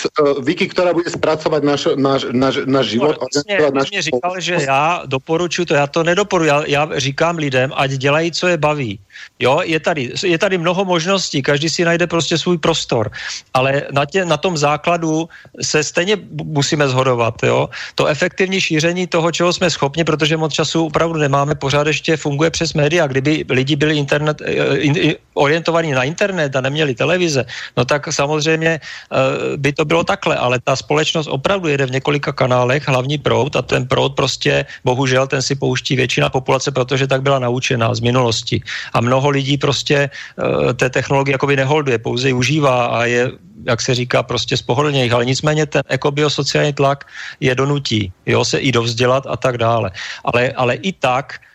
Vicky, 0.42 0.68
která 0.68 0.92
bude 0.92 1.10
zpracovat 1.10 1.62
náš, 1.64 1.88
náš, 1.96 2.24
náš, 2.32 2.54
náš 2.64 2.86
život. 2.86 3.16
No, 3.20 3.26
vlastně, 3.34 3.58
náš 3.74 3.90
mě 3.90 4.02
říkal, 4.02 4.40
že 4.40 4.56
já 4.60 5.02
doporučuji 5.06 5.64
to, 5.64 5.74
já 5.74 5.86
to 5.86 6.02
nedoporučuji, 6.02 6.48
já, 6.48 6.62
já 6.66 6.88
říkám 6.96 7.36
lidem, 7.36 7.72
ať 7.76 7.90
dělají, 7.90 8.32
co 8.32 8.46
je 8.46 8.56
baví. 8.56 9.00
Jo, 9.38 9.60
je 9.64 9.80
tady, 9.80 10.12
je 10.24 10.38
tady 10.38 10.58
mnoho 10.58 10.84
možností, 10.84 11.42
každý 11.42 11.68
si 11.68 11.84
najde 11.84 12.06
prostě 12.06 12.38
svůj 12.38 12.58
prostor, 12.58 13.10
ale 13.54 13.82
na, 13.92 14.04
tě, 14.06 14.24
na 14.24 14.36
tom 14.36 14.56
základu 14.56 15.28
se 15.62 15.84
stejně 15.84 16.16
musíme 16.44 16.88
zhodovat, 16.88 17.42
jo. 17.42 17.68
To 17.94 18.06
efektivní 18.06 18.60
šíření 18.60 19.06
toho, 19.06 19.32
čeho 19.32 19.52
jsme 19.52 19.70
schopni, 19.70 20.04
protože 20.04 20.36
moc 20.36 20.52
času 20.52 20.86
opravdu 20.86 21.18
nemáme, 21.18 21.54
pořád 21.54 21.86
ještě 21.86 22.16
funguje 22.16 22.50
přes 22.50 22.74
média. 22.74 23.06
Kdyby 23.06 23.44
lidi 23.48 23.76
byli 23.76 23.96
internet, 23.96 24.42
eh, 24.44 24.76
in, 24.76 24.96
in, 24.96 25.14
orientovaní 25.34 25.92
na 25.92 26.02
internet 26.02 26.56
a 26.56 26.60
neměli 26.60 26.94
televize, 26.94 27.44
no 27.76 27.84
tak 27.84 28.12
samozřejmě 28.12 28.80
uh, 29.10 29.33
by 29.56 29.72
to 29.72 29.84
bylo 29.84 30.04
takhle, 30.04 30.36
ale 30.36 30.60
ta 30.64 30.76
společnost 30.76 31.26
opravdu 31.26 31.68
jede 31.68 31.86
v 31.86 31.90
několika 31.90 32.32
kanálech, 32.32 32.88
hlavní 32.88 33.18
proud 33.18 33.56
a 33.56 33.62
ten 33.62 33.86
proud 33.86 34.16
prostě, 34.16 34.66
bohužel, 34.84 35.26
ten 35.26 35.42
si 35.42 35.54
pouští 35.54 35.96
většina 35.96 36.28
populace, 36.28 36.70
protože 36.70 37.06
tak 37.06 37.22
byla 37.22 37.38
naučená 37.38 37.94
z 37.94 38.00
minulosti. 38.00 38.62
A 38.92 39.00
mnoho 39.00 39.30
lidí 39.30 39.56
prostě 39.58 40.10
uh, 40.36 40.72
té 40.72 40.90
technologie 40.90 41.32
jakoby 41.34 41.56
neholduje, 41.56 41.98
pouze 41.98 42.28
ji 42.28 42.34
užívá 42.34 42.86
a 42.86 43.04
je 43.04 43.32
jak 43.66 43.80
se 43.80 43.94
říká, 43.94 44.22
prostě 44.22 44.56
spohodlnějch, 44.56 45.12
ale 45.12 45.24
nicméně 45.24 45.66
ten 45.66 45.82
ekobiosociální 45.88 46.72
tlak 46.72 47.08
je 47.40 47.54
donutí, 47.54 48.12
jo, 48.26 48.44
se 48.44 48.58
i 48.58 48.72
dovzdělat 48.72 49.24
a 49.26 49.36
tak 49.36 49.58
dále. 49.58 49.90
Ale, 50.24 50.52
ale 50.52 50.74
i 50.74 50.92
tak 50.92 51.34
Eh, 51.34 51.53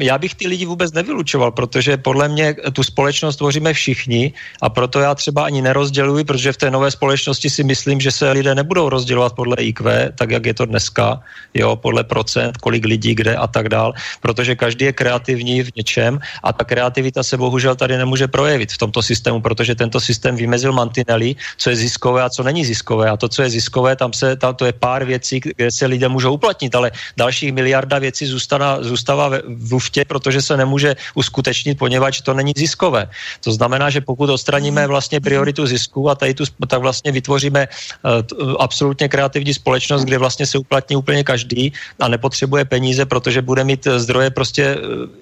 já 0.00 0.18
bych 0.18 0.34
ty 0.34 0.48
lidi 0.48 0.66
vůbec 0.66 0.92
nevylučoval, 0.92 1.50
protože 1.50 1.96
podle 1.96 2.28
mě 2.28 2.54
tu 2.72 2.82
společnost 2.82 3.36
tvoříme 3.36 3.72
všichni 3.72 4.32
a 4.62 4.68
proto 4.68 5.00
já 5.00 5.14
třeba 5.14 5.44
ani 5.44 5.62
nerozděluji, 5.62 6.24
protože 6.24 6.52
v 6.52 6.56
té 6.56 6.70
nové 6.70 6.90
společnosti 6.90 7.50
si 7.50 7.64
myslím, 7.64 8.00
že 8.00 8.12
se 8.12 8.30
lidé 8.32 8.54
nebudou 8.54 8.88
rozdělovat 8.88 9.32
podle 9.32 9.56
IQ, 9.56 10.12
tak 10.14 10.30
jak 10.30 10.46
je 10.46 10.54
to 10.54 10.66
dneska, 10.66 11.20
jo, 11.54 11.76
podle 11.76 12.04
procent, 12.04 12.56
kolik 12.56 12.84
lidí 12.84 13.14
kde 13.14 13.36
a 13.36 13.46
tak 13.46 13.68
dál, 13.68 13.92
protože 14.20 14.56
každý 14.56 14.84
je 14.84 14.92
kreativní 14.92 15.62
v 15.62 15.70
něčem 15.76 16.18
a 16.42 16.52
ta 16.52 16.64
kreativita 16.64 17.22
se 17.22 17.36
bohužel 17.36 17.74
tady 17.74 17.96
nemůže 17.96 18.28
projevit 18.28 18.72
v 18.72 18.78
tomto 18.78 19.02
systému, 19.02 19.40
protože 19.40 19.74
tento 19.74 20.00
systém 20.00 20.36
vymezil 20.36 20.72
mantinely, 20.72 21.36
co 21.56 21.70
je 21.70 21.76
ziskové 21.76 22.22
a 22.22 22.30
co 22.30 22.42
není 22.42 22.64
ziskové. 22.64 23.10
A 23.10 23.16
to, 23.16 23.28
co 23.28 23.42
je 23.42 23.50
ziskové, 23.50 23.96
tam 23.96 24.12
se, 24.12 24.36
tam 24.36 24.54
to 24.54 24.64
je 24.64 24.72
pár 24.72 25.04
věcí, 25.04 25.40
kde 25.40 25.72
se 25.72 25.86
lidé 25.86 26.08
můžou 26.08 26.34
uplatnit, 26.34 26.74
ale 26.74 26.90
dalších 27.16 27.52
miliarda 27.52 27.98
věcí 27.98 28.26
zůstává, 28.26 28.82
zůstává 28.84 29.28
v 29.28 29.37
luftě, 29.70 30.04
protože 30.04 30.42
se 30.42 30.56
nemůže 30.56 30.96
uskutečnit, 31.14 31.78
poněvadž 31.78 32.20
to 32.20 32.34
není 32.34 32.52
ziskové. 32.56 33.10
To 33.44 33.52
znamená, 33.52 33.90
že 33.90 34.00
pokud 34.00 34.30
odstraníme 34.30 34.86
vlastně 34.86 35.20
prioritu 35.20 35.66
zisku 35.66 36.10
a 36.10 36.14
tady 36.14 36.34
tu, 36.34 36.44
tak 36.66 36.80
vlastně 36.80 37.12
vytvoříme 37.12 37.68
uh, 37.68 38.54
absolutně 38.58 39.08
kreativní 39.08 39.54
společnost, 39.54 40.04
kde 40.04 40.18
vlastně 40.18 40.46
se 40.46 40.58
uplatní 40.58 40.96
úplně 40.96 41.24
každý 41.24 41.72
a 42.00 42.08
nepotřebuje 42.08 42.64
peníze, 42.64 43.06
protože 43.06 43.42
bude 43.42 43.64
mít 43.64 43.86
zdroje 43.86 44.30
prostě 44.30 44.76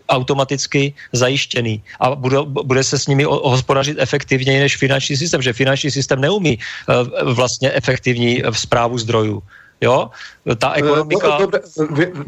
automaticky 0.08 0.94
zajištěný 1.12 1.82
a 2.00 2.14
bude, 2.14 2.36
bude 2.42 2.84
se 2.84 2.98
s 2.98 3.06
nimi 3.06 3.24
hospodařit 3.24 3.96
efektivněji 4.00 4.60
než 4.60 4.76
finanční 4.76 5.16
systém, 5.16 5.42
že 5.42 5.52
finanční 5.52 5.90
systém 5.90 6.20
neumí 6.20 6.58
uh, 6.58 7.32
vlastně 7.32 7.72
efektivní 7.72 8.42
zprávu 8.52 8.98
zdrojů. 8.98 9.42
Jo? 9.80 10.08
Tá 10.56 10.72
eh, 10.72 10.80
ekonomika... 10.80 11.36
Dobre, 11.36 11.60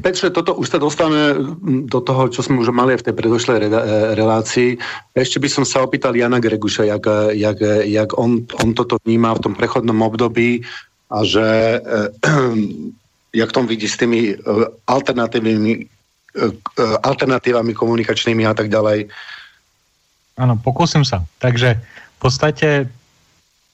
Petře, 0.04 0.30
toto 0.30 0.54
už 0.60 0.68
sa 0.68 0.78
dostávame 0.78 1.40
do 1.88 2.00
toho, 2.04 2.28
čo 2.28 2.44
sme 2.44 2.60
už 2.60 2.68
mali 2.76 2.92
v 3.00 3.04
tej 3.08 3.14
predošlej 3.16 3.56
eh, 3.64 3.68
relácii. 4.12 4.76
Ešte 5.16 5.40
by 5.40 5.48
som 5.48 5.64
sa 5.64 5.80
opýtal 5.80 6.12
Jana 6.12 6.44
Greguša, 6.44 6.84
jak, 6.84 7.04
jak, 7.32 7.58
jak 7.88 8.10
on, 8.20 8.44
on 8.60 8.76
toto 8.76 9.00
vníma 9.04 9.32
v 9.40 9.42
tom 9.48 9.54
prechodnom 9.56 9.96
období 10.04 10.60
a 11.08 11.24
že 11.24 11.80
jak 13.40 13.52
tom 13.52 13.64
vidí 13.64 13.88
s 13.88 13.96
tými 13.96 14.36
alternatívnymi 14.84 15.96
alternatívami 17.02 17.72
komunikačnými 17.74 18.44
a 18.46 18.54
tak 18.54 18.68
ďalej. 18.68 19.08
Áno, 20.38 20.54
pokúsim 20.60 21.02
sa. 21.02 21.24
Takže 21.42 21.80
v 21.80 22.18
podstate 22.20 22.86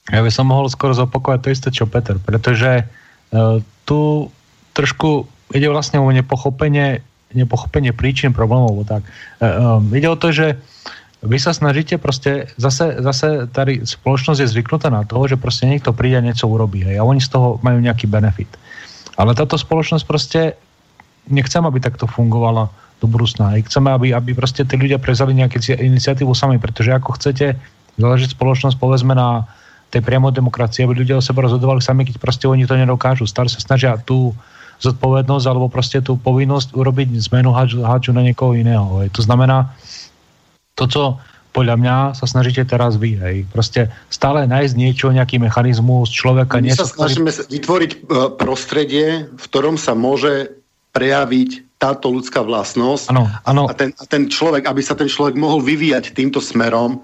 ja 0.09 0.19
by 0.23 0.31
som 0.31 0.49
mohol 0.49 0.71
skoro 0.71 0.95
zopakovať 0.95 1.39
to 1.43 1.49
isté, 1.51 1.67
čo 1.69 1.85
Peter, 1.85 2.17
pretože 2.17 2.81
E, 2.81 3.04
tu 3.85 4.29
trošku 4.75 5.29
ide 5.53 5.69
vlastne 5.69 6.01
o 6.01 6.09
nepochopenie, 6.09 7.05
nepochopenie 7.31 7.93
príčin 7.93 8.33
problémov. 8.33 8.83
Tak. 8.87 9.03
Um, 9.39 9.91
ide 9.93 10.09
o 10.09 10.19
to, 10.19 10.33
že 10.33 10.57
vy 11.25 11.37
sa 11.41 11.57
snažíte 11.57 11.97
proste, 11.97 12.53
zase, 12.59 13.01
zase 13.01 13.49
tady 13.49 13.81
spoločnosť 13.81 14.39
je 14.45 14.51
zvyknutá 14.51 14.93
na 14.93 15.01
to, 15.07 15.17
že 15.25 15.41
proste 15.41 15.65
niekto 15.65 15.89
príde 15.89 16.21
a 16.21 16.25
niečo 16.25 16.45
urobí 16.45 16.85
hej, 16.85 17.01
a 17.01 17.07
oni 17.07 17.17
z 17.17 17.33
toho 17.33 17.57
majú 17.65 17.81
nejaký 17.81 18.05
benefit. 18.05 18.51
Ale 19.17 19.33
táto 19.33 19.57
spoločnosť 19.57 20.05
proste 20.05 20.53
nechcem, 21.25 21.65
aby 21.65 21.81
takto 21.81 22.05
fungovala 22.05 22.69
do 23.01 23.09
budúcna. 23.09 23.57
Chceme, 23.57 23.89
aby, 23.89 24.13
aby 24.13 24.37
proste 24.37 24.63
tí 24.63 24.75
ľudia 24.77 25.01
prezali 25.01 25.33
nejaké 25.33 25.57
iniciatívu 25.73 26.31
sami, 26.37 26.61
pretože 26.61 26.93
ako 26.93 27.17
chcete 27.17 27.57
založiť 27.97 28.37
spoločnosť, 28.37 28.75
povedzme 28.77 29.17
na 29.17 29.49
tej 29.89 30.01
priamo 30.01 30.33
demokracie, 30.33 30.83
aby 30.83 31.05
ľudia 31.05 31.19
o 31.19 31.23
sebe 31.23 31.45
rozhodovali 31.45 31.79
sami, 31.79 32.03
keď 32.03 32.19
proste 32.19 32.45
oni 32.49 32.67
to 32.67 32.75
nedokážu. 32.75 33.29
Stále 33.29 33.47
sa 33.47 33.61
snažia 33.61 33.95
tú 34.01 34.35
zodpovednosť 34.83 35.45
alebo 35.47 35.71
proste 35.71 36.03
tú 36.03 36.19
povinnosť 36.19 36.75
urobiť 36.75 37.15
zmenu 37.31 37.55
háču 37.55 38.11
na 38.11 38.21
niekoho 38.25 38.57
iného. 38.57 38.99
Hej. 38.99 39.15
To 39.15 39.21
znamená, 39.23 39.71
to, 40.75 40.83
co 40.91 41.03
podľa 41.55 41.79
mňa 41.79 41.95
sa 42.19 42.27
snažíte 42.27 42.67
teraz 42.67 42.99
vy, 42.99 43.15
hej. 43.15 43.47
Proste 43.47 43.87
stále 44.11 44.43
nájsť 44.43 44.75
niečo, 44.75 45.15
nejaký 45.15 45.39
mechanizmus 45.39 46.11
človeka. 46.11 46.59
My 46.59 46.75
sa 46.75 46.83
snažíme 46.83 47.31
ktorý... 47.31 47.47
vytvoriť 47.47 47.91
e, 47.95 47.99
prostredie, 48.35 49.07
v 49.31 49.43
ktorom 49.47 49.79
sa 49.79 49.95
môže 49.95 50.51
prejaviť 50.91 51.79
táto 51.79 52.11
ľudská 52.11 52.43
vlastnosť 52.43 53.11
ano, 53.11 53.31
ano. 53.47 53.63
A, 53.67 53.73
ten, 53.75 53.95
a 53.95 54.03
ten 54.03 54.27
človek, 54.27 54.67
aby 54.67 54.83
sa 54.83 54.99
ten 54.99 55.07
človek 55.07 55.39
mohol 55.39 55.63
vyvíjať 55.63 56.11
týmto 56.11 56.43
smerom, 56.43 57.03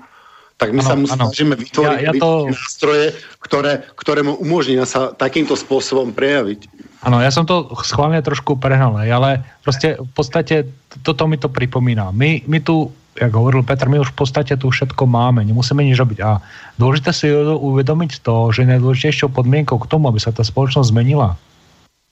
tak 0.61 0.77
my 0.77 0.85
ano, 0.85 0.89
sa 0.89 0.93
mu 0.93 1.05
snažíme 1.09 1.57
vytvoriť 1.57 2.05
ja, 2.05 2.13
ja 2.13 2.21
to... 2.21 2.53
nástroje, 2.53 3.17
ktoré, 3.41 3.81
ktoré 3.97 4.21
mu 4.21 4.37
umožní 4.37 4.77
sa 4.85 5.09
takýmto 5.09 5.57
spôsobom 5.57 6.13
prejaviť. 6.13 6.69
Ano, 7.01 7.17
já 7.17 7.31
jsem 7.31 7.45
to 7.45 7.73
schválně 7.81 8.21
trošku 8.21 8.55
prehnal, 8.55 9.01
ale 9.13 9.43
prostě 9.63 9.97
v 9.97 10.13
podstatě 10.13 10.69
toto 11.01 11.27
mi 11.27 11.37
to 11.37 11.49
připomíná. 11.49 12.11
My, 12.13 12.41
my 12.45 12.59
tu, 12.59 12.93
jak 13.21 13.33
hovoril 13.33 13.63
Petr, 13.63 13.89
my 13.89 13.99
už 13.99 14.13
v 14.13 14.21
podstatě 14.21 14.57
tu 14.57 14.69
všetko 14.69 15.09
máme, 15.09 15.41
nemusíme 15.45 15.81
nič 15.81 15.97
robiť. 15.97 16.19
A 16.21 16.41
důležité 16.79 17.13
si 17.13 17.25
uvědomit 17.57 18.19
to, 18.21 18.53
že 18.53 18.65
nejdůležitějšou 18.65 19.27
podmínkou 19.27 19.77
k 19.81 19.87
tomu, 19.87 20.07
aby 20.07 20.19
se 20.19 20.31
ta 20.31 20.43
společnost 20.43 20.87
zmenila, 20.93 21.37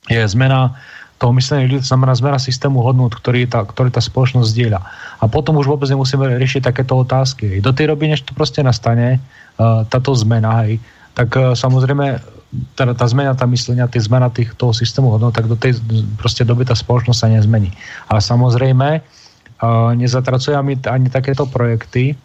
je 0.09 0.27
zmena 0.27 0.75
toho 1.19 1.35
myslenia 1.35 1.67
ľudí, 1.67 1.83
to 1.83 1.91
znamená 1.91 2.15
zmena 2.15 2.39
systému 2.39 2.79
hodnot, 2.79 3.11
ktorý 3.11 3.43
tá, 3.43 3.67
ktorý 3.67 3.91
tá 3.91 3.99
spoločnosť 3.99 4.47
zdieľa. 4.55 4.79
A 5.19 5.27
potom 5.27 5.59
už 5.59 5.67
vôbec 5.67 5.91
nemusíme 5.91 6.23
riešiť 6.39 6.63
takéto 6.63 6.95
otázky. 6.95 7.59
Do 7.59 7.75
tej 7.75 7.91
doby, 7.91 8.07
než 8.07 8.23
to 8.23 8.31
proste 8.31 8.63
nastane, 8.63 9.19
uh, 9.59 9.83
táto 9.91 10.15
zmena, 10.15 10.63
hej, 10.63 10.79
tak 11.19 11.35
uh, 11.35 11.51
samozrejme 11.51 12.23
teda 12.73 12.97
tá 12.97 13.05
zmena, 13.05 13.37
tá 13.37 13.45
myslenia, 13.45 13.85
tá 13.85 13.99
zmena 13.99 14.31
tých, 14.31 14.55
toho 14.57 14.73
systému 14.73 15.13
hodnot, 15.13 15.35
tak 15.35 15.45
do 15.45 15.59
tej 15.59 15.77
proste 16.17 16.47
doby 16.47 16.65
tá 16.65 16.73
spoločnosť 16.73 17.19
sa 17.19 17.27
nezmení. 17.29 17.69
Ale 18.07 18.23
samozrejme, 18.23 18.89
uh, 19.03 19.91
nezatracujeme 19.99 20.79
ani 20.87 21.07
takéto 21.11 21.43
projekty 21.51 22.15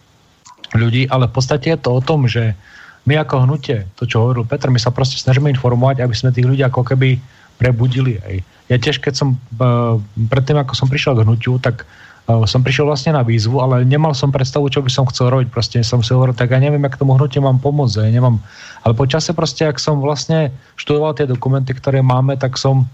ľudí, 0.70 1.10
ale 1.10 1.26
v 1.26 1.34
podstate 1.34 1.74
je 1.74 1.82
to 1.82 1.98
o 1.98 2.00
tom, 2.00 2.30
že 2.30 2.54
my 3.04 3.20
ako 3.20 3.44
hnutie, 3.44 3.90
to 4.00 4.08
čo 4.08 4.22
hovoril 4.22 4.48
Petr, 4.48 4.72
my 4.72 4.80
sa 4.80 4.94
proste 4.94 5.20
snažíme 5.20 5.50
informovať, 5.52 6.00
aby 6.00 6.14
sme 6.16 6.32
tých 6.32 6.46
ľudí 6.48 6.62
ako 6.64 6.88
keby 6.88 7.20
prebudili. 7.60 8.16
Hej 8.22 8.53
ja 8.68 8.76
tiež, 8.80 9.00
keď 9.00 9.14
som 9.14 9.28
uh, 9.60 10.00
predtým, 10.16 10.56
ako 10.56 10.72
som 10.72 10.88
prišiel 10.88 11.20
k 11.20 11.28
hnutiu, 11.28 11.60
tak 11.60 11.84
uh, 12.28 12.48
som 12.48 12.64
prišiel 12.64 12.88
vlastne 12.88 13.12
na 13.12 13.20
výzvu, 13.20 13.60
ale 13.60 13.84
nemal 13.84 14.16
som 14.16 14.32
predstavu, 14.32 14.72
čo 14.72 14.80
by 14.80 14.88
som 14.88 15.04
chcel 15.08 15.28
robiť. 15.28 15.52
Proste 15.52 15.84
som 15.84 16.00
si 16.00 16.16
hovoril, 16.16 16.32
tak 16.32 16.52
ja 16.52 16.60
neviem, 16.60 16.80
jak 16.80 16.96
tomu 16.96 17.16
hnutiu 17.16 17.44
mám 17.44 17.60
pomôcť. 17.60 18.08
Ja 18.08 18.12
nemám... 18.12 18.40
Ale 18.84 18.96
po 18.96 19.04
čase 19.04 19.36
proste, 19.36 19.68
ak 19.68 19.76
som 19.76 20.00
vlastne 20.00 20.48
študoval 20.80 21.12
tie 21.16 21.28
dokumenty, 21.28 21.76
ktoré 21.76 22.00
máme, 22.00 22.40
tak 22.40 22.56
som 22.56 22.88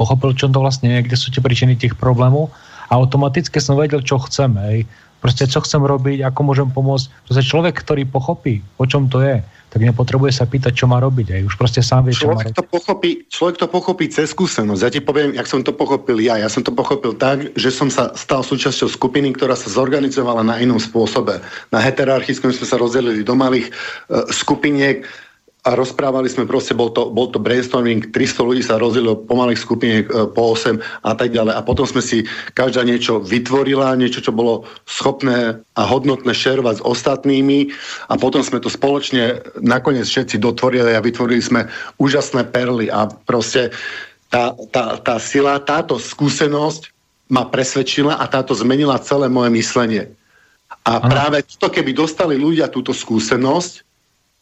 pochopil, 0.00 0.32
čo 0.34 0.48
to 0.48 0.58
vlastne 0.58 0.88
je, 0.90 1.04
kde 1.04 1.16
sú 1.16 1.28
tie 1.30 1.44
príčiny 1.44 1.76
tých 1.76 1.94
problémov 1.94 2.50
a 2.88 2.96
automaticky 2.96 3.60
som 3.60 3.76
vedel, 3.76 4.00
čo 4.00 4.18
chcem. 4.24 4.56
Hej. 4.56 4.78
Proste, 5.18 5.50
čo 5.50 5.58
chcem 5.62 5.82
robiť, 5.82 6.22
ako 6.22 6.40
môžem 6.46 6.68
pomôcť. 6.70 7.10
Proste 7.26 7.42
človek, 7.42 7.74
ktorý 7.82 8.06
pochopí, 8.06 8.62
o 8.78 8.86
čom 8.86 9.10
to 9.10 9.18
je, 9.18 9.42
tak 9.68 9.84
nepotrebuje 9.84 10.32
sa 10.32 10.48
pýtať, 10.48 10.72
čo 10.72 10.88
má 10.88 10.96
robiť. 10.96 11.26
Aj 11.28 11.42
už 11.44 11.60
proste 11.60 11.84
sám 11.84 12.08
vie, 12.08 12.16
čo 12.16 12.32
má 12.32 12.40
robiť. 12.40 12.56
To 12.56 12.64
pochopí, 12.64 13.28
človek 13.28 13.60
to 13.60 13.68
pochopí 13.68 14.08
cez 14.08 14.32
skúsenosť. 14.32 14.80
Ja 14.80 14.90
ti 14.90 15.04
poviem, 15.04 15.36
jak 15.36 15.44
som 15.44 15.60
to 15.60 15.76
pochopil 15.76 16.16
ja. 16.24 16.40
Ja 16.40 16.48
som 16.48 16.64
to 16.64 16.72
pochopil 16.72 17.12
tak, 17.12 17.52
že 17.52 17.68
som 17.68 17.92
sa 17.92 18.16
stal 18.16 18.40
súčasťou 18.40 18.88
skupiny, 18.88 19.36
ktorá 19.36 19.52
sa 19.52 19.68
zorganizovala 19.68 20.40
na 20.40 20.56
inom 20.56 20.80
spôsobe. 20.80 21.44
Na 21.68 21.84
heterarchickom 21.84 22.48
sme 22.48 22.64
sa 22.64 22.80
rozdelili 22.80 23.20
do 23.20 23.36
malých 23.36 23.68
uh, 23.68 24.24
skupiniek. 24.32 25.04
A 25.66 25.74
rozprávali 25.74 26.30
sme 26.30 26.46
proste, 26.46 26.70
bol 26.70 26.94
to, 26.94 27.10
bol 27.10 27.26
to 27.34 27.42
brainstorming, 27.42 28.14
300 28.14 28.46
ľudí 28.46 28.62
sa 28.62 28.78
rozdielo 28.78 29.26
po 29.26 29.34
malých 29.34 29.58
skupinách 29.58 30.06
e, 30.06 30.10
po 30.30 30.54
8 30.54 30.78
a 31.02 31.12
tak 31.18 31.34
ďalej. 31.34 31.58
A 31.58 31.60
potom 31.66 31.82
sme 31.82 31.98
si 31.98 32.22
každá 32.54 32.86
niečo 32.86 33.18
vytvorila, 33.18 33.98
niečo, 33.98 34.22
čo 34.22 34.30
bolo 34.30 34.62
schopné 34.86 35.58
a 35.74 35.82
hodnotné 35.82 36.30
šerovať 36.30 36.78
s 36.78 36.86
ostatnými 36.86 37.74
a 38.06 38.14
potom 38.14 38.46
sme 38.46 38.62
to 38.62 38.70
spoločne 38.70 39.42
nakoniec 39.58 40.06
všetci 40.06 40.38
dotvorili 40.38 40.94
a 40.94 41.02
vytvorili 41.02 41.42
sme 41.42 41.66
úžasné 41.98 42.46
perly 42.54 42.86
a 42.86 43.10
proste 43.10 43.74
tá, 44.30 44.54
tá, 44.70 45.02
tá 45.02 45.16
sila, 45.18 45.58
táto 45.58 45.98
skúsenosť 45.98 46.94
ma 47.34 47.44
presvedčila 47.50 48.16
a 48.16 48.24
táto 48.30 48.54
zmenila 48.54 49.02
celé 49.02 49.26
moje 49.26 49.50
myslenie. 49.52 50.04
A 50.86 51.02
ano. 51.02 51.08
práve 51.10 51.44
to, 51.44 51.68
keby 51.68 51.92
dostali 51.92 52.40
ľudia 52.40 52.72
túto 52.72 52.96
skúsenosť, 52.96 53.87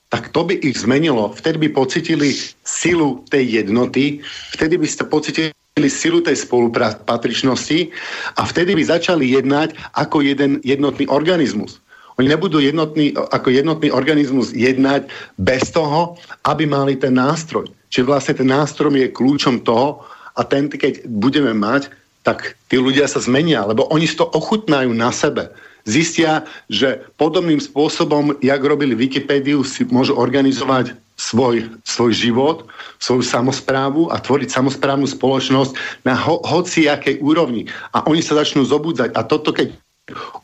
tak 0.09 0.31
to 0.31 0.47
by 0.47 0.55
ich 0.63 0.79
zmenilo. 0.79 1.35
Vtedy 1.35 1.67
by 1.67 1.69
pocitili 1.75 2.39
silu 2.63 3.27
tej 3.27 3.63
jednoty, 3.63 4.23
vtedy 4.55 4.79
by 4.79 4.87
ste 4.87 5.03
pocitili 5.07 5.53
silu 5.91 6.23
tej 6.23 6.41
spolupatričnosti 6.47 7.91
a 8.39 8.43
vtedy 8.47 8.79
by 8.79 8.83
začali 8.87 9.35
jednať 9.35 9.75
ako 9.99 10.23
jeden 10.23 10.63
jednotný 10.63 11.11
organizmus. 11.11 11.83
Oni 12.17 12.33
nebudú 12.33 12.65
jednotný, 12.65 13.13
ako 13.13 13.53
jednotný 13.53 13.93
organizmus 13.93 14.57
jednať 14.57 15.05
bez 15.37 15.69
toho, 15.69 16.17
aby 16.49 16.65
mali 16.65 16.97
ten 16.97 17.13
nástroj. 17.13 17.69
Čiže 17.93 18.09
vlastne 18.09 18.35
ten 18.41 18.49
nástroj 18.49 18.97
je 18.97 19.13
kľúčom 19.13 19.69
toho 19.69 20.01
a 20.33 20.41
ten, 20.49 20.73
keď 20.73 21.05
budeme 21.05 21.53
mať, 21.53 21.93
tak 22.25 22.57
tí 22.73 22.81
ľudia 22.81 23.05
sa 23.05 23.21
zmenia, 23.21 23.69
lebo 23.69 23.87
oni 23.93 24.09
si 24.09 24.17
to 24.17 24.27
ochutnajú 24.33 24.91
na 24.97 25.13
sebe 25.13 25.53
zistia, 25.87 26.45
že 26.67 27.07
podobným 27.17 27.63
spôsobom, 27.63 28.35
jak 28.43 28.61
robili 28.61 28.99
Wikipédiu, 28.99 29.63
si 29.63 29.87
môžu 29.87 30.19
organizovať 30.19 30.99
svoj, 31.17 31.71
svoj 31.87 32.13
život, 32.13 32.69
svoju 33.01 33.25
samozprávu 33.25 34.13
a 34.13 34.21
tvoriť 34.21 34.53
samozprávnu 34.53 35.09
spoločnosť 35.09 36.05
na 36.05 36.13
ho, 36.13 36.45
hociakej 36.45 37.25
úrovni. 37.25 37.71
A 37.97 38.05
oni 38.05 38.21
sa 38.21 38.37
začnú 38.37 38.69
zobudzať. 38.69 39.17
A 39.17 39.25
toto, 39.25 39.55
keď 39.55 39.73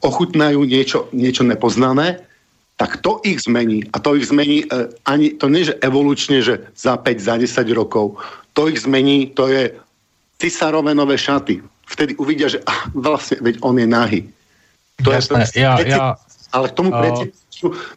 ochutnajú 0.01 0.65
niečo, 0.65 1.13
niečo 1.13 1.45
nepoznané, 1.45 2.25
tak 2.81 3.05
to 3.05 3.21
ich 3.23 3.45
zmení. 3.45 3.85
A 3.93 4.01
to 4.01 4.17
ich 4.17 4.33
zmení 4.33 4.65
e, 4.65 4.89
ani, 5.05 5.37
to 5.37 5.53
nie 5.53 5.69
že 5.69 5.77
evolučne, 5.85 6.41
že 6.41 6.65
za 6.73 6.97
5, 6.97 7.21
za 7.21 7.37
10 7.37 7.69
rokov. 7.77 8.17
To 8.57 8.67
ich 8.67 8.81
zmení, 8.81 9.37
to 9.37 9.53
je 9.53 9.77
cisárové 10.41 10.97
nové 10.97 11.21
šaty. 11.21 11.61
Vtedy 11.87 12.17
uvidia, 12.17 12.49
že 12.49 12.65
ah, 12.65 12.89
vlastne, 12.97 13.39
veď 13.45 13.61
on 13.61 13.77
je 13.77 13.87
nahý 13.87 14.21
to 15.01 15.09
Jasné, 15.11 15.49
je 15.57 15.65
ja, 15.65 15.81
ja, 15.81 16.21
ale 16.53 16.69
k 16.69 16.77
tomu 16.77 16.93
uh, 16.93 17.25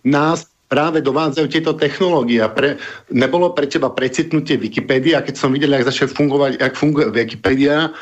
nás 0.07 0.47
práve 0.65 1.01
dovádzajú 1.01 1.47
tieto 1.51 1.72
technológie. 1.77 2.41
A 2.41 2.49
pre, 2.49 2.81
nebolo 3.13 3.53
pre 3.53 3.69
teba 3.69 3.93
precitnutie 3.93 4.57
Wikipédie 4.57 5.13
a 5.13 5.22
keď 5.22 5.35
som 5.38 5.53
videl, 5.53 5.72
jak 5.77 5.88
začal 5.88 6.09
fungovať, 6.09 6.57
jak 6.57 6.73
funguje 6.73 7.13
Wikipedia, 7.13 7.93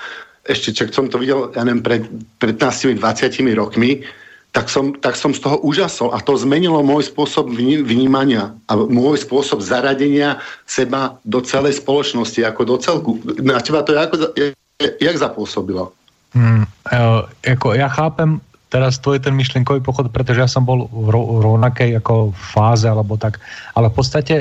ešte 0.47 0.75
čak 0.75 0.89
som 0.95 1.07
to 1.07 1.19
videl, 1.19 1.51
ja 1.55 1.63
neviem, 1.63 1.83
pred 1.83 2.03
15-20 2.39 2.99
rokmi, 3.55 4.03
tak 4.53 4.69
som, 4.69 4.93
tak 4.93 5.17
som 5.17 5.33
z 5.33 5.41
toho 5.41 5.57
úžasol 5.65 6.13
a 6.13 6.21
to 6.21 6.37
zmenilo 6.37 6.85
môj 6.85 7.09
spôsob 7.09 7.49
vnímania 7.57 8.53
a 8.69 8.77
môj 8.77 9.25
spôsob 9.25 9.65
zaradenia 9.65 10.37
seba 10.69 11.17
do 11.25 11.41
celej 11.41 11.81
spoločnosti, 11.81 12.37
ako 12.45 12.61
do 12.61 12.75
celku. 12.77 13.11
Na 13.41 13.57
teba 13.57 13.81
to 13.81 13.97
je 13.97 13.99
ako, 13.99 14.15
jak 15.01 15.17
zapôsobilo? 15.17 15.89
Hmm, 16.37 16.69
jako 17.41 17.73
ja 17.73 17.89
chápem 17.89 18.41
teraz 18.73 18.97
tvoj 18.97 19.21
ten 19.21 19.37
myšlienkový 19.37 19.85
pochod, 19.85 20.09
pretože 20.09 20.41
ja 20.41 20.49
som 20.49 20.65
bol 20.65 20.89
v, 20.89 21.07
ro- 21.13 21.37
v 21.37 21.39
rovnakej 21.45 22.01
ako 22.01 22.33
fáze 22.33 22.89
alebo 22.89 23.21
tak, 23.21 23.37
ale 23.77 23.93
v 23.93 23.95
podstate 24.01 24.35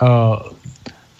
uh, 0.00 0.40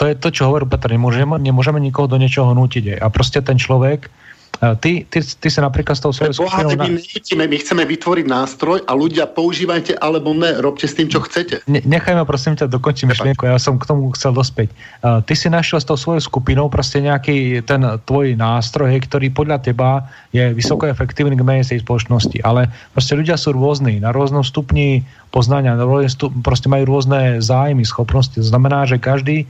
to 0.00 0.08
je 0.08 0.14
to, 0.16 0.28
čo 0.32 0.48
hovoril 0.48 0.64
Petr, 0.64 0.88
nemôžeme, 0.92 1.36
nemôžeme 1.36 1.80
nikoho 1.80 2.08
do 2.08 2.16
niečoho 2.16 2.52
nútiť. 2.56 3.00
A 3.00 3.06
proste 3.12 3.44
ten 3.44 3.60
človek, 3.60 4.08
Ty, 4.56 4.92
ty, 5.08 5.18
ty 5.20 5.48
sa 5.52 5.60
napríklad 5.60 5.96
s 5.96 6.02
tou 6.02 6.12
svojou 6.16 6.32
skupinou... 6.32 6.72
My, 6.76 7.44
my 7.44 7.56
chceme 7.60 7.84
vytvoriť 7.84 8.26
nástroj 8.26 8.88
a 8.88 8.92
ľudia 8.96 9.28
používajte 9.28 10.00
alebo 10.00 10.32
ne, 10.32 10.56
robte 10.64 10.88
s 10.88 10.96
tým, 10.96 11.12
čo 11.12 11.20
chcete. 11.20 11.60
Ne, 11.68 11.84
nechaj 11.84 12.16
ma 12.16 12.24
prosím 12.24 12.56
ťa 12.56 12.72
dokončiť 12.72 13.04
myšlienku, 13.04 13.44
ja 13.44 13.60
som 13.60 13.76
k 13.76 13.84
tomu 13.84 14.08
chcel 14.16 14.32
dospieť. 14.32 14.72
Uh, 15.04 15.20
ty 15.24 15.36
si 15.36 15.52
našiel 15.52 15.82
s 15.82 15.86
tou 15.86 16.00
svojou 16.00 16.24
skupinou 16.24 16.72
proste 16.72 17.04
nejaký 17.04 17.60
ten 17.68 17.84
tvoj 18.08 18.32
nástroj, 18.34 18.96
ktorý 19.04 19.28
podľa 19.32 19.60
teba 19.60 20.08
je 20.32 20.52
vysoko 20.56 20.88
efektívny 20.88 21.36
k 21.36 21.44
menej 21.44 21.68
tej 21.68 21.84
spoločnosti, 21.84 22.40
ale 22.40 22.72
proste 22.96 23.12
ľudia 23.12 23.36
sú 23.36 23.52
rôzni, 23.52 24.00
na 24.00 24.10
rôznom 24.12 24.40
stupni 24.40 25.04
poznania, 25.28 25.76
na 25.76 25.84
rôzne 25.84 26.08
stup, 26.08 26.32
proste 26.40 26.72
majú 26.72 26.96
rôzne 26.96 27.44
zájmy, 27.44 27.84
schopnosti. 27.84 28.40
To 28.40 28.46
znamená, 28.46 28.88
že 28.88 28.96
každý 28.96 29.44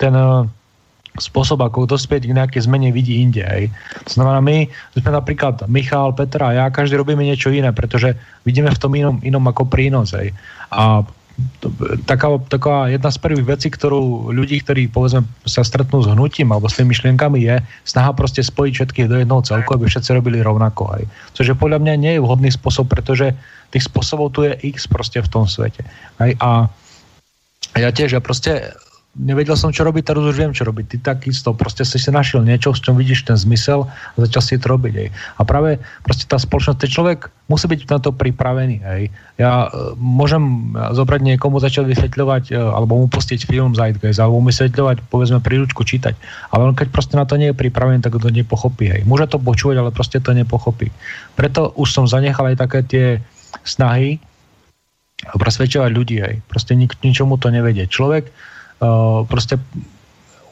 ten 0.00 0.16
uh, 0.16 0.48
spôsob, 1.18 1.62
ako 1.64 1.88
dospieť 1.88 2.28
k 2.28 2.36
nejakej 2.36 2.64
zmene 2.66 2.92
vidí 2.92 3.20
inde. 3.20 3.42
Hej. 3.42 3.72
To 4.06 4.10
znamená, 4.20 4.38
my 4.44 4.70
sme 4.96 5.10
napríklad 5.12 5.66
Michal, 5.66 6.12
Petra 6.12 6.52
a 6.52 6.56
ja, 6.56 6.64
každý 6.68 7.00
robíme 7.00 7.24
niečo 7.24 7.50
iné, 7.50 7.72
pretože 7.72 8.14
vidíme 8.46 8.70
v 8.70 8.80
tom 8.80 8.92
inom, 8.94 9.16
inom 9.24 9.44
ako 9.48 9.66
prínos. 9.68 10.14
Hej. 10.14 10.36
A 10.70 11.02
to, 11.60 11.68
taká, 12.08 12.40
taká 12.48 12.88
jedna 12.88 13.12
z 13.12 13.18
prvých 13.20 13.44
vecí, 13.44 13.68
ktorú 13.68 14.32
ľudí, 14.32 14.64
ktorí 14.64 14.88
povedzme 14.88 15.28
sa 15.44 15.60
stretnú 15.60 16.00
s 16.00 16.08
hnutím 16.08 16.48
alebo 16.48 16.64
s 16.64 16.80
tými 16.80 16.96
myšlienkami 16.96 17.44
je 17.44 17.60
snaha 17.84 18.16
proste 18.16 18.40
spojiť 18.40 18.72
všetkých 18.72 19.08
do 19.12 19.20
jednoho 19.20 19.44
celku, 19.44 19.76
aby 19.76 19.84
všetci 19.84 20.16
robili 20.16 20.40
rovnako. 20.40 20.96
Aj. 20.96 21.02
Což 21.36 21.52
je 21.52 21.56
podľa 21.56 21.84
mňa 21.84 21.94
nie 22.00 22.12
je 22.16 22.24
vhodný 22.24 22.48
spôsob, 22.48 22.88
pretože 22.88 23.36
tých 23.68 23.84
spôsobov 23.84 24.32
tu 24.32 24.48
je 24.48 24.56
x 24.64 24.88
proste 24.88 25.20
v 25.20 25.28
tom 25.28 25.44
svete. 25.44 25.84
Aj. 26.16 26.32
A 26.40 26.50
ja 27.76 27.90
tiež, 27.92 28.16
ja 28.16 28.24
proste 28.24 28.72
nevedel 29.16 29.56
som, 29.56 29.72
čo 29.72 29.82
robiť, 29.82 30.12
teraz 30.12 30.22
už 30.22 30.36
viem, 30.36 30.52
čo 30.52 30.68
robiť. 30.68 30.84
Ty 30.96 31.16
takisto, 31.16 31.56
proste 31.56 31.88
si 31.88 31.96
si 31.96 32.10
našiel 32.12 32.44
niečo, 32.44 32.76
s 32.76 32.84
čom 32.84 32.94
vidíš 32.94 33.24
ten 33.24 33.36
zmysel 33.36 33.88
a 33.88 34.16
začal 34.16 34.42
si 34.44 34.60
to 34.60 34.68
robiť. 34.68 34.94
Hej. 34.94 35.08
A 35.40 35.40
práve 35.48 35.80
proste 36.04 36.28
tá 36.28 36.36
spoločnosť, 36.36 36.78
ten 36.84 36.90
človek 36.92 37.32
musí 37.48 37.64
byť 37.64 37.80
na 37.88 37.98
to 37.98 38.12
pripravený. 38.12 38.76
Hej. 38.84 39.02
Ja 39.40 39.66
uh, 39.66 39.96
môžem 39.96 40.76
zobrať 40.76 41.20
niekomu, 41.24 41.56
začať 41.58 41.88
vysvetľovať, 41.88 42.44
uh, 42.52 42.76
alebo 42.76 43.00
mu 43.00 43.06
pustiť 43.08 43.48
film 43.48 43.72
Zeitgeist, 43.72 44.20
alebo 44.20 44.38
mu 44.38 44.52
vysvetľovať, 44.52 45.08
povedzme, 45.08 45.40
príručku 45.40 45.80
čítať. 45.82 46.14
Ale 46.52 46.68
on 46.68 46.76
keď 46.76 46.92
proste 46.92 47.16
na 47.16 47.24
to 47.24 47.40
nie 47.40 47.50
je 47.50 47.56
pripravený, 47.56 48.04
tak 48.04 48.20
to 48.20 48.28
nepochopí. 48.28 48.92
Hej. 48.92 49.02
Môže 49.08 49.32
to 49.32 49.40
počúvať, 49.40 49.80
ale 49.80 49.90
proste 49.96 50.20
to 50.20 50.36
nepochopí. 50.36 50.92
Preto 51.32 51.72
už 51.74 51.88
som 51.88 52.04
zanechal 52.04 52.52
aj 52.52 52.56
také 52.60 52.80
tie 52.84 53.06
snahy 53.64 54.20
presvedčovať 55.24 55.90
ľudí. 55.96 56.16
Hej. 56.20 56.44
Proste 56.44 56.76
nik, 56.76 57.00
ničomu 57.00 57.40
to 57.40 57.48
nevedie. 57.48 57.88
Človek 57.88 58.28
proste 59.26 59.56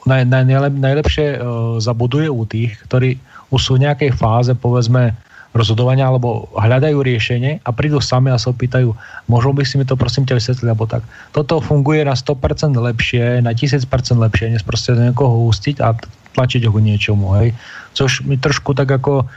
naj, 0.09 0.25
naj, 0.29 0.45
najlep, 0.45 0.75
najlepšie 0.77 1.27
uh, 1.37 1.39
zabuduje 1.81 2.29
u 2.29 2.45
tých, 2.45 2.77
ktorí 2.89 3.17
už 3.53 3.61
sú 3.61 3.71
v 3.77 3.89
nejakej 3.89 4.17
fáze, 4.17 4.53
povedzme, 4.57 5.17
rozhodovania 5.55 6.11
alebo 6.11 6.51
hľadajú 6.59 6.99
riešenie 6.99 7.63
a 7.63 7.71
prídu 7.71 8.03
sami 8.03 8.35
a 8.35 8.43
sa 8.43 8.51
opýtajú, 8.51 8.91
možno 9.31 9.55
by 9.55 9.63
si 9.63 9.79
mi 9.79 9.87
to 9.87 9.95
prosím 9.95 10.27
ťa 10.27 10.35
vysvetliť, 10.43 10.67
alebo 10.67 10.91
tak. 10.91 11.07
Toto 11.31 11.63
funguje 11.63 12.03
na 12.03 12.19
100% 12.19 12.75
lepšie, 12.75 13.39
na 13.39 13.55
1000% 13.55 13.87
lepšie, 14.19 14.51
než 14.51 14.67
proste 14.67 14.99
niekoho 14.99 15.47
ústiť 15.47 15.79
a 15.79 15.95
tlačiť 16.35 16.67
ho 16.67 16.75
k 16.75 16.83
niečomu, 16.83 17.39
hej. 17.39 17.55
Což 17.95 18.27
mi 18.27 18.35
trošku 18.35 18.75
tak 18.75 18.91
ako... 18.91 19.31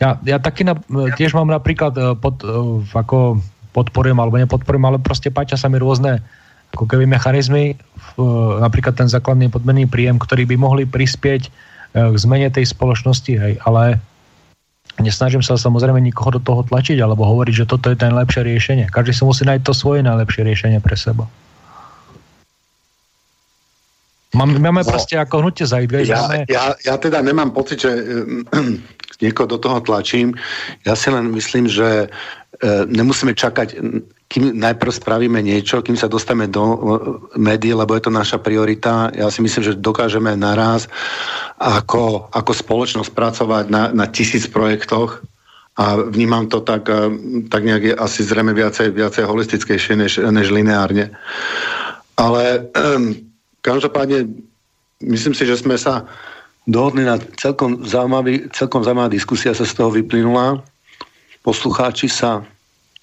Ja, 0.00 0.16
ja 0.24 0.40
taky 0.40 0.64
na, 0.64 0.74
tiež 0.88 1.36
mám 1.36 1.52
napríklad 1.52 2.16
pod, 2.18 2.40
ako 2.96 3.44
podporujem 3.76 4.16
alebo 4.16 4.40
nepodporujem, 4.40 4.88
ale 4.88 4.98
proste 5.04 5.28
páčia 5.28 5.60
sa 5.60 5.68
mi 5.68 5.76
rôzne 5.76 6.24
ako 6.74 6.90
keby 6.90 7.06
mechanizmy, 7.06 7.78
napríklad 8.58 8.98
ten 8.98 9.06
základný 9.06 9.46
podmenný 9.46 9.86
príjem, 9.86 10.18
ktorý 10.18 10.42
by 10.50 10.56
mohli 10.58 10.84
prispieť 10.84 11.46
e, 11.46 11.50
k 11.94 12.16
zmene 12.18 12.50
tej 12.50 12.66
spoločnosti, 12.66 13.30
hej, 13.30 13.54
ale 13.62 14.02
nesnažím 14.98 15.42
sa 15.42 15.54
samozrejme 15.54 16.02
nikoho 16.02 16.38
do 16.38 16.40
toho 16.42 16.66
tlačiť 16.66 16.98
alebo 16.98 17.22
hovoriť, 17.26 17.54
že 17.64 17.70
toto 17.70 17.90
je 17.90 17.98
ten 17.98 18.10
lepšie 18.10 18.42
riešenie. 18.42 18.90
Každý 18.90 19.14
si 19.14 19.22
musí 19.22 19.46
nájsť 19.46 19.64
to 19.66 19.74
svoje 19.74 20.02
najlepšie 20.02 20.42
riešenie 20.42 20.78
pre 20.82 20.98
seba. 20.98 21.30
Máme, 24.34 24.58
máme 24.58 24.82
no, 24.82 24.90
proste 24.90 25.14
ako 25.14 25.46
hnutie 25.46 25.62
Zeitgeist. 25.62 26.10
Ja, 26.10 26.26
máme... 26.26 26.42
ja, 26.50 26.74
ja 26.82 26.94
teda 26.98 27.22
nemám 27.22 27.54
pocit, 27.54 27.86
že 27.86 27.94
niekoho 29.22 29.46
do 29.46 29.58
toho 29.62 29.78
tlačím. 29.78 30.34
Ja 30.82 30.98
si 30.98 31.06
len 31.06 31.30
myslím, 31.30 31.70
že 31.70 32.10
E, 32.62 32.86
nemusíme 32.86 33.34
čakať, 33.34 33.82
kým 34.34 34.58
najprv 34.58 34.90
spravíme 34.90 35.38
niečo, 35.38 35.78
kým 35.78 35.94
sa 35.94 36.10
dostaneme 36.10 36.50
do 36.50 36.74
médií, 37.38 37.70
lebo 37.70 37.94
je 37.94 38.02
to 38.02 38.10
naša 38.10 38.42
priorita. 38.42 39.14
Ja 39.14 39.30
si 39.30 39.38
myslím, 39.38 39.62
že 39.62 39.78
dokážeme 39.78 40.34
naraz 40.34 40.90
ako, 41.62 42.34
ako 42.34 42.50
spoločnosť 42.50 43.14
pracovať 43.14 43.64
na, 43.70 43.94
na 43.94 44.10
tisíc 44.10 44.50
projektoch 44.50 45.22
a 45.78 46.02
vnímam 46.02 46.50
to 46.50 46.66
tak, 46.66 46.82
e, 46.90 47.14
tak 47.46 47.62
nejak 47.62 47.82
je 47.86 47.94
asi 47.94 48.26
zrejme 48.26 48.50
viacej, 48.58 48.90
viacej 48.90 49.22
holistickejšie 49.22 49.94
než, 49.94 50.18
než 50.18 50.50
lineárne. 50.50 51.14
Ale 52.18 52.74
um, 52.74 53.14
každopádne 53.62 54.34
myslím 54.98 55.34
si, 55.38 55.46
že 55.46 55.62
sme 55.62 55.78
sa 55.78 56.10
dohodli 56.66 57.06
na 57.06 57.22
celkom 57.38 57.86
zaujímavý, 57.86 58.50
celkom 58.50 58.82
zaujímavá 58.82 59.14
diskusia 59.14 59.54
sa 59.54 59.62
z 59.62 59.78
toho 59.78 59.94
vyplynula 59.94 60.58
poslucháči 61.46 62.10
sa 62.10 62.42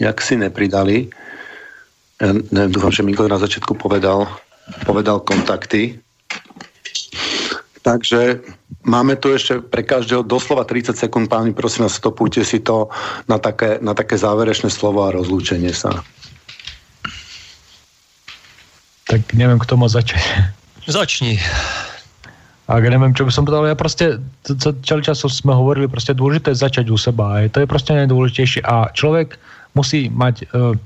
jak 0.02 0.18
si 0.22 0.34
nepridali. 0.38 1.14
Ja 2.22 2.38
neviem, 2.54 2.70
dúfam, 2.70 2.94
že 2.94 3.02
Miko 3.02 3.26
na 3.26 3.42
začiatku 3.42 3.74
povedal, 3.74 4.30
povedal 4.86 5.26
kontakty. 5.26 5.98
Takže 7.82 8.46
máme 8.86 9.18
tu 9.18 9.34
ešte 9.34 9.58
pre 9.58 9.82
každého 9.82 10.22
doslova 10.22 10.62
30 10.70 10.94
sekúnd, 10.94 11.26
páni, 11.26 11.50
prosím 11.50 11.90
vás, 11.90 11.98
stopujte 11.98 12.46
si 12.46 12.62
to 12.62 12.94
na 13.26 13.42
také, 13.42 13.82
na 13.82 13.98
také 13.98 14.22
záverečné 14.22 14.70
slovo 14.70 15.02
a 15.02 15.10
rozlúčenie 15.18 15.74
sa. 15.74 16.06
Tak 19.10 19.34
neviem, 19.34 19.58
kto 19.58 19.82
má 19.82 19.90
začať. 19.90 20.22
Začni. 20.86 21.42
A 22.70 22.78
neviem, 22.80 23.18
čo 23.18 23.26
by 23.26 23.34
som 23.34 23.44
povedal, 23.50 23.68
ja 23.68 23.76
proste, 23.76 24.22
celý 24.86 25.02
čas 25.02 25.26
sme 25.26 25.58
hovorili, 25.58 25.90
proste 25.90 26.14
dôležité 26.14 26.54
je 26.54 26.64
začať 26.64 26.86
u 26.94 26.96
seba. 27.02 27.42
A 27.42 27.50
to 27.50 27.66
je 27.66 27.68
proste 27.68 27.98
najdôležitejšie. 27.98 28.62
A 28.62 28.94
človek 28.94 29.42
musí 29.74 30.08
mať 30.08 30.48
uh, 30.54 30.78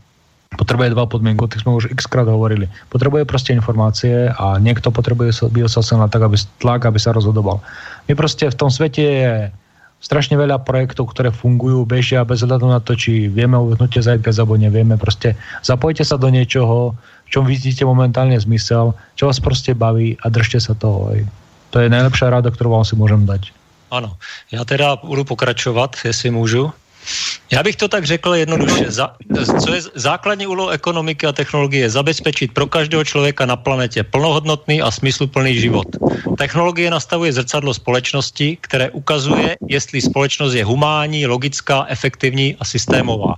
potrebuje 0.56 0.96
dva 0.96 1.06
podmienky, 1.06 1.44
o 1.44 1.52
tých 1.52 1.64
sme 1.64 1.76
už 1.76 1.92
x 1.92 2.08
krát 2.08 2.28
hovorili. 2.28 2.72
Potrebuje 2.90 3.28
proste 3.28 3.52
informácie 3.56 4.32
a 4.32 4.58
byť 4.58 5.68
sa 5.70 5.96
na 6.00 6.08
tak, 6.08 6.24
aby 6.24 6.36
tlak, 6.60 6.88
aby 6.88 7.00
sa 7.00 7.12
rozhodoval. 7.12 7.60
My 8.08 8.14
proste 8.16 8.48
v 8.50 8.58
tom 8.58 8.72
svete 8.72 9.04
je 9.04 9.32
strašne 10.04 10.38
veľa 10.38 10.62
projektov, 10.62 11.10
ktoré 11.12 11.34
fungujú, 11.34 11.88
bežia 11.88 12.22
bez 12.22 12.46
hľadu 12.46 12.70
na 12.70 12.78
to, 12.78 12.94
či 12.94 13.26
vieme 13.26 13.58
o 13.58 13.70
vyhnutie 13.74 14.04
Zeitgeist 14.04 14.38
alebo 14.38 14.60
nevieme. 14.60 15.00
Proste 15.02 15.34
zapojte 15.66 16.06
sa 16.06 16.20
do 16.20 16.30
niečoho, 16.30 16.94
v 17.26 17.30
čom 17.30 17.44
vidíte 17.50 17.86
momentálne 17.88 18.38
zmysel, 18.38 18.94
čo 19.18 19.28
vás 19.28 19.42
proste 19.42 19.74
baví 19.74 20.14
a 20.22 20.30
držte 20.30 20.62
sa 20.62 20.78
toho. 20.78 21.10
To 21.74 21.78
je 21.82 21.90
najlepšia 21.90 22.30
rada, 22.30 22.54
ktorú 22.54 22.78
vám 22.78 22.86
si 22.86 22.94
môžem 22.94 23.26
dať. 23.26 23.50
Ano, 23.92 24.18
já 24.52 24.66
teda 24.66 24.96
budu 24.96 25.24
pokračovat, 25.24 25.96
jestli 26.06 26.32
můžu. 26.32 26.72
Já 27.52 27.64
bych 27.64 27.76
to 27.76 27.88
tak 27.88 28.06
řekl 28.06 28.36
jednoduše. 28.36 28.92
Za, 28.92 29.16
co 29.66 29.74
je 29.74 29.82
základní 29.96 30.48
úloha 30.48 30.74
ekonomiky 30.74 31.26
a 31.28 31.32
technologie 31.32 31.82
je 31.82 31.90
zabezpečit 31.90 32.54
pro 32.54 32.68
každého 32.68 33.04
člověka 33.04 33.46
na 33.46 33.56
planetě 33.56 34.04
plnohodnotný 34.04 34.82
a 34.82 34.92
smysluplný 34.92 35.60
život. 35.60 35.88
Technologie 36.38 36.90
nastavuje 36.90 37.34
zrcadlo 37.34 37.74
společnosti, 37.74 38.58
které 38.62 38.90
ukazuje, 38.90 39.58
jestli 39.68 40.02
společnost 40.02 40.54
je 40.54 40.66
humánní, 40.66 41.28
logická, 41.28 41.86
efektivní 41.90 42.56
a 42.60 42.66
systémová. 42.66 43.36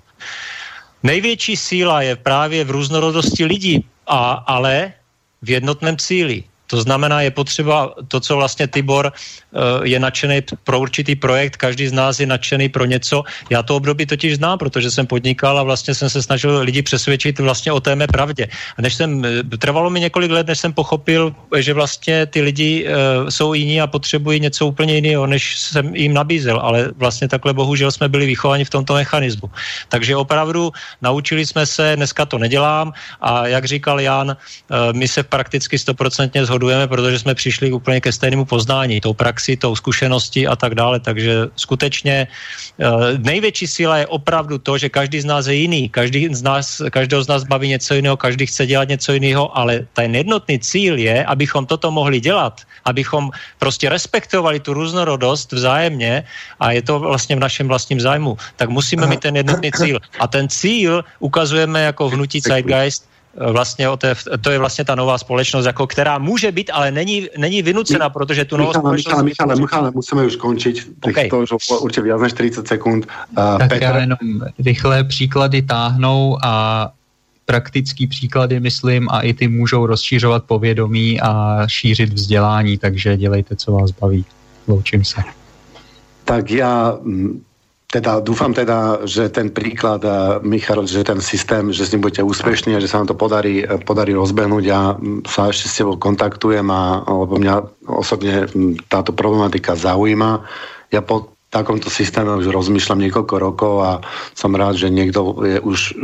Největší 1.03 1.57
síla 1.57 2.02
je 2.02 2.15
právě 2.15 2.64
v 2.64 2.72
různorodosti 2.72 3.45
lidí, 3.45 3.85
a, 4.07 4.44
ale 4.48 4.94
v 5.41 5.49
jednotném 5.49 5.98
cíli. 5.98 6.44
To 6.68 6.81
znamená, 6.81 7.22
je 7.22 7.31
potřeba 7.31 7.95
to, 8.07 8.19
co 8.19 8.35
vlastně 8.35 8.68
Tibor 8.68 9.11
eh, 9.11 9.60
je 9.84 9.99
nadšený 9.99 10.41
pro 10.64 10.80
určitý 10.80 11.15
projekt, 11.15 11.57
každý 11.57 11.88
z 11.88 11.95
nás 11.95 12.19
je 12.19 12.27
nadšený 12.27 12.69
pro 12.69 12.85
něco. 12.85 13.23
Já 13.49 13.64
to 13.64 13.76
období 13.76 14.06
totiž 14.06 14.35
znám, 14.35 14.57
protože 14.60 14.91
jsem 14.91 15.07
podnikal 15.07 15.60
a 15.60 15.64
vlastně 15.64 15.95
jsem 15.95 16.10
se 16.10 16.22
snažil 16.22 16.60
lidi 16.60 16.81
přesvědčit 16.81 17.39
vlastně 17.39 17.72
o 17.72 17.80
té 17.80 17.95
mé 17.95 18.07
pravdě. 18.07 18.48
A 18.77 18.80
než 18.81 18.94
jsem, 18.94 19.26
eh, 19.26 19.57
trvalo 19.57 19.89
mi 19.89 19.99
několik 19.99 20.31
let, 20.31 20.48
než 20.48 20.60
jsem 20.60 20.73
pochopil, 20.73 21.35
že 21.57 21.73
vlastně 21.73 22.26
ty 22.26 22.41
lidi 22.41 22.85
uh, 22.88 23.30
jsou 23.30 23.53
jiní 23.53 23.81
a 23.81 23.88
potřebují 23.88 24.39
něco 24.39 24.68
úplně 24.68 24.95
jiného, 24.95 25.27
než 25.27 25.60
jsem 25.60 25.95
jim 25.95 26.14
nabízel, 26.14 26.60
ale 26.60 26.91
vlastně 26.98 27.27
takhle 27.27 27.53
bohužel 27.53 27.91
jsme 27.91 28.10
byli 28.10 28.26
vychováni 28.26 28.65
v 28.65 28.69
tomto 28.69 28.94
mechanismu. 28.94 29.49
Takže 29.89 30.15
opravdu 30.15 30.72
naučili 31.02 31.45
jsme 31.45 31.65
se, 31.65 31.95
dneska 31.95 32.26
to 32.26 32.38
nedělám 32.38 32.94
a 33.22 33.48
jak 33.48 33.65
říkal 33.65 33.99
Jan, 33.99 34.38
my 34.91 35.07
se 35.07 35.23
prakticky 35.23 35.80
stoprocentně 35.80 36.45
shodujeme, 36.57 36.89
protože 36.89 37.19
jsme 37.21 37.34
přišli 37.38 37.69
úplně 37.69 38.01
ke 38.01 38.09
stejnému 38.09 38.49
poznání, 38.49 38.97
tou 38.97 39.13
praxi, 39.13 39.53
tou 39.61 39.77
zkušeností 39.77 40.49
a 40.49 40.57
tak 40.57 40.73
dále. 40.73 40.97
Takže 40.97 41.53
skutečně 41.53 42.25
eh, 42.25 42.85
největší 43.21 43.67
síla 43.69 44.01
je 44.01 44.05
opravdu 44.09 44.57
to, 44.57 44.73
že 44.81 44.89
každý 44.89 45.21
z 45.21 45.29
nás 45.29 45.45
je 45.45 45.53
jiný, 45.53 45.85
každý 45.93 46.34
z 46.34 46.41
nás, 46.41 46.81
každého 46.89 47.21
z 47.21 47.29
nás 47.29 47.45
baví 47.45 47.69
něco 47.69 47.93
jiného, 47.93 48.17
každý 48.17 48.49
chce 48.49 48.65
dělat 48.65 48.89
něco 48.89 49.13
jiného, 49.13 49.53
ale 49.53 49.85
ten 49.93 50.17
jednotný 50.17 50.57
cíl 50.57 50.97
je, 50.97 51.21
abychom 51.29 51.69
toto 51.69 51.93
mohli 51.93 52.17
dělat, 52.17 52.65
abychom 52.89 53.29
prostě 53.61 53.85
respektovali 53.93 54.57
tu 54.57 54.73
různorodost 54.73 55.53
vzájemně 55.53 56.25
a 56.57 56.73
je 56.73 56.81
to 56.81 56.97
vlastně 56.97 57.38
v 57.38 57.45
našem 57.45 57.69
vlastním 57.69 58.01
zájmu, 58.01 58.34
tak 58.57 58.73
musíme 58.73 59.05
mít 59.05 59.21
ten 59.21 59.38
jednotný 59.38 59.69
cíl. 59.77 60.01
A 60.17 60.25
ten 60.25 60.49
cíl 60.49 61.05
ukazujeme 61.21 61.93
jako 61.93 62.09
vnutí 62.09 62.41
Zeitgeist, 62.41 63.05
vlastně 63.51 63.89
o 63.89 63.97
té, 63.97 64.15
to 64.41 64.49
je 64.51 64.59
vlastně 64.59 64.85
ta 64.85 64.95
nová 64.95 65.18
společnost, 65.18 65.65
jako 65.65 65.88
která 65.88 66.18
může 66.18 66.51
být, 66.51 66.69
ale 66.73 66.91
není, 66.91 67.27
není 67.38 67.61
vynucena, 67.61 68.09
protože 68.09 68.45
tu 68.45 68.57
novou 68.57 68.73
společnost... 68.73 69.05
Michale, 69.05 69.23
Michale, 69.23 69.55
Michale, 69.55 69.91
musíme 69.91 70.26
už 70.26 70.35
končit. 70.35 70.91
Okay. 71.01 71.30
To 71.30 71.39
už 71.39 71.49
určitě 71.81 72.01
víc 72.01 72.22
než 72.22 72.34
40 72.34 72.68
sekund. 72.68 73.07
Uh, 73.38 73.57
tak 73.57 73.69
Petr... 73.69 73.84
já 73.84 73.97
jenom 73.97 74.18
rychlé 74.65 75.03
příklady 75.03 75.61
táhnou 75.61 76.38
a 76.43 76.91
praktický 77.45 78.07
příklady, 78.07 78.59
myslím, 78.59 79.09
a 79.09 79.22
i 79.22 79.34
ty 79.34 79.47
můžou 79.47 79.85
rozšířovat 79.85 80.43
povědomí 80.43 81.22
a 81.22 81.64
šířit 81.68 82.14
vzdělání, 82.14 82.77
takže 82.77 83.18
dělejte, 83.18 83.55
co 83.55 83.72
vás 83.72 83.91
baví. 83.91 84.26
Loučím 84.68 85.03
se. 85.03 85.22
Tak 86.26 86.51
já 86.51 86.97
teda 87.88 88.19
dúfam 88.19 88.51
teda, 88.51 89.07
že 89.07 89.31
ten 89.31 89.47
príklad, 89.47 90.03
Michal, 90.43 90.84
že 90.84 91.07
ten 91.07 91.23
systém, 91.23 91.72
že 91.72 91.88
s 91.88 91.95
ním 91.95 92.03
budete 92.03 92.19
úspešní 92.19 92.76
a 92.76 92.84
že 92.84 92.91
sa 92.91 92.99
vám 92.99 93.07
to 93.07 93.15
podarí, 93.15 93.64
podarí 93.88 94.11
rozbehnúť. 94.11 94.64
Ja 94.68 94.99
sa 95.23 95.47
ešte 95.47 95.72
s 95.72 95.77
tebou 95.80 95.95
kontaktujem, 95.95 96.68
a, 96.68 97.07
lebo 97.07 97.39
mňa 97.39 97.88
osobne 97.88 98.51
táto 98.91 99.15
problematika 99.15 99.80
zaujíma. 99.80 100.43
Ja 100.91 100.99
po 100.99 101.31
takomto 101.47 101.88
systéme 101.88 102.35
už 102.35 102.51
rozmýšľam 102.51 103.07
niekoľko 103.07 103.35
rokov 103.39 103.73
a 103.80 103.91
som 104.35 104.51
rád, 104.51 104.76
že 104.76 104.91
niekto 104.91 105.39
je 105.47 105.64
už 105.64 105.95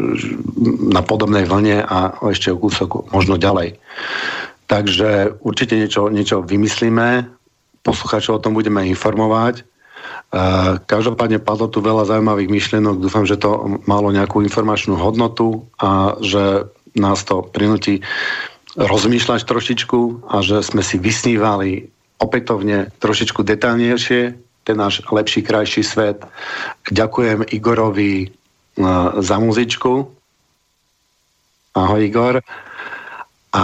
na 0.87 1.03
podobnej 1.03 1.43
vlne 1.43 1.83
a 1.83 2.15
ešte 2.31 2.47
o 2.47 2.63
kúsok 2.63 3.11
možno 3.11 3.35
ďalej. 3.35 3.75
Takže 4.71 5.35
určite 5.43 5.75
niečo, 5.75 6.07
niečo 6.07 6.39
vymyslíme, 6.47 7.27
posluchačov 7.83 8.39
o 8.39 8.43
tom 8.43 8.55
budeme 8.55 8.87
informovať 8.87 9.67
Každopádne 10.89 11.37
padlo 11.37 11.69
tu 11.69 11.79
veľa 11.79 12.09
zaujímavých 12.09 12.49
myšlienok. 12.49 13.01
Dúfam, 13.01 13.23
že 13.23 13.37
to 13.37 13.79
malo 13.85 14.09
nejakú 14.09 14.41
informačnú 14.41 14.97
hodnotu 14.97 15.65
a 15.77 16.17
že 16.19 16.67
nás 16.97 17.21
to 17.25 17.45
prinúti 17.45 18.01
rozmýšľať 18.73 19.45
trošičku 19.45 20.29
a 20.29 20.41
že 20.41 20.65
sme 20.65 20.81
si 20.81 20.97
vysnívali 20.97 21.89
opätovne 22.17 22.89
trošičku 22.97 23.45
detaľnejšie 23.45 24.21
ten 24.63 24.79
náš 24.79 25.03
lepší, 25.11 25.43
krajší 25.43 25.83
svet. 25.83 26.23
Ďakujem 26.87 27.51
Igorovi 27.51 28.31
za 29.19 29.37
muzičku. 29.37 30.07
Ahoj 31.75 32.01
Igor. 32.01 32.39
A 33.53 33.63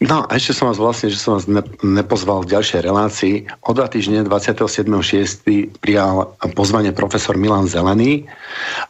No 0.00 0.24
a 0.24 0.32
ešte 0.32 0.56
som 0.56 0.72
vás 0.72 0.80
vlastne, 0.80 1.12
že 1.12 1.20
som 1.20 1.36
vás 1.36 1.44
ne, 1.44 1.60
nepozval 1.84 2.48
v 2.48 2.56
ďalšej 2.56 2.80
relácii. 2.88 3.34
O 3.68 3.76
dva 3.76 3.84
týždne 3.84 4.24
27.6. 4.24 5.76
prijal 5.76 6.32
pozvanie 6.56 6.96
profesor 6.96 7.36
Milan 7.36 7.68
Zelený 7.68 8.24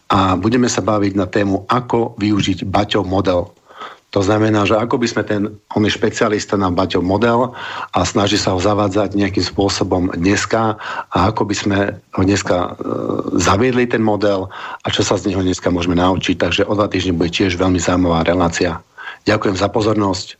a 0.06 0.38
budeme 0.38 0.70
sa 0.70 0.78
baviť 0.78 1.12
na 1.18 1.26
tému, 1.26 1.66
ako 1.66 2.14
využiť 2.14 2.62
Baťov 2.62 3.10
model. 3.10 3.50
To 4.14 4.22
znamená, 4.22 4.66
že 4.66 4.78
ako 4.78 5.02
by 5.02 5.06
sme 5.10 5.22
ten, 5.26 5.42
on 5.74 5.82
je 5.82 5.94
špecialista 5.94 6.54
na 6.54 6.70
Baťov 6.70 7.02
model 7.02 7.58
a 7.90 7.98
snaží 8.06 8.38
sa 8.38 8.54
ho 8.54 8.62
zavádzať 8.62 9.14
nejakým 9.18 9.42
spôsobom 9.42 10.14
dneska 10.14 10.78
a 11.10 11.16
ako 11.30 11.42
by 11.46 11.54
sme 11.54 11.78
ho 11.94 12.22
dneska 12.22 12.54
e, 12.54 12.68
zaviedli 13.38 13.86
ten 13.86 14.02
model 14.02 14.50
a 14.82 14.86
čo 14.90 15.02
sa 15.02 15.18
z 15.18 15.30
neho 15.30 15.42
dneska 15.42 15.74
môžeme 15.74 15.98
naučiť. 15.98 16.38
Takže 16.38 16.62
o 16.66 16.74
dva 16.74 16.90
týždne 16.90 17.18
bude 17.18 17.34
tiež 17.34 17.54
veľmi 17.54 17.82
zaujímavá 17.82 18.26
relácia. 18.26 18.82
Ďakujem 19.30 19.58
za 19.58 19.70
pozornosť. 19.70 20.39